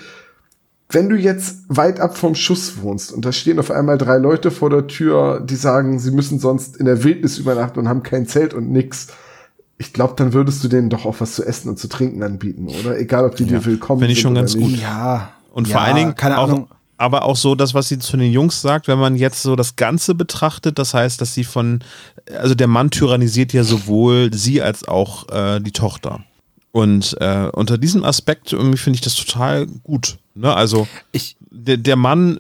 wenn 0.90 1.08
du 1.08 1.16
jetzt 1.16 1.64
weit 1.68 2.00
ab 2.00 2.18
vom 2.18 2.34
Schuss 2.34 2.82
wohnst 2.82 3.12
und 3.12 3.24
da 3.24 3.32
stehen 3.32 3.58
auf 3.58 3.70
einmal 3.70 3.96
drei 3.96 4.18
Leute 4.18 4.50
vor 4.50 4.70
der 4.70 4.88
Tür, 4.88 5.40
die 5.40 5.54
sagen, 5.54 5.98
sie 5.98 6.10
müssen 6.10 6.40
sonst 6.40 6.76
in 6.76 6.86
der 6.86 7.04
Wildnis 7.04 7.38
übernachten 7.38 7.78
und 7.78 7.88
haben 7.88 8.02
kein 8.02 8.26
Zelt 8.26 8.54
und 8.54 8.70
nix. 8.70 9.08
Ich 9.78 9.92
glaube, 9.92 10.14
dann 10.16 10.32
würdest 10.32 10.62
du 10.64 10.68
denen 10.68 10.90
doch 10.90 11.06
auch 11.06 11.16
was 11.20 11.36
zu 11.36 11.44
essen 11.44 11.68
und 11.68 11.78
zu 11.78 11.88
trinken 11.88 12.22
anbieten, 12.22 12.68
oder? 12.68 12.98
Egal, 12.98 13.24
ob 13.24 13.36
die 13.36 13.44
dir 13.44 13.64
willkommen 13.64 14.00
Finde 14.00 14.12
ich 14.12 14.20
schon 14.20 14.34
ganz 14.34 14.54
nicht. 14.54 14.64
gut. 14.64 14.80
Ja. 14.80 15.30
Und 15.52 15.68
ja, 15.68 15.74
vor 15.74 15.82
allen 15.82 15.96
Dingen 15.96 16.14
keine 16.16 16.38
auch, 16.38 16.48
Ahnung. 16.48 16.68
aber 16.96 17.24
auch 17.24 17.36
so 17.36 17.54
das, 17.54 17.72
was 17.72 17.88
sie 17.88 17.98
zu 17.98 18.16
den 18.16 18.32
Jungs 18.32 18.60
sagt, 18.60 18.88
wenn 18.88 18.98
man 18.98 19.14
jetzt 19.16 19.42
so 19.42 19.56
das 19.56 19.76
Ganze 19.76 20.14
betrachtet, 20.14 20.78
das 20.78 20.92
heißt, 20.92 21.20
dass 21.20 21.34
sie 21.34 21.44
von, 21.44 21.80
also 22.36 22.54
der 22.54 22.66
Mann 22.66 22.90
tyrannisiert 22.90 23.52
ja 23.52 23.62
sowohl 23.62 24.32
sie 24.34 24.60
als 24.60 24.86
auch 24.86 25.28
äh, 25.28 25.60
die 25.60 25.72
Tochter. 25.72 26.24
Und 26.72 27.16
äh, 27.20 27.48
unter 27.52 27.78
diesem 27.78 28.05
Aspekt 28.05 28.51
finde 28.51 28.92
ich 28.92 29.01
das 29.01 29.16
total 29.16 29.66
gut. 29.66 30.18
Ne? 30.34 30.55
Also 30.55 30.86
Ich, 31.12 31.36
der, 31.51 31.76
der 31.76 31.97
Mann, 31.97 32.38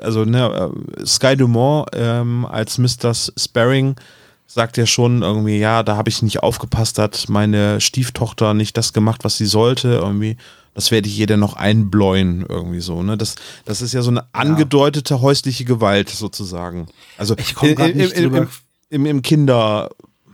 also 0.00 0.24
ne, 0.24 0.72
äh, 0.98 1.06
Sky 1.06 1.36
Dumont 1.36 1.88
ähm, 1.94 2.44
als 2.44 2.78
Mr. 2.78 3.14
Sparring 3.14 3.96
sagt 4.46 4.76
ja 4.76 4.84
schon 4.84 5.22
irgendwie, 5.22 5.58
ja, 5.58 5.82
da 5.82 5.96
habe 5.96 6.10
ich 6.10 6.20
nicht 6.20 6.42
aufgepasst, 6.42 6.98
hat 6.98 7.28
meine 7.28 7.80
Stieftochter 7.80 8.52
nicht 8.52 8.76
das 8.76 8.92
gemacht, 8.92 9.24
was 9.24 9.38
sie 9.38 9.46
sollte, 9.46 9.88
irgendwie. 9.88 10.36
Das 10.74 10.90
werde 10.90 11.08
ich 11.08 11.16
jeder 11.16 11.36
noch 11.36 11.54
einbläuen, 11.54 12.46
irgendwie 12.48 12.80
so. 12.80 13.02
Ne? 13.02 13.18
Das, 13.18 13.34
das 13.66 13.82
ist 13.82 13.92
ja 13.92 14.00
so 14.00 14.10
eine 14.10 14.24
angedeutete 14.32 15.20
häusliche 15.20 15.64
Gewalt 15.64 16.08
sozusagen. 16.08 16.86
Also 17.18 17.34
Ich 17.38 17.54
komm 17.54 17.74
grad 17.74 17.90
im, 17.90 17.96
nicht 17.98 18.12
im, 18.14 18.34
im, 18.34 18.48
im, 18.88 19.06
im 19.06 19.22
Kinder, 19.22 19.90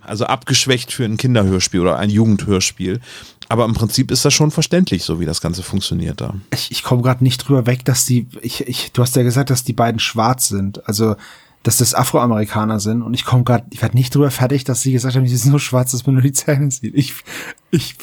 also 0.08 0.24
abgeschwächt 0.24 0.92
für 0.92 1.04
ein 1.04 1.16
Kinderhörspiel 1.16 1.80
oder 1.80 1.98
ein 1.98 2.10
Jugendhörspiel. 2.10 3.00
Aber 3.48 3.64
im 3.64 3.74
Prinzip 3.74 4.10
ist 4.10 4.24
das 4.24 4.34
schon 4.34 4.50
verständlich, 4.50 5.04
so 5.04 5.20
wie 5.20 5.24
das 5.24 5.40
Ganze 5.40 5.62
funktioniert 5.62 6.20
da. 6.20 6.34
ich, 6.52 6.70
ich 6.70 6.82
komme 6.82 7.02
gerade 7.02 7.24
nicht 7.24 7.38
drüber 7.38 7.66
weg, 7.66 7.84
dass 7.84 8.04
die, 8.04 8.28
ich, 8.42 8.66
ich, 8.66 8.92
du 8.92 9.02
hast 9.02 9.16
ja 9.16 9.22
gesagt, 9.22 9.50
dass 9.50 9.64
die 9.64 9.72
beiden 9.72 10.00
schwarz 10.00 10.48
sind. 10.48 10.86
Also, 10.86 11.16
dass 11.62 11.78
das 11.78 11.94
Afroamerikaner 11.94 12.78
sind. 12.78 13.02
Und 13.02 13.14
ich 13.14 13.24
komme 13.24 13.44
gerade, 13.44 13.66
ich 13.70 13.82
werde 13.82 13.96
nicht 13.96 14.14
drüber 14.14 14.30
fertig, 14.30 14.64
dass 14.64 14.82
sie 14.82 14.92
gesagt 14.92 15.16
haben, 15.16 15.24
die 15.24 15.36
sind 15.36 15.50
so 15.50 15.58
schwarz, 15.58 15.90
dass 15.90 16.06
man 16.06 16.14
nur 16.14 16.22
die 16.22 16.32
Zähne 16.32 16.70
sieht. 16.70 16.94
Ich, 16.94 17.14
ich, 17.70 17.96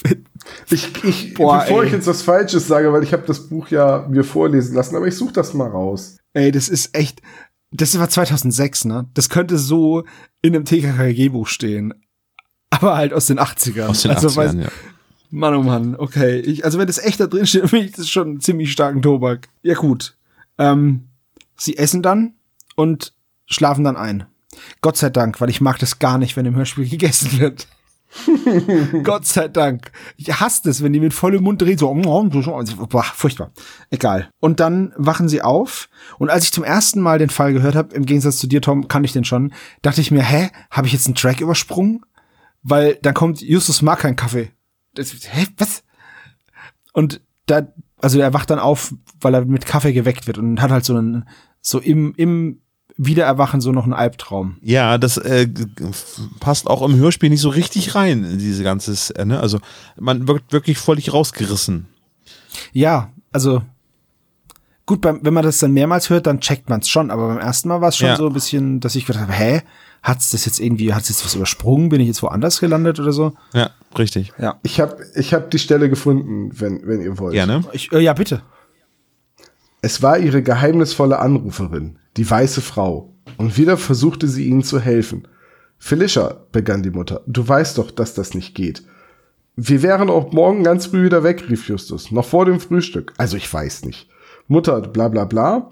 Ich, 0.69 1.03
ich, 1.03 1.33
Boah, 1.35 1.59
bevor 1.59 1.81
ey. 1.81 1.87
ich 1.87 1.93
jetzt 1.93 2.07
was 2.07 2.21
Falsches 2.21 2.67
sage, 2.67 2.91
weil 2.93 3.03
ich 3.03 3.13
habe 3.13 3.23
das 3.25 3.47
Buch 3.47 3.69
ja 3.69 4.05
mir 4.09 4.23
vorlesen 4.23 4.75
lassen, 4.75 4.95
aber 4.95 5.07
ich 5.07 5.15
suche 5.15 5.33
das 5.33 5.53
mal 5.53 5.69
raus. 5.69 6.17
ey, 6.33 6.51
das 6.51 6.69
ist 6.69 6.95
echt, 6.95 7.21
das 7.75 7.97
war 7.97 8.09
2006, 8.09 8.85
ne? 8.85 9.07
Das 9.13 9.29
könnte 9.29 9.57
so 9.57 10.03
in 10.41 10.55
einem 10.55 10.65
TKKG-Buch 10.65 11.47
stehen. 11.47 11.93
Aber 12.69 12.95
halt 12.97 13.13
aus 13.13 13.27
den 13.27 13.39
80ern. 13.39 13.87
Aus 13.87 14.01
den 14.03 14.11
also, 14.11 14.27
80ern, 14.27 14.49
weißt- 14.49 14.61
ja. 14.63 14.69
Mann, 15.31 15.55
oh 15.55 15.63
Mann, 15.63 15.95
okay. 15.95 16.39
Ich, 16.39 16.63
also 16.63 16.77
wenn 16.77 16.87
das 16.87 16.97
echt 16.99 17.19
da 17.19 17.27
drin 17.27 17.45
steht, 17.47 17.69
finde 17.69 17.85
ich 17.85 17.91
das 17.93 18.09
schon 18.09 18.27
einen 18.29 18.41
ziemlich 18.41 18.71
starken 18.71 19.01
Tobak. 19.01 19.49
Ja 19.63 19.73
gut. 19.75 20.15
Ähm, 20.57 21.07
sie 21.57 21.77
essen 21.77 22.01
dann 22.01 22.33
und 22.75 23.13
schlafen 23.45 23.83
dann 23.83 23.97
ein. 23.97 24.25
Gott 24.81 24.97
sei 24.97 25.09
Dank, 25.09 25.41
weil 25.41 25.49
ich 25.49 25.59
mag 25.61 25.79
das 25.79 25.99
gar 25.99 26.17
nicht, 26.17 26.37
wenn 26.37 26.45
im 26.45 26.55
Hörspiel 26.55 26.87
gegessen 26.89 27.39
wird. 27.39 27.67
Gott 29.03 29.25
sei 29.25 29.47
Dank. 29.47 29.91
Ich 30.17 30.39
hasse 30.39 30.69
es, 30.69 30.83
wenn 30.83 30.93
die 30.93 30.99
mit 30.99 31.13
vollem 31.13 31.43
Mund 31.43 31.61
reden, 31.61 31.77
so, 31.77 31.93
boah, 32.87 33.03
furchtbar. 33.03 33.51
Egal. 33.89 34.29
Und 34.39 34.59
dann 34.59 34.93
wachen 34.97 35.29
sie 35.29 35.41
auf. 35.41 35.89
Und 36.17 36.29
als 36.29 36.45
ich 36.45 36.51
zum 36.51 36.63
ersten 36.63 37.01
Mal 37.01 37.19
den 37.19 37.29
Fall 37.29 37.53
gehört 37.53 37.75
habe, 37.75 37.95
im 37.95 38.05
Gegensatz 38.05 38.37
zu 38.37 38.47
dir, 38.47 38.61
Tom, 38.61 38.87
kannte 38.87 39.05
ich 39.05 39.13
den 39.13 39.25
schon, 39.25 39.53
dachte 39.81 40.01
ich 40.01 40.11
mir, 40.11 40.23
hä, 40.23 40.49
habe 40.71 40.87
ich 40.87 40.93
jetzt 40.93 41.07
einen 41.07 41.15
Track 41.15 41.41
übersprungen? 41.41 42.01
Weil 42.63 42.97
dann 43.01 43.13
kommt 43.13 43.41
Justus 43.41 43.81
mag 43.81 43.99
keinen 43.99 44.15
Kaffee. 44.15 44.51
Das, 44.95 45.13
hä, 45.13 45.47
was? 45.57 45.83
Und 46.93 47.21
da, 47.45 47.67
also 48.01 48.19
er 48.19 48.33
wacht 48.33 48.49
dann 48.49 48.59
auf, 48.59 48.93
weil 49.19 49.35
er 49.35 49.45
mit 49.45 49.65
Kaffee 49.65 49.93
geweckt 49.93 50.27
wird 50.27 50.37
und 50.37 50.61
hat 50.61 50.71
halt 50.71 50.85
so 50.85 50.95
einen, 50.95 51.27
so 51.61 51.79
im, 51.79 52.13
im 52.15 52.61
Wiedererwachen 52.97 53.59
so 53.61 53.71
noch 53.71 53.83
einen 53.83 53.93
Albtraum. 53.93 54.57
Ja, 54.61 54.97
das 54.97 55.17
äh, 55.17 55.47
passt 56.39 56.67
auch 56.67 56.81
im 56.81 56.95
Hörspiel 56.95 57.29
nicht 57.29 57.41
so 57.41 57.49
richtig 57.49 57.93
rein, 57.95 58.23
in 58.23 58.39
diese 58.39 58.63
ganze, 58.63 58.93
äh, 59.15 59.25
ne? 59.25 59.39
Also 59.39 59.59
man 59.99 60.27
wird 60.27 60.43
wirklich 60.51 60.77
völlig 60.77 61.11
rausgerissen. 61.11 61.87
Ja, 62.71 63.11
also 63.33 63.61
gut, 64.85 65.01
beim, 65.01 65.19
wenn 65.23 65.33
man 65.33 65.43
das 65.43 65.59
dann 65.59 65.73
mehrmals 65.73 66.09
hört, 66.09 66.25
dann 66.27 66.39
checkt 66.39 66.69
man 66.69 66.79
es 66.79 66.87
schon, 66.87 67.11
aber 67.11 67.27
beim 67.27 67.37
ersten 67.39 67.67
Mal 67.67 67.81
war 67.81 67.89
es 67.89 67.97
schon 67.97 68.07
Ja. 68.07 68.15
so 68.15 68.27
ein 68.27 68.33
bisschen, 68.33 68.79
dass 68.79 68.95
ich 68.95 69.05
gedacht 69.05 69.23
habe, 69.23 69.33
hä, 69.33 69.61
hat's 70.01 70.31
das 70.31 70.45
jetzt 70.45 70.59
irgendwie, 70.59 70.93
hat's 70.93 71.09
jetzt 71.09 71.25
was 71.25 71.35
übersprungen? 71.35 71.89
Bin 71.89 71.99
ich 71.99 72.07
jetzt 72.07 72.23
woanders 72.23 72.59
gelandet 72.61 72.99
oder 72.99 73.11
so? 73.11 73.33
Ja, 73.53 73.71
richtig. 73.97 74.31
Ja. 74.39 74.57
Ich 74.63 74.79
habe 74.79 74.97
ich 75.15 75.33
hab 75.33 75.51
die 75.51 75.59
Stelle 75.59 75.89
gefunden, 75.89 76.51
wenn, 76.53 76.87
wenn 76.87 77.01
ihr 77.01 77.17
wollt. 77.17 77.33
Gerne. 77.33 77.63
Ich, 77.73 77.91
äh, 77.91 77.99
ja, 77.99 78.13
bitte. 78.13 78.41
Es 79.81 80.01
war 80.01 80.17
ihre 80.17 80.41
geheimnisvolle 80.41 81.19
Anruferin, 81.19 81.99
die 82.17 82.29
weiße 82.29 82.61
Frau, 82.61 83.13
und 83.37 83.57
wieder 83.57 83.77
versuchte 83.77 84.27
sie 84.27 84.47
ihnen 84.47 84.63
zu 84.63 84.79
helfen. 84.79 85.27
Felicia, 85.77 86.35
begann 86.51 86.83
die 86.83 86.91
Mutter, 86.91 87.21
du 87.27 87.47
weißt 87.47 87.77
doch, 87.77 87.91
dass 87.91 88.13
das 88.13 88.33
nicht 88.33 88.55
geht. 88.55 88.83
Wir 89.55 89.81
wären 89.81 90.09
auch 90.09 90.31
morgen 90.33 90.63
ganz 90.63 90.87
früh 90.87 91.05
wieder 91.05 91.23
weg, 91.23 91.49
rief 91.49 91.67
Justus, 91.67 92.11
noch 92.11 92.25
vor 92.25 92.45
dem 92.45 92.59
Frühstück. 92.59 93.13
Also 93.17 93.37
ich 93.37 93.51
weiß 93.51 93.85
nicht. 93.85 94.09
Mutter, 94.47 94.81
bla 94.81 95.07
bla 95.07 95.25
bla, 95.25 95.71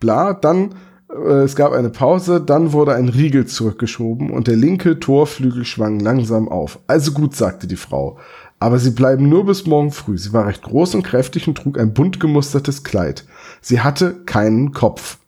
bla, 0.00 0.34
dann, 0.34 0.74
äh, 1.10 1.42
es 1.42 1.54
gab 1.54 1.72
eine 1.72 1.90
Pause, 1.90 2.40
dann 2.40 2.72
wurde 2.72 2.94
ein 2.94 3.08
Riegel 3.08 3.46
zurückgeschoben 3.46 4.30
und 4.30 4.48
der 4.48 4.56
linke 4.56 4.98
Torflügel 4.98 5.64
schwang 5.64 6.00
langsam 6.00 6.48
auf. 6.48 6.80
Also 6.86 7.12
gut, 7.12 7.36
sagte 7.36 7.66
die 7.66 7.76
Frau. 7.76 8.18
Aber 8.58 8.78
sie 8.78 8.90
bleiben 8.90 9.28
nur 9.28 9.46
bis 9.46 9.66
morgen 9.66 9.90
früh. 9.90 10.18
Sie 10.18 10.34
war 10.34 10.46
recht 10.46 10.62
groß 10.62 10.94
und 10.96 11.02
kräftig 11.02 11.48
und 11.48 11.56
trug 11.56 11.78
ein 11.78 11.94
bunt 11.94 12.20
gemustertes 12.20 12.84
Kleid. 12.84 13.24
Sie 13.62 13.80
hatte 13.80 14.22
keinen 14.26 14.72
Kopf. 14.72 15.19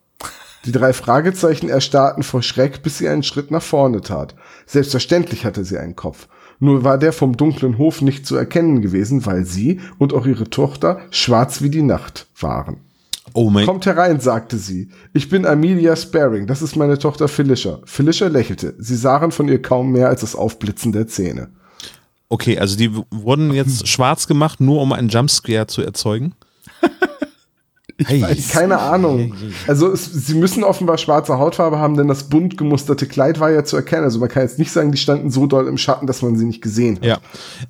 Die 0.64 0.72
drei 0.72 0.92
Fragezeichen 0.92 1.68
erstarrten 1.68 2.22
vor 2.22 2.42
Schreck, 2.42 2.82
bis 2.82 2.98
sie 2.98 3.08
einen 3.08 3.24
Schritt 3.24 3.50
nach 3.50 3.62
vorne 3.62 4.00
tat. 4.00 4.34
Selbstverständlich 4.66 5.44
hatte 5.44 5.64
sie 5.64 5.78
einen 5.78 5.96
Kopf. 5.96 6.28
Nur 6.60 6.84
war 6.84 6.98
der 6.98 7.12
vom 7.12 7.36
dunklen 7.36 7.78
Hof 7.78 8.02
nicht 8.02 8.24
zu 8.24 8.36
erkennen 8.36 8.82
gewesen, 8.82 9.26
weil 9.26 9.44
sie 9.44 9.80
und 9.98 10.14
auch 10.14 10.26
ihre 10.26 10.48
Tochter 10.48 11.00
schwarz 11.10 11.62
wie 11.62 11.70
die 11.70 11.82
Nacht 11.82 12.28
waren. 12.38 12.76
Oh 13.34 13.50
mein 13.50 13.66
Kommt 13.66 13.86
herein, 13.86 14.20
sagte 14.20 14.58
sie. 14.58 14.90
Ich 15.12 15.28
bin 15.28 15.46
Amelia 15.46 15.96
Sparing, 15.96 16.46
das 16.46 16.62
ist 16.62 16.76
meine 16.76 16.98
Tochter 16.98 17.26
Felicia. 17.26 17.80
Felicia 17.84 18.28
lächelte. 18.28 18.74
Sie 18.78 18.96
sahen 18.96 19.32
von 19.32 19.48
ihr 19.48 19.60
kaum 19.60 19.90
mehr 19.90 20.08
als 20.08 20.20
das 20.20 20.36
Aufblitzen 20.36 20.92
der 20.92 21.08
Zähne. 21.08 21.48
Okay, 22.28 22.58
also 22.58 22.76
die 22.76 22.94
wurden 23.10 23.52
jetzt 23.52 23.88
schwarz 23.88 24.26
gemacht, 24.26 24.60
nur 24.60 24.80
um 24.80 24.92
einen 24.92 25.08
Jumpscare 25.08 25.66
zu 25.66 25.82
erzeugen. 25.82 26.34
Hey, 28.06 28.42
Keine 28.50 28.78
Ahnung. 28.78 29.34
Also 29.66 29.90
es, 29.90 30.04
sie 30.04 30.34
müssen 30.34 30.64
offenbar 30.64 30.98
schwarze 30.98 31.38
Hautfarbe 31.38 31.78
haben, 31.78 31.96
denn 31.96 32.08
das 32.08 32.24
bunt 32.24 32.56
gemusterte 32.56 33.06
Kleid 33.06 33.40
war 33.40 33.50
ja 33.50 33.64
zu 33.64 33.76
erkennen. 33.76 34.04
Also 34.04 34.18
man 34.18 34.28
kann 34.28 34.42
jetzt 34.42 34.58
nicht 34.58 34.72
sagen, 34.72 34.92
die 34.92 34.98
standen 34.98 35.30
so 35.30 35.46
doll 35.46 35.66
im 35.68 35.78
Schatten, 35.78 36.06
dass 36.06 36.22
man 36.22 36.36
sie 36.36 36.44
nicht 36.44 36.62
gesehen 36.62 36.96
hat. 36.96 37.04
Ja. 37.04 37.18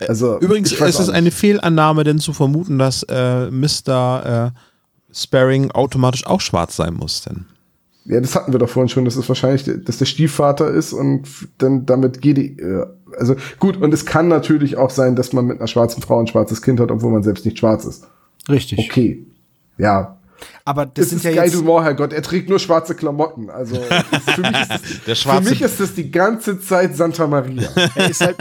Also 0.09 0.39
Übrigens 0.41 0.73
ich 0.73 0.81
weiß 0.81 0.95
ist 0.95 1.01
es 1.01 1.09
eine. 1.09 1.31
Fehlannahme, 1.33 2.05
denn 2.05 2.19
zu 2.19 2.33
vermuten, 2.33 2.79
dass 2.79 3.03
äh, 3.05 3.51
Mr. 3.51 4.53
Äh, 4.55 4.59
Sparring 5.15 5.71
automatisch 5.71 6.27
auch 6.27 6.41
schwarz 6.41 6.77
sein 6.77 6.95
muss, 6.95 7.23
denn. 7.23 7.47
Ja, 8.05 8.21
das 8.21 8.35
hatten 8.35 8.53
wir 8.53 8.59
doch 8.59 8.69
vorhin 8.69 8.89
schon, 8.89 9.05
dass 9.05 9.15
es 9.17 9.29
wahrscheinlich, 9.29 9.65
dass 9.85 9.99
der 9.99 10.07
Stiefvater 10.07 10.69
ist 10.69 10.93
und 10.93 11.29
dann 11.59 11.87
damit 11.87 12.21
geht 12.21 12.37
die, 12.37 12.59
äh, 12.59 12.85
also 13.19 13.37
gut, 13.61 13.77
und 13.77 13.95
es 13.95 14.05
kann 14.07 14.29
natürlich 14.29 14.77
auch 14.77 14.91
sein, 14.91 15.15
dass 15.15 15.33
man 15.33 15.47
mit 15.47 15.59
einer 15.59 15.69
schwarzen 15.69 16.03
Frau 16.03 16.19
ein 16.19 16.27
schwarzes 16.27 16.63
Kind 16.63 16.81
hat, 16.81 16.91
obwohl 16.91 17.13
man 17.13 17.23
selbst 17.23 17.45
nicht 17.45 17.59
schwarz 17.59 17.85
ist. 17.85 18.09
Richtig. 18.49 18.79
Okay. 18.79 19.25
Ja. 19.79 20.19
Aber 20.65 20.87
das 20.87 20.95
Das 20.95 21.09
sind 21.11 21.19
ist 21.19 21.25
ja 21.25 21.33
geil 21.33 21.47
jetzt, 21.49 21.57
Humor, 21.59 21.83
Herrgott. 21.83 22.13
Er 22.13 22.23
trägt 22.23 22.49
nur 22.49 22.59
schwarze 22.59 22.95
Klamotten. 22.95 23.51
Also 23.51 23.75
für 24.35 24.41
mich, 24.43 24.61
ist 24.61 24.71
das, 24.71 24.81
Der 25.07 25.17
für 25.17 25.41
mich 25.41 25.61
ist 25.63 25.81
das 25.81 25.95
die 25.95 26.11
ganze 26.11 26.61
Zeit 26.61 26.97
Santa 26.97 27.27
Maria. 27.27 27.69
er 27.95 28.11
ist 28.11 28.21
halt, 28.21 28.37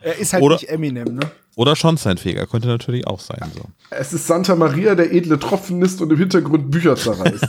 er 0.00 0.18
ist 0.18 0.32
halt 0.32 0.42
Oder- 0.42 0.54
nicht 0.56 0.68
Eminem, 0.68 1.14
ne? 1.16 1.30
Oder 1.56 1.76
Schornsteinfeger, 1.76 2.46
könnte 2.48 2.66
natürlich 2.66 3.06
auch 3.06 3.20
sein. 3.20 3.48
So. 3.54 3.62
Es 3.90 4.12
ist 4.12 4.26
Santa 4.26 4.56
Maria, 4.56 4.96
der 4.96 5.12
edle 5.12 5.38
Tropfenist 5.38 6.00
und 6.02 6.10
im 6.10 6.18
Hintergrund 6.18 6.68
Bücher 6.70 6.96
zerreißt. 6.96 7.46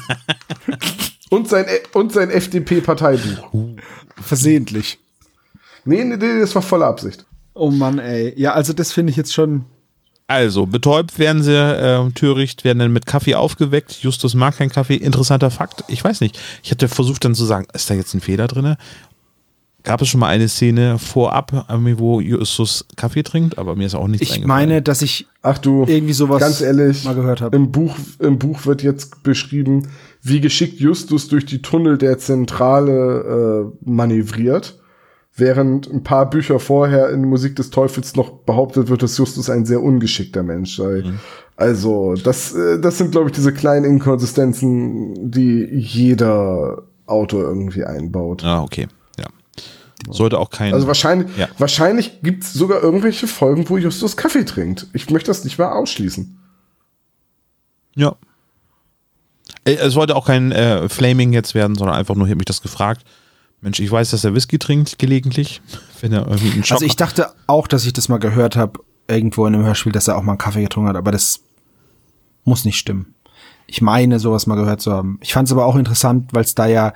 und 1.32 1.50
sein, 1.50 1.66
und 1.94 2.14
sein 2.14 2.30
FDP-Parteibuch. 2.30 3.52
Versehentlich. 4.22 5.00
Nee, 5.86 6.04
nee, 6.04 6.18
nee, 6.18 6.40
das 6.40 6.54
war 6.54 6.62
voller 6.62 6.86
Absicht. 6.88 7.26
Oh 7.56 7.72
Mann, 7.72 8.00
ey. 8.00 8.34
Ja, 8.40 8.54
also 8.54 8.74
das 8.74 8.92
finde 8.92 9.10
ich 9.12 9.18
jetzt 9.18 9.34
schon. 9.34 9.66
Also, 10.28 10.66
betäubt 10.66 11.20
werden 11.20 11.44
sie, 11.44 11.54
äh, 11.56 12.10
töricht, 12.12 12.64
werden 12.64 12.80
dann 12.80 12.92
mit 12.94 13.06
Kaffee 13.06 13.36
aufgeweckt. 13.36 14.00
Justus 14.02 14.34
mag 14.34 14.58
keinen 14.58 14.72
Kaffee. 14.72 14.96
Interessanter 14.96 15.52
Fakt. 15.52 15.84
Ich 15.88 16.04
weiß 16.04 16.22
nicht. 16.22 16.40
Ich 16.64 16.72
hatte 16.72 16.88
versucht 16.88 17.24
dann 17.26 17.36
zu 17.36 17.46
sagen, 17.46 17.68
ist 17.74 17.90
da 17.90 17.94
jetzt 17.94 18.14
ein 18.16 18.22
Fehler 18.22 18.48
drin? 18.48 18.76
Gab 19.84 20.02
es 20.02 20.08
schon 20.08 20.20
mal 20.20 20.30
eine 20.30 20.48
Szene 20.48 20.98
vorab, 20.98 21.68
irgendwie, 21.70 22.00
wo 22.00 22.20
Justus 22.20 22.88
Kaffee 22.96 23.22
trinkt, 23.22 23.60
aber 23.60 23.76
mir 23.76 23.86
ist 23.86 23.94
auch 23.94 24.08
nichts 24.08 24.24
Ich 24.28 24.34
eingefallen. 24.34 24.68
meine, 24.70 24.82
dass 24.82 25.04
ich 25.04 25.28
Ach 25.44 25.60
du, 25.60 25.86
irgendwie 25.88 26.14
sowas 26.14 26.40
ganz 26.40 26.60
ehrlich, 26.62 27.04
mal 27.04 27.14
gehört 27.14 27.42
habe. 27.42 27.56
im 27.56 27.72
Buch, 27.72 27.96
im 28.18 28.40
Buch 28.40 28.66
wird 28.66 28.82
jetzt 28.82 29.22
beschrieben, 29.22 29.90
wie 30.24 30.42
geschickt 30.42 30.80
Justus 30.80 31.28
durch 31.28 31.46
die 31.46 31.62
Tunnel 31.62 32.00
der 32.00 32.18
Zentrale 32.18 33.72
äh, 33.86 33.88
manövriert, 33.88 34.80
während 35.36 35.88
ein 35.92 36.04
paar 36.04 36.30
Bücher 36.30 36.60
vorher 36.60 37.10
in 37.10 37.26
Musik 37.26 37.56
des 37.58 37.70
Teufels 37.70 38.16
noch 38.16 38.32
behauptet 38.32 38.88
wird, 38.90 39.04
dass 39.04 39.18
Justus 39.18 39.50
ein 39.50 39.66
sehr 39.66 39.82
ungeschickter 39.84 40.44
Mensch 40.44 40.78
sei. 40.78 41.04
Also, 41.58 42.16
das, 42.16 42.54
äh, 42.54 42.80
das 42.80 42.98
sind, 42.98 43.12
glaube 43.12 43.30
ich, 43.30 43.36
diese 43.36 43.54
kleinen 43.54 43.86
Inkonsistenzen, 43.86 45.32
die 45.32 45.66
jeder 45.74 46.84
Autor 47.06 47.44
irgendwie 47.44 47.84
einbaut. 47.84 48.44
Ah, 48.44 48.62
okay. 48.62 48.88
Ja. 49.20 49.26
Sollte 50.10 50.40
auch 50.40 50.50
kein. 50.50 50.74
Also 50.74 50.88
wahrscheinlich, 50.88 51.36
Ja. 51.38 51.48
wahrscheinlich 51.58 52.22
gibt's 52.22 52.54
sogar 52.54 52.82
irgendwelche 52.82 53.28
Folgen, 53.28 53.70
wo 53.70 53.78
Justus 53.78 54.18
Kaffee 54.18 54.44
trinkt. 54.46 54.88
Ich 54.94 55.10
möchte 55.10 55.28
das 55.28 55.44
nicht 55.44 55.58
mal 55.60 55.72
ausschließen. 55.72 56.38
Ja. 57.96 58.16
Äh, 59.66 59.76
Es 59.76 59.94
sollte 59.94 60.16
auch 60.16 60.26
kein 60.28 60.52
äh, 60.52 60.90
Flaming 60.90 61.34
jetzt 61.34 61.56
werden, 61.56 61.76
sondern 61.76 61.96
einfach 61.96 62.16
nur, 62.16 62.26
ich 62.26 62.32
habe 62.32 62.40
mich 62.40 62.46
das 62.46 62.62
gefragt. 62.62 63.04
Mensch, 63.66 63.80
ich 63.80 63.92
weiß, 63.92 64.12
dass 64.12 64.24
er 64.24 64.36
Whisky 64.36 64.60
trinkt 64.60 65.00
gelegentlich, 65.00 65.62
wenn 66.02 66.14
er 66.14 66.28
irgendwie 66.28 66.52
einen 66.52 66.64
Schock 66.64 66.76
Also 66.76 66.86
ich 66.86 66.96
dachte 66.96 67.32
auch, 67.48 67.68
dass 67.68 67.86
ich 67.86 67.94
das 67.94 68.10
mal 68.10 68.20
gehört 68.20 68.56
habe, 68.56 68.80
irgendwo 69.08 69.46
in 69.48 69.56
einem 69.56 69.66
Hörspiel, 69.66 69.92
dass 69.92 70.08
er 70.08 70.18
auch 70.18 70.22
mal 70.22 70.34
einen 70.34 70.38
Kaffee 70.38 70.62
getrunken 70.62 70.90
hat, 70.90 70.96
aber 70.96 71.12
das 71.12 71.42
muss 72.44 72.64
nicht 72.64 72.78
stimmen. 72.78 73.16
Ich 73.66 73.82
meine, 73.82 74.20
sowas 74.20 74.46
mal 74.46 74.56
gehört 74.56 74.82
zu 74.82 74.94
haben. 74.94 75.18
Ich 75.22 75.34
fand 75.34 75.48
es 75.48 75.52
aber 75.52 75.66
auch 75.66 75.76
interessant, 75.76 76.32
weil 76.34 76.44
es 76.44 76.54
da 76.54 76.68
ja 76.68 76.94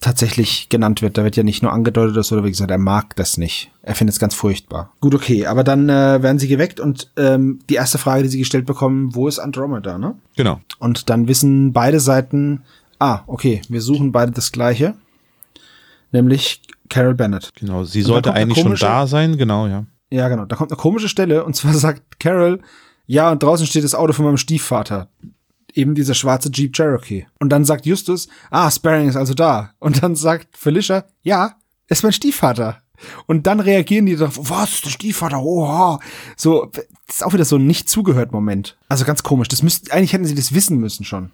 tatsächlich 0.00 0.68
genannt 0.68 1.02
wird. 1.02 1.16
Da 1.16 1.22
wird 1.22 1.36
ja 1.36 1.44
nicht 1.44 1.62
nur 1.62 1.72
angedeutet, 1.72 2.16
dass 2.16 2.32
oder 2.32 2.42
wie 2.42 2.50
gesagt, 2.50 2.72
er 2.72 2.78
mag 2.78 3.14
das 3.14 3.36
nicht. 3.36 3.70
Er 3.82 3.94
findet 3.94 4.14
es 4.14 4.20
ganz 4.20 4.34
furchtbar. 4.34 4.92
Gut, 5.00 5.14
okay, 5.14 5.46
aber 5.46 5.62
dann 5.62 5.88
äh, 5.88 6.20
werden 6.20 6.40
sie 6.40 6.48
geweckt 6.48 6.80
und 6.80 7.12
ähm, 7.16 7.60
die 7.70 7.74
erste 7.74 7.98
Frage, 7.98 8.24
die 8.24 8.28
sie 8.28 8.38
gestellt 8.40 8.66
bekommen, 8.66 9.14
wo 9.14 9.28
ist 9.28 9.38
Andromeda, 9.38 9.98
ne? 9.98 10.16
Genau. 10.36 10.60
Und 10.80 11.10
dann 11.10 11.28
wissen 11.28 11.72
beide 11.72 12.00
Seiten, 12.00 12.62
ah, 12.98 13.20
okay, 13.28 13.62
wir 13.68 13.80
suchen 13.80 14.10
beide 14.10 14.32
das 14.32 14.50
Gleiche, 14.50 14.94
nämlich 16.12 16.62
Carol 16.88 17.14
Bennett. 17.14 17.52
Genau. 17.58 17.84
Sie 17.84 18.02
sollte 18.02 18.32
eigentlich 18.32 18.58
schon 18.58 18.68
komische- 18.72 18.86
da 18.86 19.06
sein, 19.06 19.36
genau, 19.36 19.66
ja. 19.66 19.84
Ja, 20.10 20.28
genau. 20.28 20.46
Da 20.46 20.56
kommt 20.56 20.70
eine 20.72 20.78
komische 20.80 21.08
Stelle 21.08 21.44
und 21.44 21.54
zwar 21.54 21.74
sagt 21.74 22.18
Carol, 22.20 22.60
ja, 23.06 23.30
und 23.30 23.42
draußen 23.42 23.66
steht 23.66 23.84
das 23.84 23.94
Auto 23.94 24.12
von 24.12 24.24
meinem 24.24 24.36
Stiefvater. 24.36 25.08
Eben 25.74 25.94
dieser 25.94 26.14
schwarze 26.14 26.50
Jeep 26.50 26.74
Cherokee. 26.74 27.26
Und 27.40 27.50
dann 27.50 27.64
sagt 27.64 27.86
Justus, 27.86 28.28
ah, 28.50 28.70
Sparring 28.70 29.08
ist 29.08 29.16
also 29.16 29.34
da. 29.34 29.70
Und 29.78 30.02
dann 30.02 30.14
sagt 30.16 30.56
Felicia, 30.56 31.04
ja, 31.22 31.54
ist 31.88 32.02
mein 32.02 32.12
Stiefvater. 32.12 32.78
Und 33.26 33.46
dann 33.46 33.60
reagieren 33.60 34.06
die 34.06 34.16
darauf, 34.16 34.50
was, 34.50 34.80
der 34.80 34.90
Stiefvater, 34.90 35.40
oha. 35.40 36.00
So, 36.36 36.70
das 37.06 37.16
ist 37.16 37.24
auch 37.24 37.32
wieder 37.32 37.44
so 37.44 37.56
ein 37.56 37.66
nicht 37.66 37.88
zugehört 37.88 38.32
Moment. 38.32 38.76
Also 38.88 39.04
ganz 39.04 39.22
komisch. 39.22 39.48
Das 39.48 39.62
müssten, 39.62 39.90
eigentlich 39.90 40.12
hätten 40.12 40.24
sie 40.24 40.34
das 40.34 40.52
wissen 40.54 40.78
müssen 40.78 41.04
schon. 41.04 41.30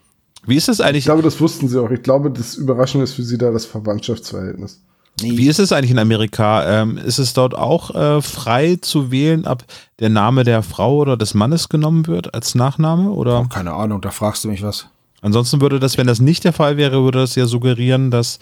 Wie 0.47 0.57
ist 0.57 0.69
es 0.69 0.81
eigentlich, 0.81 0.99
Ich 1.01 1.05
glaube, 1.07 1.23
das 1.23 1.41
wussten 1.41 1.69
sie 1.69 1.81
auch. 1.83 1.91
Ich 1.91 2.03
glaube, 2.03 2.31
das 2.31 2.55
Überraschende 2.55 3.05
ist 3.05 3.15
für 3.15 3.23
sie 3.23 3.39
da 3.39 3.51
das 3.51 3.67
Verwandtschaftsverhältnis. 3.67 4.81
wie 5.21 5.49
ist 5.49 5.59
es 5.59 5.73
eigentlich 5.73 5.91
in 5.93 5.99
Amerika? 5.99 6.83
Ähm, 6.83 6.99
ist 6.99 7.19
es 7.19 7.33
dort 7.33 7.55
auch 7.55 7.95
äh, 7.95 8.21
frei 8.23 8.77
zu 8.81 9.11
wählen, 9.11 9.47
ob 9.47 9.65
der 10.01 10.11
Name 10.11 10.45
der 10.45 10.63
Frau 10.63 10.97
oder 10.99 11.17
des 11.17 11.35
Mannes 11.35 11.69
genommen 11.69 12.07
wird 12.07 12.35
als 12.35 12.55
Nachname? 12.55 13.11
Oder 13.11 13.47
Keine 13.49 13.73
Ahnung, 13.75 14.01
da 14.01 14.11
fragst 14.11 14.45
du 14.45 14.49
mich 14.49 14.63
was. 14.63 14.87
ansonsten 15.23 15.61
würde 15.61 15.81
das, 15.81 15.97
wenn 15.99 16.07
das 16.07 16.21
nicht 16.21 16.45
der 16.45 16.53
Fall 16.53 16.77
wäre, 16.77 17.03
würde 17.05 17.21
das 17.21 17.35
ja 17.37 17.47
suggerieren, 17.47 18.11
dass 18.11 18.39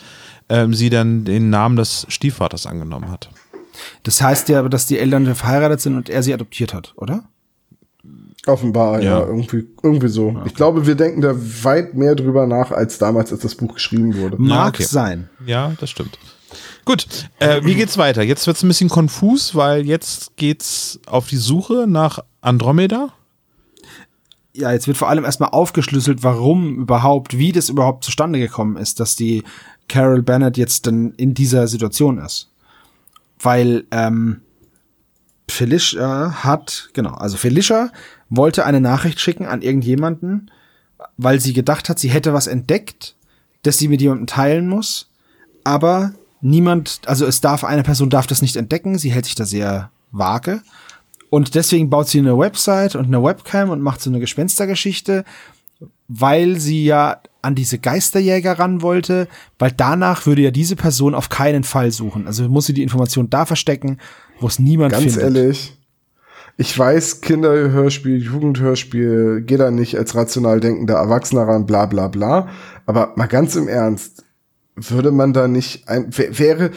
ähm, 0.49 0.75
sie 0.75 0.91
dann 0.91 1.25
den 1.25 1.51
Namen 1.51 1.77
des 1.77 2.07
Stiefvaters 2.09 2.67
angenommen 2.67 3.11
hat. 3.11 3.31
Das 4.03 4.21
heißt 4.21 4.49
ja, 4.49 4.63
dass 4.69 4.87
die 4.87 4.99
Eltern 4.99 5.35
verheiratet 5.35 5.81
sind 5.81 5.97
und 5.97 6.09
er 6.11 6.23
sie 6.23 6.35
adoptiert 6.35 6.75
hat, 6.75 6.93
oder? 6.97 7.25
Offenbar, 8.47 9.01
ja, 9.01 9.21
Ja. 9.21 9.27
irgendwie, 9.27 9.67
irgendwie 9.83 10.09
so. 10.09 10.37
Ich 10.47 10.55
glaube, 10.55 10.87
wir 10.87 10.97
denken 10.97 11.21
da 11.21 11.33
weit 11.37 11.95
mehr 11.95 12.15
drüber 12.17 12.47
nach, 12.47 12.73
als 12.73 12.99
damals, 12.99 13.33
als 13.33 13.43
das 13.43 13.55
Buch 13.55 13.75
geschrieben 13.75 14.17
wurde. 14.17 14.37
Mag 14.39 14.75
okay. 14.75 14.83
sein. 14.83 15.29
Ja, 15.47 15.73
das 15.79 15.91
stimmt. 15.91 16.19
Gut, 16.85 17.07
äh, 17.39 17.65
wie 17.65 17.77
geht's 17.77 17.97
weiter? 17.99 18.23
Jetzt 18.23 18.47
wird's 18.49 18.65
ein 18.65 18.69
bisschen 18.69 18.89
konfus, 18.89 19.55
weil 19.55 19.87
jetzt 19.87 20.37
geht's 20.37 20.99
auf 21.07 21.29
die 21.29 21.37
Suche 21.37 21.87
nach 21.89 22.19
Andromeda. 22.41 23.11
ja, 24.55 24.73
jetzt 24.73 24.87
wird 24.89 24.97
vor 24.99 25.09
allem 25.09 25.25
erstmal 25.25 25.51
aufgeschlüsselt, 25.51 26.23
warum 26.25 26.77
überhaupt, 26.81 27.39
wie 27.39 27.53
das 27.53 27.69
überhaupt 27.71 28.05
zustande 28.05 28.39
gekommen 28.39 28.77
ist, 28.77 29.01
dass 29.01 29.17
die 29.17 29.45
Carol 29.89 30.21
Bennett 30.23 30.57
jetzt 30.59 30.87
dann 30.87 31.13
in 31.13 31.33
dieser 31.33 31.69
Situation 31.69 32.19
ist. 32.19 32.51
Weil 33.41 33.85
ähm, 33.93 34.43
Felicia 35.49 36.45
hat, 36.45 36.91
genau, 36.93 37.15
also 37.15 37.37
Felicia 37.37 37.91
wollte 38.35 38.65
eine 38.65 38.81
Nachricht 38.81 39.21
schicken 39.21 39.47
an 39.47 39.63
irgendjemanden, 39.63 40.51
weil 41.17 41.41
sie 41.41 41.53
gedacht 41.53 41.89
hat, 41.89 41.99
sie 41.99 42.11
hätte 42.11 42.33
was 42.33 42.47
entdeckt, 42.47 43.15
das 43.63 43.79
sie 43.79 43.89
mit 43.89 44.01
jemandem 44.01 44.27
teilen 44.27 44.69
muss, 44.69 45.11
aber 45.65 46.13
niemand, 46.41 47.01
also 47.07 47.27
es 47.27 47.41
darf, 47.41 47.63
eine 47.63 47.83
Person 47.83 48.11
darf 48.11 48.27
das 48.27 48.43
nicht 48.43 48.57
entdecken, 48.57 48.99
sie 48.99 49.13
hält 49.13 49.27
sich 49.27 49.35
da 49.35 49.45
sehr 49.45 49.91
vage. 50.11 50.63
Und 51.31 51.55
deswegen 51.55 51.89
baut 51.89 52.09
sie 52.09 52.19
eine 52.19 52.37
Website 52.37 52.95
und 52.95 53.07
eine 53.07 53.23
Webcam 53.23 53.71
und 53.71 53.81
macht 53.81 54.03
so 54.03 54.11
eine 54.11 54.21
Gespenstergeschichte, 54.21 55.25
weil 56.09 56.59
sie 56.61 56.85
ja 56.85 57.21
an 57.41 57.55
diese 57.55 57.79
Geisterjäger 57.79 58.59
ran 58.59 58.83
wollte, 58.83 59.29
weil 59.59 59.73
danach 59.73 60.27
würde 60.27 60.43
ja 60.43 60.51
diese 60.51 60.77
Person 60.77 61.15
auf 61.15 61.29
keinen 61.29 61.65
Fall 61.65 61.91
suchen. 61.91 62.27
Also 62.27 62.49
muss 62.49 62.67
sie 62.67 62.75
die 62.75 62.83
Information 62.83 63.31
da 63.31 63.47
verstecken, 63.47 63.99
wo 64.41 64.47
es 64.47 64.59
niemand 64.59 64.93
Ganz 64.93 65.05
findet. 65.05 65.23
ehrlich, 65.23 65.77
ich 66.63 66.79
weiß, 66.79 67.21
Kinderhörspiel, 67.23 68.23
Jugendhörspiel, 68.23 69.43
geht 69.43 69.59
da 69.59 69.73
nicht 69.73 69.99
als 69.99 70.15
rational 70.15 70.61
denkender 70.61 70.95
Erwachsener 70.95 71.43
ran, 71.49 71.67
bla 71.67 71.87
bla 71.87 72.07
bla. 72.07 72.49
Aber 72.87 73.13
mal 73.17 73.27
ganz 73.27 73.57
im 73.57 73.67
Ernst, 73.67 74.25
würde 74.77 75.11
man 75.11 75.33
da 75.33 75.49
nicht 75.49 75.89
ein, 75.89 76.17
wär- 76.17 76.39
wäre, 76.39 76.71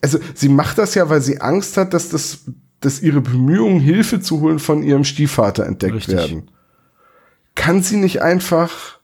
also 0.00 0.18
sie 0.34 0.48
macht 0.48 0.78
das 0.78 0.94
ja, 0.94 1.10
weil 1.10 1.20
sie 1.20 1.40
Angst 1.42 1.76
hat, 1.76 1.92
dass 1.92 2.08
das, 2.08 2.46
dass 2.80 3.02
ihre 3.02 3.20
Bemühungen, 3.20 3.80
Hilfe 3.80 4.20
zu 4.20 4.40
holen, 4.40 4.58
von 4.58 4.82
ihrem 4.82 5.04
Stiefvater 5.04 5.66
entdeckt 5.66 5.94
Richtig. 5.96 6.14
werden. 6.16 6.50
Kann 7.54 7.82
sie 7.82 7.98
nicht 7.98 8.22
einfach 8.22 8.95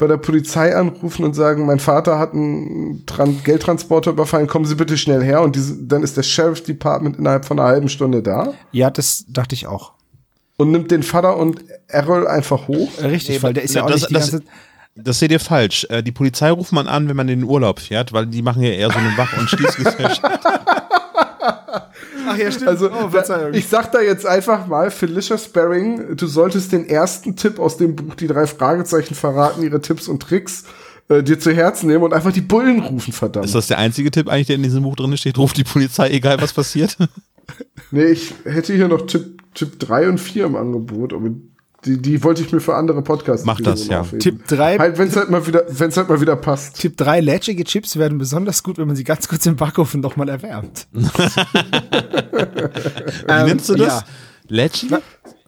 bei 0.00 0.08
der 0.08 0.16
Polizei 0.16 0.74
anrufen 0.74 1.24
und 1.24 1.34
sagen, 1.34 1.64
mein 1.66 1.78
Vater 1.78 2.18
hat 2.18 2.32
einen 2.34 3.06
Tran 3.06 3.40
Geldtransporter 3.44 4.10
überfallen, 4.10 4.48
kommen 4.48 4.64
Sie 4.64 4.74
bitte 4.74 4.98
schnell 4.98 5.22
her 5.22 5.42
und 5.42 5.54
diese, 5.54 5.76
dann 5.80 6.02
ist 6.02 6.16
das 6.16 6.26
Sheriff 6.26 6.64
Department 6.64 7.18
innerhalb 7.18 7.44
von 7.44 7.60
einer 7.60 7.68
halben 7.68 7.88
Stunde 7.88 8.22
da 8.22 8.52
Ja, 8.72 8.90
das 8.90 9.24
dachte 9.28 9.54
ich 9.54 9.68
auch. 9.68 9.92
und 10.56 10.72
nimmt 10.72 10.90
den 10.90 11.02
Vater 11.04 11.36
und 11.36 11.62
Errol 11.86 12.26
einfach 12.26 12.66
hoch. 12.66 12.90
Richtig, 13.02 13.42
weil 13.44 13.52
der 13.54 13.62
ist 13.62 13.74
ja 13.76 13.84
auch 13.84 13.86
das- 13.90 14.00
nicht 14.00 14.10
die 14.10 14.14
das- 14.14 14.30
ganze 14.32 14.46
Das 14.96 15.18
seht 15.20 15.30
ihr 15.30 15.40
falsch. 15.40 15.86
Äh, 15.88 16.02
die 16.02 16.10
Polizei 16.12 16.50
ruft 16.50 16.72
man 16.72 16.88
an, 16.88 17.08
wenn 17.08 17.16
man 17.16 17.28
in 17.28 17.40
den 17.40 17.48
Urlaub 17.48 17.78
fährt, 17.78 18.12
weil 18.12 18.26
die 18.26 18.42
machen 18.42 18.62
ja 18.62 18.70
eher 18.70 18.90
so 18.90 18.98
eine 18.98 19.16
Wach- 19.16 19.36
und 19.38 19.48
Schließgesellschaft. 19.50 20.40
Ach 22.26 22.36
ja, 22.36 22.50
stimmt. 22.50 22.68
Also 22.68 22.90
oh, 22.90 23.08
Verzeihung. 23.10 23.54
ich 23.54 23.68
sag 23.68 23.92
da 23.92 24.00
jetzt 24.00 24.26
einfach 24.26 24.66
mal, 24.66 24.90
Felicia 24.90 25.38
Sparring, 25.38 26.16
du 26.16 26.26
solltest 26.26 26.72
den 26.72 26.88
ersten 26.88 27.36
Tipp 27.36 27.58
aus 27.58 27.76
dem 27.76 27.96
Buch, 27.96 28.14
die 28.14 28.26
drei 28.26 28.46
Fragezeichen 28.46 29.14
verraten, 29.14 29.62
ihre 29.62 29.80
Tipps 29.80 30.08
und 30.08 30.22
Tricks, 30.22 30.64
äh, 31.08 31.22
dir 31.22 31.38
zu 31.38 31.52
Herzen 31.52 31.88
nehmen 31.88 32.04
und 32.04 32.12
einfach 32.12 32.32
die 32.32 32.40
Bullen 32.40 32.80
rufen, 32.80 33.12
verdammt. 33.12 33.46
Ist 33.46 33.54
das 33.54 33.66
der 33.66 33.78
einzige 33.78 34.10
Tipp 34.10 34.28
eigentlich, 34.28 34.46
der 34.46 34.56
in 34.56 34.62
diesem 34.62 34.82
Buch 34.82 34.96
drin 34.96 35.16
steht? 35.16 35.38
Ruft 35.38 35.56
die 35.56 35.64
Polizei, 35.64 36.10
egal 36.10 36.40
was 36.40 36.52
passiert? 36.52 36.96
nee, 37.90 38.06
ich 38.06 38.34
hätte 38.44 38.74
hier 38.74 38.88
noch 38.88 39.06
Tipp, 39.06 39.42
Tipp 39.54 39.78
3 39.78 40.08
und 40.08 40.18
4 40.18 40.46
im 40.46 40.56
Angebot, 40.56 41.12
aber 41.12 41.30
Die, 41.86 41.96
die 41.96 42.22
wollte 42.22 42.42
ich 42.42 42.52
mir 42.52 42.60
für 42.60 42.74
andere 42.74 43.00
Podcasts 43.02 43.46
Mach 43.46 43.58
das, 43.60 43.86
ja. 43.88 44.00
aufheben. 44.02 44.20
Tipp 44.20 44.46
3, 44.48 44.78
Halt, 44.78 44.98
wenn 44.98 45.08
es 45.08 45.16
halt 45.16 45.30
mal 45.30 45.46
wieder, 45.46 45.64
wenn 45.68 45.88
es 45.88 45.96
halt 45.96 46.08
mal 46.10 46.20
wieder 46.20 46.36
passt. 46.36 46.78
Tipp 46.78 46.96
3, 46.98 47.20
lätschige 47.20 47.64
Chips 47.64 47.96
werden 47.96 48.18
besonders 48.18 48.62
gut, 48.62 48.76
wenn 48.76 48.86
man 48.86 48.96
sie 48.96 49.04
ganz 49.04 49.28
kurz 49.28 49.46
im 49.46 49.56
Backofen 49.56 50.00
nochmal 50.00 50.28
erwärmt. 50.28 50.86
Wie 50.92 51.06
nennst 53.46 53.68
du 53.68 53.74
das? 53.76 53.88
ja. 53.88 54.04
Lätschig? 54.48 54.90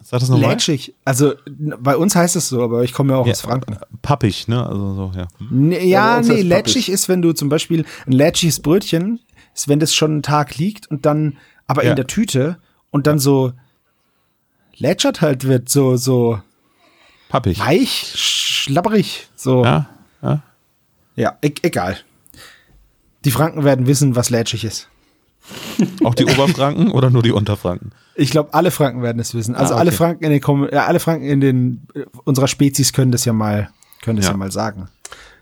Sag 0.01 0.19
das 0.19 0.29
nochmal. 0.29 0.51
Lätschig. 0.51 0.95
Also 1.05 1.33
bei 1.79 1.95
uns 1.97 2.15
heißt 2.15 2.35
es 2.35 2.49
so, 2.49 2.61
aber 2.63 2.83
ich 2.83 2.93
komme 2.93 3.13
ja 3.13 3.19
auch 3.19 3.27
aus 3.27 3.41
Franken. 3.41 3.77
Pappig, 4.01 4.47
ne? 4.47 4.65
Also 4.65 4.93
so, 4.95 5.11
ja. 5.15 5.27
Nee, 5.49 5.87
ja, 5.87 6.21
nee, 6.21 6.41
lätschig 6.41 6.89
ist, 6.89 7.09
wenn 7.09 7.21
du 7.21 7.33
zum 7.33 7.49
Beispiel 7.49 7.85
ein 8.05 8.11
lätschiges 8.11 8.59
Brötchen, 8.61 9.19
ist, 9.53 9.67
wenn 9.67 9.79
das 9.79 9.93
schon 9.93 10.11
einen 10.11 10.23
Tag 10.23 10.57
liegt 10.57 10.89
und 10.89 11.05
dann 11.05 11.37
aber 11.67 11.83
Ja. 11.83 11.91
in 11.91 11.95
der 11.95 12.07
Tüte 12.07 12.57
und 12.91 13.07
dann 13.07 13.19
so 13.19 13.53
lätschert 14.77 15.21
halt 15.21 15.45
wird, 15.45 15.69
so, 15.69 15.95
so 15.97 16.39
Pappig. 17.29 17.59
weich, 17.59 18.13
schlabberig, 18.15 19.27
so. 19.35 19.63
Ja, 19.63 19.87
ja. 20.21 20.41
Ja, 21.15 21.37
e 21.41 21.51
egal. 21.61 21.97
Die 23.25 23.31
Franken 23.31 23.63
werden 23.63 23.85
wissen, 23.87 24.15
was 24.15 24.29
lätschig 24.29 24.65
ist. 24.65 24.89
Auch 26.03 26.15
die 26.15 26.25
Oberfranken 26.25 26.91
oder 26.91 27.09
nur 27.09 27.21
die 27.23 27.31
Unterfranken? 27.31 27.91
Ich 28.15 28.31
glaube, 28.31 28.53
alle 28.53 28.71
Franken 28.71 29.01
werden 29.01 29.19
es 29.19 29.33
wissen. 29.33 29.55
Also 29.55 29.73
Ah, 29.75 29.77
alle 29.77 29.89
okay. 29.89 29.97
Franken 29.97 30.23
in 30.25 30.31
den 30.31 30.41
Kom 30.41 30.67
äh, 30.69 30.75
alle 30.75 30.99
Franken 30.99 31.25
in 31.25 31.41
den 31.41 31.87
äh, 31.93 32.05
unserer 32.23 32.47
Spezies 32.47 32.93
können 32.93 33.11
das 33.11 33.25
ja 33.25 33.33
mal 33.33 33.69
können 34.01 34.17
das 34.17 34.25
ja, 34.27 34.31
Ja. 34.31 34.37
mal 34.37 34.51
sagen. 34.51 34.87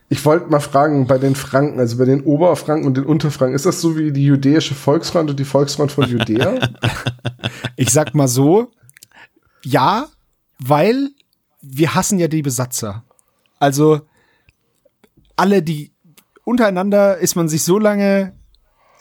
Ich 0.10 0.26
wollte 0.26 0.50
mal 0.50 0.60
fragen, 0.60 1.08
bei 1.08 1.18
den 1.18 1.36
Franken, 1.36 1.80
also 1.80 1.98
bei 1.98 2.04
den 2.06 2.22
Oberfranken 2.22 2.86
und 2.86 2.98
den 2.98 3.06
Unterfranken, 3.06 3.56
ist 3.56 3.66
das 3.66 3.80
so 3.80 3.98
wie 3.98 4.12
die 4.12 4.26
jüdische 4.26 4.76
Volksfront 4.76 5.30
und 5.30 5.40
die 5.40 5.46
Volksfront 5.46 5.92
von 5.92 6.10
Judäa? 6.10 6.56
Ich 7.78 7.92
sag 7.92 8.14
mal 8.14 8.28
so, 8.28 8.72
ja, 9.64 10.08
weil 10.60 11.12
wir 11.62 11.96
hassen 11.96 12.20
ja 12.20 12.28
die 12.28 12.42
Besatzer. 12.42 13.04
Also 13.60 14.02
alle 15.36 15.62
die 15.62 15.92
untereinander 16.44 17.18
ist 17.18 17.36
man 17.36 17.48
sich 17.48 17.64
so 17.64 17.78
lange 17.78 18.34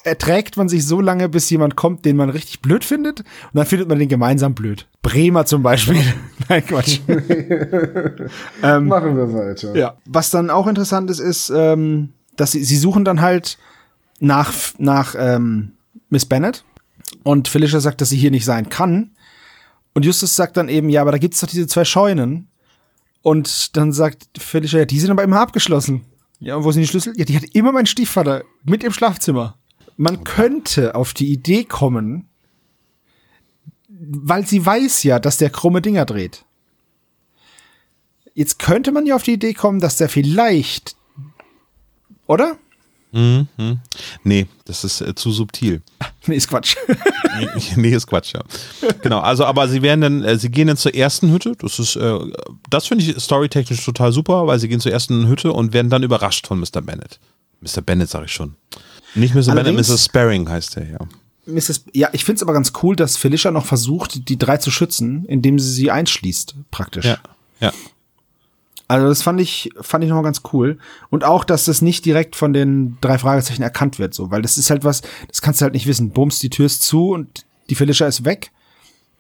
erträgt 0.05 0.57
man 0.57 0.69
sich 0.69 0.87
so 0.87 1.01
lange, 1.01 1.29
bis 1.29 1.51
jemand 1.51 1.77
kommt, 1.77 2.05
den 2.05 2.17
man 2.17 2.31
richtig 2.31 2.61
blöd 2.61 2.85
findet, 2.85 3.21
und 3.21 3.55
dann 3.55 3.67
findet 3.67 3.89
man 3.89 3.99
den 3.99 4.09
gemeinsam 4.09 4.55
blöd. 4.55 4.89
Bremer 5.03 5.47
zum 5.47 5.63
Beispiel. 5.63 6.03
Nein, 6.49 6.67
Quatsch. 6.67 7.01
Machen 7.07 9.17
wir 9.17 9.33
weiter. 9.33 9.77
Ja. 9.77 9.95
Was 10.07 10.31
dann 10.31 10.51
auch 10.51 10.67
interessant 10.67 11.11
ist, 11.11 11.21
ist, 11.21 11.53
ähm, 11.55 12.11
dass 12.37 12.53
sie, 12.53 12.65
sie 12.65 12.77
suchen 12.77 13.05
dann 13.05 13.21
halt 13.21 13.59
nach, 14.21 14.53
nach 14.79 15.15
ähm, 15.19 15.73
Miss 16.09 16.27
Bennett 16.27 16.65
und 17.23 17.49
Felicia 17.49 17.81
sagt, 17.81 18.01
dass 18.01 18.11
sie 18.11 18.17
hier 18.17 18.31
nicht 18.31 18.45
sein 18.45 18.69
kann. 18.69 19.11
Und 19.95 20.05
Justus 20.05 20.37
sagt 20.37 20.57
dann 20.57 20.69
eben, 20.69 20.89
ja, 20.89 21.01
aber 21.03 21.13
da 21.13 21.19
gibt's 21.19 21.41
doch 21.41 21.49
diese 21.49 21.67
zwei 21.67 21.85
Scheunen. 21.85 22.49
Und 23.23 23.77
dann 23.77 23.93
sagt 23.93 24.29
Felicia, 24.39 24.81
ja, 24.81 24.85
die 24.85 25.01
sind 25.01 25.11
aber 25.11 25.23
immer 25.23 25.41
abgeschlossen. 25.41 26.07
Ja, 26.39 26.57
und 26.57 26.65
wo 26.65 26.73
sind 26.73 26.83
die 26.83 26.89
Schlüssel? 26.89 27.13
Ja, 27.17 27.25
die 27.25 27.37
hat 27.37 27.45
immer 27.53 27.73
mein 27.73 27.87
Stiefvater 27.87 28.45
mit 28.65 28.83
im 28.83 28.93
Schlafzimmer. 28.93 29.59
Man 29.97 30.25
könnte 30.25 30.95
auf 30.95 31.13
die 31.13 31.31
Idee 31.31 31.65
kommen, 31.65 32.29
weil 33.89 34.47
sie 34.47 34.65
weiß 34.65 35.03
ja, 35.03 35.19
dass 35.19 35.37
der 35.37 35.51
krumme 35.51 35.83
Dinger 35.83 36.07
dreht. 36.07 36.47
Jetzt 38.33 38.59
könnte 38.59 38.93
man 38.93 39.05
ja 39.05 39.17
auf 39.17 39.23
die 39.23 39.35
Idee 39.35 39.53
kommen, 39.53 39.81
dass 39.81 39.97
der 39.97 40.09
vielleicht, 40.09 40.97
oder? 42.27 42.57
Nee, 43.13 44.47
das 44.65 44.85
ist 44.85 45.01
äh, 45.01 45.15
zu 45.15 45.31
subtil. 45.33 45.83
Nee, 46.27 46.37
ist 46.37 46.49
Quatsch. 46.49 46.77
nee, 47.77 47.91
ist 47.95 48.07
Quatsch, 48.07 48.35
ja. 48.35 48.43
Genau, 49.03 49.21
also 49.21 49.47
aber 49.47 49.69
sie 49.69 49.81
werden 49.81 50.01
dann, 50.03 50.23
äh, 50.23 50.37
sie 50.39 50.51
gehen 50.51 50.67
dann 50.69 50.77
zur 50.77 50.95
ersten 50.95 51.33
Hütte. 51.33 51.55
Das 51.59 51.79
ist, 51.79 51.97
äh, 51.97 52.19
das 52.69 52.87
finde 52.87 53.05
ich 53.05 53.19
storytechnisch 53.19 53.83
total 53.85 54.13
super, 54.13 54.47
weil 54.47 54.59
sie 54.59 54.69
gehen 54.69 54.81
zur 54.81 54.93
ersten 54.93 55.27
Hütte 55.29 55.51
und 55.53 55.73
werden 55.73 55.89
dann 55.91 56.03
überrascht 56.03 56.47
von 56.47 56.61
Mr. 56.61 56.83
Bennett. 56.83 57.19
Mr. 57.63 57.81
Bennett 57.81 58.11
sage 58.11 58.27
ich 58.27 58.33
schon. 58.33 58.55
Nicht 59.15 59.35
Mr. 59.35 59.41
Bennett, 59.47 59.67
Allerdings- 59.67 59.89
Mr. 59.89 59.97
Sparring 59.99 60.49
heißt 60.49 60.77
er, 60.77 60.91
ja. 60.91 60.99
Mrs. 61.47 61.85
Ja, 61.95 62.11
ich 62.13 62.25
finde 62.25 62.37
es 62.37 62.43
aber 62.43 62.53
ganz 62.53 62.73
cool, 62.83 62.95
dass 62.97 63.17
Felicia 63.17 63.51
noch 63.51 63.65
versucht, 63.65 64.29
die 64.29 64.39
drei 64.39 64.59
zu 64.59 64.71
schützen, 64.71 65.25
indem 65.25 65.59
sie 65.59 65.71
sie 65.73 65.91
einschließt, 65.91 66.55
praktisch. 66.71 67.07
Ja, 67.07 67.19
ja. 67.61 67.73
Also 68.91 69.07
das 69.07 69.23
fand 69.23 69.41
ich, 69.41 69.71
fand 69.81 70.03
ich 70.03 70.11
nochmal 70.11 70.25
ganz 70.25 70.43
cool. 70.53 70.77
Und 71.11 71.23
auch, 71.23 71.45
dass 71.45 71.65
das 71.65 71.81
nicht 71.81 72.05
direkt 72.05 72.35
von 72.35 72.53
den 72.53 72.99
drei 73.01 73.19
Fragezeichen 73.19 73.63
erkannt 73.63 74.01
wird, 74.01 74.15
so, 74.15 74.33
weil 74.33 74.43
das 74.43 74.59
ist 74.59 74.69
halt 74.69 74.83
was, 74.83 75.03
das 75.29 75.41
kannst 75.43 75.61
du 75.61 75.63
halt 75.63 75.75
nicht 75.75 75.87
wissen. 75.87 76.11
Bums, 76.11 76.41
die 76.41 76.51
Tür 76.51 76.67
ist 76.67 76.83
zu 76.83 77.11
und 77.11 77.47
die 77.69 77.77
Felicia 77.77 78.09
ist 78.09 78.25
weg. 78.25 78.51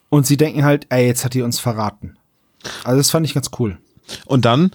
Und 0.08 0.26
sie 0.26 0.36
denken 0.36 0.64
halt, 0.64 0.86
ey, 0.88 1.06
jetzt 1.06 1.24
hat 1.24 1.34
die 1.34 1.42
uns 1.42 1.60
verraten. 1.60 2.16
Also 2.82 2.98
das 2.98 3.12
fand 3.12 3.24
ich 3.24 3.32
ganz 3.32 3.50
cool. 3.60 3.78
Und 4.26 4.44
dann 4.44 4.72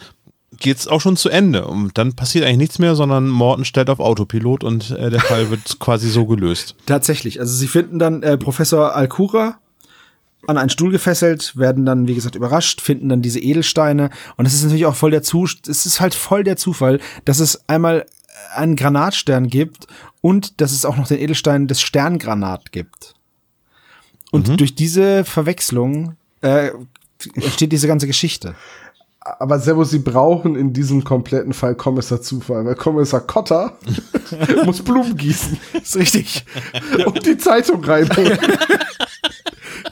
geht's 0.59 0.87
auch 0.87 1.01
schon 1.01 1.17
zu 1.17 1.27
Ende. 1.27 1.67
Und 1.67 1.97
dann 1.97 2.13
passiert 2.13 2.45
eigentlich 2.45 2.57
nichts 2.57 2.79
mehr, 2.79 2.95
sondern 2.95 3.27
Morton 3.27 3.65
stellt 3.65 3.89
auf 3.89 3.99
Autopilot 3.99 4.63
und 4.63 4.91
äh, 4.91 5.09
der 5.09 5.19
Fall 5.19 5.49
wird 5.49 5.77
quasi 5.79 6.07
so 6.07 6.25
gelöst. 6.25 6.77
Tatsächlich. 6.85 7.41
Also 7.41 7.53
sie 7.53 7.67
finden 7.67 7.99
dann 7.99 8.23
äh, 8.23 8.37
Professor 8.37 8.95
Alcura 8.95 9.57
an 10.47 10.57
einen 10.57 10.69
Stuhl 10.69 10.91
gefesselt, 10.91 11.57
werden 11.57 11.85
dann, 11.85 12.07
wie 12.07 12.15
gesagt, 12.15 12.35
überrascht, 12.35 12.81
finden 12.81 13.09
dann 13.09 13.21
diese 13.21 13.39
Edelsteine. 13.39 14.09
Und 14.37 14.45
es 14.45 14.53
ist 14.53 14.63
natürlich 14.63 14.85
auch 14.85 14.95
voll 14.95 15.11
der 15.11 15.23
Zu 15.23 15.45
es 15.45 15.85
ist 15.85 15.99
halt 15.99 16.13
voll 16.13 16.43
der 16.43 16.57
Zufall, 16.57 16.99
dass 17.25 17.39
es 17.39 17.67
einmal 17.67 18.05
einen 18.55 18.75
Granatstern 18.75 19.47
gibt 19.47 19.87
und 20.21 20.61
dass 20.61 20.71
es 20.71 20.85
auch 20.85 20.97
noch 20.97 21.07
den 21.07 21.19
Edelstein 21.19 21.67
des 21.67 21.81
Sterngranat 21.81 22.71
gibt. 22.71 23.15
Und 24.31 24.59
durch 24.59 24.75
diese 24.75 25.23
Verwechslung 25.23 26.17
äh, 26.41 26.71
entsteht 27.35 27.71
diese 27.71 27.87
ganze 27.87 28.07
Geschichte. 28.07 28.55
Aber 29.25 29.59
Servo, 29.59 29.83
sie 29.83 29.97
brauchen 29.99 30.55
in 30.55 30.71
diesem 30.71 31.03
kompletten 31.03 31.53
Fall 31.53 31.73
Kommissar 31.73 32.21
Zufall, 32.21 32.63
weil 32.63 32.75
Kommissar 32.75 33.21
Kotter 33.21 33.75
muss 34.65 34.83
Blumen 34.83 35.17
gießen 35.17 35.57
ist 35.73 35.95
richtig. 35.95 36.45
und 37.05 37.25
die 37.25 37.37
Zeitung 37.37 37.83
reinholen. 37.83 38.37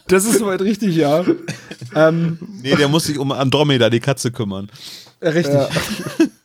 Das 0.07 0.25
ist 0.25 0.39
soweit 0.39 0.61
richtig, 0.61 0.95
ja. 0.95 1.23
ähm, 1.95 2.37
Nee, 2.61 2.75
der 2.75 2.87
muss 2.87 3.05
sich 3.05 3.17
um 3.17 3.31
Andromeda, 3.31 3.89
die 3.89 3.99
Katze, 3.99 4.31
kümmern. 4.31 4.69
richtig. 5.21 5.59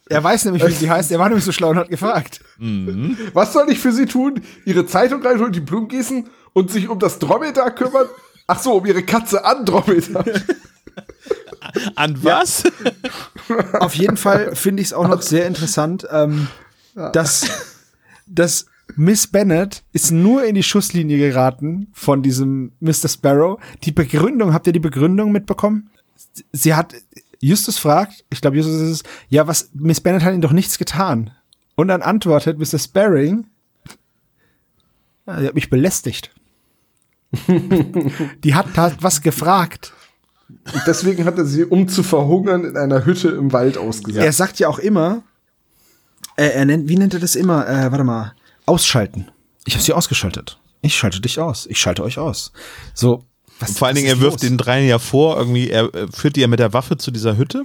Er 0.09 0.24
weiß 0.24 0.44
nämlich, 0.47 0.65
wie 0.66 0.70
sie 0.73 0.89
heißt. 0.89 1.10
Er 1.10 1.19
war 1.19 1.28
nämlich 1.28 1.44
so 1.44 1.52
schlau 1.52 1.70
und 1.70 1.77
hat 1.77 1.89
gefragt. 1.90 2.40
Was 3.35 3.52
soll 3.52 3.70
ich 3.70 3.78
für 3.78 3.93
sie 3.93 4.06
tun? 4.06 4.40
Ihre 4.65 4.86
Zeitung 4.86 5.23
reinholen, 5.23 5.52
die 5.52 5.60
Blumen 5.60 5.89
gießen 5.89 6.28
und 6.55 6.70
sich 6.70 6.89
um 6.89 6.98
das 6.98 7.19
Dromedar 7.19 7.70
kümmern? 7.74 8.06
Ach 8.47 8.59
so, 8.60 8.74
um 8.74 8.86
ihre 8.86 9.02
Katze 9.02 9.44
Andromeda. 9.44 10.24
An 11.97 12.23
was? 12.23 12.65
Auf 13.81 13.94
jeden 13.94 14.16
Fall 14.16 14.55
finde 14.55 14.82
ich 14.82 14.89
es 14.89 14.93
auch 14.93 15.09
noch 15.09 15.23
sehr 15.23 15.47
interessant, 15.47 16.06
ähm, 16.10 16.48
dass, 16.94 17.47
dass 18.27 18.66
Miss 18.97 19.27
Bennett 19.27 19.85
ist 19.93 20.10
nur 20.10 20.44
in 20.44 20.55
die 20.55 20.62
Schusslinie 20.62 21.19
geraten 21.19 21.89
von 21.93 22.23
diesem 22.23 22.73
Mr. 22.81 23.09
Sparrow. 23.09 23.60
Die 23.85 23.93
Begründung, 23.93 24.52
habt 24.52 24.66
ihr 24.66 24.73
die 24.73 24.81
Begründung 24.81 25.31
mitbekommen? 25.31 25.90
Sie 26.52 26.74
hat, 26.74 26.94
Justus 27.40 27.78
fragt, 27.78 28.24
ich 28.31 28.40
glaube 28.40 28.56
Justus 28.56 28.81
ist 28.81 28.90
es, 28.90 29.02
ja, 29.28 29.47
was, 29.47 29.70
Miss 29.74 30.01
Bennett 30.01 30.23
hat 30.23 30.32
ihnen 30.32 30.43
doch 30.43 30.52
nichts 30.52 30.78
getan. 30.78 31.31
Und 31.74 31.89
dann 31.89 32.02
antwortet 32.02 32.59
Mr. 32.59 32.78
Sparring, 32.78 33.47
ja, 35.27 35.40
sie 35.40 35.47
hat 35.47 35.55
mich 35.55 35.70
belästigt. 35.70 36.32
die 37.48 38.55
hat 38.55 38.66
was 39.02 39.20
gefragt. 39.20 39.93
Und 40.48 40.82
deswegen 40.86 41.24
hat 41.24 41.38
er 41.38 41.44
sie, 41.44 41.64
um 41.64 41.88
zu 41.88 42.02
verhungern, 42.02 42.64
in 42.64 42.76
einer 42.76 43.04
Hütte 43.04 43.28
im 43.28 43.52
Wald 43.52 43.76
ausgesetzt. 43.76 44.24
Er 44.24 44.32
sagt 44.32 44.58
ja 44.58 44.68
auch 44.68 44.78
immer, 44.78 45.22
äh, 46.36 46.46
er 46.46 46.64
nennt, 46.64 46.88
wie 46.88 46.96
nennt 46.96 47.14
er 47.14 47.20
das 47.20 47.36
immer? 47.36 47.68
Äh, 47.68 47.90
warte 47.90 48.04
mal, 48.04 48.32
ausschalten. 48.66 49.30
Ich 49.66 49.74
habe 49.74 49.84
sie 49.84 49.92
ausgeschaltet. 49.92 50.58
Ich 50.80 50.96
schalte 50.96 51.20
dich 51.20 51.38
aus. 51.40 51.66
Ich 51.66 51.78
schalte 51.78 52.02
euch 52.02 52.18
aus. 52.18 52.52
So. 52.94 53.24
Was, 53.60 53.76
Vor 53.76 53.88
allen 53.88 53.96
Dingen, 53.96 54.06
er 54.06 54.20
wirft 54.20 54.42
los? 54.42 54.48
den 54.48 54.56
dreien 54.56 54.86
ja 54.86 55.00
vor, 55.00 55.36
irgendwie, 55.36 55.68
er 55.68 55.92
äh, 55.92 56.06
führt 56.12 56.36
die 56.36 56.42
ja 56.42 56.46
mit 56.46 56.60
der 56.60 56.72
Waffe 56.72 56.96
zu 56.96 57.10
dieser 57.10 57.36
Hütte 57.36 57.64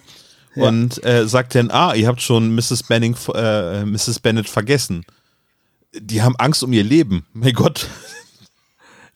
und 0.56 1.04
äh, 1.06 1.28
sagt 1.28 1.56
dann, 1.56 1.72
ah, 1.72 1.94
ihr 1.94 2.08
habt 2.08 2.22
schon 2.22 2.54
Mrs. 2.56 2.84
Benning, 2.84 3.16
äh, 3.34 3.86
Mrs. 3.86 4.20
Bennett 4.20 4.50
vergessen. 4.50 5.06
Die 5.96 6.22
haben 6.24 6.36
Angst 6.38 6.64
um 6.64 6.74
ihr 6.74 6.84
Leben. 6.84 7.26
Mein 7.34 7.54
Gott, 7.54 7.88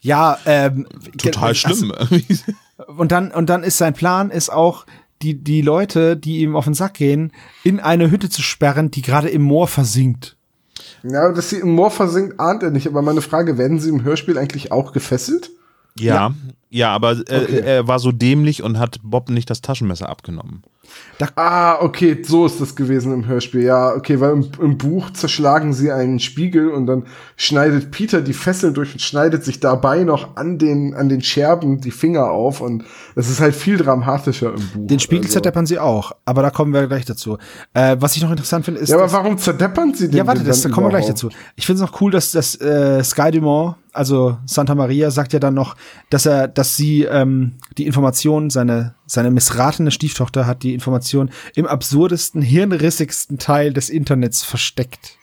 Ja, 0.01 0.37
ähm, 0.45 0.87
total 1.17 1.49
also, 1.49 1.73
schlimm. 1.73 1.93
Und 2.85 3.11
dann, 3.11 3.31
und 3.31 3.49
dann 3.49 3.63
ist 3.63 3.77
sein 3.77 3.93
Plan, 3.93 4.29
ist 4.29 4.51
auch, 4.51 4.85
die, 5.21 5.33
die 5.43 5.61
Leute, 5.61 6.15
die 6.15 6.41
ihm 6.41 6.55
auf 6.55 6.65
den 6.65 6.73
Sack 6.73 6.95
gehen, 6.95 7.31
in 7.63 7.79
eine 7.79 8.11
Hütte 8.11 8.29
zu 8.29 8.41
sperren, 8.41 8.91
die 8.91 9.01
gerade 9.01 9.29
im 9.29 9.41
Moor 9.41 9.67
versinkt. 9.67 10.37
Ja, 11.03 11.31
dass 11.31 11.49
sie 11.49 11.57
im 11.57 11.73
Moor 11.73 11.91
versinkt, 11.91 12.39
ahnt 12.39 12.63
er 12.63 12.71
nicht. 12.71 12.87
Aber 12.87 13.01
meine 13.01 13.21
Frage, 13.21 13.57
werden 13.57 13.79
sie 13.79 13.89
im 13.89 14.03
Hörspiel 14.03 14.37
eigentlich 14.37 14.71
auch 14.71 14.93
gefesselt? 14.93 15.51
ja, 15.95 16.13
Ja, 16.13 16.35
aber 16.83 17.11
äh, 17.11 17.43
Okay. 17.43 17.61
er 17.65 17.87
war 17.87 17.99
so 17.99 18.11
dämlich 18.11 18.61
und 18.63 18.77
hat 18.79 18.97
Bob 19.03 19.29
nicht 19.29 19.49
das 19.49 19.61
Taschenmesser 19.61 20.09
abgenommen. 20.09 20.63
Ah, 21.35 21.79
okay, 21.81 22.17
so 22.23 22.45
ist 22.45 22.61
das 22.61 22.75
gewesen 22.75 23.11
im 23.11 23.25
Hörspiel. 23.27 23.61
Ja, 23.63 23.93
okay, 23.93 24.21
weil 24.21 24.31
im, 24.31 24.49
im 24.61 24.77
Buch 24.77 25.09
zerschlagen 25.11 25.73
sie 25.73 25.91
einen 25.91 26.19
Spiegel 26.19 26.69
und 26.69 26.85
dann 26.87 27.03
schneidet 27.35 27.91
Peter 27.91 28.21
die 28.21 28.31
Fesseln 28.33 28.73
durch 28.73 28.93
und 28.93 29.01
schneidet 29.01 29.43
sich 29.43 29.59
dabei 29.59 30.03
noch 30.03 30.37
an 30.37 30.57
den, 30.57 30.93
an 30.93 31.09
den 31.09 31.21
Scherben 31.21 31.81
die 31.81 31.91
Finger 31.91 32.31
auf 32.31 32.61
und 32.61 32.85
es 33.15 33.29
ist 33.29 33.41
halt 33.41 33.53
viel 33.55 33.75
dramatischer 33.77 34.53
im 34.53 34.61
Buch. 34.69 34.87
Den 34.87 34.99
Spiegel 34.99 35.25
Also- 35.25 35.33
zerdeppern 35.33 35.65
sie 35.65 35.77
auch, 35.79 36.13
aber 36.23 36.41
da 36.41 36.51
kommen 36.51 36.73
wir 36.73 36.87
gleich 36.87 37.03
dazu. 37.05 37.37
Äh, 37.73 37.97
was 37.99 38.15
ich 38.15 38.23
noch 38.23 38.31
interessant 38.31 38.63
finde, 38.63 38.79
ist. 38.79 38.89
Ja, 38.89 38.95
aber 38.95 39.05
dass- 39.05 39.13
warum 39.13 39.37
zerdeppern 39.37 39.93
sie 39.93 40.07
den 40.07 40.17
Ja, 40.17 40.25
warte, 40.27 40.39
denn 40.39 40.47
das, 40.47 40.61
da 40.61 40.69
kommen 40.69 40.87
wir 40.87 40.91
gleich 40.91 41.07
dazu. 41.07 41.29
Ich 41.57 41.65
finde 41.65 41.83
es 41.83 41.89
noch 41.91 41.99
cool, 42.01 42.11
dass 42.11 42.31
das 42.31 42.55
äh, 42.61 43.03
Sky 43.03 43.31
Dumont, 43.31 43.75
also 43.91 44.37
Santa 44.45 44.73
Maria, 44.75 45.11
sagt 45.11 45.33
ja 45.33 45.39
dann 45.39 45.55
noch, 45.55 45.75
dass 46.11 46.25
er, 46.27 46.47
dass 46.57 46.75
sie 46.75 47.03
ähm, 47.03 47.53
die 47.77 47.85
Information, 47.85 48.49
seine 48.49 48.95
seine 49.05 49.31
missratene 49.31 49.91
Stieftochter 49.91 50.45
hat 50.45 50.63
die 50.63 50.73
Information 50.73 51.29
im 51.55 51.65
absurdesten, 51.65 52.41
hirnrissigsten 52.41 53.37
Teil 53.37 53.73
des 53.73 53.89
Internets 53.89 54.43
versteckt. 54.43 55.17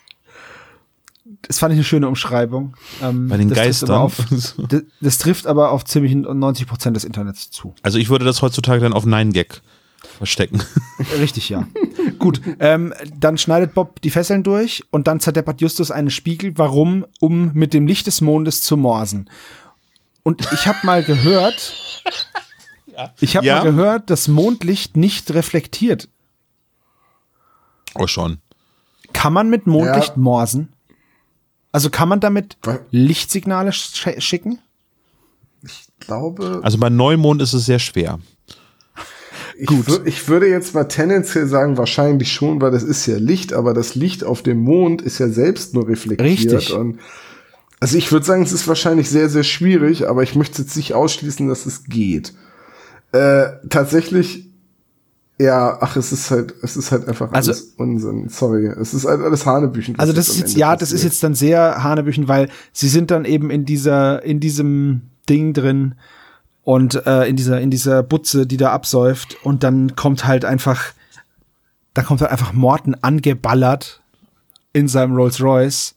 Das 1.41 1.59
fand 1.59 1.73
ich 1.73 1.77
eine 1.77 1.83
schöne 1.83 2.07
Umschreibung. 2.07 2.75
Ähm, 3.03 3.27
Bei 3.27 3.37
den 3.37 3.49
das 3.49 3.59
trifft 3.59 3.83
aber 3.83 4.03
Geistern. 4.03 4.57
Auf, 4.57 4.57
das, 4.69 4.83
das 5.01 5.17
trifft 5.17 5.47
aber 5.47 5.71
auf 5.71 5.85
ziemlich 5.85 6.15
90 6.15 6.65
Prozent 6.67 6.95
des 6.95 7.03
Internets 7.03 7.51
zu. 7.51 7.75
Also 7.83 7.99
ich 7.99 8.09
würde 8.09 8.25
das 8.25 8.41
heutzutage 8.41 8.81
dann 8.81 8.93
auf 8.93 9.05
9gag 9.05 9.61
verstecken. 10.17 10.61
Richtig, 11.19 11.49
ja. 11.49 11.67
Gut, 12.17 12.41
ähm, 12.59 12.93
dann 13.15 13.37
schneidet 13.37 13.73
Bob 13.73 14.01
die 14.01 14.09
Fesseln 14.09 14.43
durch 14.43 14.83
und 14.89 15.07
dann 15.07 15.19
zerdeppert 15.19 15.61
Justus 15.61 15.91
einen 15.91 16.09
Spiegel. 16.09 16.57
Warum? 16.57 17.05
Um 17.19 17.51
mit 17.53 17.73
dem 17.73 17.85
Licht 17.85 18.07
des 18.07 18.21
Mondes 18.21 18.61
zu 18.61 18.77
morsen. 18.77 19.29
Und 20.25 20.41
ich 20.53 20.65
habe 20.65 20.79
mal 20.83 21.03
gehört, 21.03 21.73
ich 23.21 23.35
habe 23.37 23.45
Ja? 23.45 23.57
mal 23.63 23.71
gehört, 23.71 24.09
dass 24.09 24.27
Mondlicht 24.27 24.97
nicht 24.97 25.31
reflektiert. 25.35 26.09
Oh 27.93 28.07
schon. 28.07 28.39
Kann 29.13 29.33
man 29.33 29.49
mit 29.51 29.67
Mondlicht 29.67 30.13
Ja. 30.15 30.21
morsen? 30.21 30.73
Also 31.71 31.91
kann 31.91 32.09
man 32.09 32.21
damit 32.21 32.57
Lichtsignale 32.89 33.71
sch 33.71 34.07
schicken? 34.17 34.57
Ich 35.61 35.85
glaube, 35.99 36.59
Also 36.63 36.79
bei 36.79 36.89
Neumond 36.89 37.41
ist 37.43 37.53
es 37.53 37.65
sehr 37.65 37.79
schwer. 37.79 38.17
ich, 39.59 39.69
wür- 39.69 40.05
ich 40.05 40.27
würde 40.27 40.47
jetzt 40.49 40.73
mal 40.73 40.85
tendenziell 40.85 41.47
sagen, 41.47 41.77
wahrscheinlich 41.77 42.31
schon, 42.33 42.61
weil 42.61 42.71
das 42.71 42.81
ist 42.81 43.05
ja 43.05 43.17
Licht, 43.17 43.53
aber 43.53 43.75
das 43.75 43.93
Licht 43.93 44.23
auf 44.23 44.41
dem 44.41 44.57
Mond 44.63 45.03
ist 45.03 45.19
ja 45.19 45.29
selbst 45.29 45.75
nur 45.75 45.87
reflektiert. 45.87 46.27
Richtig. 46.53 46.73
Und 46.73 46.99
also 47.79 47.97
ich 47.97 48.11
würde 48.11 48.25
sagen, 48.25 48.43
es 48.43 48.51
ist 48.53 48.67
wahrscheinlich 48.67 49.09
sehr, 49.09 49.29
sehr 49.29 49.43
schwierig, 49.43 50.07
aber 50.07 50.23
ich 50.23 50.35
möchte 50.35 50.61
jetzt 50.61 50.75
nicht 50.77 50.93
ausschließen, 50.93 51.47
dass 51.47 51.65
es 51.65 51.83
geht. 51.85 52.33
Äh, 53.11 53.47
tatsächlich, 53.69 54.49
ja, 55.37 55.77
ach, 55.81 55.95
es 55.97 56.11
ist 56.11 56.31
halt, 56.31 56.53
es 56.63 56.77
ist 56.77 56.91
halt 56.91 57.07
einfach 57.07 57.31
Also- 57.31 57.51
alles 57.51 57.73
Unsinn. 57.77 58.29
Sorry, 58.29 58.67
es 58.67 58.93
ist 58.93 59.05
halt 59.05 59.21
alles 59.21 59.45
Hanebüchen. 59.45 59.99
Also 59.99 60.13
das 60.13 60.29
ist 60.29 60.39
jetzt, 60.39 60.57
ja, 60.57 60.75
das 60.75 60.89
ist 60.91 60.95
passiert. 60.99 61.13
jetzt 61.13 61.23
dann 61.23 61.35
sehr 61.35 61.83
Hanebüchen, 61.83 62.27
weil 62.27 62.49
sie 62.71 62.87
sind 62.87 63.11
dann 63.11 63.25
eben 63.25 63.49
in 63.49 63.65
dieser, 63.65 64.23
in 64.23 64.39
diesem 64.39 65.03
Ding 65.29 65.53
drin 65.53 65.95
und 66.63 67.05
äh, 67.05 67.25
in 67.27 67.35
dieser, 67.35 67.59
in 67.61 67.69
dieser 67.71 68.01
Butze, 68.03 68.47
die 68.47 68.57
da 68.57 68.71
absäuft 68.71 69.37
und 69.43 69.63
dann 69.63 69.95
kommt 69.95 70.25
halt 70.25 70.45
einfach, 70.45 70.93
da 71.93 72.01
kommt 72.01 72.21
halt 72.21 72.31
einfach 72.31 72.53
Morten 72.53 72.95
angeballert 72.95 74.01
in 74.73 74.87
seinem 74.87 75.15
Rolls 75.15 75.41
Royce 75.41 75.95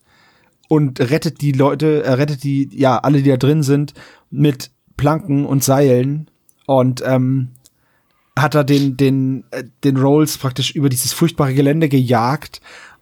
und 0.68 1.00
rettet 1.00 1.40
die 1.40 1.52
Leute, 1.52 2.04
er 2.04 2.18
rettet 2.18 2.44
die, 2.44 2.68
ja, 2.72 2.98
alle, 2.98 3.22
die 3.22 3.30
da 3.30 3.36
drin 3.36 3.62
sind, 3.62 3.94
mit 4.30 4.70
Planken 4.96 5.46
und 5.46 5.64
Seilen 5.64 6.30
und 6.66 7.02
ähm, 7.04 7.48
hat 8.38 8.54
er 8.54 8.64
den, 8.64 8.96
den, 8.96 9.44
äh, 9.50 9.64
den 9.84 9.96
Rolls 9.96 10.38
praktisch 10.38 10.74
über 10.74 10.88
dieses 10.88 11.12
furchtbare 11.12 11.54
Gelände 11.54 11.88
gejagt. 11.88 12.60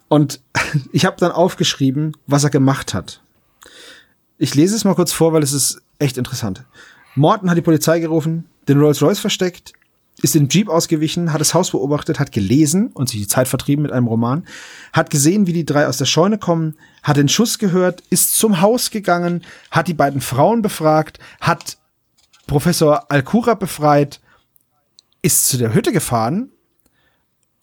Und 0.09 0.41
ich 0.93 1.05
habe 1.05 1.17
dann 1.19 1.33
aufgeschrieben, 1.33 2.17
was 2.27 2.45
er 2.45 2.51
gemacht 2.51 2.95
hat. 2.95 3.23
Ich 4.39 4.55
lese 4.55 4.77
es 4.77 4.85
mal 4.85 4.95
kurz 4.95 5.13
vor, 5.13 5.33
weil 5.33 5.43
es 5.43 5.53
ist 5.53 5.83
echt 5.99 6.19
interessant. 6.19 6.65
Morton 7.15 7.49
hat 7.51 7.57
die 7.57 7.63
Polizei 7.63 7.99
gerufen, 7.99 8.47
den 8.69 8.79
Rolls 8.79 9.01
Royce 9.03 9.19
versteckt, 9.19 9.73
ist 10.23 10.35
in 10.35 10.49
Jeep 10.49 10.69
ausgewichen, 10.69 11.33
hat 11.33 11.41
das 11.41 11.55
Haus 11.55 11.71
beobachtet, 11.71 12.19
hat 12.19 12.33
gelesen 12.33 12.89
und 12.89 13.09
sich 13.09 13.21
die 13.21 13.27
Zeit 13.27 13.49
vertrieben 13.49 13.83
mit 13.83 13.93
einem 13.93 14.07
Roman, 14.07 14.47
hat 14.93 15.11
gesehen, 15.11 15.47
wie 15.47 15.53
die 15.53 15.67
drei 15.67 15.87
aus 15.87 15.99
der 15.99 16.07
Scheune 16.07 16.39
kommen, 16.39 16.77
hat 17.03 17.17
den 17.17 17.29
Schuss 17.29 17.59
gehört, 17.59 18.03
ist 18.09 18.35
zum 18.35 18.61
Haus 18.61 18.91
gegangen, 18.91 19.45
hat 19.71 19.89
die 19.89 19.95
beiden 19.95 20.21
Frauen 20.21 20.63
befragt, 20.63 21.19
hat 21.41 21.77
Professor 22.47 23.11
Alcura 23.11 23.55
befreit, 23.55 24.21
ist 25.21 25.49
zu 25.49 25.59
der 25.59 25.75
Hütte 25.75 25.93
gefahren 25.93 26.51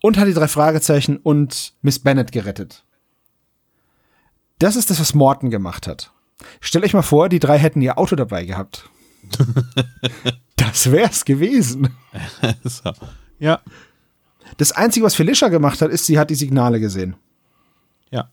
und 0.01 0.17
hat 0.17 0.27
die 0.27 0.33
drei 0.33 0.47
Fragezeichen 0.47 1.17
und 1.17 1.73
Miss 1.81 1.99
Bennet 1.99 2.31
gerettet. 2.31 2.83
Das 4.59 4.75
ist 4.75 4.89
das, 4.89 4.99
was 4.99 5.13
Morton 5.13 5.49
gemacht 5.49 5.87
hat. 5.87 6.11
Stellt 6.59 6.85
euch 6.85 6.93
mal 6.93 7.01
vor, 7.01 7.29
die 7.29 7.39
drei 7.39 7.57
hätten 7.57 7.81
ihr 7.81 7.97
Auto 7.97 8.15
dabei 8.15 8.45
gehabt. 8.45 8.89
das 10.55 10.91
wär's 10.91 11.25
gewesen. 11.25 11.89
so. 12.63 12.91
Ja. 13.39 13.61
Das 14.57 14.71
Einzige, 14.71 15.05
was 15.05 15.15
Felicia 15.15 15.47
gemacht 15.47 15.81
hat, 15.81 15.91
ist, 15.91 16.05
sie 16.05 16.19
hat 16.19 16.29
die 16.29 16.35
Signale 16.35 16.79
gesehen. 16.79 17.15
Ja. 18.11 18.29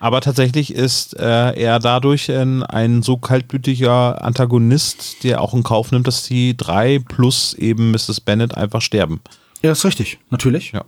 Aber 0.00 0.20
tatsächlich 0.20 0.74
ist 0.74 1.18
äh, 1.18 1.52
er 1.52 1.78
dadurch 1.78 2.30
ein, 2.30 2.62
ein 2.62 3.02
so 3.02 3.16
kaltblütiger 3.16 4.24
Antagonist, 4.24 5.22
der 5.24 5.40
auch 5.40 5.54
in 5.54 5.62
Kauf 5.62 5.92
nimmt, 5.92 6.06
dass 6.06 6.24
die 6.24 6.56
drei 6.56 6.98
plus 6.98 7.54
eben 7.54 7.92
Mrs. 7.92 8.20
Bennett 8.20 8.56
einfach 8.56 8.82
sterben. 8.82 9.20
Ja, 9.62 9.70
das 9.70 9.78
ist 9.80 9.84
richtig, 9.84 10.18
natürlich. 10.30 10.72
Ja. 10.72 10.84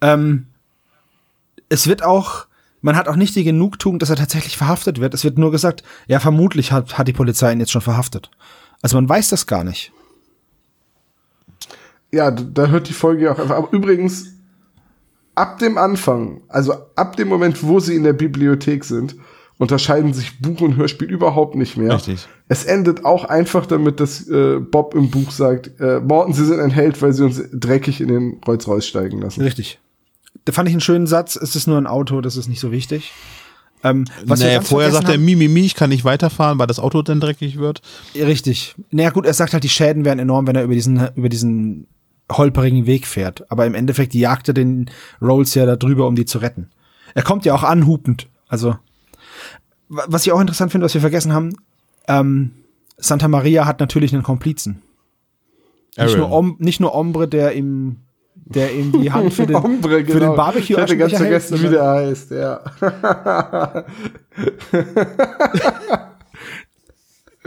Ähm, 0.00 0.46
es 1.68 1.86
wird 1.86 2.02
auch, 2.02 2.46
man 2.82 2.96
hat 2.96 3.08
auch 3.08 3.16
nicht 3.16 3.34
die 3.34 3.44
Genugtuung, 3.44 3.98
dass 3.98 4.10
er 4.10 4.16
tatsächlich 4.16 4.56
verhaftet 4.56 5.00
wird. 5.00 5.14
Es 5.14 5.24
wird 5.24 5.38
nur 5.38 5.50
gesagt, 5.50 5.82
ja, 6.08 6.20
vermutlich 6.20 6.72
hat, 6.72 6.98
hat 6.98 7.08
die 7.08 7.12
Polizei 7.12 7.52
ihn 7.52 7.60
jetzt 7.60 7.72
schon 7.72 7.80
verhaftet. 7.80 8.30
Also 8.82 8.96
man 8.96 9.08
weiß 9.08 9.30
das 9.30 9.46
gar 9.46 9.64
nicht. 9.64 9.92
Ja, 12.10 12.30
da 12.30 12.66
hört 12.66 12.88
die 12.88 12.92
Folge 12.92 13.24
ja 13.24 13.32
auch 13.32 13.38
einfach. 13.38 13.56
Aber 13.56 13.72
übrigens, 13.72 14.34
ab 15.34 15.58
dem 15.58 15.78
Anfang, 15.78 16.42
also 16.48 16.74
ab 16.96 17.16
dem 17.16 17.28
Moment, 17.28 17.62
wo 17.62 17.80
sie 17.80 17.94
in 17.94 18.02
der 18.02 18.12
Bibliothek 18.12 18.84
sind, 18.84 19.16
unterscheiden 19.58 20.12
sich 20.12 20.40
Buch 20.40 20.60
und 20.60 20.76
Hörspiel 20.76 21.08
überhaupt 21.08 21.54
nicht 21.54 21.76
mehr. 21.76 21.94
Richtig. 21.94 22.26
Es 22.48 22.64
endet 22.64 23.04
auch 23.04 23.24
einfach 23.24 23.64
damit, 23.64 24.00
dass 24.00 24.28
äh, 24.28 24.58
Bob 24.58 24.94
im 24.94 25.10
Buch 25.10 25.30
sagt, 25.30 25.80
äh, 25.80 26.00
Morten, 26.00 26.32
Sie 26.32 26.44
sind 26.44 26.58
ein 26.58 26.70
Held, 26.70 27.00
weil 27.00 27.12
Sie 27.12 27.24
uns 27.24 27.40
dreckig 27.52 28.00
in 28.00 28.08
den 28.08 28.40
Rolls-Royce 28.46 28.86
steigen 28.86 29.20
lassen. 29.20 29.40
Richtig. 29.40 29.78
Da 30.44 30.52
fand 30.52 30.68
ich 30.68 30.74
einen 30.74 30.80
schönen 30.80 31.06
Satz. 31.06 31.36
Es 31.36 31.54
ist 31.56 31.66
nur 31.66 31.78
ein 31.78 31.86
Auto, 31.86 32.20
das 32.20 32.36
ist 32.36 32.48
nicht 32.48 32.60
so 32.60 32.72
wichtig. 32.72 33.12
Ähm, 33.84 34.04
naja, 34.46 34.60
vorher 34.68 34.90
sagt 34.92 35.08
er, 35.08 35.18
mi, 35.18 35.34
mi, 35.36 35.48
mi, 35.48 35.60
ich 35.66 35.74
kann 35.74 35.90
nicht 35.90 36.04
weiterfahren, 36.04 36.58
weil 36.58 36.66
das 36.68 36.78
Auto 36.78 37.02
dann 37.02 37.20
dreckig 37.20 37.58
wird. 37.58 37.82
Richtig. 38.14 38.74
Naja, 38.90 39.10
gut, 39.10 39.26
er 39.26 39.34
sagt 39.34 39.52
halt, 39.52 39.64
die 39.64 39.68
Schäden 39.68 40.04
wären 40.04 40.18
enorm, 40.20 40.46
wenn 40.46 40.54
er 40.56 40.62
über 40.64 40.74
diesen, 40.74 41.08
über 41.16 41.28
diesen 41.28 41.86
holperigen 42.30 42.86
Weg 42.86 43.06
fährt. 43.06 43.50
Aber 43.50 43.66
im 43.66 43.74
Endeffekt 43.74 44.14
jagt 44.14 44.46
er 44.48 44.54
den 44.54 44.88
Rolls 45.20 45.54
ja 45.54 45.66
da 45.66 45.74
drüber, 45.76 46.06
um 46.06 46.14
die 46.14 46.24
zu 46.24 46.38
retten. 46.38 46.70
Er 47.14 47.22
kommt 47.22 47.44
ja 47.44 47.54
auch 47.54 47.64
anhupend. 47.64 48.28
Also, 48.48 48.76
wa- 49.88 50.04
was 50.06 50.24
ich 50.26 50.32
auch 50.32 50.40
interessant 50.40 50.70
finde, 50.72 50.84
was 50.84 50.94
wir 50.94 51.00
vergessen 51.00 51.32
haben, 51.32 51.52
ähm, 52.08 52.52
Santa 52.98 53.26
Maria 53.26 53.66
hat 53.66 53.80
natürlich 53.80 54.12
einen 54.14 54.22
Komplizen. 54.22 54.82
Nicht 56.04 56.16
nur, 56.18 56.30
Om, 56.32 56.56
nicht 56.60 56.78
nur 56.80 56.94
Ombre, 56.94 57.26
der 57.28 57.54
ihm, 57.54 57.96
der 58.44 58.72
ihm 58.74 58.92
die 58.92 59.10
Hand 59.12 59.32
für 59.32 59.46
den, 59.46 59.62
Hombre, 59.62 60.00
für 60.00 60.04
den 60.04 60.18
genau. 60.18 60.36
Barbecue 60.36 60.74
Ich 60.74 60.78
hatte 60.78 60.96
ganz 60.96 61.12
hält, 61.12 61.22
vergessen, 61.22 61.62
wie 61.62 61.68
der 61.68 61.86
heißt, 61.86 62.30
ja. 62.30 62.60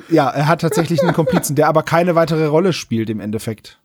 Ja, 0.10 0.30
er 0.30 0.48
hat 0.48 0.62
tatsächlich 0.62 1.02
einen 1.02 1.14
Komplizen, 1.14 1.56
der 1.56 1.68
aber 1.68 1.84
keine 1.84 2.16
weitere 2.16 2.46
Rolle 2.46 2.74
spielt 2.74 3.10
im 3.10 3.20
Endeffekt. 3.20 3.80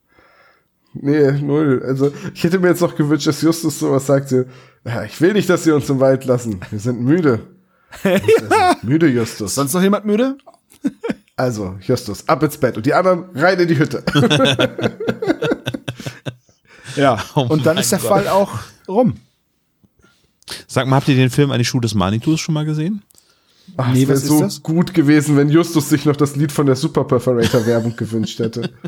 Nee, 0.92 1.32
null. 1.32 1.82
Also, 1.86 2.12
ich 2.34 2.42
hätte 2.42 2.58
mir 2.58 2.68
jetzt 2.68 2.80
noch 2.80 2.96
gewünscht, 2.96 3.26
dass 3.26 3.42
Justus 3.42 3.78
sowas 3.78 4.06
sagte. 4.06 4.46
Ja, 4.84 5.04
ich 5.04 5.20
will 5.20 5.32
nicht, 5.32 5.48
dass 5.48 5.64
Sie 5.64 5.70
uns 5.70 5.88
im 5.88 6.00
Wald 6.00 6.24
lassen. 6.24 6.60
Wir 6.70 6.80
sind 6.80 7.00
müde. 7.00 7.40
Wir 8.02 8.18
sind 8.18 8.84
müde, 8.84 9.06
Justus. 9.08 9.54
Sonst 9.54 9.72
noch 9.72 9.82
jemand 9.82 10.04
müde? 10.04 10.36
Also, 11.36 11.76
Justus, 11.80 12.28
ab 12.28 12.42
ins 12.42 12.58
Bett 12.58 12.76
und 12.76 12.86
die 12.86 12.94
anderen 12.94 13.24
rein 13.34 13.58
in 13.58 13.68
die 13.68 13.78
Hütte. 13.78 14.02
Ja. 16.96 17.22
Oh 17.34 17.42
Und 17.42 17.66
dann 17.66 17.78
ist 17.78 17.92
der 17.92 17.98
Gott. 17.98 18.08
Fall 18.08 18.28
auch 18.28 18.50
rum. 18.88 19.14
Sag 20.66 20.86
mal, 20.86 20.96
habt 20.96 21.08
ihr 21.08 21.16
den 21.16 21.30
Film 21.30 21.50
Eine 21.50 21.64
Schuh 21.64 21.80
des 21.80 21.94
Manitus 21.94 22.40
schon 22.40 22.54
mal 22.54 22.64
gesehen? 22.64 23.02
Ach, 23.76 23.92
Nee, 23.92 24.02
es 24.02 24.08
wäre 24.08 24.16
was 24.16 24.22
ist 24.24 24.28
so 24.28 24.40
das? 24.40 24.62
gut 24.62 24.94
gewesen, 24.94 25.36
wenn 25.36 25.48
Justus 25.48 25.88
sich 25.88 26.04
noch 26.04 26.16
das 26.16 26.34
Lied 26.36 26.50
von 26.50 26.66
der 26.66 26.74
Super 26.76 27.04
Perforator 27.04 27.64
Werbung 27.66 27.94
gewünscht 27.96 28.38
hätte. 28.38 28.70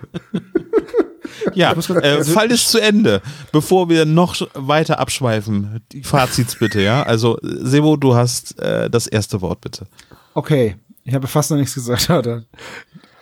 Ja, 1.55 1.73
äh, 1.73 2.25
Fall 2.25 2.51
ist 2.51 2.71
zu 2.71 2.79
Ende. 2.79 3.21
Bevor 3.51 3.89
wir 3.89 4.07
noch 4.07 4.37
weiter 4.55 4.99
abschweifen, 4.99 5.81
die 5.93 6.03
Fazits 6.03 6.57
bitte, 6.57 6.81
ja? 6.81 7.03
Also, 7.03 7.39
Sebo, 7.43 7.97
du 7.97 8.15
hast 8.15 8.59
äh, 8.61 8.89
das 8.89 9.07
erste 9.07 9.41
Wort, 9.41 9.61
bitte. 9.61 9.87
Okay. 10.35 10.77
Ich 11.05 11.15
habe 11.15 11.27
fast 11.27 11.51
noch 11.51 11.59
nichts 11.59 11.75
gesagt, 11.75 12.09
oder? 12.11 12.45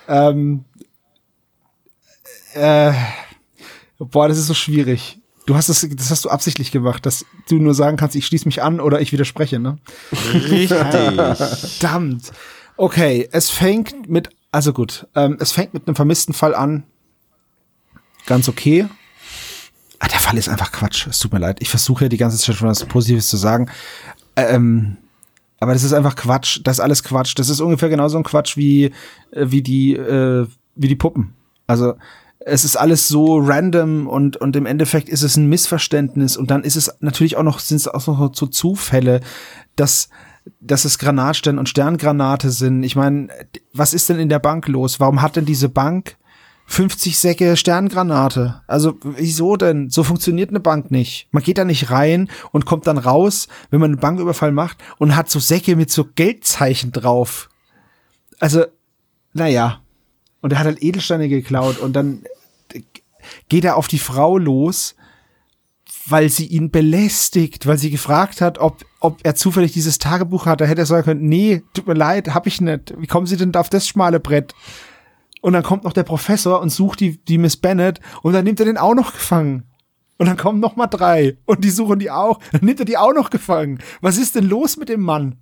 Ähm, 0.07 0.65
äh, 2.55 2.93
boah, 4.07 4.29
das 4.29 4.39
ist 4.39 4.47
so 4.47 4.55
schwierig. 4.55 5.19
Du 5.47 5.57
hast 5.57 5.69
das, 5.69 5.87
das 5.97 6.11
hast 6.11 6.25
du 6.25 6.29
absichtlich 6.29 6.71
gemacht, 6.71 7.07
dass 7.07 7.25
du 7.49 7.57
nur 7.57 7.75
sagen 7.75 7.97
kannst, 7.97 8.15
ich 8.15 8.27
schließe 8.27 8.47
mich 8.47 8.63
an 8.63 8.81
oder 8.81 9.01
ich 9.01 9.13
widerspreche, 9.13 9.59
ne? 9.59 9.79
Richtig. 10.33 10.69
Verdammt. 10.79 12.33
Okay, 12.77 13.29
es 13.33 13.51
fängt 13.51 14.09
mit, 14.09 14.31
also 14.53 14.73
gut, 14.73 15.07
ähm, 15.15 15.37
es 15.41 15.53
fängt 15.53 15.75
mit 15.75 15.87
einem 15.87 15.97
vermissten 15.97 16.35
Fall 16.35 16.55
an. 16.55 16.85
Ganz 18.27 18.49
okay. 18.49 18.87
Ah, 19.99 20.09
der 20.09 20.21
Fall 20.21 20.39
ist 20.39 20.49
einfach 20.49 20.73
Quatsch. 20.73 21.07
Es 21.07 21.19
tut 21.19 21.33
mir 21.33 21.41
leid. 21.41 21.59
Ich 21.61 21.69
versuche 21.69 22.05
ja 22.05 22.09
die 22.09 22.17
ganze 22.17 22.39
Zeit 22.39 22.55
schon 22.55 22.69
was 22.69 22.85
Positives 22.85 23.29
zu 23.29 23.37
sagen. 23.37 23.71
Ähm, 24.37 24.97
aber 25.59 25.75
das 25.75 25.83
ist 25.83 25.93
einfach 25.93 26.17
Quatsch. 26.17 26.61
Das 26.65 26.77
ist 26.77 26.81
alles 26.81 27.03
Quatsch. 27.03 27.35
Das 27.37 27.51
ist 27.51 27.61
ungefähr 27.61 27.91
genauso 27.91 28.17
ein 28.17 28.25
Quatsch 28.25 28.57
wie, 28.57 28.85
äh, 29.33 29.47
wie 29.51 29.63
die, 29.63 29.95
äh, 29.95 30.47
wie 30.75 30.89
die 30.89 30.97
Puppen. 30.97 31.35
Also, 31.67 31.95
es 32.41 32.65
ist 32.65 32.77
alles 32.77 33.09
so 33.09 33.39
random 33.39 34.07
und, 34.07 34.37
und 34.39 34.57
im 34.57 34.67
Endeffekt 34.67 35.09
ist 35.09 35.23
es 35.23 35.37
ein 35.37 35.49
Missverständnis 35.49 36.37
und 36.37 36.51
dann 36.51 36.65
ist 36.65 36.77
es 36.77 36.91
natürlich 37.01 37.37
auch 37.37 37.43
noch, 37.43 37.59
sind 37.59 37.77
es 37.77 37.89
auch 37.89 38.07
noch 38.07 38.35
so 38.35 38.47
Zufälle, 38.47 39.21
dass, 39.77 40.09
dass 40.61 40.87
es 40.87 40.99
Granatstern 40.99 41.59
und 41.59 41.69
Sterngranate 41.69 42.51
sind. 42.51 42.83
Ich 42.83 42.97
meine, 42.97 43.29
was 43.75 43.93
ist 43.93 44.09
denn 44.09 44.19
in 44.19 44.31
der 44.31 44.39
Bank 44.39 44.69
los? 44.69 45.01
Warum 45.01 45.21
hat 45.21 45.37
denn 45.37 45.45
diese 45.45 45.69
Bank 45.69 46.17
50 46.67 47.19
Säcke 47.19 47.57
Sterngranate? 47.59 48.63
Also, 48.67 48.95
wieso 49.03 49.57
denn? 49.57 49.91
So 49.91 50.03
funktioniert 50.03 50.49
eine 50.49 50.61
Bank 50.61 50.91
nicht. 50.91 51.29
Man 51.33 51.43
geht 51.43 51.59
da 51.59 51.65
nicht 51.65 51.91
rein 51.91 52.31
und 52.53 52.65
kommt 52.65 52.87
dann 52.87 52.99
raus, 52.99 53.49
wenn 53.71 53.81
man 53.81 53.91
einen 53.91 54.01
Banküberfall 54.01 54.53
macht 54.53 54.79
und 54.97 55.15
hat 55.15 55.29
so 55.29 55.41
Säcke 55.41 55.77
mit 55.77 55.91
so 55.91 56.07
Geldzeichen 56.15 56.91
drauf. 56.91 57.51
Also, 58.39 58.65
naja. 59.35 59.83
Und 60.41 60.53
er 60.53 60.59
hat 60.59 60.67
halt 60.67 60.83
Edelsteine 60.83 61.29
geklaut 61.29 61.79
und 61.79 61.95
dann 61.95 62.25
geht 63.49 63.65
er 63.65 63.77
auf 63.77 63.89
die 63.89 63.99
Frau 63.99 64.39
los, 64.39 64.95
weil 66.07 66.29
sie 66.29 66.47
ihn 66.47 66.71
belästigt, 66.71 67.67
weil 67.67 67.79
sie 67.79 67.91
gefragt 67.91 68.41
hat, 68.41 68.59
ob, 68.59 68.85
ob 69.01 69.21
er 69.23 69.35
zufällig 69.35 69.73
dieses 69.73 69.99
Tagebuch 69.99 70.47
hat. 70.47 70.61
Da 70.61 70.65
hätte 70.65 70.83
er 70.83 70.87
sagen 70.87 71.05
können, 71.05 71.29
nee, 71.29 71.63
tut 71.75 71.87
mir 71.87 71.95
leid, 71.95 72.35
hab 72.35 72.47
ich 72.47 72.61
nicht. 72.61 72.95
Wie 72.99 73.07
kommen 73.07 73.27
Sie 73.27 73.37
denn 73.37 73.53
da 73.53 73.61
auf 73.61 73.69
das 73.69 73.87
schmale 73.87 74.21
Brett? 74.21 74.55
Und 75.43 75.53
dann 75.53 75.63
kommt 75.63 75.85
noch 75.85 75.93
der 75.93 76.03
Professor 76.03 76.61
und 76.61 76.71
sucht 76.71 77.01
die, 77.01 77.23
die 77.25 77.39
Miss 77.39 77.57
Bennett 77.57 78.01
und 78.23 78.33
dann 78.33 78.45
nimmt 78.45 78.61
er 78.61 78.67
den 78.67 78.79
auch 78.79 78.95
noch 78.95 79.13
gefangen. 79.13 79.65
Und 80.19 80.27
dann 80.27 80.37
kommen 80.37 80.61
noch 80.61 80.77
mal 80.77 80.87
drei 80.87 81.39
und 81.47 81.65
die 81.65 81.71
suchen 81.71 81.99
die 81.99 82.11
auch. 82.11 82.41
Dann 82.53 82.63
nimmt 82.63 82.79
er 82.79 82.85
die 82.85 82.99
auch 82.99 83.15
noch 83.15 83.31
gefangen. 83.31 83.79
Was 84.03 84.19
ist 84.19 84.35
denn 84.35 84.45
los 84.45 84.77
mit 84.77 84.91
dem 84.91 85.01
Mann? 85.01 85.39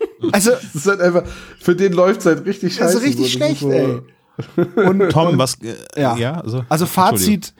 Also, 0.32 0.50
Das 0.52 0.74
ist 0.74 0.86
halt 0.86 1.00
einfach, 1.00 1.24
für 1.60 1.74
den 1.76 1.92
läuft 1.92 2.20
es 2.20 2.26
halt 2.26 2.44
richtig 2.46 2.76
das 2.76 2.92
scheiße. 2.92 2.98
ist 2.98 3.04
richtig 3.04 3.32
schlecht, 3.32 3.60
so- 3.60 3.70
ey. 3.70 4.00
Und, 4.76 5.10
Tom, 5.10 5.28
und, 5.28 5.38
was. 5.38 5.54
Äh, 5.62 6.00
Ja. 6.00 6.16
ja 6.16 6.40
also, 6.40 6.64
Also. 6.68 6.86
Fazit, 6.86 7.52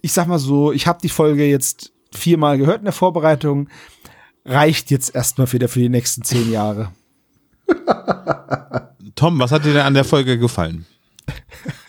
ich 0.00 0.12
sag 0.12 0.26
mal 0.28 0.38
so, 0.38 0.72
ich 0.72 0.86
habe 0.86 0.98
die 1.02 1.08
Folge 1.10 1.44
jetzt 1.46 1.92
viermal 2.14 2.58
gehört 2.58 2.78
in 2.78 2.84
der 2.84 2.92
Vorbereitung. 2.92 3.68
Reicht 4.44 4.90
jetzt 4.90 5.14
erstmal 5.14 5.50
wieder 5.52 5.68
für 5.68 5.78
die 5.80 5.88
nächsten 5.88 6.22
zehn 6.22 6.50
Jahre. 6.50 6.90
Tom, 9.14 9.38
was 9.38 9.52
hat 9.52 9.64
dir 9.64 9.72
denn 9.72 9.82
an 9.82 9.94
der 9.94 10.04
Folge 10.04 10.38
gefallen? 10.38 10.86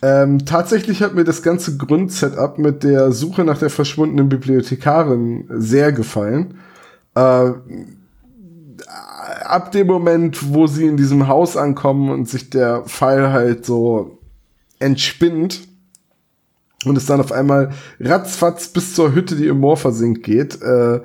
Ähm, 0.02 0.46
tatsächlich 0.46 1.02
hat 1.02 1.16
mir 1.16 1.24
das 1.24 1.42
ganze 1.42 1.78
Grundsetup 1.78 2.60
mit 2.60 2.84
der 2.84 3.12
Suche 3.12 3.44
nach 3.44 3.58
der 3.58 3.70
verschwundenen 3.70 4.30
Bibliothekarin 4.30 5.46
sehr 5.50 5.92
gefallen. 5.92 6.60
Äh, 7.16 7.52
ab 9.42 9.72
dem 9.72 9.88
Moment, 9.88 10.54
wo 10.54 10.68
sie 10.68 10.86
in 10.86 10.98
diesem 10.98 11.28
Haus 11.28 11.58
ankommen 11.58 12.10
und 12.10 12.30
sich 12.30 12.50
der 12.50 12.84
Fall 12.86 13.32
halt 13.32 13.66
so 13.66 14.20
entspinnt 14.80 15.68
und 16.86 16.98
es 16.98 17.06
dann 17.06 17.20
auf 17.20 17.32
einmal 17.32 17.72
ratzfatz 18.00 18.68
bis 18.68 18.94
zur 18.94 19.14
Hütte, 19.14 19.36
die 19.36 19.48
im 19.48 19.60
Moor 19.60 19.78
versinkt 19.78 20.24
geht, 20.24 20.62
äh, 20.62 21.02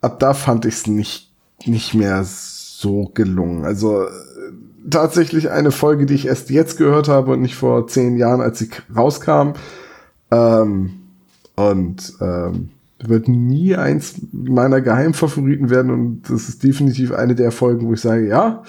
ab 0.00 0.20
da 0.20 0.34
fand 0.34 0.64
ich 0.64 0.74
es 0.74 0.86
nicht, 0.86 1.30
nicht 1.64 1.94
mehr 1.94 2.24
so 2.24 3.10
gelungen. 3.14 3.64
Also 3.64 4.04
äh, 4.04 4.08
tatsächlich 4.90 5.50
eine 5.50 5.70
Folge, 5.70 6.06
die 6.06 6.14
ich 6.14 6.26
erst 6.26 6.50
jetzt 6.50 6.76
gehört 6.76 7.08
habe 7.08 7.32
und 7.32 7.40
nicht 7.40 7.56
vor 7.56 7.86
zehn 7.88 8.16
Jahren, 8.16 8.40
als 8.40 8.58
sie 8.58 8.70
rauskam. 8.94 9.52
Ähm, 10.30 11.00
und 11.54 12.12
ähm, 12.20 12.70
wird 13.08 13.28
nie 13.28 13.76
eins 13.76 14.16
meiner 14.32 14.80
Geheimfavoriten 14.80 15.70
werden 15.70 15.90
und 15.90 16.22
das 16.22 16.48
ist 16.48 16.62
definitiv 16.62 17.12
eine 17.12 17.34
der 17.34 17.52
Folgen, 17.52 17.86
wo 17.86 17.92
ich 17.92 18.00
sage, 18.00 18.26
ja, 18.28 18.62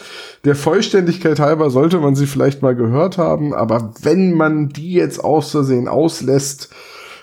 der 0.45 0.55
Vollständigkeit 0.55 1.39
halber 1.39 1.69
sollte 1.69 1.99
man 1.99 2.15
sie 2.15 2.27
vielleicht 2.27 2.61
mal 2.61 2.75
gehört 2.75 3.17
haben, 3.17 3.53
aber 3.53 3.93
wenn 4.01 4.33
man 4.33 4.69
die 4.69 4.93
jetzt 4.93 5.23
aus 5.23 5.51
Versehen 5.51 5.87
auslässt, 5.87 6.69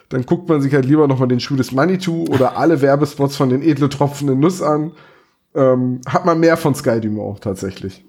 dann 0.09 0.27
guckt 0.27 0.49
man 0.49 0.61
sich 0.61 0.73
halt 0.75 0.85
lieber 0.85 1.09
noch 1.09 1.19
mal 1.19 1.27
den 1.27 1.41
Schuh 1.41 1.57
des 1.57 1.73
Manitou 1.73 2.25
oder 2.29 2.57
alle 2.57 2.81
Werbespots 2.81 3.37
von 3.37 3.49
den 3.49 3.63
edle 3.63 3.89
tropfenden 3.89 4.39
Nuss 4.39 4.63
an. 4.63 4.93
Ähm, 5.55 6.01
hat 6.07 6.25
man 6.25 6.41
mehr 6.41 6.57
von 6.57 6.75
Sky 6.75 7.01
Dumont 7.01 7.41
tatsächlich. 7.41 8.05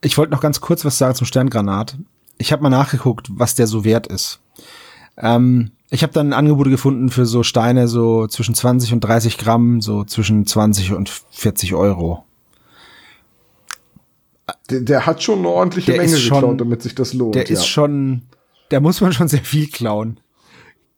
Ich 0.00 0.16
wollte 0.16 0.32
noch 0.32 0.40
ganz 0.40 0.60
kurz 0.60 0.84
was 0.84 0.98
sagen 0.98 1.14
zum 1.14 1.26
Sterngranat. 1.26 1.96
Ich 2.38 2.52
habe 2.52 2.62
mal 2.62 2.70
nachgeguckt, 2.70 3.28
was 3.30 3.54
der 3.54 3.66
so 3.66 3.84
wert 3.84 4.06
ist. 4.06 4.40
Ähm, 5.16 5.72
ich 5.90 6.02
habe 6.02 6.12
dann 6.12 6.32
Angebote 6.32 6.70
gefunden 6.70 7.10
für 7.10 7.26
so 7.26 7.42
Steine 7.42 7.86
so 7.88 8.26
zwischen 8.26 8.54
20 8.54 8.92
und 8.92 9.00
30 9.00 9.38
Gramm, 9.38 9.80
so 9.80 10.04
zwischen 10.04 10.46
20 10.46 10.92
und 10.92 11.08
40 11.30 11.74
Euro. 11.74 12.24
Der, 14.70 14.80
der 14.80 15.06
hat 15.06 15.22
schon 15.22 15.40
eine 15.40 15.48
ordentliche 15.48 15.92
Der 15.92 16.00
Menge 16.00 16.12
ist 16.14 16.22
schon- 16.22 16.40
geklaut, 16.40 16.60
damit 16.60 16.82
sich 16.82 16.94
das 16.94 17.12
lohnt. 17.12 17.34
Der 17.34 17.48
ist 17.48 17.60
ja. 17.60 17.64
schon, 17.66 18.22
da 18.68 18.80
muss 18.80 19.00
man 19.00 19.12
schon 19.12 19.28
sehr 19.28 19.42
viel 19.44 19.68
klauen. 19.68 20.20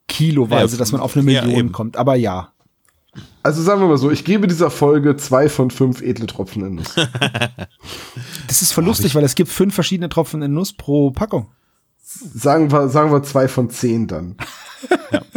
Kiloweise, 0.06 0.77
Ja, 0.77 0.78
dass 0.78 0.93
man 0.93 1.01
auf 1.02 1.16
eine 1.16 1.31
ja, 1.31 1.43
Million 1.43 1.59
eben. 1.66 1.73
kommt. 1.73 1.97
Aber 1.98 2.15
ja. 2.15 2.52
Also 3.43 3.62
sagen 3.62 3.81
wir 3.81 3.89
mal 3.89 3.98
so, 3.98 4.10
ich 4.10 4.24
gebe 4.24 4.47
dieser 4.47 4.70
Folge 4.70 5.16
zwei 5.16 5.48
von 5.48 5.70
fünf 5.70 6.01
edle 6.02 6.27
Tropfen 6.27 6.65
in 6.65 6.74
Nuss. 6.77 6.94
Das 8.47 8.62
ist 8.62 8.73
voll 8.73 8.85
lustig, 8.85 9.15
weil 9.15 9.24
es 9.24 9.35
gibt 9.35 9.51
fünf 9.51 9.74
verschiedene 9.74 10.09
Tropfen 10.09 10.40
in 10.40 10.55
Nuss 10.55 10.73
pro 10.73 11.10
Packung. 11.10 11.48
sagen 12.02 12.73
wir, 12.73 12.89
sagen 12.89 13.12
wir 13.12 13.23
zwei 13.23 13.47
von 13.48 13.69
zehn 13.69 14.06
dann. 14.06 14.36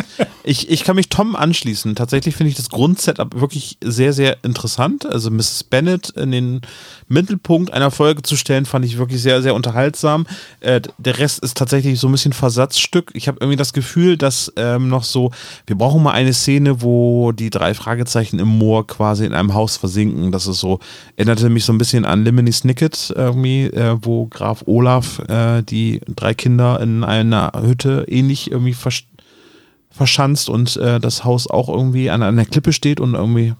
Ich, 0.43 0.69
ich 0.69 0.83
kann 0.83 0.95
mich 0.95 1.09
Tom 1.09 1.35
anschließen. 1.35 1.95
Tatsächlich 1.95 2.35
finde 2.35 2.49
ich 2.49 2.55
das 2.55 2.69
Grundsetup 2.69 3.39
wirklich 3.39 3.77
sehr, 3.83 4.11
sehr 4.11 4.37
interessant. 4.43 5.05
Also 5.05 5.29
Mrs. 5.29 5.63
Bennett 5.65 6.09
in 6.09 6.31
den 6.31 6.61
Mittelpunkt 7.07 7.71
einer 7.71 7.91
Folge 7.91 8.23
zu 8.23 8.35
stellen, 8.35 8.65
fand 8.65 8.85
ich 8.85 8.97
wirklich 8.97 9.21
sehr, 9.21 9.41
sehr 9.41 9.53
unterhaltsam. 9.53 10.25
Äh, 10.59 10.81
der 10.97 11.19
Rest 11.19 11.39
ist 11.39 11.57
tatsächlich 11.57 11.99
so 11.99 12.07
ein 12.07 12.11
bisschen 12.11 12.33
Versatzstück. 12.33 13.11
Ich 13.13 13.27
habe 13.27 13.37
irgendwie 13.39 13.57
das 13.57 13.73
Gefühl, 13.73 14.17
dass 14.17 14.51
ähm, 14.55 14.89
noch 14.89 15.03
so, 15.03 15.31
wir 15.67 15.77
brauchen 15.77 16.01
mal 16.01 16.13
eine 16.13 16.33
Szene, 16.33 16.81
wo 16.81 17.31
die 17.31 17.49
drei 17.51 17.73
Fragezeichen 17.73 18.39
im 18.39 18.47
Moor 18.47 18.87
quasi 18.87 19.25
in 19.25 19.33
einem 19.33 19.53
Haus 19.53 19.77
versinken. 19.77 20.31
Das 20.31 20.47
ist 20.47 20.59
so, 20.59 20.79
erinnerte 21.17 21.49
mich 21.49 21.65
so 21.65 21.73
ein 21.73 21.77
bisschen 21.77 22.03
an 22.03 22.23
Lemony 22.23 22.51
Snicket 22.51 23.13
irgendwie, 23.15 23.65
äh, 23.65 23.97
wo 24.01 24.25
Graf 24.25 24.63
Olaf 24.65 25.19
äh, 25.29 25.61
die 25.61 26.01
drei 26.07 26.33
Kinder 26.33 26.79
in 26.79 27.03
einer 27.03 27.51
Hütte 27.61 28.05
ähnlich 28.07 28.49
irgendwie 28.49 28.73
verstehen 28.73 29.10
verschanzt 29.91 30.49
und 30.49 30.77
äh, 30.77 30.99
das 30.99 31.23
Haus 31.23 31.47
auch 31.47 31.69
irgendwie 31.69 32.09
an 32.09 32.23
einer 32.23 32.45
Klippe 32.45 32.73
steht 32.73 32.99
und 32.99 33.13
irgendwie 33.13 33.53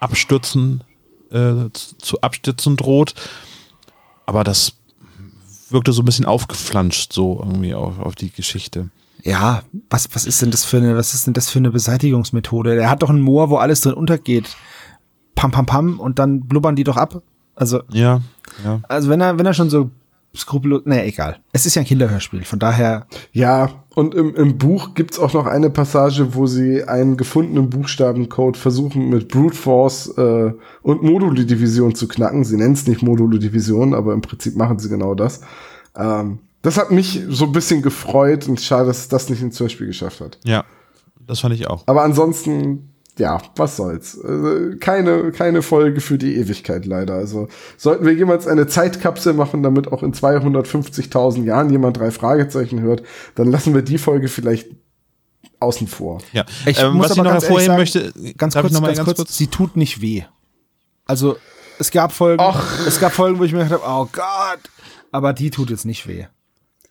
abstürzen, 0.00 0.82
äh, 1.30 1.70
zu- 1.72 1.96
zu 1.98 2.20
abstürzen 2.20 2.76
droht. 2.76 3.14
Aber 4.26 4.44
das 4.44 4.72
wirkte 5.70 5.92
so 5.92 6.02
ein 6.02 6.04
bisschen 6.04 6.24
aufgeflanscht, 6.26 7.12
so 7.12 7.38
irgendwie 7.42 7.74
auf, 7.74 7.98
auf 8.00 8.14
die 8.14 8.30
Geschichte. 8.30 8.90
Ja, 9.22 9.62
was, 9.90 10.08
was 10.12 10.24
ist 10.26 10.42
denn 10.42 10.50
das 10.50 10.64
für 10.64 10.76
eine, 10.76 10.96
was 10.96 11.14
ist 11.14 11.26
denn 11.26 11.34
das 11.34 11.48
für 11.50 11.58
eine 11.58 11.70
Beseitigungsmethode? 11.70 12.76
Der 12.76 12.90
hat 12.90 13.02
doch 13.02 13.10
ein 13.10 13.20
Moor, 13.20 13.50
wo 13.50 13.56
alles 13.56 13.80
drin 13.80 13.94
untergeht. 13.94 14.56
Pam, 15.34 15.50
pam, 15.50 15.66
pam, 15.66 16.00
und 16.00 16.18
dann 16.18 16.40
blubbern 16.42 16.76
die 16.76 16.84
doch 16.84 16.96
ab. 16.96 17.22
Also, 17.54 17.82
Ja, 17.90 18.20
ja. 18.64 18.80
also 18.88 19.08
wenn 19.08 19.20
er, 19.20 19.38
wenn 19.38 19.46
er 19.46 19.54
schon 19.54 19.70
so 19.70 19.90
skrupellos, 20.36 20.82
naja, 20.84 21.04
egal. 21.04 21.38
Es 21.52 21.66
ist 21.66 21.74
ja 21.74 21.82
ein 21.82 21.86
Kinderhörspiel, 21.86 22.44
von 22.44 22.58
daher, 22.58 23.06
Ja, 23.32 23.84
und 23.94 24.14
im, 24.14 24.34
im 24.34 24.58
Buch 24.58 24.94
gibt's 24.94 25.18
auch 25.18 25.32
noch 25.32 25.46
eine 25.46 25.70
Passage, 25.70 26.34
wo 26.34 26.46
sie 26.46 26.84
einen 26.84 27.16
gefundenen 27.16 27.70
Buchstabencode 27.70 28.56
versuchen 28.56 29.08
mit 29.08 29.28
Brute 29.28 29.56
Force 29.56 30.08
äh, 30.18 30.52
und 30.82 31.02
Module-Division 31.02 31.94
zu 31.94 32.06
knacken. 32.06 32.44
Sie 32.44 32.56
nennen 32.56 32.74
es 32.74 32.86
nicht 32.86 33.02
Module-Division, 33.02 33.94
aber 33.94 34.12
im 34.12 34.20
Prinzip 34.20 34.54
machen 34.56 34.78
sie 34.78 34.88
genau 34.90 35.14
das. 35.14 35.40
Ähm, 35.96 36.40
das 36.62 36.76
hat 36.78 36.90
mich 36.90 37.22
so 37.28 37.46
ein 37.46 37.52
bisschen 37.52 37.80
gefreut 37.80 38.48
und 38.48 38.60
schade, 38.60 38.86
dass 38.86 38.98
es 38.98 39.08
das 39.08 39.30
nicht 39.30 39.40
ins 39.40 39.58
Hörspiel 39.58 39.86
geschafft 39.86 40.20
hat. 40.20 40.38
Ja, 40.44 40.64
das 41.26 41.40
fand 41.40 41.54
ich 41.54 41.66
auch. 41.68 41.84
Aber 41.86 42.02
ansonsten, 42.02 42.92
ja, 43.18 43.40
was 43.56 43.76
soll's. 43.76 44.18
Also, 44.22 44.76
keine, 44.78 45.32
keine 45.32 45.62
Folge 45.62 46.00
für 46.00 46.18
die 46.18 46.36
Ewigkeit 46.36 46.84
leider. 46.84 47.14
Also 47.14 47.48
sollten 47.76 48.04
wir 48.04 48.12
jemals 48.12 48.46
eine 48.46 48.66
Zeitkapsel 48.66 49.32
machen, 49.32 49.62
damit 49.62 49.90
auch 49.90 50.02
in 50.02 50.12
250.000 50.12 51.44
Jahren 51.44 51.70
jemand 51.70 51.96
drei 51.96 52.10
Fragezeichen 52.10 52.80
hört, 52.80 53.02
dann 53.34 53.50
lassen 53.50 53.74
wir 53.74 53.82
die 53.82 53.98
Folge 53.98 54.28
vielleicht 54.28 54.68
außen 55.60 55.86
vor. 55.86 56.20
Ja. 56.32 56.44
ich 56.66 56.78
Ähm, 56.78 56.94
muss 56.94 57.06
was 57.06 57.12
ich 57.12 57.20
aber 57.20 57.28
noch 57.28 57.32
ganz 57.32 57.44
ehrlich 57.44 57.66
hervorheben 57.68 58.02
sagen, 58.02 58.12
möchte, 58.12 58.34
ganz 58.36 58.54
kurz, 58.54 58.66
ich 58.66 58.72
noch 58.72 58.80
mal 58.80 58.94
ganz, 58.94 59.14
kurz, 59.14 59.36
sie 59.36 59.46
tut 59.46 59.76
nicht 59.76 60.00
weh. 60.00 60.24
Also, 61.06 61.36
es 61.78 61.90
gab 61.90 62.12
Folgen, 62.12 62.42
Ach. 62.42 62.86
es 62.86 63.00
gab 63.00 63.12
Folgen, 63.12 63.38
wo 63.38 63.44
ich 63.44 63.52
mir 63.52 63.64
gedacht 63.64 63.82
habe, 63.82 64.02
oh 64.02 64.08
Gott. 64.12 64.60
Aber 65.12 65.32
die 65.32 65.50
tut 65.50 65.70
jetzt 65.70 65.84
nicht 65.86 66.06
weh. 66.06 66.26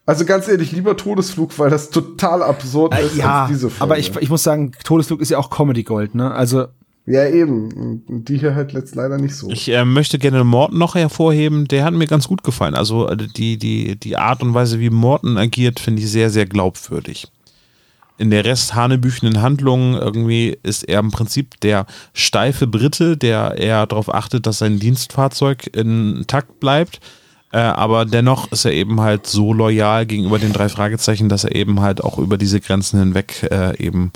Also 0.06 0.26
ganz 0.26 0.48
ehrlich, 0.48 0.72
lieber 0.72 0.96
Todesflug, 0.98 1.58
weil 1.58 1.70
das 1.70 1.90
total 1.90 2.44
absurd 2.44 2.94
ist 3.00 3.16
Äh, 3.16 3.20
ja, 3.20 3.42
als 3.44 3.52
diese 3.52 3.70
Folge. 3.70 3.82
aber 3.82 4.00
ich, 4.00 4.16
ich 4.18 4.30
muss 4.30 4.44
sagen, 4.44 4.72
Todesflug 4.84 5.20
ist 5.20 5.32
ja 5.32 5.40
auch 5.40 5.50
Comedy 5.50 5.84
Gold, 5.84 6.14
ne? 6.14 6.32
Also, 6.32 6.68
ja, 7.08 7.28
eben. 7.28 7.72
Und 8.08 8.26
die 8.26 8.38
hier 8.38 8.56
halt 8.56 8.74
letzt 8.74 8.96
leider 8.96 9.18
nicht 9.18 9.36
so. 9.36 9.50
Ich 9.50 9.70
äh, 9.70 9.86
möchte 9.86 10.18
gerne 10.18 10.44
Morton 10.44 10.78
noch 10.80 10.96
hervorheben, 10.96 11.68
der 11.68 11.84
hat 11.84 11.94
mir 11.94 12.08
ganz 12.08 12.28
gut 12.28 12.44
gefallen. 12.44 12.76
Also 12.76 13.08
äh, 13.08 13.16
die, 13.16 13.58
die, 13.58 13.96
die 13.96 14.18
Art 14.18 14.42
und 14.42 14.54
Weise, 14.54 14.80
wie 14.80 14.90
Morton 14.90 15.38
agiert, 15.38 15.80
finde 15.80 16.02
ich 16.02 16.10
sehr, 16.12 16.30
sehr 16.30 16.46
glaubwürdig. 16.46 17.28
In 18.18 18.32
der 18.32 18.46
Rest 18.46 18.74
hanebüchenden 18.76 19.42
Handlung 19.42 19.96
irgendwie 19.96 20.58
ist 20.64 20.84
er 20.84 21.00
im 21.02 21.12
Prinzip 21.12 21.60
der 21.62 21.86
steife 22.14 22.66
Brite, 22.66 23.18
der 23.18 23.58
eher 23.58 23.86
darauf 23.86 24.14
achtet, 24.14 24.48
dass 24.48 24.60
sein 24.60 24.80
Dienstfahrzeug 24.80 25.68
intakt 25.76 26.60
bleibt. 26.60 27.02
Äh, 27.56 27.60
aber 27.60 28.04
dennoch 28.04 28.52
ist 28.52 28.66
er 28.66 28.74
eben 28.74 29.00
halt 29.00 29.28
so 29.28 29.54
loyal 29.54 30.06
gegenüber 30.06 30.40
den 30.40 30.52
drei 30.52 30.68
Fragezeichen, 30.68 31.30
dass 31.30 31.46
er 31.46 31.56
eben 31.56 31.80
halt 31.80 32.04
auch 32.04 32.18
über 32.18 32.38
diese 32.38 32.60
Grenzen 32.60 33.00
hinweg 33.00 33.48
äh, 33.50 33.82
eben 33.82 34.12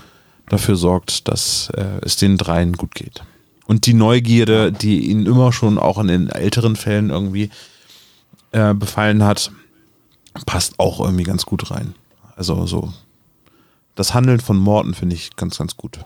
dafür 0.50 0.76
sorgt, 0.76 1.30
dass 1.30 1.70
äh, 1.70 2.02
es 2.02 2.18
den 2.18 2.36
dreien 2.36 2.74
gut 2.74 2.94
geht. 2.96 3.24
Und 3.66 3.86
die 3.86 3.94
Neugierde, 3.94 4.74
die 4.74 5.10
ihn 5.10 5.26
immer 5.26 5.54
schon 5.54 5.78
auch 5.78 6.00
in 6.00 6.08
den 6.08 6.28
älteren 6.28 6.76
Fällen 6.76 7.12
irgendwie 7.12 7.50
äh, 8.52 8.74
befallen 8.74 9.24
hat, 9.24 9.54
passt 10.46 10.78
auch 10.78 11.00
irgendwie 11.00 11.24
ganz 11.24 11.46
gut 11.46 11.72
rein. 11.72 11.96
Also 12.36 12.66
so 12.66 12.92
das 13.96 14.14
Handeln 14.14 14.42
von 14.42 14.58
Morten 14.58 14.94
finde 14.94 15.16
ich 15.16 15.38
ganz, 15.38 15.58
ganz 15.58 15.78
gut. 15.78 16.00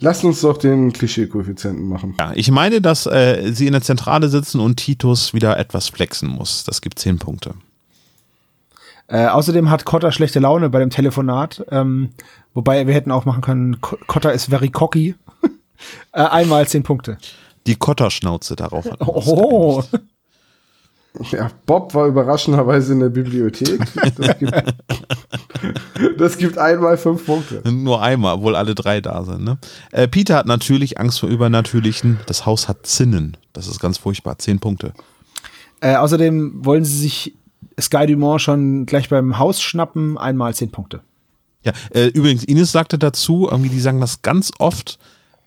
Lass 0.00 0.24
uns 0.24 0.40
doch 0.40 0.56
den 0.56 0.92
Klischee-Koeffizienten 0.92 1.86
machen. 1.88 2.14
Ja, 2.18 2.32
ich 2.34 2.50
meine, 2.50 2.80
dass 2.80 3.06
äh, 3.06 3.52
sie 3.52 3.66
in 3.66 3.72
der 3.72 3.82
Zentrale 3.82 4.28
sitzen 4.28 4.58
und 4.60 4.76
Titus 4.76 5.34
wieder 5.34 5.58
etwas 5.58 5.88
flexen 5.88 6.28
muss. 6.28 6.64
Das 6.64 6.80
gibt 6.80 6.98
zehn 6.98 7.18
Punkte. 7.18 7.54
äh, 9.08 9.26
außerdem 9.26 9.68
hat 9.70 9.84
Cotta 9.84 10.10
schlechte 10.12 10.40
Laune 10.40 10.70
bei 10.70 10.78
dem 10.78 10.90
Telefonat. 10.90 11.64
Ähm, 11.70 12.10
wobei 12.54 12.86
wir 12.86 12.94
hätten 12.94 13.10
auch 13.12 13.24
machen 13.26 13.42
können, 13.42 13.80
Co- 13.80 13.98
Cotta 14.06 14.30
ist 14.30 14.46
very 14.46 14.70
cocky. 14.70 15.14
äh, 16.12 16.22
einmal 16.22 16.66
zehn 16.66 16.82
Punkte. 16.82 17.18
Die 17.66 17.76
Kotterschnauze 17.76 18.56
darauf. 18.56 18.86
hat 18.90 19.00
Oh, 19.06 19.82
Ja, 21.32 21.50
Bob 21.66 21.92
war 21.94 22.06
überraschenderweise 22.06 22.92
in 22.92 23.00
der 23.00 23.08
Bibliothek. 23.08 23.80
Das 24.16 24.38
gibt, 24.38 24.52
das 26.18 26.38
gibt 26.38 26.56
einmal 26.56 26.96
fünf 26.96 27.26
Punkte. 27.26 27.62
Nur 27.68 28.00
einmal, 28.00 28.36
obwohl 28.36 28.54
alle 28.54 28.74
drei 28.76 29.00
da 29.00 29.24
sind. 29.24 29.42
Ne? 29.42 29.58
Äh, 29.90 30.06
Peter 30.06 30.36
hat 30.36 30.46
natürlich 30.46 31.00
Angst 31.00 31.20
vor 31.20 31.28
Übernatürlichen. 31.28 32.20
Das 32.26 32.46
Haus 32.46 32.68
hat 32.68 32.86
Zinnen. 32.86 33.36
Das 33.52 33.66
ist 33.66 33.80
ganz 33.80 33.98
furchtbar. 33.98 34.38
Zehn 34.38 34.60
Punkte. 34.60 34.92
Äh, 35.80 35.96
außerdem 35.96 36.64
wollen 36.64 36.84
sie 36.84 36.98
sich 36.98 37.34
Sky 37.80 38.06
Dumont 38.06 38.40
schon 38.40 38.86
gleich 38.86 39.08
beim 39.08 39.38
Haus 39.38 39.60
schnappen. 39.60 40.16
Einmal 40.16 40.54
zehn 40.54 40.70
Punkte. 40.70 41.00
Ja, 41.64 41.72
äh, 41.92 42.06
übrigens, 42.06 42.44
Ines 42.44 42.72
sagte 42.72 42.98
dazu, 42.98 43.48
irgendwie, 43.50 43.68
die 43.68 43.80
sagen 43.80 44.00
das 44.00 44.22
ganz 44.22 44.52
oft 44.58 44.98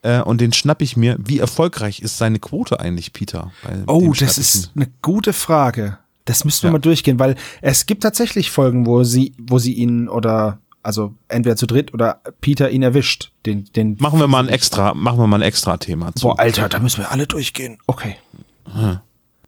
äh, 0.03 0.21
und 0.21 0.39
den 0.39 0.53
schnapp 0.53 0.81
ich 0.81 0.95
mir. 0.95 1.17
Wie 1.19 1.39
erfolgreich 1.39 1.99
ist 2.01 2.17
seine 2.17 2.39
Quote 2.39 2.80
eigentlich, 2.80 3.11
Peter? 3.13 3.51
Bei 3.63 3.84
Oh, 3.88 4.13
das 4.13 4.38
ist 4.38 4.71
eine 4.75 4.88
gute 5.01 5.34
Frage. 5.34 5.97
Das 6.25 6.45
müssten 6.45 6.63
wir 6.63 6.67
Ja. 6.69 6.73
mal 6.73 6.80
durchgehen, 6.80 7.19
weil 7.19 7.35
es 7.61 7.85
gibt 7.85 8.03
tatsächlich 8.03 8.49
Folgen, 8.51 8.85
wo 8.85 9.03
sie, 9.03 9.34
wo 9.38 9.57
sie 9.59 9.73
ihn 9.73 10.07
oder 10.07 10.59
also 10.85 11.13
entweder 11.30 11.55
zu 11.55 11.65
dritt 11.65 11.93
oder 11.93 12.21
Peter 12.41 12.69
ihn 12.69 12.84
erwischt. 12.84 13.31
Den, 13.45 13.65
den 13.75 13.95
Machen 13.99 14.19
wir 14.19 14.27
mal 14.27 14.43
ein 14.43 14.49
extra, 14.49 14.93
machen 14.93 15.17
wir 15.17 15.27
mal 15.27 15.38
ein 15.38 15.41
extra 15.41 15.77
Thema 15.77 16.13
zu. 16.13 16.27
Boah, 16.27 16.39
Alter, 16.39 16.67
da 16.69 16.80
müssen 16.80 16.99
wir 16.99 17.11
alle 17.11 17.25
durchgehen. 17.25 17.77
Okay. 17.88 18.17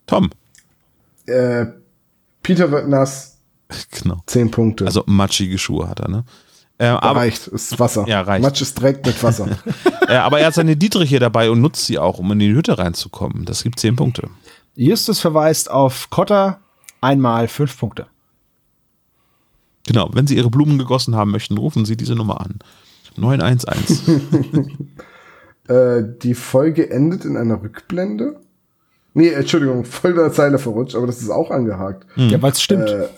Tom. 0.06 0.30
Äh, 1.26 1.66
Peter 2.42 2.70
wird 2.70 2.88
nass, 2.88 3.38
Genau. 3.90 4.22
zehn 4.26 4.50
Punkte. 4.50 4.86
Also 4.86 5.02
matschige 5.06 5.58
Schuhe 5.58 5.88
hat 5.88 6.00
er, 6.00 6.08
ne? 6.08 6.24
Äh, 6.78 6.86
aber, 6.86 7.20
reicht, 7.20 7.46
ist 7.48 7.78
Wasser. 7.78 8.06
Ja, 8.06 8.20
reicht. 8.20 8.42
Matsch 8.42 8.60
ist 8.60 8.78
direkt 8.78 9.06
mit 9.06 9.22
Wasser. 9.22 9.48
äh, 10.08 10.16
aber 10.16 10.40
er 10.40 10.48
hat 10.48 10.54
seine 10.54 10.76
Dietrich 10.76 11.08
hier 11.08 11.20
dabei 11.20 11.50
und 11.50 11.60
nutzt 11.60 11.86
sie 11.86 11.98
auch, 11.98 12.18
um 12.18 12.30
in 12.32 12.38
die 12.38 12.52
Hütte 12.52 12.78
reinzukommen. 12.78 13.46
Das 13.46 13.62
gibt 13.62 13.80
zehn 13.80 13.96
Punkte. 13.96 14.28
Justus 14.74 15.20
verweist 15.20 15.70
auf 15.70 16.10
Cotta. 16.10 16.60
Einmal 17.00 17.48
fünf 17.48 17.78
Punkte. 17.78 18.06
Genau. 19.86 20.10
Wenn 20.12 20.26
Sie 20.26 20.36
Ihre 20.36 20.50
Blumen 20.50 20.78
gegossen 20.78 21.14
haben 21.14 21.30
möchten, 21.30 21.56
rufen 21.56 21.84
Sie 21.84 21.96
diese 21.96 22.14
Nummer 22.14 22.40
an. 22.40 22.58
911. 23.16 24.08
äh, 25.68 26.02
die 26.22 26.34
Folge 26.34 26.90
endet 26.90 27.24
in 27.24 27.36
einer 27.36 27.62
Rückblende. 27.62 28.40
Nee, 29.14 29.30
Entschuldigung, 29.30 29.86
voll 29.86 30.12
der 30.14 30.30
Zeile 30.32 30.58
verrutscht, 30.58 30.94
aber 30.94 31.06
das 31.06 31.22
ist 31.22 31.30
auch 31.30 31.50
angehakt. 31.50 32.06
Ja, 32.16 32.42
weil 32.42 32.52
es 32.52 32.60
stimmt. 32.60 32.90
Äh, 32.90 33.08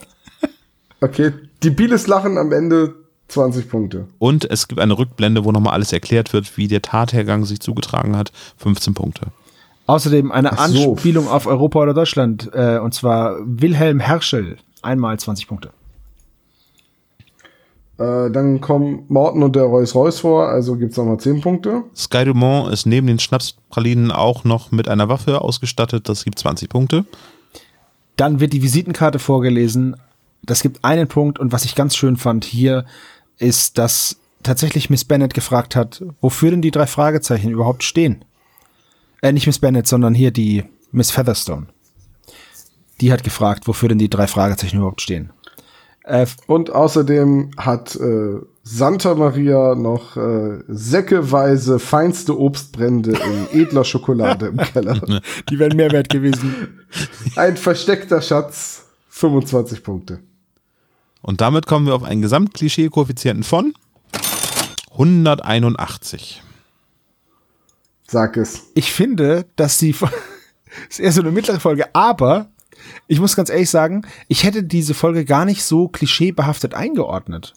okay, 1.01 1.33
die 1.65 1.71
Bieles 1.71 2.07
lachen 2.07 2.39
am 2.39 2.53
Ende 2.53 2.95
20 3.29 3.69
Punkte. 3.69 4.07
und 4.19 4.51
es 4.51 4.69
gibt 4.69 4.81
eine 4.81 4.97
Rückblende, 4.97 5.45
wo 5.45 5.53
nochmal 5.53 5.75
alles 5.75 5.93
erklärt 5.93 6.33
wird, 6.33 6.57
wie 6.57 6.67
der 6.67 6.83
Tathergang 6.83 7.45
sich 7.45 7.61
zugetragen 7.61 8.17
hat. 8.17 8.33
15 8.57 8.95
Punkte. 8.95 9.27
Außerdem 9.87 10.33
eine 10.33 10.51
so. 10.51 10.93
Anspielung 10.93 11.29
auf 11.29 11.47
Europa 11.47 11.81
oder 11.81 11.95
Deutschland. 11.95 12.51
Äh, 12.53 12.79
und 12.79 12.93
zwar 12.93 13.37
Wilhelm 13.45 14.01
Herschel. 14.01 14.59
Einmal 14.83 15.19
20 15.19 15.49
Punkte. 15.49 15.71
Äh, 17.99 18.31
dann 18.31 18.61
kommen 18.61 19.05
Morton 19.09 19.43
und 19.43 19.57
der 19.57 19.65
Rolls-Royce 19.65 20.21
vor, 20.21 20.49
also 20.49 20.77
gibt's 20.77 20.97
nochmal 20.97 21.19
10 21.19 21.41
Punkte. 21.41 21.83
Sky 21.97 22.25
Dumont 22.25 22.73
ist 22.73 22.87
neben 22.87 23.09
den 23.09 23.19
Schnapspralinen 23.19 24.13
auch 24.13 24.45
noch 24.45 24.71
mit 24.71 24.89
einer 24.89 25.09
Waffe 25.09 25.41
ausgestattet. 25.41 26.09
Das 26.09 26.25
gibt 26.25 26.39
20 26.39 26.69
Punkte. 26.69 27.05
Dann 28.17 28.41
wird 28.41 28.53
die 28.53 28.63
Visitenkarte 28.63 29.19
vorgelesen. 29.19 29.97
Das 30.43 30.63
gibt 30.63 30.85
einen 30.85 31.09
Punkt. 31.09 31.39
Und 31.39 31.51
was 31.51 31.65
ich 31.65 31.75
ganz 31.75 31.97
schön 31.97 32.17
fand 32.17 32.45
hier, 32.45 32.85
ist, 33.39 33.79
dass 33.79 34.17
tatsächlich 34.43 34.91
Miss 34.91 35.05
Bennett 35.05 35.35
gefragt 35.35 35.77
hat, 35.77 36.03
wofür 36.21 36.51
denn 36.51 36.63
die 36.63 36.71
drei 36.71 36.87
Fragezeichen 36.87 37.51
überhaupt 37.51 37.83
stehen. 37.83 38.25
Äh, 39.23 39.33
nicht 39.33 39.47
Miss 39.47 39.59
Bennett, 39.59 39.87
sondern 39.87 40.15
hier 40.15 40.31
die 40.31 40.65
Miss 40.93 41.11
Featherstone. 41.11 41.67
Die 43.01 43.13
hat 43.13 43.25
gefragt, 43.25 43.67
wofür 43.69 43.89
denn 43.89 43.99
die 43.99 44.11
drei 44.11 44.27
Fragezeichen 44.27 44.77
überhaupt 44.79 45.01
stehen. 45.03 45.31
Äh, 46.05 46.27
Und 46.47 46.71
außerdem 46.71 47.51
hat 47.57 47.95
äh, 47.97 48.37
Santa 48.63 49.15
Maria 49.15 49.75
noch 49.75 50.17
äh, 50.17 50.61
säckeweise 50.69 51.79
feinste 51.79 52.39
Obstbrände 52.39 53.13
in 53.53 53.61
edler 53.61 53.85
Schokolade 53.85 54.47
im 54.47 54.57
Keller. 54.59 55.21
die 55.51 55.59
wären 55.59 55.77
mehr 55.77 55.91
wert 55.93 56.09
gewesen. 56.09 56.87
Ein 57.37 57.57
versteckter 57.57 58.23
Schatz, 58.23 58.87
25 59.11 59.83
Punkte. 59.83 60.21
Und 61.23 61.41
damit 61.41 61.67
kommen 61.67 61.87
wir 61.87 61.95
auf 61.95 62.03
einen 62.05 62.23
Gesamtklischee-Koeffizienten 62.23 63.45
von 63.45 63.75
181. 64.93 66.43
Sag 68.07 68.37
es. 68.37 68.63
Ich 68.75 68.93
finde, 68.93 69.47
dass 69.57 69.79
die 69.79 69.95
ist 70.89 71.01
eher 71.01 71.13
so 71.13 71.21
eine 71.21 71.31
mittlere 71.31 71.61
Folge, 71.61 71.87
aber 71.95 72.49
ich 73.07 73.21
muss 73.21 73.37
ganz 73.37 73.51
ehrlich 73.51 73.71
sagen, 73.71 74.03
ich 74.29 74.45
hätte 74.45 74.63
diese 74.63 74.95
Folge 74.95 75.25
gar 75.25 75.45
nicht 75.45 75.63
so 75.63 75.89
klischeebehaftet 75.89 76.75
eingeordnet. 76.75 77.55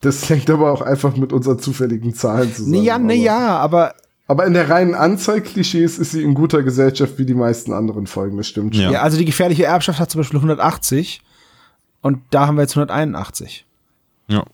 Das 0.00 0.28
hängt 0.28 0.48
aber 0.50 0.70
auch 0.72 0.82
einfach 0.82 1.16
mit 1.16 1.32
unseren 1.32 1.58
zufälligen 1.58 2.14
Zahlen 2.14 2.52
zusammen. 2.54 2.70
Nee, 2.72 2.82
ja, 2.82 2.98
nee, 2.98 3.28
aber- 3.28 3.38
ja, 3.40 3.58
aber 3.58 3.94
Aber 4.26 4.46
in 4.46 4.52
der 4.52 4.68
reinen 4.68 4.94
Anzahl 4.94 5.40
Klischees 5.40 5.98
ist 5.98 6.12
sie 6.12 6.22
in 6.22 6.34
guter 6.34 6.62
Gesellschaft 6.62 7.18
wie 7.18 7.24
die 7.24 7.34
meisten 7.34 7.72
anderen 7.72 8.06
Folgen, 8.06 8.36
das 8.36 8.46
stimmt 8.48 8.74
schon. 8.76 8.84
Ja. 8.84 8.90
ja. 8.92 9.02
also 9.02 9.16
die 9.16 9.24
gefährliche 9.24 9.64
Erbschaft 9.64 9.98
hat 9.98 10.10
zum 10.10 10.20
Beispiel 10.20 10.38
180 10.38 11.22
und 12.02 12.20
da 12.30 12.46
haben 12.46 12.56
wir 12.56 12.62
jetzt 12.62 12.76
181. 12.76 13.66
Ja. 14.28 14.44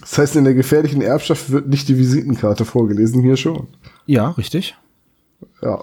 Das 0.00 0.18
heißt, 0.18 0.36
in 0.36 0.44
der 0.44 0.54
gefährlichen 0.54 1.00
Erbschaft 1.02 1.50
wird 1.50 1.68
nicht 1.68 1.88
die 1.88 1.96
Visitenkarte 1.98 2.64
vorgelesen, 2.64 3.22
hier 3.22 3.36
schon. 3.36 3.68
Ja, 4.04 4.30
richtig. 4.30 4.76
Ja. 5.62 5.82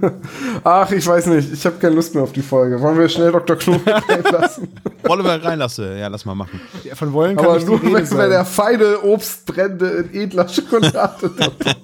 Ach, 0.64 0.90
ich 0.90 1.06
weiß 1.06 1.26
nicht, 1.26 1.52
ich 1.52 1.64
habe 1.66 1.76
keine 1.76 1.94
Lust 1.94 2.14
mehr 2.14 2.24
auf 2.24 2.32
die 2.32 2.42
Folge. 2.42 2.80
Wollen 2.80 2.98
wir 2.98 3.08
schnell 3.08 3.30
Dr. 3.32 3.56
Knobel 3.56 3.92
reinlassen? 4.08 4.68
Oliver 5.04 5.42
reinlasse. 5.42 5.98
Ja, 5.98 6.08
lass 6.08 6.24
mal 6.24 6.34
machen. 6.34 6.60
Ja, 6.84 6.94
von 6.94 7.12
wollen 7.12 7.36
kann 7.36 7.46
Aber 7.46 7.54
nicht 7.54 7.66
die 7.66 7.70
nur 7.70 7.82
Rede 7.82 7.94
wenn, 7.94 8.06
sein. 8.06 8.18
wenn 8.18 8.30
der 8.30 8.44
feine 8.44 9.00
Obstbrände 9.02 9.86
in 9.86 10.14
edler 10.14 10.48
Schokolade 10.48 11.30
dabei 11.38 11.74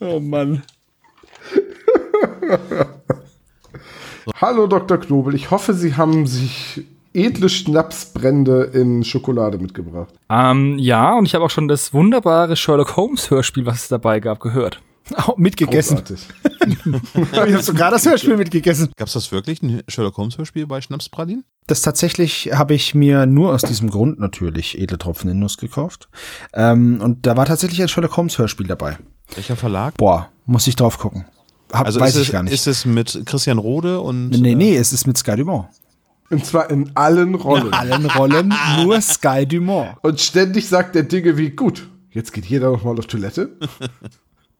Oh 0.00 0.18
Mann. 0.20 0.62
Hallo 4.40 4.66
Dr. 4.66 4.98
Knobel, 4.98 5.34
ich 5.34 5.50
hoffe, 5.50 5.74
Sie 5.74 5.94
haben 5.96 6.26
sich 6.26 6.84
edle 7.12 7.48
Schnapsbrände 7.48 8.62
in 8.72 9.04
Schokolade 9.04 9.58
mitgebracht. 9.58 10.12
Ähm, 10.28 10.78
ja, 10.78 11.14
und 11.16 11.26
ich 11.26 11.34
habe 11.34 11.44
auch 11.44 11.50
schon 11.50 11.68
das 11.68 11.92
wunderbare 11.92 12.56
Sherlock 12.56 12.96
Holmes 12.96 13.30
Hörspiel, 13.30 13.66
was 13.66 13.82
es 13.82 13.88
dabei 13.88 14.20
gab, 14.20 14.40
gehört. 14.40 14.80
Oh, 15.26 15.34
mitgegessen. 15.36 16.00
Ich 16.64 17.32
habe 17.34 17.62
sogar 17.62 17.90
das 17.90 18.06
Hörspiel 18.06 18.36
mitgegessen. 18.36 18.92
Gab 18.96 19.08
es 19.08 19.14
das 19.14 19.32
wirklich, 19.32 19.60
ein 19.60 19.82
Sherlock 19.88 20.16
Holmes-Hörspiel 20.16 20.66
bei 20.68 20.80
Schnapspralinen? 20.80 21.42
Das 21.66 21.82
tatsächlich 21.82 22.50
habe 22.52 22.74
ich 22.74 22.94
mir 22.94 23.26
nur 23.26 23.52
aus 23.52 23.62
diesem 23.62 23.90
Grund 23.90 24.20
natürlich 24.20 24.78
edle 24.78 24.98
Tropfen 24.98 25.28
in 25.30 25.40
Nuss 25.40 25.56
gekauft. 25.56 26.08
Ähm, 26.54 27.00
und 27.02 27.26
da 27.26 27.36
war 27.36 27.46
tatsächlich 27.46 27.82
ein 27.82 27.88
Sherlock 27.88 28.16
Holmes 28.16 28.38
Hörspiel 28.38 28.68
dabei. 28.68 28.98
Welcher 29.34 29.56
Verlag? 29.56 29.94
Boah, 29.96 30.28
muss 30.46 30.66
ich 30.68 30.76
drauf 30.76 30.98
gucken. 30.98 31.24
Hab, 31.72 31.86
Also 31.86 31.98
weiß 31.98 32.14
ist, 32.14 32.20
ich 32.22 32.28
es, 32.28 32.32
gar 32.32 32.42
nicht. 32.44 32.52
ist 32.52 32.66
es 32.68 32.84
mit 32.84 33.22
Christian 33.26 33.58
Rode 33.58 34.00
und 34.00 34.30
nee, 34.30 34.52
äh, 34.52 34.54
nee, 34.54 34.76
es 34.76 34.92
ist 34.92 35.06
mit 35.08 35.16
Sky 35.18 35.34
Dumont. 35.36 35.66
Und 36.30 36.46
zwar 36.46 36.70
in 36.70 36.90
allen 36.94 37.34
Rollen. 37.34 37.66
In 37.66 37.72
allen 37.74 38.06
Rollen 38.06 38.54
nur 38.82 39.00
Sky 39.00 39.44
Dumont. 39.46 39.96
Und 40.02 40.20
ständig 40.20 40.68
sagt 40.68 40.94
er 40.96 41.02
Dinge 41.02 41.36
wie, 41.36 41.50
gut, 41.50 41.88
jetzt 42.12 42.32
geht 42.32 42.46
jeder 42.46 42.70
noch 42.70 42.84
mal 42.84 42.96
auf 42.98 43.06
Toilette. 43.06 43.56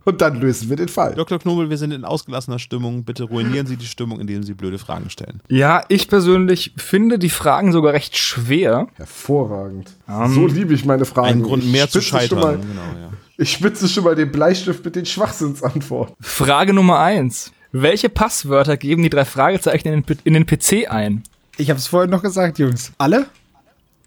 Und 0.07 0.23
dann 0.23 0.41
lösen 0.41 0.71
wir 0.71 0.77
den 0.77 0.89
Fall. 0.89 1.15
Dr. 1.15 1.39
Knobel, 1.39 1.69
wir 1.69 1.77
sind 1.77 1.93
in 1.93 2.05
ausgelassener 2.07 2.59
Stimmung. 2.59 3.05
Bitte 3.05 3.25
ruinieren 3.25 3.67
Sie 3.67 3.77
die 3.77 3.85
Stimmung, 3.87 4.19
indem 4.19 4.43
Sie 4.43 4.55
blöde 4.55 4.79
Fragen 4.79 5.11
stellen. 5.11 5.41
Ja, 5.49 5.85
ich 5.89 6.09
persönlich 6.09 6.73
finde 6.79 7.19
die 7.19 7.29
Fragen 7.29 7.71
sogar 7.71 7.93
recht 7.93 8.17
schwer. 8.17 8.89
Hervorragend. 8.95 9.91
so 10.29 10.47
liebe 10.47 10.73
ich 10.73 10.87
meine 10.87 11.05
Fragen. 11.05 11.29
Ein 11.29 11.43
Grund 11.43 11.63
Ich 11.65 11.71
mehr 11.71 11.89
zu 11.89 12.01
spitze 12.01 12.29
scheitern. 12.29 12.39
Schon 12.41 12.49
mal, 12.51 12.57
genau, 12.57 13.01
ja. 13.01 13.11
ich 13.37 13.53
spitze 13.53 13.89
schon 13.89 14.05
mal 14.05 14.15
den 14.17 14.33
Bleistift 14.33 14.83
mit 14.85 14.97
den 14.97 15.05
Schwachsinnsantworten. 15.07 16.17
Frage 16.21 16.73
Nummer 16.73 16.99
eins. 16.99 17.53
Welche 17.71 18.09
Passwörter 18.09 18.77
geben 18.79 19.03
die 19.03 19.11
drei 19.11 19.27
Fragezeichen 19.27 19.87
in 19.89 19.93
den, 19.93 20.03
P- 20.05 20.17
in 20.25 20.33
den 20.35 20.47
PC 20.47 20.91
ein? 20.91 21.23
Ich 21.61 21.69
habe 21.69 21.79
es 21.79 21.87
vorhin 21.87 22.11
noch 22.11 22.23
gesagt, 22.23 22.59
Jungs. 22.59 22.91
Alle? 22.97 23.27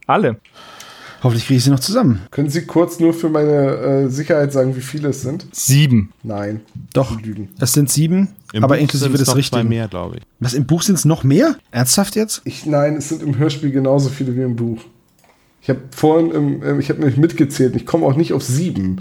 Alle. 0.08 0.38
Hoffentlich 1.22 1.46
kriege 1.46 1.60
ich 1.60 1.64
sie 1.64 1.70
noch 1.70 1.80
zusammen. 1.80 2.22
Können 2.32 2.50
Sie 2.50 2.66
kurz 2.66 3.00
nur 3.00 3.14
für 3.14 3.30
meine 3.30 3.54
äh, 3.78 4.10
Sicherheit 4.10 4.52
sagen, 4.52 4.76
wie 4.76 4.82
viele 4.82 5.10
es 5.10 5.22
sind? 5.22 5.46
Sieben. 5.54 6.12
Nein. 6.24 6.62
Doch. 6.94 7.22
Lügen. 7.22 7.50
Es 7.60 7.72
sind 7.74 7.90
sieben, 7.90 8.30
Im 8.52 8.64
aber 8.64 8.76
Buch 8.76 8.82
inklusive 8.82 9.12
des 9.12 9.20
noch 9.28 9.34
zwei 9.34 9.38
Richtigen. 9.38 9.70
mehr, 9.70 9.88
glaube 9.88 10.18
ich. 10.18 10.24
Was, 10.40 10.54
im 10.54 10.66
Buch 10.66 10.82
sind 10.82 10.96
es 10.96 11.06
noch 11.06 11.24
mehr? 11.24 11.56
Ernsthaft 11.72 12.16
jetzt? 12.16 12.42
Ich, 12.44 12.66
nein, 12.66 12.98
es 12.98 13.08
sind 13.10 13.22
im 13.22 13.38
Hörspiel 13.38 13.72
genauso 13.72 14.10
viele 14.10 14.36
wie 14.36 14.42
im 14.42 14.56
Buch. 14.58 14.82
Ich 15.62 15.70
habe 15.70 15.80
vorhin, 15.96 16.32
im, 16.32 16.80
ich 16.80 16.90
habe 16.90 17.00
nämlich 17.00 17.18
mitgezählt. 17.18 17.72
und 17.74 17.80
Ich 17.80 17.86
komme 17.86 18.06
auch 18.06 18.16
nicht 18.18 18.34
auf 18.34 18.44
sieben. 18.44 19.00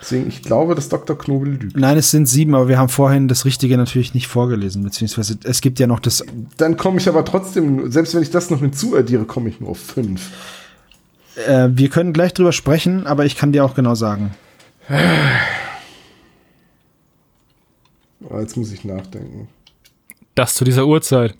Deswegen, 0.00 0.28
ich 0.28 0.42
glaube, 0.42 0.74
dass 0.74 0.88
Dr. 0.88 1.16
Knobel 1.16 1.54
lügt. 1.54 1.76
Nein, 1.76 1.96
es 1.96 2.10
sind 2.10 2.26
sieben, 2.26 2.54
aber 2.54 2.68
wir 2.68 2.78
haben 2.78 2.88
vorhin 2.88 3.28
das 3.28 3.44
Richtige 3.44 3.76
natürlich 3.76 4.14
nicht 4.14 4.28
vorgelesen, 4.28 4.82
beziehungsweise 4.82 5.38
es 5.44 5.60
gibt 5.60 5.78
ja 5.78 5.86
noch 5.86 6.00
das. 6.00 6.24
Dann 6.58 6.76
komme 6.76 6.98
ich 6.98 7.08
aber 7.08 7.24
trotzdem, 7.24 7.90
selbst 7.90 8.14
wenn 8.14 8.22
ich 8.22 8.30
das 8.30 8.50
noch 8.50 8.60
hinzuaddiere, 8.60 9.24
komme 9.24 9.48
ich 9.48 9.60
nur 9.60 9.70
auf 9.70 9.78
fünf. 9.78 10.30
Äh, 11.46 11.68
wir 11.72 11.88
können 11.88 12.12
gleich 12.12 12.34
drüber 12.34 12.52
sprechen, 12.52 13.06
aber 13.06 13.24
ich 13.24 13.36
kann 13.36 13.52
dir 13.52 13.64
auch 13.64 13.74
genau 13.74 13.94
sagen. 13.94 14.34
Ah, 18.30 18.40
jetzt 18.40 18.56
muss 18.56 18.72
ich 18.72 18.84
nachdenken. 18.84 19.48
Das 20.34 20.54
zu 20.54 20.64
dieser 20.64 20.86
Uhrzeit. 20.86 21.34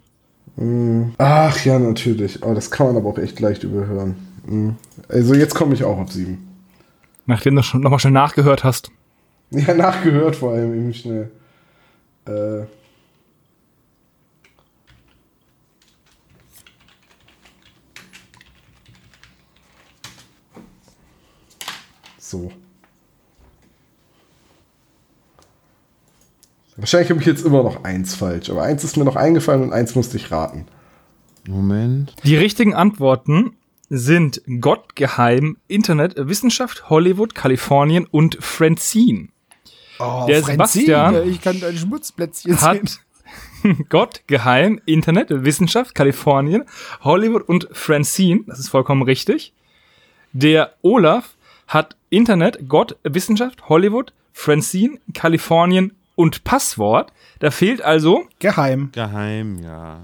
Ach 1.18 1.64
ja, 1.64 1.78
natürlich. 1.78 2.42
Oh, 2.42 2.54
das 2.54 2.70
kann 2.70 2.86
man 2.86 2.96
aber 2.96 3.10
auch 3.10 3.18
echt 3.18 3.40
leicht 3.40 3.64
überhören. 3.64 4.16
Hm. 4.46 4.76
Also 5.08 5.34
jetzt 5.34 5.54
komme 5.54 5.74
ich 5.74 5.84
auch 5.84 5.98
auf 5.98 6.12
sieben. 6.12 6.45
Nachdem 7.26 7.56
du 7.56 7.62
schon 7.62 7.80
nochmal 7.80 7.98
schnell 7.98 8.12
nachgehört 8.12 8.64
hast. 8.64 8.90
Ja, 9.50 9.74
nachgehört 9.74 10.34
vor 10.34 10.54
allem 10.54 10.74
eben 10.74 10.92
schnell. 10.92 11.30
Äh. 12.26 12.64
So. 22.18 22.50
Wahrscheinlich 26.76 27.10
habe 27.10 27.20
ich 27.20 27.26
jetzt 27.26 27.44
immer 27.44 27.62
noch 27.62 27.84
eins 27.84 28.16
falsch, 28.16 28.50
aber 28.50 28.64
eins 28.64 28.82
ist 28.82 28.96
mir 28.96 29.04
noch 29.04 29.14
eingefallen 29.14 29.62
und 29.62 29.72
eins 29.72 29.94
musste 29.94 30.16
ich 30.16 30.32
raten. 30.32 30.66
Moment. 31.48 32.14
Die 32.24 32.36
richtigen 32.36 32.74
Antworten 32.74 33.56
sind 33.88 34.42
Gottgeheim, 34.60 35.58
Internet, 35.68 36.14
Wissenschaft, 36.16 36.90
Hollywood, 36.90 37.34
Kalifornien 37.34 38.06
und 38.06 38.36
Francine. 38.40 39.28
Oh, 39.98 40.24
Der 40.28 40.42
Sebastian 40.42 41.28
ich 41.28 41.40
kann 41.40 41.58
dein 41.58 41.76
Schmutzplätzchen 41.76 42.60
hat 42.60 43.00
Gott, 43.88 44.22
Geheim, 44.26 44.80
Internet, 44.86 45.28
Wissenschaft, 45.44 45.94
Kalifornien, 45.94 46.64
Hollywood 47.02 47.48
und 47.48 47.68
Francine. 47.72 48.42
Das 48.46 48.58
ist 48.58 48.68
vollkommen 48.68 49.02
richtig. 49.02 49.52
Der 50.32 50.74
Olaf 50.82 51.36
hat 51.66 51.96
Internet, 52.10 52.68
Gott, 52.68 52.96
Wissenschaft, 53.02 53.68
Hollywood, 53.68 54.12
Francine, 54.32 54.98
Kalifornien 55.14 55.92
und 56.14 56.44
Passwort. 56.44 57.12
Da 57.38 57.50
fehlt 57.50 57.82
also. 57.82 58.26
Geheim. 58.38 58.90
Geheim, 58.92 59.58
ja. 59.62 60.02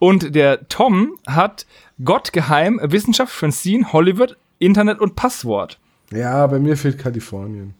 Und 0.00 0.34
der 0.34 0.66
Tom 0.68 1.16
hat 1.28 1.66
Gott, 2.04 2.32
Geheim, 2.32 2.80
Wissenschaft, 2.82 3.32
Francine, 3.32 3.92
Hollywood, 3.92 4.36
Internet 4.58 4.98
und 4.98 5.14
Passwort. 5.14 5.78
Ja, 6.10 6.44
bei 6.48 6.58
mir 6.58 6.76
fehlt 6.76 6.98
Kalifornien. 6.98 7.74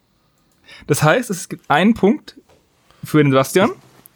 Das 0.86 1.02
heißt, 1.02 1.30
es 1.30 1.48
gibt 1.48 1.68
einen 1.68 1.94
Punkt 1.94 2.36
für 3.02 3.20
den 3.22 3.32
Sebastian. 3.32 3.70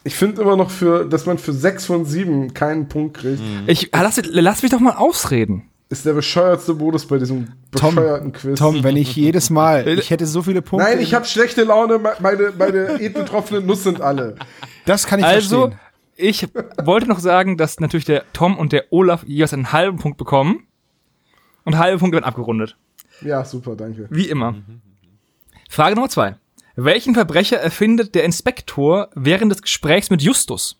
Ich 0.05 0.15
finde 0.15 0.41
immer 0.43 0.55
noch, 0.55 0.69
für, 0.71 1.03
dass 1.05 1.25
man 1.25 1.37
für 1.39 1.51
sechs 1.51 1.85
von 1.85 2.05
sieben 2.05 2.53
keinen 2.53 2.87
Punkt 2.87 3.17
kriegt, 3.17 3.41
Ich, 3.67 3.89
lass, 3.91 4.21
lass 4.23 4.61
mich 4.61 4.71
doch 4.71 4.79
mal 4.79 4.93
ausreden. 4.95 5.63
ist 5.89 6.05
der 6.05 6.13
bescheuertste 6.13 6.75
Modus 6.75 7.07
bei 7.07 7.17
diesem 7.17 7.47
Tom, 7.71 7.95
bescheuerten 7.95 8.31
Quiz. 8.31 8.59
Tom, 8.59 8.83
wenn 8.83 8.95
ich 8.97 9.15
jedes 9.15 9.49
Mal, 9.49 9.87
ich 9.99 10.11
hätte 10.11 10.27
so 10.27 10.43
viele 10.43 10.61
Punkte. 10.61 10.87
Nein, 10.87 10.99
ich 11.01 11.15
habe 11.15 11.25
schlechte 11.25 11.63
Laune, 11.63 11.97
me- 11.97 12.13
meine, 12.19 12.53
meine 12.57 12.99
betroffenen 13.09 13.65
Nuss 13.65 13.83
sind 13.83 13.99
alle. 13.99 14.35
Das 14.85 15.07
kann 15.07 15.19
ich 15.19 15.25
Also, 15.25 15.61
verstehen. 15.69 15.79
Ich 16.15 16.47
wollte 16.81 17.07
noch 17.07 17.19
sagen, 17.19 17.57
dass 17.57 17.79
natürlich 17.79 18.05
der 18.05 18.23
Tom 18.33 18.57
und 18.57 18.71
der 18.71 18.91
Olaf 18.91 19.23
jeweils 19.25 19.53
einen 19.53 19.71
halben 19.71 19.97
Punkt 19.99 20.17
bekommen. 20.17 20.67
Und 21.63 21.77
halbe 21.77 21.97
Punkte 21.97 22.17
werden 22.17 22.25
abgerundet. 22.25 22.77
Ja, 23.21 23.43
super, 23.43 23.75
danke. 23.75 24.07
Wie 24.11 24.29
immer. 24.29 24.55
Frage 25.67 25.95
Nummer 25.95 26.09
zwei. 26.09 26.35
Welchen 26.75 27.15
Verbrecher 27.15 27.57
erfindet 27.57 28.13
der 28.13 28.23
Inspektor 28.23 29.09
während 29.15 29.51
des 29.51 29.63
Gesprächs 29.63 30.11
mit 30.11 30.21
Justus? 30.21 30.79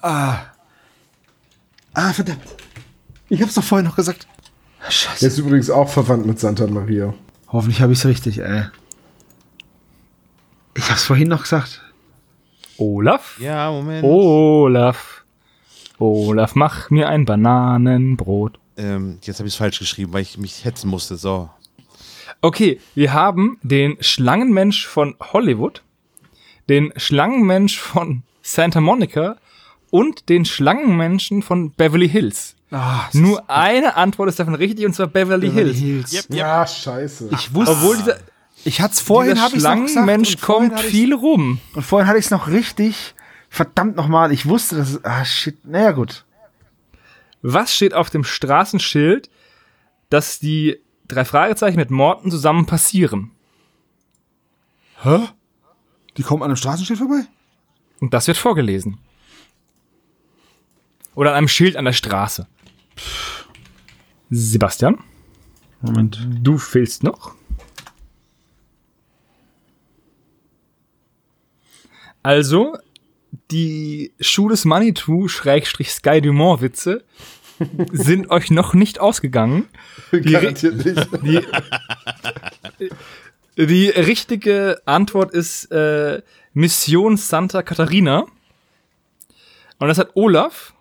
Ah, 0.00 0.46
verdammt. 1.92 2.40
Ich 3.28 3.42
hab's 3.42 3.54
doch 3.54 3.64
vorhin 3.64 3.86
noch 3.86 3.96
gesagt. 3.96 4.26
Scheiße. 4.88 5.20
Der 5.20 5.28
ist 5.28 5.38
übrigens 5.38 5.68
auch 5.68 5.90
verwandt 5.90 6.24
mit 6.24 6.38
Santa 6.38 6.66
Maria. 6.66 7.12
Hoffentlich 7.48 7.82
habe 7.82 7.92
ich's 7.92 8.06
richtig, 8.06 8.38
ey. 8.38 8.64
Ich 10.74 10.88
hab's 10.88 11.04
vorhin 11.04 11.28
noch 11.28 11.42
gesagt. 11.42 11.82
Olaf? 12.78 13.38
Ja, 13.40 13.70
Moment. 13.70 14.04
Olaf. 14.04 15.24
Olaf, 15.98 16.54
mach 16.54 16.90
mir 16.90 17.08
ein 17.08 17.24
Bananenbrot. 17.24 18.58
Ähm, 18.76 19.18
jetzt 19.22 19.38
habe 19.40 19.48
ich 19.48 19.54
es 19.54 19.58
falsch 19.58 19.78
geschrieben, 19.80 20.12
weil 20.12 20.22
ich 20.22 20.38
mich 20.38 20.64
hetzen 20.64 20.88
musste. 20.88 21.16
So. 21.16 21.50
Okay, 22.40 22.80
wir 22.94 23.12
haben 23.12 23.58
den 23.62 23.96
Schlangenmensch 24.00 24.86
von 24.86 25.16
Hollywood, 25.32 25.82
den 26.68 26.92
Schlangenmensch 26.96 27.78
von 27.78 28.22
Santa 28.42 28.80
Monica 28.80 29.36
und 29.90 30.28
den 30.28 30.44
Schlangenmenschen 30.44 31.42
von 31.42 31.72
Beverly 31.72 32.08
Hills. 32.08 32.54
Ah, 32.70 33.08
Nur 33.14 33.48
eine 33.48 33.96
Antwort 33.96 34.28
ist 34.28 34.38
davon 34.38 34.54
richtig, 34.54 34.84
und 34.84 34.92
zwar 34.94 35.06
Beverly, 35.06 35.50
Hills. 35.50 36.26
Ja, 36.28 36.66
scheiße. 36.66 37.30
Ich 37.32 37.54
wusste, 37.54 37.72
Obwohl 37.72 37.96
dieser, 37.96 38.18
ich 38.64 38.80
hat's 38.80 39.00
vorhin 39.00 39.34
dieser 39.34 39.44
habe 39.44 39.56
ich 39.56 39.62
noch 39.62 39.74
gesagt. 39.74 40.06
Vorhin 40.06 40.40
kommt 40.40 40.72
hatte 40.78 40.88
viel 40.88 41.14
rum. 41.14 41.60
Und 41.74 41.82
vorhin 41.82 42.08
hatte 42.08 42.18
ich's 42.18 42.30
noch 42.30 42.48
richtig. 42.48 43.14
Verdammt 43.50 43.96
nochmal, 43.96 44.32
ich 44.32 44.46
wusste, 44.46 44.76
dass 44.76 44.90
es, 44.90 45.04
ah 45.04 45.24
shit, 45.24 45.64
naja 45.64 45.92
gut. 45.92 46.24
Was 47.40 47.74
steht 47.74 47.94
auf 47.94 48.10
dem 48.10 48.24
Straßenschild, 48.24 49.30
dass 50.10 50.38
die 50.38 50.78
drei 51.06 51.24
Fragezeichen 51.24 51.76
mit 51.76 51.90
Morten 51.90 52.30
zusammen 52.30 52.66
passieren? 52.66 53.30
Hä? 55.02 55.28
Die 56.16 56.22
kommen 56.22 56.42
an 56.42 56.50
einem 56.50 56.56
Straßenschild 56.56 56.98
vorbei? 56.98 57.24
Und 58.00 58.12
das 58.12 58.26
wird 58.26 58.36
vorgelesen. 58.36 58.98
Oder 61.14 61.30
an 61.30 61.36
einem 61.36 61.48
Schild 61.48 61.76
an 61.76 61.84
der 61.84 61.92
Straße. 61.92 62.46
Sebastian, 64.30 64.98
Moment. 65.80 66.18
du 66.42 66.58
fehlst 66.58 67.02
noch. 67.02 67.34
Also, 72.22 72.76
die 73.50 74.12
Schuh 74.20 74.48
des 74.48 74.64
Manitou 74.64 75.28
Schrägstrich 75.28 75.90
Sky 75.92 76.20
Dumont 76.20 76.60
Witze 76.62 77.04
sind 77.92 78.30
euch 78.30 78.50
noch 78.50 78.74
nicht 78.74 79.00
ausgegangen. 79.00 79.68
Garantiert 80.10 80.76
nicht. 80.76 81.08
Die, 81.22 81.40
die 83.56 83.88
richtige 83.88 84.80
Antwort 84.84 85.32
ist 85.32 85.70
äh, 85.72 86.22
Mission 86.52 87.16
Santa 87.16 87.62
Catarina. 87.62 88.26
Und 89.78 89.88
das 89.88 89.98
hat 89.98 90.10
Olaf, 90.14 90.74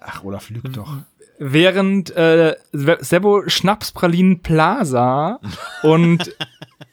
Ach, 0.00 0.24
Olaf 0.24 0.50
lügt 0.50 0.76
doch. 0.76 0.92
während 1.38 2.10
äh, 2.16 2.56
Sebo 2.72 3.48
Schnapspralinen 3.48 4.40
Plaza 4.42 5.38
und 5.82 6.34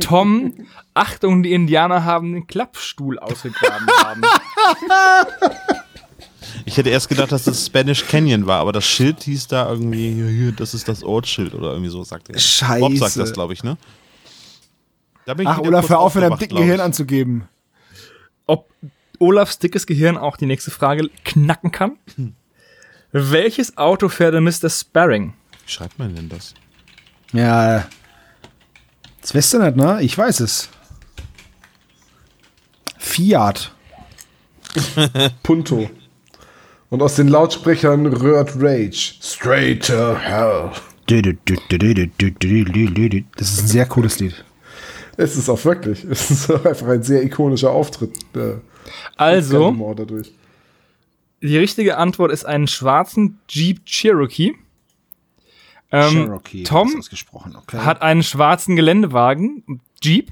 Tom, 0.00 0.54
Achtung, 0.94 1.42
die 1.42 1.52
Indianer 1.52 2.04
haben 2.04 2.32
den 2.32 2.46
Klappstuhl 2.46 3.18
ausgegraben 3.18 3.86
haben. 4.02 4.22
Ich 6.64 6.76
hätte 6.76 6.90
erst 6.90 7.08
gedacht, 7.08 7.32
dass 7.32 7.44
das 7.44 7.66
Spanish 7.66 8.06
Canyon 8.06 8.46
war, 8.46 8.60
aber 8.60 8.72
das 8.72 8.84
Schild 8.84 9.22
hieß 9.22 9.46
da 9.48 9.68
irgendwie, 9.70 10.52
das 10.56 10.74
ist 10.74 10.88
das 10.88 11.04
Ortsschild 11.04 11.54
oder 11.54 11.70
irgendwie 11.70 11.90
so, 11.90 12.02
sagt 12.02 12.30
er. 12.30 12.38
Scheiße. 12.38 12.80
Bob 12.80 12.96
sagt 12.96 13.16
das, 13.16 13.32
glaube 13.32 13.52
ich, 13.52 13.62
ne? 13.62 13.76
Da 15.26 15.34
bin 15.34 15.46
ich 15.46 15.52
Ach, 15.52 15.58
Olaf, 15.58 15.88
hör 15.88 15.98
auf, 15.98 16.14
mit 16.14 16.24
deinem 16.24 16.38
dicken. 16.38 16.56
Gehirn 16.56 16.80
anzugeben. 16.80 17.48
Ob 18.46 18.70
Olafs 19.18 19.58
dickes 19.58 19.86
Gehirn 19.86 20.16
auch 20.16 20.36
die 20.36 20.46
nächste 20.46 20.70
Frage 20.70 21.10
knacken 21.24 21.72
kann? 21.72 21.98
Welches 23.12 23.76
Auto 23.76 24.08
fährt 24.08 24.34
der 24.34 24.40
Mr. 24.40 24.70
Sparring? 24.70 25.34
Wie 25.64 25.70
schreibt 25.70 25.98
man 25.98 26.14
denn 26.14 26.28
das? 26.28 26.54
Ja. 27.32 27.86
Das 29.26 29.34
weißt 29.34 29.54
du 29.54 29.58
nicht, 29.58 29.76
ne? 29.76 29.98
Ich 30.02 30.16
weiß 30.16 30.38
es. 30.38 30.68
Fiat. 32.96 33.72
Punto. 35.42 35.90
Und 36.90 37.02
aus 37.02 37.16
den 37.16 37.26
Lautsprechern 37.26 38.06
rührt 38.06 38.52
Rage. 38.60 39.14
Straight 39.20 39.84
to 39.88 40.16
hell. 40.16 40.70
Das 43.36 43.50
ist 43.50 43.62
ein 43.62 43.66
sehr 43.66 43.86
cooles 43.86 44.20
Lied. 44.20 44.44
Es 45.16 45.34
ist 45.34 45.48
auch 45.48 45.64
wirklich. 45.64 46.04
Es 46.04 46.30
ist 46.30 46.48
einfach 46.48 46.86
ein 46.86 47.02
sehr 47.02 47.24
ikonischer 47.24 47.72
Auftritt. 47.72 48.14
Äh, 48.36 48.58
Also, 49.16 49.72
die 51.42 51.58
richtige 51.58 51.96
Antwort 51.96 52.30
ist 52.30 52.46
einen 52.46 52.68
schwarzen 52.68 53.40
Jeep 53.48 53.84
Cherokee. 53.86 54.54
Ähm, 55.92 56.26
Cherokee. 56.26 56.62
Tom 56.64 57.02
okay. 57.54 57.78
hat 57.78 58.02
einen 58.02 58.22
schwarzen 58.22 58.76
Geländewagen, 58.76 59.80
Jeep. 60.02 60.30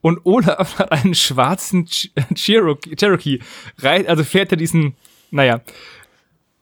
Und 0.00 0.20
Olaf 0.24 0.78
hat 0.78 0.92
einen 0.92 1.14
schwarzen 1.14 1.86
Ch 1.86 2.10
Cherokee. 2.34 2.94
Cherokee. 2.96 3.40
Also 3.82 4.22
fährt 4.24 4.52
er 4.52 4.58
diesen, 4.58 4.94
naja, 5.30 5.60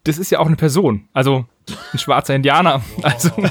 das 0.05 0.19
ist 0.19 0.31
ja 0.31 0.39
auch 0.39 0.47
eine 0.47 0.57
Person. 0.57 1.09
Also 1.13 1.47
ein 1.93 1.99
schwarzer 1.99 2.35
Indianer. 2.35 2.83
Also 3.03 3.31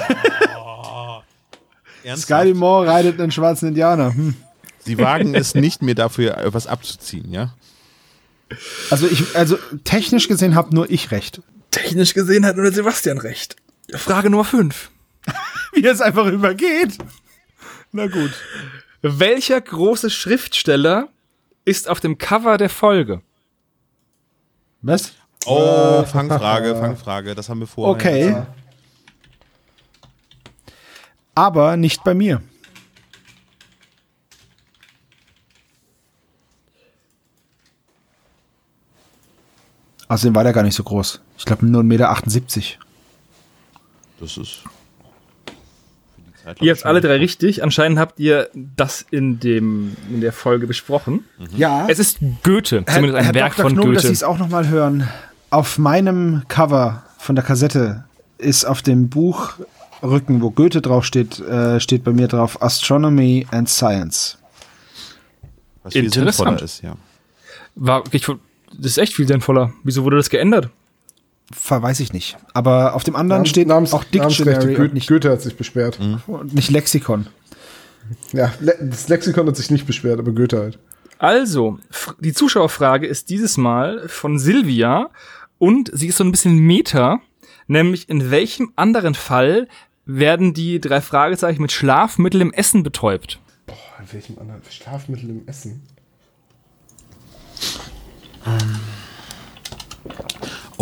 Skyly 2.15 2.53
Moore 2.53 2.87
reitet 2.87 3.19
einen 3.19 3.31
schwarzen 3.31 3.69
Indianer. 3.69 4.13
Hm. 4.13 4.35
Sie 4.79 4.97
wagen 4.97 5.35
es 5.35 5.53
nicht, 5.55 5.81
mir 5.81 5.95
dafür 5.95 6.37
etwas 6.37 6.67
abzuziehen, 6.67 7.31
ja? 7.31 7.53
Also 8.89 9.07
ich, 9.07 9.35
also 9.35 9.57
technisch 9.83 10.27
gesehen 10.27 10.55
habe 10.55 10.75
nur 10.75 10.89
ich 10.89 11.11
recht. 11.11 11.41
technisch 11.69 12.13
gesehen 12.13 12.45
hat 12.45 12.55
nur 12.55 12.65
der 12.65 12.73
Sebastian 12.73 13.17
recht. 13.17 13.55
Frage 13.93 14.29
Nummer 14.29 14.45
5. 14.45 14.91
Wie 15.73 15.85
es 15.85 16.01
einfach 16.01 16.25
übergeht. 16.27 16.97
Na 17.91 18.07
gut. 18.07 18.31
Welcher 19.01 19.59
große 19.59 20.09
Schriftsteller 20.09 21.09
ist 21.65 21.89
auf 21.89 21.99
dem 21.99 22.17
Cover 22.17 22.57
der 22.57 22.69
Folge? 22.69 23.21
Was? 24.81 25.13
Oh, 25.45 26.03
Fangfrage, 26.03 26.75
Fangfrage, 26.79 27.35
das 27.35 27.49
haben 27.49 27.59
wir 27.59 27.67
vorher. 27.67 27.93
Okay. 27.93 28.43
Aber 31.33 31.77
nicht 31.77 32.03
bei 32.03 32.13
mir. 32.13 32.41
Außerdem 40.07 40.35
war 40.35 40.43
der 40.43 40.51
gar 40.51 40.63
nicht 40.63 40.75
so 40.75 40.83
groß. 40.83 41.21
Ich 41.37 41.45
glaube 41.45 41.65
nur 41.65 41.83
1,78 41.83 41.83
Meter. 42.57 42.90
Das 44.21 44.37
ist. 44.37 44.59
für 45.45 46.21
die 46.21 46.43
Zeit, 46.43 46.61
Ihr 46.61 46.71
habt 46.73 46.85
alle 46.85 47.01
drei 47.01 47.17
richtig. 47.17 47.63
Anscheinend 47.63 47.97
habt 47.97 48.19
ihr 48.19 48.49
das 48.53 49.03
in, 49.09 49.39
dem, 49.39 49.95
in 50.09 50.21
der 50.21 50.31
Folge 50.31 50.67
besprochen. 50.67 51.25
Ja. 51.55 51.87
Es 51.89 51.97
ist 51.99 52.19
Goethe, 52.43 52.85
zumindest 52.85 53.15
ein 53.15 53.25
Herr 53.25 53.33
Werk 53.33 53.55
Dr. 53.55 53.69
von 53.69 53.73
Knobel, 53.73 53.93
dass 53.95 54.03
Sie 54.03 54.09
Goethe. 54.09 54.13
es 54.13 54.23
auch 54.23 54.37
noch 54.37 54.49
mal 54.49 54.69
hören. 54.69 55.09
Auf 55.49 55.77
meinem 55.77 56.43
Cover 56.47 57.03
von 57.17 57.35
der 57.35 57.43
Kassette 57.43 58.05
ist 58.37 58.63
auf 58.65 58.81
dem 58.81 59.09
Buchrücken, 59.09 60.41
wo 60.41 60.51
Goethe 60.51 60.81
draufsteht, 60.81 61.39
äh, 61.39 61.79
steht 61.79 62.03
bei 62.03 62.11
mir 62.11 62.27
drauf 62.27 62.61
Astronomy 62.61 63.47
and 63.51 63.67
Science. 63.69 64.37
Was 65.83 65.93
viel 65.93 66.05
Interessant. 66.05 66.35
sinnvoller 66.35 66.63
ist, 66.63 66.81
ja. 66.83 66.95
War, 67.75 68.03
ich, 68.11 68.25
das 68.25 68.91
ist 68.91 68.97
echt 68.97 69.13
viel 69.13 69.27
sinnvoller. 69.27 69.73
Wieso 69.83 70.03
wurde 70.03 70.17
das 70.17 70.29
geändert? 70.29 70.69
Ver- 71.53 71.81
Weiß 71.81 71.99
ich 71.99 72.13
nicht. 72.13 72.37
Aber 72.53 72.93
auf 72.95 73.03
dem 73.03 73.15
anderen 73.15 73.45
steht 73.45 73.67
Namens- 73.67 73.93
auch. 73.93 74.03
Dictionary 74.03 74.73
Goethe, 74.75 74.93
nicht, 74.93 75.07
Goethe 75.07 75.29
hat 75.31 75.41
sich 75.41 75.55
beschwert. 75.55 75.99
und 76.27 76.53
nicht 76.53 76.69
Lexikon. 76.69 77.27
Ja, 78.33 78.53
Le 78.59 78.75
das 78.81 79.07
Lexikon 79.09 79.47
hat 79.47 79.55
sich 79.55 79.69
nicht 79.71 79.85
beschwert, 79.85 80.19
aber 80.19 80.31
Goethe 80.31 80.57
halt. 80.59 80.79
Also, 81.17 81.77
die 82.19 82.33
Zuschauerfrage 82.33 83.05
ist 83.07 83.29
dieses 83.29 83.57
Mal 83.57 84.07
von 84.09 84.39
Silvia 84.39 85.09
und 85.59 85.89
sie 85.93 86.07
ist 86.07 86.17
so 86.17 86.23
ein 86.23 86.31
bisschen 86.31 86.57
Meta, 86.57 87.19
nämlich 87.67 88.09
in 88.09 88.31
welchem 88.31 88.73
anderen 88.75 89.13
Fall 89.13 89.67
werden 90.05 90.53
die 90.55 90.81
drei 90.81 90.99
Fragezeichen 90.99 91.61
mit 91.61 91.71
Schlafmittel 91.71 92.41
im 92.41 92.51
Essen 92.51 92.81
betäubt? 92.81 93.39
Boah, 93.67 93.75
in 94.01 94.11
welchem 94.13 94.39
anderen 94.39 94.61
Schlafmittel 94.69 95.29
im 95.29 95.47
Essen? 95.47 95.83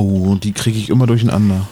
Oh, 0.01 0.35
die 0.35 0.53
kriege 0.53 0.77
ich 0.77 0.89
immer 0.89 1.05
durcheinander. 1.07 1.67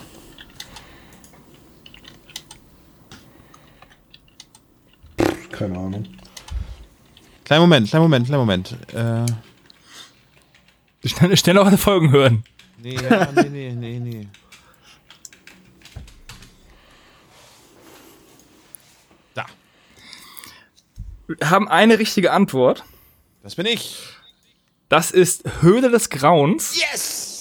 Keine 5.52 5.78
Ahnung. 5.78 6.06
Kleinen 7.45 7.62
Moment, 7.62 7.88
kleinen 7.90 8.04
Moment, 8.04 8.26
kleinen 8.28 8.40
Moment. 8.41 8.76
Äh, 8.94 9.26
Schnell, 11.08 11.38
schnell 11.38 11.58
auch 11.58 11.66
alle 11.68 11.78
Folgen 11.78 12.12
hören. 12.12 12.44
nee, 12.80 12.95
ja, 12.95 13.32
nee, 13.32 13.49
nee, 13.49 13.72
nee, 13.72 13.99
nee. 13.99 14.28
Da, 19.36 19.45
Wir 21.28 21.49
haben 21.49 21.70
eine 21.70 21.98
richtige 21.98 22.34
Antwort. 22.34 22.84
das 23.41 23.56
bin 23.56 23.68
ich. 23.68 23.99
Das 24.90 25.12
ist 25.12 25.44
Höhle 25.62 25.90
des 25.90 26.10
Grauens. 26.10 26.78
Yes! 26.78 27.36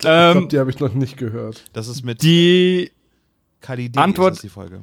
Ich 0.00 0.06
Ähm, 0.06 0.32
glaube, 0.32 0.46
die 0.48 0.58
habe 0.58 0.70
ich 0.70 0.80
noch 0.80 0.94
nicht 0.94 1.16
gehört. 1.16 1.64
Das 1.72 1.88
ist 1.88 2.04
mit 2.04 2.22
die, 2.22 2.90
Kali 3.60 3.88
D. 3.90 3.98
Antwort- 3.98 4.34
Ist 4.34 4.42
die 4.44 4.48
Folge. 4.48 4.80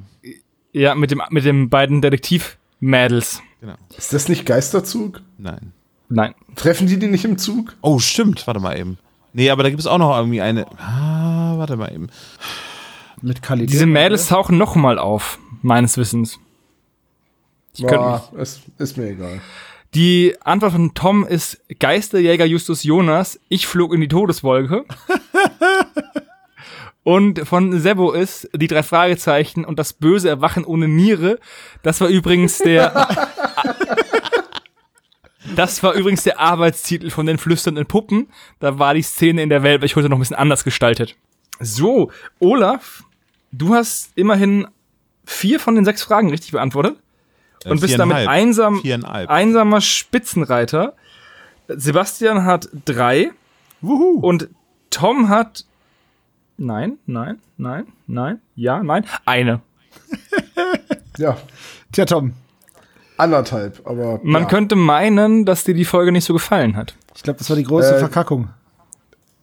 ja, 0.72 0.94
mit 0.94 1.10
dem, 1.10 1.22
mit 1.30 1.44
den 1.44 1.68
beiden 1.68 2.00
Detektiv-Mädels. 2.02 3.42
Genau. 3.60 3.74
Ist 3.96 4.12
das 4.12 4.28
nicht 4.28 4.46
Geisterzug? 4.46 5.20
Nein. 5.38 5.72
Nein. 6.08 6.34
Treffen 6.56 6.86
die 6.86 6.98
die 6.98 7.06
nicht 7.08 7.24
im 7.24 7.38
Zug? 7.38 7.76
Oh, 7.82 7.98
stimmt. 7.98 8.46
Warte 8.46 8.58
mal 8.60 8.78
eben. 8.78 8.98
Nee, 9.32 9.50
aber 9.50 9.62
da 9.62 9.68
gibt 9.68 9.80
es 9.80 9.86
auch 9.86 9.98
noch 9.98 10.16
irgendwie 10.16 10.40
eine. 10.40 10.66
Ah, 10.78 11.54
warte 11.58 11.76
mal 11.76 11.92
eben. 11.92 12.08
Mit 13.22 13.42
Kali. 13.42 13.66
Diese 13.66 13.86
Mädels 13.86 14.28
tauchen 14.28 14.56
nochmal 14.58 14.98
auf, 14.98 15.38
meines 15.62 15.96
Wissens. 15.98 16.38
Ich 17.76 17.84
Boah, 17.86 18.28
es 18.38 18.60
ist 18.78 18.96
mir 18.96 19.10
egal. 19.10 19.40
Die 19.94 20.36
Antwort 20.42 20.72
von 20.72 20.94
Tom 20.94 21.26
ist 21.26 21.60
Geisterjäger 21.80 22.44
Justus 22.44 22.84
Jonas, 22.84 23.40
ich 23.48 23.66
flog 23.66 23.92
in 23.92 24.00
die 24.00 24.06
Todeswolke. 24.06 24.84
und 27.02 27.40
von 27.40 27.80
Sebo 27.80 28.12
ist 28.12 28.48
die 28.54 28.68
drei 28.68 28.84
Fragezeichen 28.84 29.64
und 29.64 29.80
das 29.80 29.92
böse 29.92 30.28
Erwachen 30.28 30.64
ohne 30.64 30.86
Niere. 30.86 31.40
Das 31.82 32.00
war 32.00 32.06
übrigens 32.08 32.58
der 32.58 33.08
Das 35.56 35.82
war 35.82 35.94
übrigens 35.94 36.22
der 36.22 36.38
Arbeitstitel 36.38 37.10
von 37.10 37.26
den 37.26 37.36
flüsternden 37.36 37.86
Puppen. 37.86 38.28
Da 38.60 38.78
war 38.78 38.94
die 38.94 39.02
Szene 39.02 39.42
in 39.42 39.48
der 39.48 39.64
Welt, 39.64 39.80
welche 39.80 39.96
heute 39.96 40.08
noch 40.08 40.18
ein 40.18 40.20
bisschen 40.20 40.36
anders 40.36 40.62
gestaltet. 40.62 41.16
So, 41.58 42.12
Olaf, 42.38 43.02
du 43.50 43.74
hast 43.74 44.12
immerhin 44.14 44.68
vier 45.24 45.58
von 45.58 45.74
den 45.74 45.84
sechs 45.84 46.04
Fragen 46.04 46.30
richtig 46.30 46.52
beantwortet 46.52 46.96
Äh, 47.64 47.70
und 47.70 47.80
bist 47.80 47.98
damit 47.98 48.26
einsam, 48.28 48.82
einsamer 49.04 49.80
Spitzenreiter. 49.80 50.94
Sebastian 51.68 52.44
hat 52.44 52.68
drei 52.84 53.30
Wuhu. 53.80 54.18
und 54.20 54.48
Tom 54.90 55.28
hat 55.28 55.64
nein, 56.56 56.98
nein, 57.06 57.38
nein, 57.56 57.86
nein, 58.06 58.40
ja, 58.56 58.82
nein, 58.82 59.04
eine. 59.24 59.60
Ja, 61.18 61.36
Tja, 61.92 62.06
Tom. 62.06 62.32
anderthalb, 63.18 63.86
aber. 63.86 64.20
Man 64.22 64.42
ja. 64.44 64.48
könnte 64.48 64.74
meinen, 64.76 65.44
dass 65.44 65.64
dir 65.64 65.74
die 65.74 65.84
Folge 65.84 66.12
nicht 66.12 66.24
so 66.24 66.32
gefallen 66.32 66.76
hat. 66.76 66.94
Ich 67.14 67.22
glaube, 67.22 67.38
das 67.38 67.50
war 67.50 67.56
die 67.56 67.64
große 67.64 67.96
Äh, 67.96 67.98
Verkackung. 67.98 68.48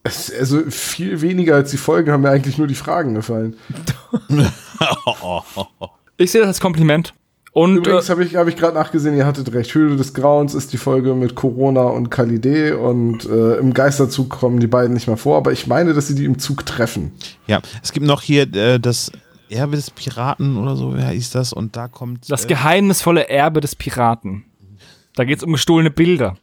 Also 0.03 0.63
viel 0.71 1.21
weniger 1.21 1.55
als 1.55 1.69
die 1.71 1.77
Folgen 1.77 2.11
haben 2.11 2.21
mir 2.21 2.29
eigentlich 2.31 2.57
nur 2.57 2.65
die 2.67 2.75
Fragen 2.75 3.13
gefallen. 3.13 3.57
Ich 6.19 6.31
sehe 6.31 6.41
das 6.41 6.47
als 6.47 6.59
Kompliment. 6.59 7.13
Und 7.57 7.77
Übrigens 7.77 8.07
äh, 8.07 8.11
habe 8.11 8.23
ich, 8.23 8.35
hab 8.35 8.47
ich 8.47 8.55
gerade 8.55 8.75
nachgesehen, 8.75 9.17
ihr 9.17 9.25
hattet 9.25 9.51
recht. 9.51 9.73
Höhle 9.73 9.95
des 9.95 10.13
Grauens 10.13 10.53
ist 10.53 10.73
die 10.73 10.77
Folge 10.77 11.15
mit 11.15 11.33
Corona 11.33 11.85
und 11.85 12.11
Kalidee 12.11 12.73
und 12.73 13.25
äh, 13.25 13.55
im 13.55 13.73
Geisterzug 13.73 14.29
kommen 14.29 14.59
die 14.59 14.67
beiden 14.67 14.93
nicht 14.93 15.07
mehr 15.07 15.17
vor, 15.17 15.37
aber 15.37 15.51
ich 15.51 15.65
meine, 15.65 15.95
dass 15.95 16.05
sie 16.05 16.13
die 16.13 16.25
im 16.25 16.37
Zug 16.37 16.67
treffen. 16.67 17.13
Ja, 17.47 17.61
es 17.81 17.93
gibt 17.93 18.05
noch 18.05 18.21
hier 18.21 18.43
äh, 18.53 18.79
das 18.79 19.11
Erbe 19.49 19.75
des 19.75 19.89
Piraten 19.89 20.55
oder 20.57 20.75
so, 20.75 20.93
wer 20.95 21.09
hieß 21.09 21.31
das? 21.31 21.51
Und 21.51 21.75
da 21.75 21.87
kommt. 21.87 22.29
das 22.29 22.45
äh, 22.45 22.49
geheimnisvolle 22.49 23.27
Erbe 23.27 23.59
des 23.59 23.75
Piraten. 23.75 24.45
Da 25.15 25.23
geht 25.23 25.39
es 25.39 25.43
um 25.43 25.51
gestohlene 25.53 25.89
Bilder. 25.89 26.37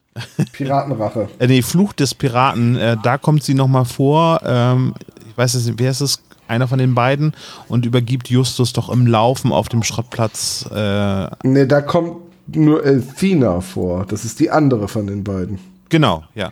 Piratenrache. 0.53 1.28
äh, 1.39 1.47
nee, 1.47 1.62
Fluch 1.62 1.93
des 1.93 2.12
Piraten, 2.12 2.74
äh, 2.74 2.97
da 3.01 3.19
kommt 3.19 3.45
sie 3.45 3.55
nochmal 3.55 3.85
vor. 3.85 4.41
Ähm, 4.45 4.95
ich 5.31 5.39
weiß 5.39 5.55
nicht, 5.55 5.78
wer 5.78 5.93
ist 5.93 6.01
es? 6.01 6.20
Einer 6.48 6.68
von 6.68 6.78
den 6.78 6.94
beiden 6.94 7.32
und 7.68 7.86
übergibt 7.86 8.28
Justus 8.28 8.72
doch 8.72 8.88
im 8.88 9.06
Laufen 9.06 9.52
auf 9.52 9.68
dem 9.68 9.82
Schrottplatz. 9.82 10.68
Äh, 10.70 11.28
Ne, 11.42 11.66
da 11.66 11.80
kommt 11.80 12.16
nur 12.46 12.84
Elfina 12.84 13.60
vor. 13.60 14.04
Das 14.06 14.24
ist 14.24 14.40
die 14.40 14.50
andere 14.50 14.88
von 14.88 15.06
den 15.06 15.24
beiden. 15.24 15.58
genau, 15.88 16.24
ja. 16.34 16.50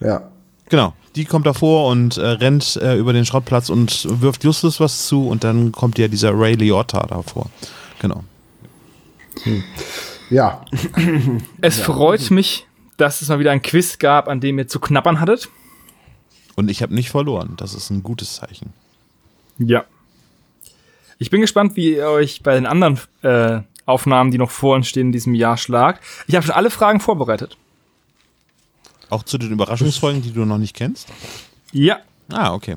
Ja. 0.00 0.22
Genau. 0.70 0.92
Die 1.16 1.24
kommt 1.24 1.46
davor 1.46 1.90
und 1.90 2.16
äh, 2.18 2.26
rennt 2.26 2.76
äh, 2.76 2.96
über 2.96 3.12
den 3.12 3.24
Schrottplatz 3.24 3.70
und 3.70 4.06
wirft 4.20 4.44
Justus 4.44 4.78
was 4.78 5.06
zu 5.06 5.26
und 5.26 5.42
dann 5.42 5.72
kommt 5.72 5.98
ja 5.98 6.06
dieser 6.06 6.38
Ray 6.38 6.54
Liotta 6.54 7.06
davor. 7.06 7.46
Genau. 8.00 8.22
Ja. 10.30 10.64
Es 11.60 11.80
freut 11.80 12.30
mich, 12.30 12.66
dass 12.96 13.22
es 13.22 13.28
mal 13.28 13.38
wieder 13.38 13.50
ein 13.50 13.62
Quiz 13.62 13.98
gab, 13.98 14.28
an 14.28 14.40
dem 14.40 14.58
ihr 14.58 14.68
zu 14.68 14.78
knappern 14.78 15.20
hattet. 15.20 15.48
Und 16.54 16.70
ich 16.70 16.82
habe 16.82 16.94
nicht 16.94 17.10
verloren. 17.10 17.54
Das 17.56 17.74
ist 17.74 17.90
ein 17.90 18.02
gutes 18.02 18.34
Zeichen. 18.34 18.72
Ja. 19.58 19.84
Ich 21.18 21.30
bin 21.30 21.40
gespannt, 21.40 21.76
wie 21.76 21.96
ihr 21.96 22.08
euch 22.08 22.42
bei 22.42 22.54
den 22.54 22.66
anderen 22.66 23.00
äh, 23.22 23.60
Aufnahmen, 23.86 24.30
die 24.30 24.38
noch 24.38 24.50
vor 24.50 24.76
uns 24.76 24.88
stehen, 24.88 25.08
in 25.08 25.12
diesem 25.12 25.34
Jahr 25.34 25.56
schlagt. 25.56 26.02
Ich 26.26 26.34
habe 26.34 26.46
schon 26.46 26.54
alle 26.54 26.70
Fragen 26.70 27.00
vorbereitet. 27.00 27.56
Auch 29.10 29.22
zu 29.22 29.38
den 29.38 29.50
Überraschungsfolgen, 29.50 30.22
die 30.22 30.32
du 30.32 30.44
noch 30.44 30.58
nicht 30.58 30.76
kennst? 30.76 31.08
Ja. 31.72 31.98
Ah, 32.30 32.52
okay. 32.52 32.76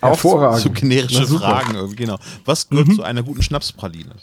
Hervorragend. 0.00 0.62
So 0.62 0.70
generische 0.70 1.20
Na, 1.20 1.26
super. 1.26 1.44
Fragen 1.44 1.74
irgendwie, 1.74 1.96
genau. 1.96 2.18
Was 2.44 2.68
gehört 2.68 2.94
zu 2.94 3.02
einer 3.02 3.22
guten 3.22 3.42
Schnapspraline? 3.42 4.14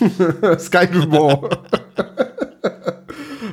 Sky 0.58 0.86
Humor. 0.92 1.48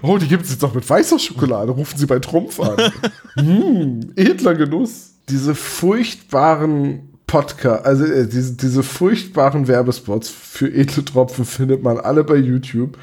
oh, 0.01 0.17
die 0.17 0.27
gibt 0.27 0.45
es 0.45 0.51
jetzt 0.51 0.63
auch 0.63 0.73
mit 0.73 0.89
weißer 0.89 1.19
Schokolade. 1.19 1.72
Rufen 1.72 1.97
Sie 1.97 2.05
bei 2.05 2.19
Trumpf 2.19 2.59
an. 2.59 2.91
mm, 3.35 4.13
edler 4.15 4.55
Genuss. 4.55 5.11
Diese 5.30 5.55
furchtbaren 5.55 7.14
Podcast, 7.27 7.85
also 7.85 8.06
äh, 8.06 8.27
diese, 8.27 8.53
diese 8.53 8.84
furchtbaren 8.84 9.68
Werbespots 9.68 10.30
für 10.30 10.72
edle 10.72 11.03
Tropfen 11.03 11.45
findet 11.45 11.84
man 11.84 11.97
alle 11.97 12.23
bei 12.23 12.35
YouTube. 12.35 12.97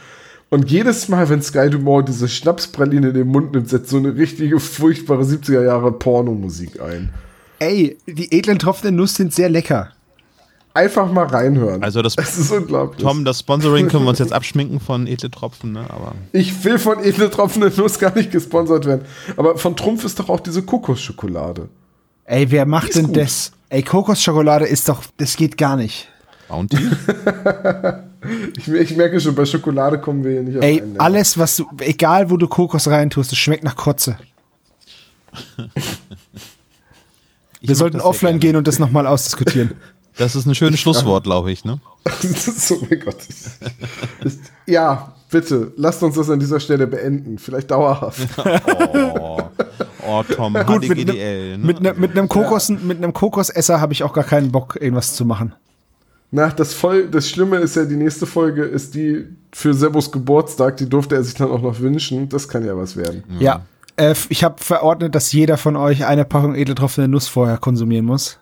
Und 0.50 0.70
jedes 0.70 1.08
Mal, 1.08 1.28
wenn 1.30 1.40
Sky 1.42 1.70
Dumont 1.70 2.08
diese 2.08 2.28
Schnapspraline 2.28 3.08
in 3.08 3.14
den 3.14 3.28
Mund 3.28 3.52
nimmt, 3.52 3.68
setzt 3.70 3.88
so 3.90 3.96
eine 3.96 4.14
richtige 4.16 4.60
furchtbare 4.60 5.22
70er 5.22 5.64
Jahre 5.64 5.92
Pornomusik 5.92 6.80
ein. 6.80 7.12
Ey, 7.58 7.96
die 8.06 8.32
edlen 8.32 8.58
Tropfen 8.58 8.82
der 8.82 8.92
Nuss 8.92 9.14
sind 9.14 9.32
sehr 9.32 9.48
lecker. 9.48 9.92
Einfach 10.74 11.10
mal 11.12 11.26
reinhören. 11.26 11.82
Also 11.82 12.00
das, 12.00 12.16
es 12.16 12.38
ist 12.38 12.50
unglaublich. 12.50 13.02
Tom, 13.02 13.24
das 13.24 13.40
Sponsoring 13.40 13.88
können 13.88 14.04
wir 14.04 14.10
uns 14.10 14.18
jetzt 14.18 14.32
abschminken 14.32 14.80
von 14.80 15.06
Edle 15.06 15.30
Tropfen, 15.30 15.72
ne? 15.72 15.84
Aber 15.88 16.12
Ich 16.32 16.64
will 16.64 16.78
von 16.78 17.02
edle 17.02 17.30
Tropfen 17.30 17.60
der 17.60 17.72
Nuss 17.76 17.98
gar 17.98 18.14
nicht 18.14 18.30
gesponsert 18.30 18.86
werden. 18.86 19.02
Aber 19.36 19.58
von 19.58 19.76
Trumpf 19.76 20.04
ist 20.04 20.18
doch 20.18 20.28
auch 20.28 20.40
diese 20.40 20.62
Kokosschokolade. 20.62 21.68
Ey, 22.24 22.50
wer 22.50 22.64
macht 22.66 22.94
denn 22.94 23.08
gut. 23.08 23.16
das? 23.16 23.52
Ey, 23.72 23.82
Kokosschokolade 23.82 24.66
ist 24.66 24.86
doch, 24.86 25.02
das 25.16 25.34
geht 25.34 25.56
gar 25.56 25.76
nicht. 25.76 26.08
Bounty? 26.48 26.76
Ich, 28.56 28.68
ich 28.68 28.96
merke 28.96 29.18
schon, 29.18 29.34
bei 29.34 29.44
Schokolade 29.44 29.98
kommen 29.98 30.22
wir 30.22 30.30
hier 30.30 30.42
nicht 30.42 30.56
auf 30.56 30.62
Ey, 30.62 30.80
einen 30.80 31.00
alles, 31.00 31.36
was 31.38 31.56
du, 31.56 31.66
egal 31.80 32.30
wo 32.30 32.36
du 32.36 32.46
Kokos 32.46 32.86
reintust, 32.86 33.32
es 33.32 33.38
schmeckt 33.38 33.64
nach 33.64 33.74
Kotze. 33.74 34.16
Wir 37.60 37.74
sollten 37.74 38.00
offline 38.00 38.38
gehen 38.38 38.54
und 38.54 38.68
das 38.68 38.78
nochmal 38.78 39.08
ausdiskutieren. 39.08 39.72
Das 40.18 40.36
ist 40.36 40.44
ein 40.44 40.54
schönes 40.54 40.78
Schlusswort, 40.78 41.24
glaube 41.24 41.50
ich, 41.50 41.64
ne? 41.64 41.80
So, 42.20 42.86
mein 42.88 43.00
Gott. 43.00 43.16
Ja, 44.66 45.14
bitte, 45.30 45.72
lasst 45.76 46.02
uns 46.02 46.16
das 46.16 46.28
an 46.28 46.38
dieser 46.38 46.60
Stelle 46.60 46.86
beenden. 46.86 47.38
Vielleicht 47.38 47.70
dauerhaft. 47.70 48.28
Oh, 49.18 49.31
oh 50.20 50.34
Tom, 50.34 50.54
Gut, 50.54 50.88
mit 50.88 50.98
HDGDL, 50.98 51.58
ne? 51.58 51.66
Mit, 51.66 51.80
ne, 51.80 51.94
mit 51.96 52.12
einem 52.12 52.28
Kokos, 52.28 52.68
mit 52.68 52.98
einem 52.98 53.12
Kokosesser 53.12 53.80
habe 53.80 53.92
ich 53.92 54.02
auch 54.02 54.12
gar 54.12 54.24
keinen 54.24 54.52
Bock, 54.52 54.76
irgendwas 54.80 55.14
zu 55.14 55.24
machen. 55.24 55.54
Na, 56.34 56.48
das, 56.48 56.72
voll, 56.72 57.08
das 57.08 57.28
Schlimme 57.28 57.58
ist 57.58 57.76
ja, 57.76 57.84
die 57.84 57.96
nächste 57.96 58.24
Folge 58.24 58.62
ist 58.62 58.94
die 58.94 59.26
für 59.52 59.74
Sebos 59.74 60.10
Geburtstag. 60.10 60.78
Die 60.78 60.88
durfte 60.88 61.14
er 61.14 61.22
sich 61.22 61.34
dann 61.34 61.50
auch 61.50 61.60
noch 61.60 61.78
wünschen. 61.80 62.30
Das 62.30 62.48
kann 62.48 62.64
ja 62.64 62.74
was 62.74 62.96
werden. 62.96 63.22
Ja. 63.38 63.66
Äh, 63.96 64.14
ich 64.30 64.42
habe 64.42 64.62
verordnet, 64.62 65.14
dass 65.14 65.30
jeder 65.32 65.58
von 65.58 65.76
euch 65.76 66.06
eine 66.06 66.24
Packung 66.24 66.54
edeltropfende 66.54 67.08
Nuss 67.08 67.28
vorher 67.28 67.58
konsumieren 67.58 68.06
muss. 68.06 68.38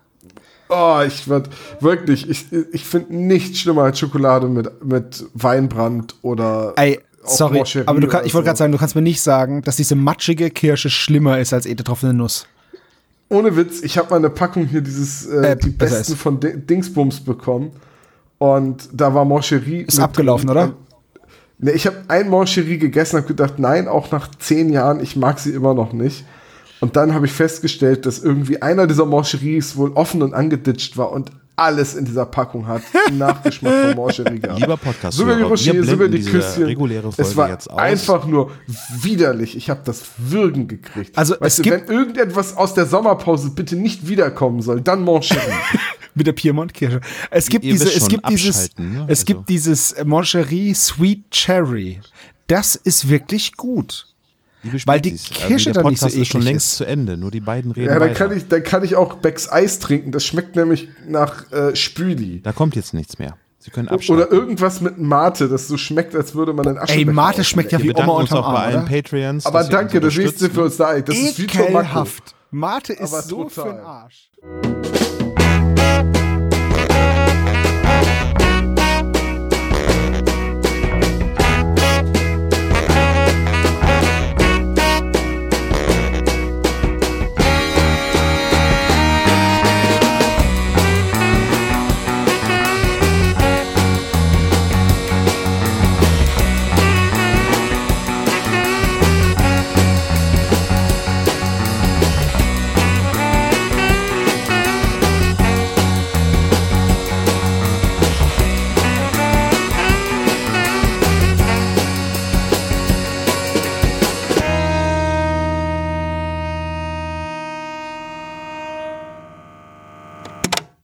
Oh, 0.68 1.01
ich 1.05 1.28
werd 1.28 1.51
wirklich, 1.80 2.30
ich, 2.30 2.47
ich 2.72 2.84
finde 2.84 3.16
nichts 3.16 3.59
schlimmer 3.59 3.82
als 3.82 3.98
Schokolade 3.98 4.47
mit, 4.47 4.84
mit 4.84 5.24
Weinbrand 5.34 6.14
oder. 6.22 6.74
Ey, 6.76 7.01
auch 7.01 7.01
sorry, 7.24 7.62
aber 7.86 8.01
du 8.01 8.09
kann, 8.09 8.24
ich 8.24 8.34
wollte 8.34 8.44
so. 8.44 8.48
gerade 8.48 8.56
sagen, 8.59 8.72
du 8.72 8.78
kannst 8.78 8.94
mir 8.94 9.02
nicht 9.02 9.20
sagen, 9.20 9.62
dass 9.62 9.76
diese 9.76 9.94
matschige 9.94 10.51
Kirsche 10.51 10.90
schlimmer 10.90 11.38
ist 11.38 11.52
als 11.52 11.66
edeltropfende 11.66 12.14
Nuss. 12.14 12.47
Ohne 13.28 13.55
Witz, 13.56 13.82
ich 13.82 13.97
habe 13.98 14.10
mal 14.10 14.16
eine 14.16 14.30
Packung 14.30 14.66
hier 14.66 14.80
dieses 14.80 15.26
äh, 15.26 15.52
Äh, 15.52 15.56
die 15.56 15.70
besten 15.70 16.12
ist. 16.12 16.20
von 16.20 16.40
Di- 16.40 16.56
Dingsbums 16.56 17.20
bekommen 17.20 17.70
und 18.38 18.88
da 18.92 19.14
war 19.14 19.24
Moncherie. 19.24 19.82
Ist 19.82 20.01
abgelaufen, 20.01 20.51
oder? 20.51 20.74
Ne, 21.59 21.72
ich 21.72 21.86
habe 21.86 21.97
ein 22.09 22.28
Moncherie 22.28 22.78
gegessen, 22.78 23.18
habe 23.18 23.26
gedacht, 23.28 23.59
nein, 23.59 23.86
auch 23.86 24.10
nach 24.10 24.30
zehn 24.38 24.70
Jahren, 24.72 25.01
ich 25.01 25.14
mag 25.14 25.38
sie 25.38 25.51
immer 25.51 25.74
noch 25.74 25.92
nicht. 25.92 26.24
Und 26.80 26.97
dann 26.97 27.12
habe 27.12 27.26
ich 27.26 27.32
festgestellt, 27.32 28.06
dass 28.06 28.18
irgendwie 28.20 28.62
einer 28.62 28.86
dieser 28.86 29.05
Moncheries 29.05 29.76
wohl 29.76 29.90
offen 29.92 30.22
und 30.22 30.32
angeditscht 30.32 30.97
war 30.97 31.12
und 31.12 31.30
alles 31.61 31.95
in 31.95 32.05
dieser 32.05 32.27
Packung 32.27 32.66
hat 32.66 32.82
Nachgeschmack 33.12 33.87
von 33.87 33.95
Moncherie 33.97 34.39
gehabt. 34.41 34.61
Lieber 34.61 34.77
podcast 34.77 35.16
Sogar 35.19 35.37
die 35.37 35.43
Rocher, 35.43 35.73
sogar 35.85 35.97
blenden 36.09 36.24
die 36.24 36.31
Küsschen. 36.31 36.65
reguläre 36.65 37.12
Folge 37.12 37.23
es 37.31 37.37
war 37.37 37.49
jetzt 37.51 37.70
aus. 37.70 37.78
einfach 37.78 38.27
nur 38.27 38.51
widerlich. 39.03 39.57
Ich 39.57 39.69
habe 39.70 39.81
das 39.85 40.03
Würgen 40.19 40.69
gekriegt. 40.69 41.16
Also, 41.19 41.35
es 41.35 41.41
weißt 41.41 41.59
du, 41.59 41.62
gibt- 41.62 41.89
wenn 41.89 41.97
irgendetwas 41.97 42.57
aus 42.57 42.74
der 42.74 42.87
Sommerpause 42.87 43.51
bitte 43.51 43.77
nicht 43.77 44.09
wiederkommen 44.09 44.62
soll, 44.62 44.81
dann 44.81 45.03
Moncherie. 45.03 45.41
Mit 46.15 46.27
der 46.27 46.32
Piemont-Kirsche. 46.32 47.01
Es 47.31 47.49
gibt 47.49 47.65
Ihr 47.65 47.73
diese, 47.73 47.85
wisst 47.87 47.97
es 47.99 48.09
gibt 48.09 48.28
dieses, 48.28 48.57
abschalten, 48.70 48.93
ne? 48.95 49.05
es 49.09 49.20
Also- 49.20 49.24
gibt 49.27 49.49
dieses 49.49 49.95
Moncherie 50.05 50.74
Sweet 50.74 51.31
Cherry. 51.31 52.01
Das 52.49 52.74
ist 52.74 53.09
wirklich 53.09 53.57
gut. 53.57 54.07
Liebe 54.62 54.78
weil 54.87 55.01
die 55.01 55.16
Spezies, 55.19 55.31
Kirsche 55.31 55.73
der 55.73 55.82
dann 55.82 55.91
nicht 55.91 56.01
so 56.01 56.07
Podcast 56.07 56.20
ist 56.23 56.28
schon 56.28 56.41
eklig 56.43 56.53
längst 56.53 56.66
ist. 56.73 56.77
zu 56.77 56.85
Ende, 56.85 57.16
nur 57.16 57.31
die 57.31 57.41
beiden 57.41 57.73
reden 57.73 57.89
ja, 57.89 57.99
dann 57.99 58.11
weiter. 58.11 58.28
kann, 58.28 58.37
ich, 58.37 58.49
dann 58.49 58.62
kann 58.62 58.85
ich 58.85 58.97
auch 58.97 59.15
Becks 59.15 59.51
Eis 59.51 59.78
trinken. 59.78 60.12
Das 60.12 60.24
schmeckt 60.24 60.57
nämlich 60.57 60.89
nach 61.09 61.51
äh, 61.53 61.74
Spüli. 61.74 62.41
Da 62.43 62.53
kommt 62.53 62.77
jetzt 62.77 62.93
nichts 62.95 63.19
mehr. 63.19 63.37
Sie 63.59 63.70
können 63.70 63.89
abschalten. 63.89 64.24
Oder 64.24 64.32
irgendwas 64.32 64.81
mit 64.81 64.99
Mate, 64.99 65.49
das 65.49 65.69
so 65.69 65.77
schmeckt, 65.77 66.15
als 66.15 66.35
würde 66.35 66.55
man 66.55 66.66
einen 66.66 66.77
Ey, 66.78 66.82
Aschenbecher 66.82 67.12
Mate 67.12 67.45
schmeckt 67.45 67.73
ja 67.73 67.82
wie 67.82 67.95
Oma 67.95 68.12
uns 68.12 68.31
unterm 68.31 68.45
auch 68.45 68.53
bei 68.55 68.59
allen? 68.65 68.85
Patreons. 68.87 69.45
Aber 69.45 69.65
danke, 69.65 69.99
uns 69.99 70.07
das 70.07 70.16
nächste 70.16 70.47
unterstützen. 70.47 70.55
für 70.55 70.65
uns 70.65 70.77
da. 70.78 71.01
Das 71.01 71.16
ist 71.16 71.39
wie. 71.39 71.45
Ekelhaft. 71.45 72.35
Mate 72.51 72.95
ist 72.95 73.12
Aber 73.12 73.23
so 73.23 73.45
total. 73.45 73.65
für 73.65 73.73
den 73.73 73.81
Arsch. 73.85 74.31